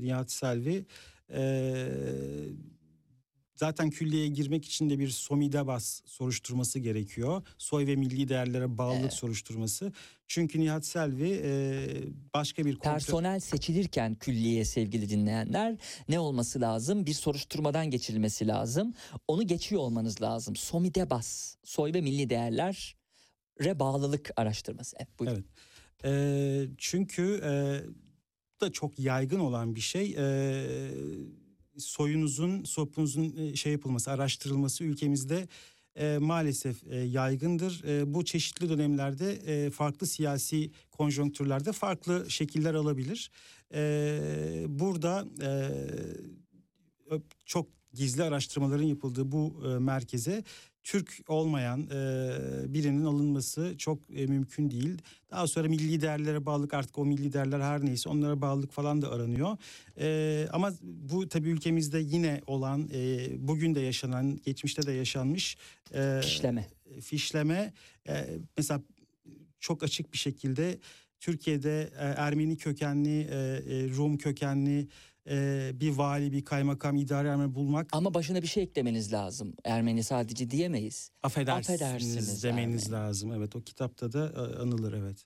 e, 0.00 0.04
Nihat 0.04 0.32
Selvi. 0.32 0.86
E, 1.32 1.88
zaten 3.54 3.90
külliyeye 3.90 4.28
girmek 4.28 4.64
için 4.64 4.90
de 4.90 4.98
bir 4.98 5.08
SOMİDEBAS 5.08 6.00
soruşturması 6.06 6.78
gerekiyor. 6.78 7.42
Soy 7.58 7.86
ve 7.86 7.96
milli 7.96 8.28
değerlere 8.28 8.78
bağlılık 8.78 9.00
Evet. 9.00 9.12
soruşturması. 9.12 9.92
Çünkü 10.28 10.60
Nihat 10.60 10.86
Selvi 10.86 11.40
e, 11.44 11.86
başka 12.34 12.64
bir 12.64 12.74
kontrol... 12.74 12.92
Personel 12.92 13.40
seçilirken 13.40 14.14
külliye 14.14 14.64
sevgili 14.64 15.08
dinleyenler 15.10 15.76
ne 16.08 16.18
olması 16.20 16.60
lazım? 16.60 17.06
Bir 17.06 17.14
soruşturmadan 17.14 17.90
geçirilmesi 17.90 18.46
lazım. 18.46 18.94
Onu 19.28 19.46
geçiyor 19.46 19.80
olmanız 19.82 20.22
lazım. 20.22 20.56
SOMİDEBAS, 20.56 21.56
soy 21.64 21.94
ve 21.94 22.00
milli 22.00 22.30
değerlere 23.60 23.78
bağlılık 23.78 24.30
araştırması. 24.36 24.96
Evet, 24.98 25.18
buyurun. 25.18 25.44
Evet. 26.04 26.14
E, 26.14 26.74
çünkü 26.78 27.40
e, 27.44 27.50
da 28.60 28.72
çok 28.72 28.98
yaygın 28.98 29.40
olan 29.40 29.74
bir 29.74 29.80
şey. 29.80 30.14
E, 30.18 30.90
soyunuzun, 31.78 32.64
sopunuzun 32.64 33.54
şey 33.54 33.72
yapılması, 33.72 34.10
araştırılması 34.10 34.84
ülkemizde 34.84 35.48
e, 35.96 36.18
maalesef 36.18 36.86
e, 36.86 36.96
yaygındır. 36.96 37.84
E, 37.84 38.14
bu 38.14 38.24
çeşitli 38.24 38.68
dönemlerde 38.68 39.32
e, 39.32 39.70
farklı 39.70 40.06
siyasi 40.06 40.70
konjonktürlerde 40.90 41.72
farklı 41.72 42.30
şekiller 42.30 42.74
alabilir. 42.74 43.30
E, 43.74 44.64
burada 44.68 45.24
e, 45.42 45.50
çok 47.46 47.66
gizli 47.92 48.22
araştırmaların 48.22 48.84
yapıldığı 48.84 49.32
bu 49.32 49.62
e, 49.66 49.78
merkeze 49.78 50.44
Türk 50.84 51.20
olmayan 51.28 51.80
e, 51.80 52.74
birinin 52.74 53.04
alınması 53.04 53.74
çok 53.78 53.98
e, 54.14 54.26
mümkün 54.26 54.70
değil. 54.70 54.98
Daha 55.30 55.46
sonra 55.46 55.68
milli 55.68 56.00
değerlere 56.00 56.46
bağlılık 56.46 56.74
artık 56.74 56.98
o 56.98 57.04
milli 57.04 57.32
değerler 57.32 57.60
her 57.60 57.84
neyse 57.84 58.08
onlara 58.08 58.40
bağlılık 58.40 58.72
falan 58.72 59.02
da 59.02 59.10
aranıyor. 59.12 59.56
E, 60.00 60.48
ama 60.52 60.72
bu 60.82 61.28
tabii 61.28 61.48
ülkemizde 61.48 61.98
yine 61.98 62.40
olan, 62.46 62.88
e, 62.92 63.28
bugün 63.48 63.74
de 63.74 63.80
yaşanan, 63.80 64.36
geçmişte 64.44 64.82
de 64.86 64.92
yaşanmış 64.92 65.56
e, 65.94 66.20
Fişleme. 66.22 66.66
fişleme 67.00 67.72
e, 68.08 68.26
mesela 68.56 68.82
çok 69.60 69.82
açık 69.82 70.12
bir 70.12 70.18
şekilde 70.18 70.78
Türkiye'de 71.20 71.90
Ermeni 71.98 72.56
kökenli, 72.56 73.28
Rum 73.96 74.18
kökenli 74.18 74.88
e, 75.28 75.70
bir 75.74 75.90
vali, 75.90 76.32
bir 76.32 76.44
kaymakam, 76.44 76.96
idare 76.96 77.28
ermeni 77.28 77.54
bulmak 77.54 77.88
Ama 77.92 78.14
başına 78.14 78.42
bir 78.42 78.46
şey 78.46 78.62
eklemeniz 78.62 79.12
lazım. 79.12 79.54
Ermeni 79.64 80.02
sadece 80.02 80.50
diyemeyiz. 80.50 81.10
affedersiniz, 81.22 81.82
affedersiniz 81.82 82.42
demeniz 82.44 82.86
Ermeni. 82.86 83.02
lazım. 83.02 83.32
Evet 83.32 83.56
o 83.56 83.60
kitapta 83.60 84.12
da 84.12 84.32
anılır 84.60 84.92
evet. 84.92 85.24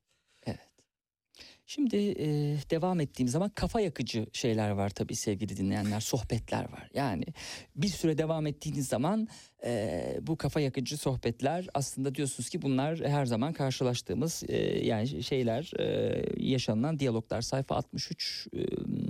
Şimdi 1.67 1.97
e, 1.97 2.27
devam 2.71 3.01
ettiğim 3.01 3.29
zaman 3.29 3.49
kafa 3.49 3.81
yakıcı 3.81 4.27
şeyler 4.33 4.71
var 4.71 4.91
tabii 4.91 5.17
sevgili 5.17 5.57
dinleyenler, 5.57 6.01
sohbetler 6.01 6.73
var. 6.73 6.91
Yani 6.95 7.25
bir 7.77 7.89
süre 7.89 8.19
devam 8.19 8.47
ettiğiniz 8.47 8.89
zaman 8.89 9.29
e, 9.65 10.19
bu 10.21 10.37
kafa 10.37 10.61
yakıcı 10.61 10.97
sohbetler 10.97 11.67
aslında 11.75 12.15
diyorsunuz 12.15 12.49
ki 12.49 12.63
bunlar 12.63 13.01
her 13.01 13.27
zaman 13.27 13.53
karşılaştığımız 13.53 14.43
e, 14.49 14.87
yani 14.87 15.23
şeyler, 15.23 15.73
e, 15.81 16.23
yaşanılan 16.37 16.99
diyaloglar. 16.99 17.41
Sayfa 17.43 17.77
63 17.77 18.47
e, 18.53 18.59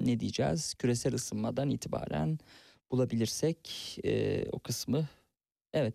ne 0.05 0.21
diyeceğiz? 0.21 0.75
Küresel 0.75 1.15
ısınmadan 1.15 1.71
itibaren 1.71 2.39
bulabilirsek 2.91 3.99
e, 4.05 4.45
o 4.53 4.59
kısmı. 4.59 5.09
Evet. 5.73 5.95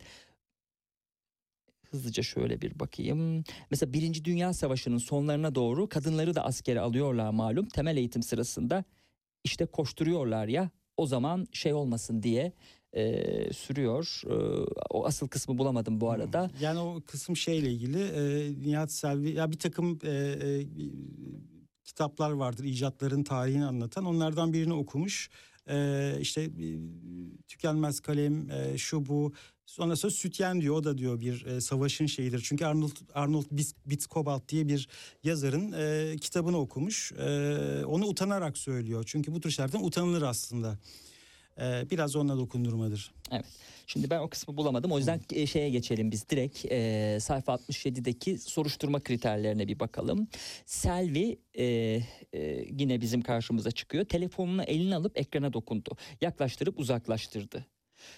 Hızlıca 1.89 2.23
şöyle 2.23 2.61
bir 2.61 2.79
bakayım. 2.79 3.43
Mesela 3.71 3.93
Birinci 3.93 4.25
Dünya 4.25 4.53
Savaşı'nın 4.53 4.97
sonlarına 4.97 5.55
doğru 5.55 5.89
kadınları 5.89 6.35
da 6.35 6.45
askere 6.45 6.79
alıyorlar 6.79 7.29
malum. 7.29 7.65
Temel 7.65 7.97
eğitim 7.97 8.23
sırasında 8.23 8.83
işte 9.43 9.65
koşturuyorlar 9.65 10.47
ya 10.47 10.69
o 10.97 11.07
zaman 11.07 11.47
şey 11.51 11.73
olmasın 11.73 12.23
diye 12.23 12.53
e, 12.93 13.53
sürüyor. 13.53 14.21
E, 14.25 14.33
o 14.89 15.05
asıl 15.05 15.27
kısmı 15.27 15.57
bulamadım 15.57 16.01
bu 16.01 16.11
arada. 16.11 16.51
Yani 16.61 16.79
o 16.79 17.01
kısım 17.05 17.37
şeyle 17.37 17.71
ilgili 17.71 18.01
e, 18.01 18.53
Nihat 18.69 18.91
Selvi 18.91 19.31
ya 19.31 19.51
bir 19.51 19.59
takım 19.59 19.99
e, 20.03 20.09
e, 20.09 20.67
kitaplar 21.83 22.31
vardır 22.31 22.63
icatların 22.63 23.23
tarihini 23.23 23.65
anlatan 23.65 24.05
onlardan 24.05 24.53
birini 24.53 24.73
okumuş. 24.73 25.29
E, 25.69 26.13
işte 26.19 26.41
e, 26.41 26.49
tükenmez 27.47 27.99
kalem 27.99 28.51
e, 28.51 28.77
şu 28.77 29.05
bu 29.05 29.33
Sonra 29.69 29.95
Sütyen 29.95 30.61
diyor 30.61 30.75
o 30.75 30.83
da 30.83 30.97
diyor 30.97 31.21
bir 31.21 31.45
e, 31.45 31.61
savaşın 31.61 32.05
şeyidir. 32.05 32.41
Çünkü 32.43 32.65
Arnold 32.65 32.91
Arnold 33.13 33.45
Bitskobalt 33.85 34.49
diye 34.49 34.67
bir 34.67 34.87
yazarın 35.23 35.71
e, 35.71 36.15
kitabını 36.17 36.57
okumuş. 36.57 37.11
E, 37.11 37.85
onu 37.85 38.05
utanarak 38.05 38.57
söylüyor. 38.57 39.03
Çünkü 39.07 39.33
bu 39.33 39.41
tür 39.41 39.51
şeylerden 39.51 39.83
utanılır 39.83 40.21
aslında. 40.21 40.77
E, 41.61 41.89
biraz 41.91 42.15
onunla 42.15 42.37
dokundurmadır. 42.37 43.11
Şimdi 43.87 44.09
ben 44.09 44.19
o 44.19 44.29
kısmı 44.29 44.57
bulamadım. 44.57 44.91
O 44.91 44.97
yüzden 44.97 45.21
e, 45.33 45.47
şeye 45.47 45.69
geçelim 45.69 46.11
biz 46.11 46.29
direkt 46.29 46.65
e, 46.65 47.17
sayfa 47.21 47.53
67'deki 47.53 48.37
soruşturma 48.37 48.99
kriterlerine 48.99 49.67
bir 49.67 49.79
bakalım. 49.79 50.27
Selvi 50.65 51.39
e, 51.53 51.65
e, 51.65 52.65
yine 52.79 53.01
bizim 53.01 53.21
karşımıza 53.21 53.71
çıkıyor. 53.71 54.05
Telefonunu 54.05 54.63
eline 54.63 54.95
alıp 54.95 55.17
ekrana 55.17 55.53
dokundu. 55.53 55.91
Yaklaştırıp 56.21 56.79
uzaklaştırdı. 56.79 57.65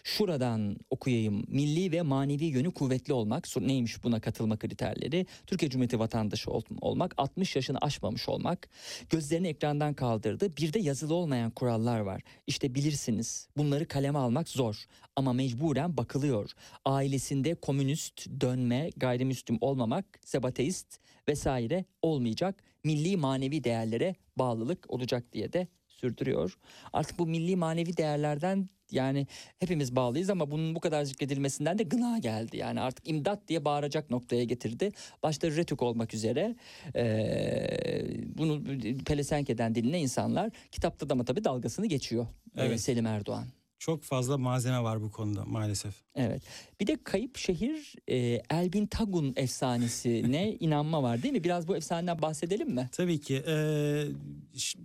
Şuradan 0.03 0.78
okuyayım. 0.90 1.44
Milli 1.48 1.91
ve 1.91 2.02
manevi 2.02 2.45
yönü 2.45 2.72
kuvvetli 2.72 3.14
olmak. 3.14 3.48
Neymiş 3.62 4.03
buna 4.03 4.20
katılma 4.20 4.58
kriterleri? 4.58 5.26
Türkiye 5.48 5.70
Cumhuriyeti 5.72 5.99
vatandaşı 5.99 6.52
ol- 6.52 6.62
olmak, 6.82 7.14
60 7.18 7.56
yaşını 7.56 7.78
aşmamış 7.78 8.30
olmak. 8.30 8.70
Gözlerini 9.10 9.48
ekrandan 9.48 9.94
kaldırdı. 9.94 10.58
Bir 10.58 10.74
de 10.74 10.80
yazılı 10.80 11.14
olmayan 11.14 11.52
kurallar 11.52 11.99
var. 11.99 12.22
İşte 12.48 12.76
bilirsiniz 12.76 13.48
bunları 13.58 13.88
kaleme 13.88 14.20
almak 14.20 14.49
zor 14.49 14.86
ama 15.16 15.34
mecburen 15.34 15.98
bakılıyor. 15.98 16.52
Ailesinde 16.86 17.56
komünist, 17.56 18.28
dönme, 18.41 18.90
gayrimüslim 18.98 19.58
olmamak, 19.62 20.06
sebateist 20.26 20.99
vesaire 21.30 21.86
olmayacak. 22.02 22.64
Milli 22.84 23.18
manevi 23.18 23.64
değerlere 23.64 24.16
bağlılık 24.38 24.86
olacak 24.91 25.34
diye 25.34 25.53
de 25.53 25.68
sürdürüyor. 25.88 26.58
Artık 26.94 27.20
bu 27.20 27.28
milli 27.28 27.56
manevi 27.56 27.98
değerlerden 27.98 28.70
yani 28.93 29.27
hepimiz 29.59 29.95
bağlıyız 29.95 30.30
ama 30.30 30.51
bunun 30.51 30.76
bu 30.76 30.80
kadar 30.80 31.03
zikredilmesinden 31.03 31.77
de 31.77 31.84
gına 31.84 32.18
geldi. 32.18 32.57
Yani 32.57 32.81
artık 32.81 33.07
imdat 33.09 33.47
diye 33.47 33.65
bağıracak 33.65 34.09
noktaya 34.09 34.43
getirdi. 34.43 34.91
Başta 35.23 35.47
Retük 35.51 35.81
olmak 35.81 36.13
üzere 36.13 36.55
eee, 36.95 38.23
bunu 38.38 38.63
pelesenk 39.05 39.49
eden 39.49 39.76
diline 39.76 39.99
insanlar 40.01 40.49
kitapta 40.72 41.09
da 41.09 41.13
ama 41.13 41.26
tabii 41.26 41.43
dalgasını 41.43 41.85
geçiyor 41.85 42.23
eee, 42.57 42.63
Evet. 42.65 42.81
Selim 42.81 43.05
Erdoğan. 43.05 43.45
Çok 43.82 44.03
fazla 44.03 44.38
malzeme 44.38 44.84
var 44.84 45.02
bu 45.02 45.12
konuda 45.12 45.45
maalesef. 45.45 45.94
Evet. 46.16 46.41
Bir 46.80 46.88
de 46.88 46.98
kayıp 47.03 47.38
şehir 47.38 47.95
e, 48.08 48.41
Elbin 48.49 48.86
Tagun 48.86 49.34
efsanesine 49.36 50.53
inanma 50.60 51.03
var 51.03 51.24
değil 51.24 51.34
mi? 51.34 51.44
Biraz 51.44 51.68
bu 51.68 51.76
efsaneden 51.76 52.22
bahsedelim 52.22 52.70
mi? 52.70 52.90
Tabii 52.91 53.20
ki 53.20 53.44
e, 53.48 53.53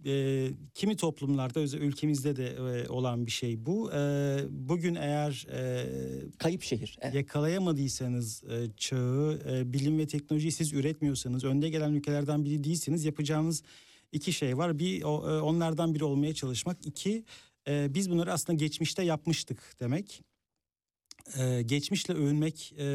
e, 0.06 0.48
kimi 0.74 0.96
toplumlarda 0.96 1.60
ülkemizde 1.60 2.36
de 2.36 2.46
e, 2.46 2.88
olan 2.88 3.26
bir 3.26 3.30
şey 3.30 3.66
bu. 3.66 3.92
E, 3.92 3.98
bugün 4.50 4.94
eğer 4.94 5.46
e, 5.52 5.86
Kayıp 6.38 6.62
şehir. 6.62 6.98
Evet. 7.00 7.14
yakalayamadıysanız 7.14 8.44
e, 8.44 8.66
çağı, 8.76 9.40
e, 9.50 9.72
bilim 9.72 9.98
ve 9.98 10.06
teknolojiyi 10.06 10.52
siz 10.52 10.72
üretmiyorsanız, 10.72 11.44
önde 11.44 11.68
gelen 11.68 11.92
ülkelerden 11.92 12.44
biri 12.44 12.64
değilseniz 12.64 13.04
yapacağınız 13.04 13.62
iki 14.12 14.32
şey 14.32 14.58
var. 14.58 14.78
Bir 14.78 15.02
e, 15.02 15.06
onlardan 15.40 15.94
biri 15.94 16.04
olmaya 16.04 16.34
çalışmak. 16.34 16.86
İki 16.86 17.24
e, 17.68 17.94
biz 17.94 18.10
bunları 18.10 18.32
aslında 18.32 18.56
geçmişte 18.58 19.02
yapmıştık 19.02 19.58
demek. 19.80 20.22
E, 21.38 21.62
geçmişle 21.62 22.14
övünmek 22.14 22.74
e, 22.78 22.86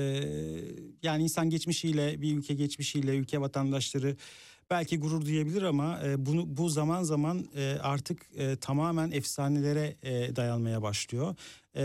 yani 1.04 1.24
insan 1.24 1.50
geçmişiyle 1.50 2.22
bir 2.22 2.38
ülke 2.38 2.54
geçmişiyle 2.54 3.16
ülke 3.16 3.42
vatandaşları 3.42 4.16
belki 4.70 5.00
gurur 5.00 5.26
duyabilir 5.26 5.62
ama 5.62 6.00
e, 6.06 6.26
bunu 6.26 6.58
bu 6.58 6.70
zaman 6.70 7.04
zaman 7.04 7.46
e, 7.56 7.78
artık 7.82 8.22
e, 8.36 8.56
tamamen 8.56 9.12
efsanelere 9.12 9.96
e, 10.04 10.36
dayanmaya 10.36 10.82
başlıyor. 10.82 11.36
E, 11.76 11.84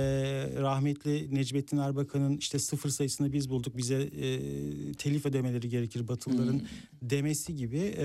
rahmetli 0.60 1.34
Necmettin 1.34 1.78
Erbakan'ın 1.78 2.36
işte 2.36 2.58
sıfır 2.58 2.90
sayısını 2.90 3.32
biz 3.32 3.50
bulduk 3.50 3.76
bize 3.76 4.02
e, 4.02 4.40
telif 4.92 5.26
ödemeleri 5.26 5.68
gerekir 5.68 6.08
Batılıların 6.08 6.58
Hmm. 6.58 6.66
demesi 7.02 7.56
gibi 7.56 7.78
e, 7.78 8.04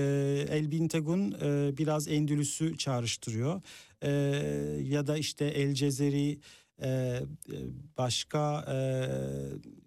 Elbin 0.50 0.88
Tagun 0.88 1.32
e, 1.42 1.76
biraz 1.78 2.08
Endülüs'ü 2.08 2.76
çağrıştırıyor. 2.78 3.62
E, 4.02 4.10
ya 4.82 5.06
da 5.06 5.16
işte 5.16 5.44
El 5.44 5.74
Cezeri 5.74 6.38
e, 6.82 6.88
e, 6.88 7.22
başka 7.98 8.64
e, 8.72 8.76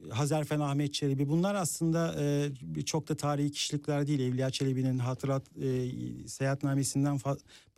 Hazerfen 0.10 0.60
Ahmet 0.60 0.94
Çelebi 0.94 1.30
bunlar 1.30 1.56
aslında 1.56 2.16
e, 2.76 2.82
çok 2.86 3.10
da 3.10 3.16
tarihi 3.16 3.52
kişilikler 3.52 4.08
değil. 4.08 4.20
Evliya 4.20 4.50
Çelebi'nin 4.50 5.00
hatırat 5.00 5.44
e, 5.58 6.28
seyahatnamesinden 6.28 7.20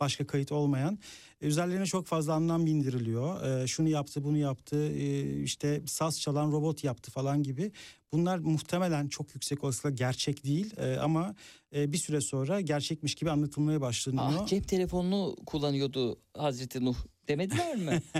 başka 0.00 0.26
kayıt 0.26 0.52
olmayan 0.52 0.98
üzerlerine 1.40 1.86
çok 1.86 2.06
fazla 2.06 2.34
anlam 2.34 2.66
bindiriliyor. 2.66 3.60
E, 3.62 3.66
şunu 3.66 3.88
yaptı 3.88 4.24
bunu 4.24 4.36
yaptı 4.36 4.92
e, 4.92 5.42
işte 5.42 5.82
saz 5.86 6.20
çalan 6.20 6.52
robot 6.52 6.84
yaptı 6.84 7.10
falan 7.10 7.42
gibi. 7.42 7.72
Bunlar 8.12 8.38
muhtemelen 8.38 9.08
çok 9.08 9.34
yüksek 9.34 9.64
olasılıkla 9.64 9.90
gerçek 9.90 10.44
değil 10.44 10.76
e, 10.76 10.96
ama 10.96 11.34
e, 11.74 11.92
bir 11.92 11.98
süre 11.98 12.20
sonra 12.20 12.60
gerçekmiş 12.60 13.14
gibi 13.14 13.30
anlatılmaya 13.30 13.80
başlanıyor. 13.80 14.40
Ah 14.42 14.46
cep 14.46 14.68
telefonunu 14.68 15.36
kullanıyordu 15.46 16.18
Hazreti 16.36 16.84
Nuh 16.84 16.96
demediler 17.28 17.76
mi? 17.76 18.02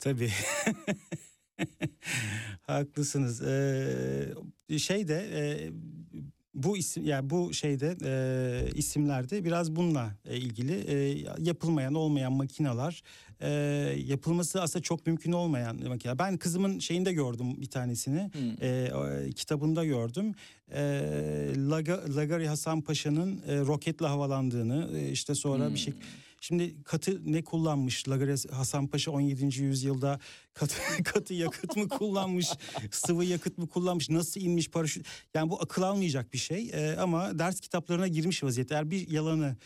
Tabii. 0.00 0.30
Haklısınız. 2.62 3.42
Ee, 3.42 4.34
şey 4.78 5.08
de 5.08 5.28
e, 5.32 5.70
bu 6.62 6.76
isim 6.76 7.04
yani 7.04 7.30
bu 7.30 7.54
şeyde 7.54 7.96
e, 8.04 8.70
isimlerde 8.74 9.44
biraz 9.44 9.76
bununla 9.76 10.14
e, 10.28 10.36
ilgili 10.36 10.72
e, 10.72 11.24
yapılmayan 11.38 11.94
olmayan 11.94 12.32
makinalar 12.32 13.02
e, 13.40 13.50
yapılması 14.06 14.62
aslında 14.62 14.82
çok 14.82 15.06
mümkün 15.06 15.32
olmayan 15.32 15.88
makine. 15.88 16.18
Ben 16.18 16.36
kızımın 16.36 16.78
şeyinde 16.78 17.12
gördüm 17.12 17.60
bir 17.60 17.66
tanesini. 17.66 18.30
Hmm. 18.32 18.62
E, 18.62 19.30
kitabında 19.36 19.84
gördüm. 19.84 20.34
E, 20.72 20.80
Laga, 21.56 22.00
Lagari 22.16 22.48
Hasan 22.48 22.80
Paşa'nın 22.80 23.42
e, 23.48 23.58
roketle 23.58 24.06
havalandığını 24.06 24.98
e, 24.98 25.10
işte 25.10 25.34
sonra 25.34 25.66
Hmm. 25.66 25.74
bir 25.74 25.78
şey 25.78 25.94
Şimdi 26.40 26.82
katı 26.82 27.32
ne 27.32 27.44
kullanmış? 27.44 28.08
Lagare 28.08 28.34
Hasan 28.50 28.86
Paşa 28.86 29.10
17. 29.10 29.62
yüzyılda 29.62 30.20
katı, 30.54 30.76
katı 31.04 31.34
yakıt 31.34 31.76
mı 31.76 31.88
kullanmış? 31.88 32.48
sıvı 32.90 33.24
yakıt 33.24 33.58
mı 33.58 33.68
kullanmış? 33.68 34.10
Nasıl 34.10 34.40
inmiş 34.40 34.70
paraşüt? 34.70 35.06
Yani 35.34 35.50
bu 35.50 35.62
akıl 35.62 35.82
almayacak 35.82 36.32
bir 36.32 36.38
şey. 36.38 36.70
Ee, 36.72 36.96
ama 36.96 37.38
ders 37.38 37.60
kitaplarına 37.60 38.08
girmiş 38.08 38.44
vaziyette. 38.44 38.74
Eğer 38.74 38.90
bir 38.90 39.08
yalanı 39.10 39.56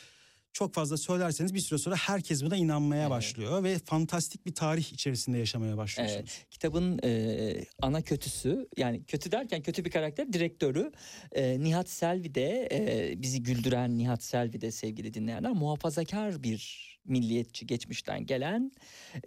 çok 0.52 0.74
fazla 0.74 0.96
söylerseniz 0.96 1.54
bir 1.54 1.60
süre 1.60 1.78
sonra 1.78 1.96
herkes 1.96 2.42
buna 2.44 2.56
inanmaya 2.56 3.00
Evet. 3.02 3.10
başlıyor 3.10 3.64
ve 3.64 3.78
fantastik 3.78 4.46
bir 4.46 4.54
tarih 4.54 4.92
içerisinde 4.92 5.38
yaşamaya 5.38 5.76
başlıyorsunuz. 5.76 6.20
Evet. 6.20 6.46
Kitabın 6.50 7.00
e, 7.04 7.64
ana 7.82 8.02
kötüsü 8.02 8.68
yani 8.76 9.04
kötü 9.04 9.32
derken 9.32 9.62
kötü 9.62 9.84
bir 9.84 9.90
karakter 9.90 10.32
direktörü 10.32 10.92
e, 11.32 11.60
Nihat 11.60 11.88
Selvi 11.88 12.34
de 12.34 12.68
e, 12.72 13.14
bizi 13.22 13.42
güldüren 13.42 13.98
Nihat 13.98 14.22
Selvi 14.22 14.60
de 14.60 14.70
sevgili 14.70 15.14
dinleyenler 15.14 15.52
muhafazakar 15.52 16.42
bir 16.42 16.91
milliyetçi 17.04 17.66
geçmişten 17.66 18.26
gelen 18.26 18.72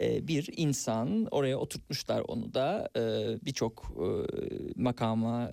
e, 0.02 0.28
bir 0.28 0.50
insan. 0.58 1.28
Oraya 1.32 1.58
oturtmuşlar 1.58 2.24
onu 2.28 2.54
da. 2.54 2.90
E, 2.98 3.02
birçok 3.46 3.94
e, 3.98 4.08
makama 4.76 5.52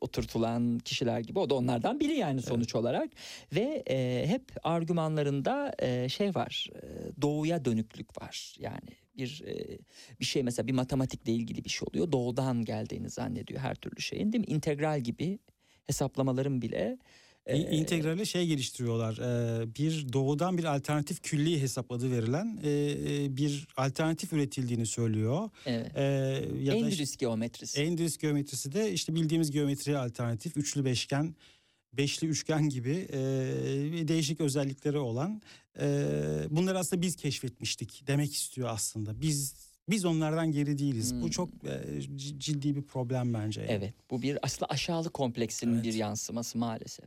oturtulan 0.00 0.78
kişiler 0.78 1.20
gibi. 1.20 1.38
O 1.38 1.50
da 1.50 1.54
onlardan 1.54 2.00
biri 2.00 2.12
yani 2.12 2.42
sonuç 2.42 2.74
olarak. 2.74 3.10
Ve 3.54 3.82
e, 3.90 4.26
hep 4.26 4.44
argümanlarında 4.62 5.72
e, 5.78 6.08
şey 6.08 6.34
var 6.34 6.70
e, 6.74 7.22
doğuya 7.22 7.64
dönüklük 7.64 8.22
var. 8.22 8.54
Yani 8.58 8.90
bir 9.16 9.42
e, 9.46 9.78
bir 10.20 10.24
şey 10.24 10.42
mesela 10.42 10.66
bir 10.66 10.72
matematikle 10.72 11.32
ilgili 11.32 11.64
bir 11.64 11.70
şey 11.70 11.86
oluyor. 11.90 12.12
Doğudan 12.12 12.64
geldiğini 12.64 13.10
zannediyor 13.10 13.60
her 13.60 13.74
türlü 13.74 14.00
şeyin 14.00 14.32
değil 14.32 14.48
mi? 14.48 14.54
İntegral 14.54 15.00
gibi 15.00 15.38
hesaplamaların 15.86 16.62
bile 16.62 16.98
e, 17.46 17.58
İntegrale 17.58 18.24
şey 18.24 18.46
geliştiriyorlar. 18.46 19.18
Ee, 19.18 19.74
bir 19.74 20.12
doğudan 20.12 20.58
bir 20.58 20.64
alternatif 20.64 21.22
külli 21.22 21.62
hesap 21.62 21.92
adı 21.92 22.10
verilen 22.10 22.58
e, 22.62 22.70
e, 22.70 23.36
bir 23.36 23.68
alternatif 23.76 24.32
üretildiğini 24.32 24.86
söylüyor. 24.86 25.50
evet. 25.66 25.92
Ee, 25.96 26.02
ya 26.62 26.80
da 26.80 26.88
işte- 26.88 27.16
geometrisi. 27.18 27.80
Endülüs 27.80 28.18
geometrisi 28.18 28.72
de 28.72 28.92
işte 28.92 29.14
bildiğimiz 29.14 29.50
geometri 29.50 29.98
alternatif. 29.98 30.56
Üçlü 30.56 30.84
beşgen, 30.84 31.34
beşli 31.92 32.26
üçgen 32.26 32.68
gibi 32.68 33.08
e, 33.12 33.18
değişik 34.08 34.40
özellikleri 34.40 34.98
olan. 34.98 35.42
E, 35.80 35.86
bunları 36.50 36.78
aslında 36.78 37.02
biz 37.02 37.16
keşfetmiştik 37.16 38.02
demek 38.06 38.34
istiyor 38.34 38.68
aslında. 38.72 39.20
Biz 39.20 39.54
biz 39.90 40.04
onlardan 40.04 40.52
geri 40.52 40.78
değiliz. 40.78 41.12
Hmm. 41.12 41.22
Bu 41.22 41.30
çok 41.30 41.48
e, 41.64 42.00
ciddi 42.38 42.76
bir 42.76 42.82
problem 42.82 43.34
bence. 43.34 43.60
yani. 43.60 43.70
Evet 43.72 43.94
bu 44.10 44.22
bir 44.22 44.38
aslında 44.42 44.66
aşağılık 44.70 45.14
kompleksinin 45.14 45.74
Evet. 45.74 45.84
bir 45.84 45.94
yansıması 45.94 46.58
maalesef. 46.58 47.04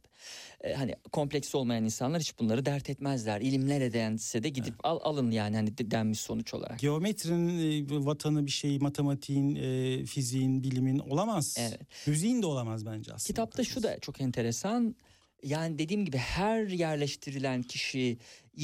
Ee, 0.62 0.74
hani 0.74 0.96
kompleks 1.12 1.56
olmayan 1.56 1.84
insanlar 1.84 2.22
hiç 2.22 2.40
bunları 2.40 2.66
dert 2.66 2.90
etmezler. 2.90 3.42
İlimler 3.42 3.82
edense 3.82 4.44
de 4.44 4.50
gidip 4.50 4.74
al, 4.84 5.00
alın 5.04 5.32
yani 5.32 5.56
hani 5.56 5.78
de- 5.78 5.92
denmiş 5.92 6.20
sonuç 6.20 6.54
olarak. 6.54 6.80
Geometrinin 6.80 7.86
e, 8.02 8.06
vatanı 8.06 8.46
bir 8.46 8.52
şey, 8.52 8.80
matematiğin, 8.80 9.56
e, 9.56 10.06
fiziğin, 10.06 10.64
bilimin 10.64 11.00
olamaz. 11.00 11.56
Evet. 11.60 12.08
Müziğin 12.08 12.42
de 12.42 12.46
olamaz 12.46 12.86
bence 12.86 13.14
aslında. 13.14 13.28
Kitapta 13.28 13.64
şu 13.64 13.84
da 13.84 14.00
çok 14.00 14.22
enteresan. 14.22 14.96
Yani 15.44 15.80
dediğim 15.80 16.06
gibi 16.06 16.18
her 16.18 16.68
yerleştirilen 16.68 17.64
kişiyi 17.64 18.18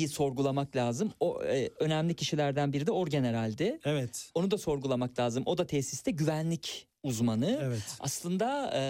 sorgulamak 0.09 0.75
lazım. 0.75 1.11
O 1.19 1.43
e, 1.43 1.69
önemli 1.79 2.15
kişilerden 2.15 2.73
biri 2.73 2.87
de 2.87 2.91
orgeneraldi. 2.91 3.79
Evet. 3.85 4.31
Onu 4.35 4.51
da 4.51 4.57
sorgulamak 4.57 5.19
lazım. 5.19 5.43
O 5.45 5.57
da 5.57 5.67
tesiste 5.67 6.11
güvenlik 6.11 6.87
uzmanı. 7.03 7.59
Evet. 7.63 7.97
Aslında 7.99 8.71
e, 8.75 8.83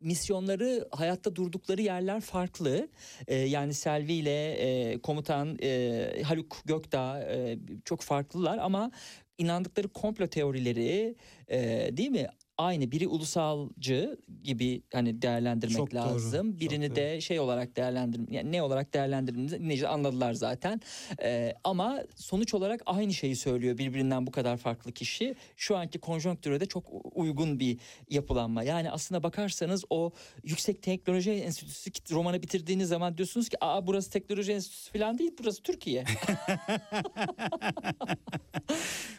misyonları 0.00 0.88
hayatta 0.90 1.36
durdukları 1.36 1.82
yerler 1.82 2.20
farklı. 2.20 2.88
E, 3.28 3.36
yani 3.36 3.74
Selvi 3.74 4.12
ile 4.12 4.52
e, 4.52 4.98
komutan 4.98 5.58
e, 5.62 6.22
Haluk 6.22 6.56
Gökdağ 6.64 7.20
e, 7.22 7.58
çok 7.84 8.00
farklılar 8.00 8.58
ama 8.58 8.90
inandıkları 9.38 9.88
komplo 9.88 10.26
teorileri 10.26 11.14
e, 11.48 11.90
değil 11.96 12.10
mi? 12.10 12.26
Aynı 12.60 12.90
biri 12.90 13.08
ulusalcı 13.08 14.18
gibi 14.42 14.82
hani 14.92 15.22
değerlendirmek 15.22 15.76
Çok 15.76 15.90
doğru, 15.92 15.98
lazım. 15.98 16.52
çok 16.52 16.60
Birini 16.60 16.88
doğru. 16.88 16.96
de 16.96 17.20
şey 17.20 17.40
olarak 17.40 17.76
değerlendir 17.76 18.20
yani 18.30 18.52
ne 18.52 18.62
olarak 18.62 18.94
değerlendirdiğimizi 18.94 19.60
dinleyiciler 19.60 19.90
anladılar 19.90 20.32
zaten. 20.32 20.80
E, 21.22 21.54
ama 21.64 22.02
sonuç 22.16 22.54
olarak 22.54 22.82
aynı 22.86 23.14
şeyi 23.14 23.36
söylüyor 23.36 23.78
birbirinden 23.78 24.26
bu 24.26 24.30
kadar 24.30 24.56
farklı 24.56 24.92
kişi. 24.92 25.34
Şu 25.56 25.76
anki 25.76 25.98
konjonktüre 25.98 26.60
de 26.60 26.66
çok 26.66 26.84
uygun 27.14 27.60
bir 27.60 27.78
yapılanma. 28.10 28.62
Yani 28.62 28.90
aslına 28.90 29.22
bakarsanız 29.22 29.84
o 29.90 30.10
Yüksek 30.44 30.82
Teknoloji 30.82 31.30
Enstitüsü 31.30 31.90
romanı 32.10 32.42
bitirdiğiniz 32.42 32.88
zaman 32.88 33.16
diyorsunuz 33.18 33.48
ki 33.48 33.56
aa 33.60 33.86
burası 33.86 34.10
teknoloji 34.10 34.52
enstitüsü 34.52 34.92
falan 34.92 35.18
değil 35.18 35.32
burası 35.38 35.62
Türkiye. 35.62 36.04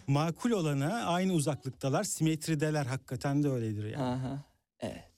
Makul 0.08 0.52
olana 0.52 1.06
aynı 1.06 1.34
uzaklıktalar, 1.34 2.04
simetrideler 2.04 2.86
hakikaten 2.86 3.31
de 3.44 3.50
öyledir 3.50 3.84
yani. 3.86 4.04
Aha, 4.04 4.44
evet. 4.80 5.12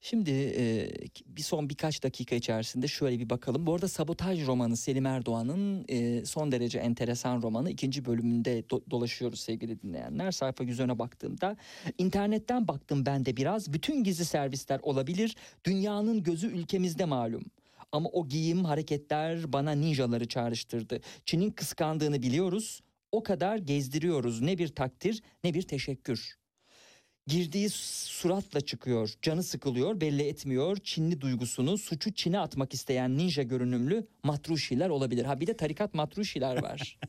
Şimdi 0.00 0.30
e, 0.30 0.90
bir 1.26 1.42
son 1.42 1.68
birkaç 1.68 2.02
dakika 2.02 2.36
içerisinde 2.36 2.88
şöyle 2.88 3.18
bir 3.18 3.30
bakalım. 3.30 3.66
Bu 3.66 3.74
arada 3.74 3.88
Sabotaj 3.88 4.46
romanı 4.46 4.76
Selim 4.76 5.06
Erdoğan'ın 5.06 5.84
e, 5.88 6.24
son 6.24 6.52
derece 6.52 6.78
enteresan 6.78 7.42
romanı. 7.42 7.70
ikinci 7.70 8.04
bölümünde 8.04 8.60
do- 8.60 8.90
dolaşıyoruz 8.90 9.40
sevgili 9.40 9.82
dinleyenler. 9.82 10.30
Sayfa 10.30 10.64
yüzüne 10.64 10.98
baktığımda 10.98 11.56
internetten 11.98 12.68
baktım 12.68 13.06
ben 13.06 13.26
de 13.26 13.36
biraz. 13.36 13.72
Bütün 13.72 14.04
gizli 14.04 14.24
servisler 14.24 14.80
olabilir. 14.82 15.36
Dünyanın 15.64 16.22
gözü 16.22 16.46
ülkemizde 16.46 17.04
malum. 17.04 17.44
Ama 17.92 18.08
o 18.08 18.28
giyim, 18.28 18.64
hareketler 18.64 19.52
bana 19.52 19.72
ninjaları 19.72 20.28
çağrıştırdı. 20.28 21.00
Çin'in 21.24 21.50
kıskandığını 21.50 22.22
biliyoruz. 22.22 22.80
O 23.12 23.22
kadar 23.22 23.56
gezdiriyoruz. 23.56 24.40
Ne 24.40 24.58
bir 24.58 24.68
takdir 24.68 25.22
ne 25.44 25.54
bir 25.54 25.62
teşekkür. 25.62 26.34
Girdiği 27.28 27.70
suratla 27.70 28.60
çıkıyor. 28.60 29.12
Canı 29.22 29.42
sıkılıyor, 29.42 30.00
belli 30.00 30.22
etmiyor. 30.22 30.76
Çinli 30.76 31.20
duygusunu 31.20 31.78
suçu 31.78 32.12
Çin'e 32.14 32.38
atmak 32.38 32.74
isteyen 32.74 33.18
ninja 33.18 33.42
görünümlü 33.42 34.06
matruşiler 34.22 34.88
olabilir. 34.88 35.24
Ha 35.24 35.40
bir 35.40 35.46
de 35.46 35.56
tarikat 35.56 35.94
matruşiler 35.94 36.62
var. 36.62 36.98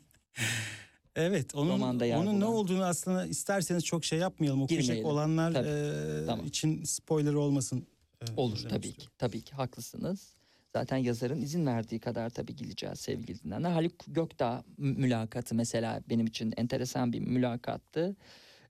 Evet 1.18 1.56
onun, 1.56 1.70
Romanda 1.74 2.06
onun 2.20 2.40
ne 2.40 2.46
olduğunu 2.46 2.84
aslında 2.86 3.26
isterseniz 3.26 3.86
çok 3.86 4.06
şey 4.06 4.20
yapmayalım. 4.20 4.62
Okuyacak 4.62 4.86
Girmeyelim. 4.86 5.10
olanlar 5.10 5.54
Tabii. 5.54 5.68
e, 5.70 6.26
Tamam. 6.26 6.46
için 6.46 6.84
spoiler 6.84 7.34
olmasın. 7.34 7.88
e, 8.22 8.26
Olur 8.38 8.58
tabii 8.58 8.88
istiyorum. 8.88 8.98
ki. 8.98 9.18
Tabii 9.18 9.42
ki 9.42 9.56
haklısınız. 9.56 10.34
Zaten 10.74 10.98
yazarın 10.98 11.42
izin 11.42 11.66
verdiği 11.66 12.00
kadar 12.00 12.30
tabii 12.30 12.56
gideceğiz 12.56 13.00
sevgili 13.00 13.44
dinleyenler. 13.44 13.72
Haluk 13.72 13.94
Gökdağ 14.08 14.64
mü- 14.78 14.94
mülakatı 14.98 15.56
mesela 15.56 16.02
benim 16.10 16.26
için 16.28 16.54
enteresan 16.58 17.14
bir 17.14 17.20
mülakattı. 17.20 18.16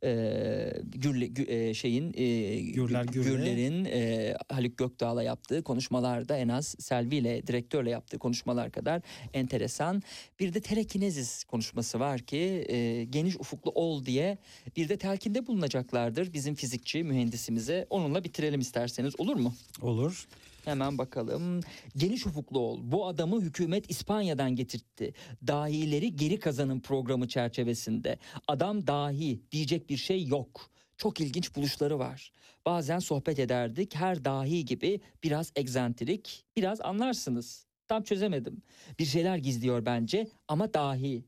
Ee, 0.05 0.73
Gürle, 0.83 1.25
Gü- 1.25 1.49
e, 1.51 1.73
şeyin 1.73 2.13
e, 2.17 2.59
Gürler 2.61 3.05
Gürle. 3.05 3.29
Gürler'in 3.29 3.85
e, 3.85 4.33
Haluk 4.49 4.77
Gökdağ'la 4.77 5.23
yaptığı 5.23 5.63
konuşmalarda 5.63 6.37
en 6.37 6.47
az 6.47 6.75
Selvi 6.79 7.15
ile 7.15 7.47
direktörle 7.47 7.89
yaptığı 7.89 8.19
konuşmalar 8.19 8.71
kadar 8.71 9.01
enteresan. 9.33 10.03
Bir 10.39 10.53
de 10.53 10.59
telekinezis 10.61 11.43
konuşması 11.43 11.99
var 11.99 12.19
ki 12.21 12.65
e, 12.69 13.03
geniş 13.03 13.35
ufuklu 13.35 13.71
ol 13.71 14.05
diye 14.05 14.37
bir 14.77 14.89
de 14.89 14.97
telkinde 14.97 15.47
bulunacaklardır 15.47 16.33
bizim 16.33 16.55
fizikçi 16.55 17.03
mühendisimize. 17.03 17.87
Onunla 17.89 18.23
bitirelim 18.23 18.59
isterseniz 18.59 19.19
olur 19.19 19.35
mu? 19.35 19.53
Olur. 19.81 20.27
Hemen 20.65 20.97
bakalım. 20.97 21.61
Geniş 21.97 22.25
ufuklu 22.25 22.59
ol. 22.59 22.79
Bu 22.83 23.07
adamı 23.07 23.41
hükümet 23.41 23.89
İspanya'dan 23.91 24.55
getirtti. 24.55 25.13
Dahileri 25.47 26.15
geri 26.15 26.39
kazanın 26.39 26.79
programı 26.79 27.27
çerçevesinde. 27.27 28.17
Adam 28.47 28.87
dahi 28.87 29.41
diyecek 29.51 29.89
bir 29.89 29.97
şey 29.97 30.25
yok. 30.25 30.69
Çok 30.97 31.21
ilginç 31.21 31.55
buluşları 31.55 31.99
var. 31.99 32.31
Bazen 32.65 32.99
sohbet 32.99 33.39
ederdik. 33.39 33.95
Her 33.95 34.25
dahi 34.25 34.65
gibi 34.65 35.01
biraz 35.23 35.51
egzantrik, 35.55 36.45
biraz 36.57 36.81
anlarsınız. 36.81 37.65
Tam 37.87 38.03
çözemedim. 38.03 38.61
Bir 38.99 39.05
şeyler 39.05 39.37
gizliyor 39.37 39.85
bence 39.85 40.27
ama 40.47 40.73
dahi. 40.73 41.25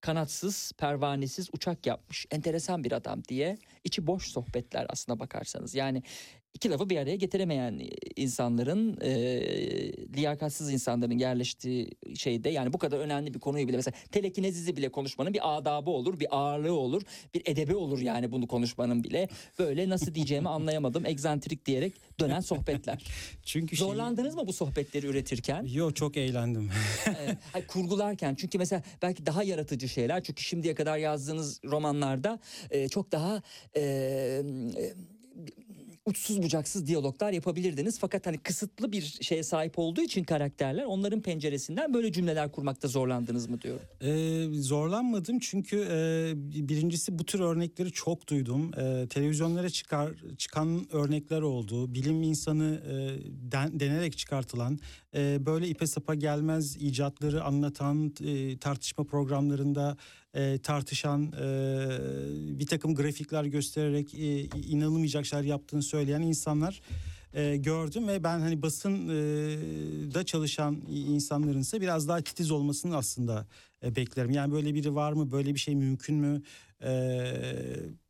Kanatsız, 0.00 0.72
pervanesiz 0.78 1.48
uçak 1.52 1.86
yapmış. 1.86 2.26
Enteresan 2.30 2.84
bir 2.84 2.92
adam 2.92 3.24
diye. 3.24 3.58
içi 3.84 4.06
boş 4.06 4.28
sohbetler 4.28 4.86
aslına 4.88 5.20
bakarsanız. 5.20 5.74
Yani 5.74 6.02
iki 6.54 6.70
lafı 6.70 6.90
bir 6.90 6.96
araya 6.96 7.16
getiremeyen 7.16 7.80
insanların 8.16 9.00
e, 9.00 9.10
liyakatsiz 10.16 10.70
insanların 10.70 11.18
yerleştiği 11.18 11.90
şeyde 12.14 12.48
yani 12.48 12.72
bu 12.72 12.78
kadar 12.78 12.98
önemli 12.98 13.34
bir 13.34 13.38
konuyu 13.38 13.68
bile 13.68 13.76
mesela 13.76 13.94
telekinezizi 14.12 14.76
bile 14.76 14.88
konuşmanın 14.88 15.34
bir 15.34 15.56
adabı 15.56 15.90
olur 15.90 16.20
bir 16.20 16.26
ağırlığı 16.30 16.72
olur 16.72 17.02
bir 17.34 17.42
edebi 17.46 17.74
olur 17.74 17.98
yani 18.00 18.32
bunu 18.32 18.46
konuşmanın 18.46 19.04
bile 19.04 19.28
böyle 19.58 19.88
nasıl 19.88 20.14
diyeceğimi 20.14 20.48
anlayamadım 20.48 21.06
egzantrik 21.06 21.66
diyerek 21.66 21.92
dönen 22.20 22.40
sohbetler. 22.40 23.04
Çünkü 23.42 23.76
şey- 23.76 23.86
Zorlandınız 23.86 24.34
mı 24.34 24.46
bu 24.46 24.52
sohbetleri 24.52 25.06
üretirken? 25.06 25.62
Yo 25.66 25.90
çok 25.92 26.16
eğlendim. 26.16 26.70
Ee, 27.08 27.36
hayır, 27.52 27.66
kurgularken 27.66 28.34
çünkü 28.34 28.58
mesela 28.58 28.82
belki 29.02 29.26
daha 29.26 29.42
yaratıcı 29.42 29.88
şeyler 29.88 30.22
çünkü 30.24 30.42
şimdiye 30.42 30.74
kadar 30.74 30.98
yazdığınız 30.98 31.60
romanlarda 31.64 32.38
e, 32.70 32.88
çok 32.88 33.12
daha 33.12 33.42
e, 33.76 33.82
e, 33.82 34.94
uçsuz 36.08 36.42
bucaksız 36.42 36.86
diyaloglar 36.86 37.32
yapabilirdiniz 37.32 37.98
fakat 37.98 38.26
hani 38.26 38.38
kısıtlı 38.38 38.92
bir 38.92 39.02
şeye 39.20 39.42
sahip 39.42 39.78
olduğu 39.78 40.00
için 40.00 40.24
karakterler 40.24 40.84
onların 40.84 41.20
penceresinden 41.20 41.94
böyle 41.94 42.12
cümleler 42.12 42.52
kurmakta 42.52 42.88
zorlandınız 42.88 43.48
mı 43.48 43.62
diyorum. 43.62 43.82
Ee, 44.02 44.60
zorlanmadım 44.60 45.38
çünkü 45.38 45.76
e, 45.90 46.32
birincisi 46.68 47.18
bu 47.18 47.24
tür 47.24 47.40
örnekleri 47.40 47.92
çok 47.92 48.28
duydum. 48.28 48.70
E, 48.78 49.06
televizyonlara 49.08 49.70
çıkar 49.70 50.10
çıkan 50.38 50.86
örnekler 50.92 51.42
oldu. 51.42 51.94
Bilim 51.94 52.22
insanı 52.22 52.80
e, 52.90 52.92
den- 53.52 53.80
denerek 53.80 54.18
çıkartılan 54.18 54.78
e, 55.14 55.46
böyle 55.46 55.68
ipe 55.68 55.86
sapa 55.86 56.14
gelmez 56.14 56.76
icatları 56.76 57.44
anlatan 57.44 58.14
e, 58.24 58.58
tartışma 58.58 59.04
programlarında 59.04 59.96
e, 60.34 60.58
tartışan 60.58 61.32
e, 61.32 61.48
bir 62.58 62.66
takım 62.66 62.94
grafikler 62.94 63.44
göstererek 63.44 64.14
e, 64.14 64.42
inanılmayacak 64.44 65.26
şeyler 65.26 65.44
yaptığını 65.44 65.82
söyleyen 65.82 66.22
insanlar 66.22 66.82
e, 67.34 67.56
gördüm 67.56 68.08
ve 68.08 68.24
ben 68.24 68.40
hani 68.40 68.62
basın 68.62 69.08
e, 69.08 69.14
da 70.14 70.26
çalışan 70.26 70.82
insanların 70.88 71.60
ise 71.60 71.80
biraz 71.80 72.08
daha 72.08 72.20
titiz 72.20 72.50
olmasını 72.50 72.96
aslında 72.96 73.46
e, 73.84 73.96
beklerim. 73.96 74.30
Yani 74.30 74.52
böyle 74.52 74.74
biri 74.74 74.94
var 74.94 75.12
mı? 75.12 75.30
Böyle 75.30 75.54
bir 75.54 75.60
şey 75.60 75.76
mümkün 75.76 76.16
mü? 76.16 76.42
E, 76.84 76.90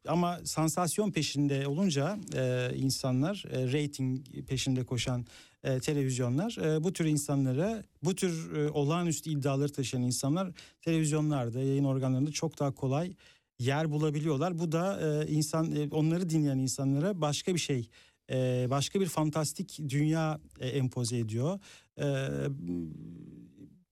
ama 0.08 0.40
sansasyon 0.44 1.10
peşinde 1.10 1.66
olunca 1.66 2.18
e, 2.36 2.70
insanlar, 2.76 3.44
e, 3.50 3.72
rating 3.72 4.26
peşinde 4.48 4.84
koşan 4.84 5.26
e, 5.64 5.80
televizyonlar 5.80 6.58
e, 6.62 6.84
bu 6.84 6.92
tür 6.92 7.04
insanlara, 7.04 7.82
bu 8.04 8.14
tür 8.14 8.56
e, 8.56 8.70
olağanüstü 8.70 9.30
iddiaları 9.30 9.72
taşıyan 9.72 10.02
insanlar 10.02 10.52
televizyonlarda, 10.82 11.60
yayın 11.60 11.84
organlarında 11.84 12.30
çok 12.30 12.58
daha 12.58 12.74
kolay 12.74 13.14
yer 13.58 13.90
bulabiliyorlar. 13.90 14.58
Bu 14.58 14.72
da 14.72 15.00
e, 15.00 15.28
insan 15.28 15.76
e, 15.76 15.88
onları 15.90 16.28
dinleyen 16.28 16.58
insanlara 16.58 17.20
başka 17.20 17.54
bir 17.54 17.60
şey, 17.60 17.88
e, 18.30 18.66
başka 18.70 19.00
bir 19.00 19.06
fantastik 19.06 19.78
dünya 19.88 20.40
e, 20.60 20.68
empoze 20.68 21.18
ediyor. 21.18 21.60
E, 22.00 22.28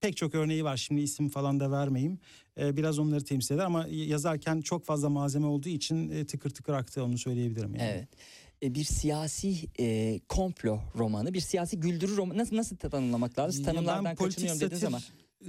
pek 0.00 0.16
çok 0.16 0.34
örneği 0.34 0.64
var. 0.64 0.76
Şimdi 0.76 1.00
isim 1.00 1.28
falan 1.28 1.60
da 1.60 1.70
vermeyeyim. 1.70 2.18
E, 2.60 2.76
biraz 2.76 2.98
onları 2.98 3.24
temsil 3.24 3.54
eder 3.54 3.64
ama 3.64 3.86
yazarken 3.90 4.60
çok 4.60 4.84
fazla 4.84 5.08
malzeme 5.08 5.46
olduğu 5.46 5.68
için 5.68 6.10
e, 6.10 6.26
tıkır 6.26 6.50
tıkır 6.50 6.72
aktı 6.72 7.04
onu 7.04 7.18
söyleyebilirim. 7.18 7.74
Yani. 7.74 7.88
Evet. 7.88 8.08
E, 8.62 8.74
Bir 8.74 8.84
siyasi 8.84 9.54
e, 9.80 10.18
komplo 10.28 10.80
romanı, 10.98 11.34
bir 11.34 11.40
siyasi 11.40 11.80
güldürü 11.80 12.16
romanı 12.16 12.38
nasıl 12.38 12.56
nasıl 12.56 12.76
tanımlamak 12.76 13.38
lazım? 13.38 13.64
Tanımlardan 13.64 14.16
kaçınıyorum 14.16 14.60
satır 14.60 14.86
ama. 14.86 14.98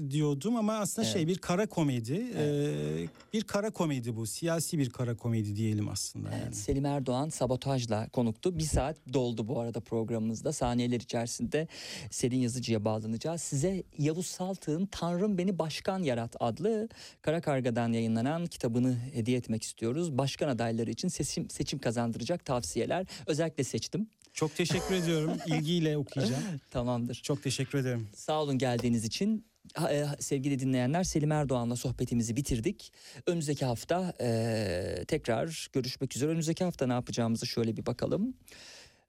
Diyordum 0.10 0.56
ama 0.56 0.74
aslında 0.74 1.08
şey 1.08 1.22
Evet. 1.22 1.30
bir 1.36 1.38
kara 1.38 1.66
komedi. 1.68 2.26
e, 2.38 3.08
bir 3.34 3.42
kara 3.44 3.70
komedi 3.72 4.16
bu. 4.16 4.28
Siyasi 4.28 4.78
bir 4.80 4.90
kara 4.90 5.16
komedi 5.18 5.56
diyelim 5.56 5.90
aslında. 5.90 6.30
Evet, 6.34 6.44
yani. 6.44 6.56
Selim 6.56 6.86
Erdoğan 6.86 7.30
sabotajla 7.30 8.10
konuktu. 8.10 8.58
Bir 8.58 8.64
saat 8.64 8.98
doldu 9.14 9.48
bu 9.48 9.60
arada 9.60 9.80
programımızda. 9.80 10.54
Saniyeler 10.54 11.00
içerisinde 11.00 11.68
Selin 12.12 12.38
Yazıcı'ya 12.40 12.86
bağlanacağız. 12.86 13.42
Size 13.42 13.84
Yavuz 13.98 14.26
Saltık'ın 14.28 14.86
Tanrım 14.86 15.38
Beni 15.38 15.60
Başkan 15.60 16.04
Yarat 16.04 16.36
adlı 16.40 16.90
Kara 17.22 17.42
Karga'dan 17.42 17.94
yayınlanan 17.94 18.46
kitabını 18.46 18.98
hediye 19.14 19.38
etmek 19.38 19.64
istiyoruz. 19.64 20.18
Başkan 20.18 20.48
adayları 20.50 20.92
için 20.92 21.08
seçim, 21.08 21.50
seçim 21.50 21.80
kazandıracak 21.80 22.46
tavsiyeler. 22.46 23.06
Özellikle 23.28 23.64
seçtim. 23.64 24.08
Çok 24.34 24.56
teşekkür 24.56 24.96
ediyorum. 24.96 25.32
İlgiyle 25.48 25.98
okuyacağım. 25.98 26.44
Tamamdır. 26.72 27.16
Çok 27.16 27.44
teşekkür 27.44 27.78
ederim. 27.78 28.08
Sağ 28.16 28.42
olun 28.42 28.58
geldiğiniz 28.58 29.06
için. 29.06 29.46
E, 29.92 30.06
sevgili 30.20 30.60
dinleyenler 30.60 31.04
Selim 31.04 31.32
Erdoğan'la 31.32 31.76
sohbetimizi 31.76 32.36
bitirdik. 32.36 32.92
Önümüzdeki 33.28 33.66
hafta 33.66 34.14
e, 34.22 35.06
tekrar 35.08 35.68
görüşmek 35.74 36.16
üzere. 36.16 36.30
Önümüzdeki 36.30 36.64
hafta 36.64 36.88
ne 36.88 36.94
yapacağımızı 36.94 37.48
şöyle 37.48 37.78
bir 37.78 37.86
bakalım. 37.86 38.34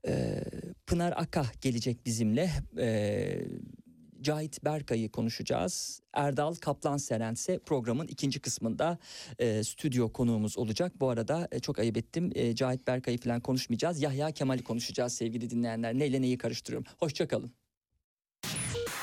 E, 0.07 0.45
Pınar 0.87 1.13
Aka 1.17 1.47
gelecek 1.61 2.07
bizimle. 2.07 2.51
E, 2.79 3.45
Cahit 4.21 4.65
Berkay'ı 4.65 5.09
konuşacağız. 5.09 6.01
Erdal 6.13 6.55
Kaplan 6.55 6.97
Seren 6.97 7.35
ise 7.35 7.59
programın 7.59 8.07
ikinci 8.07 8.41
kısmında 8.41 8.99
e, 9.39 9.65
stüdyo 9.65 10.13
konuğumuz 10.13 10.59
olacak. 10.59 10.93
Bu 11.01 11.09
arada 11.09 11.49
e, 11.53 11.61
çok 11.61 11.79
ayıp 11.79 11.97
ettim. 11.97 12.31
E, 12.35 12.55
Cahit 12.55 12.87
Berkay'ı 12.87 13.19
falan 13.19 13.41
konuşmayacağız. 13.41 14.03
Yahya 14.03 14.31
Kemal'i 14.31 14.65
konuşacağız 14.65 15.13
sevgili 15.13 15.51
dinleyenler. 15.51 15.95
Neyle 15.95 16.23
neyi 16.23 16.39
karıştırıyorum. 16.39 16.93
Hoşçakalın. 16.99 17.53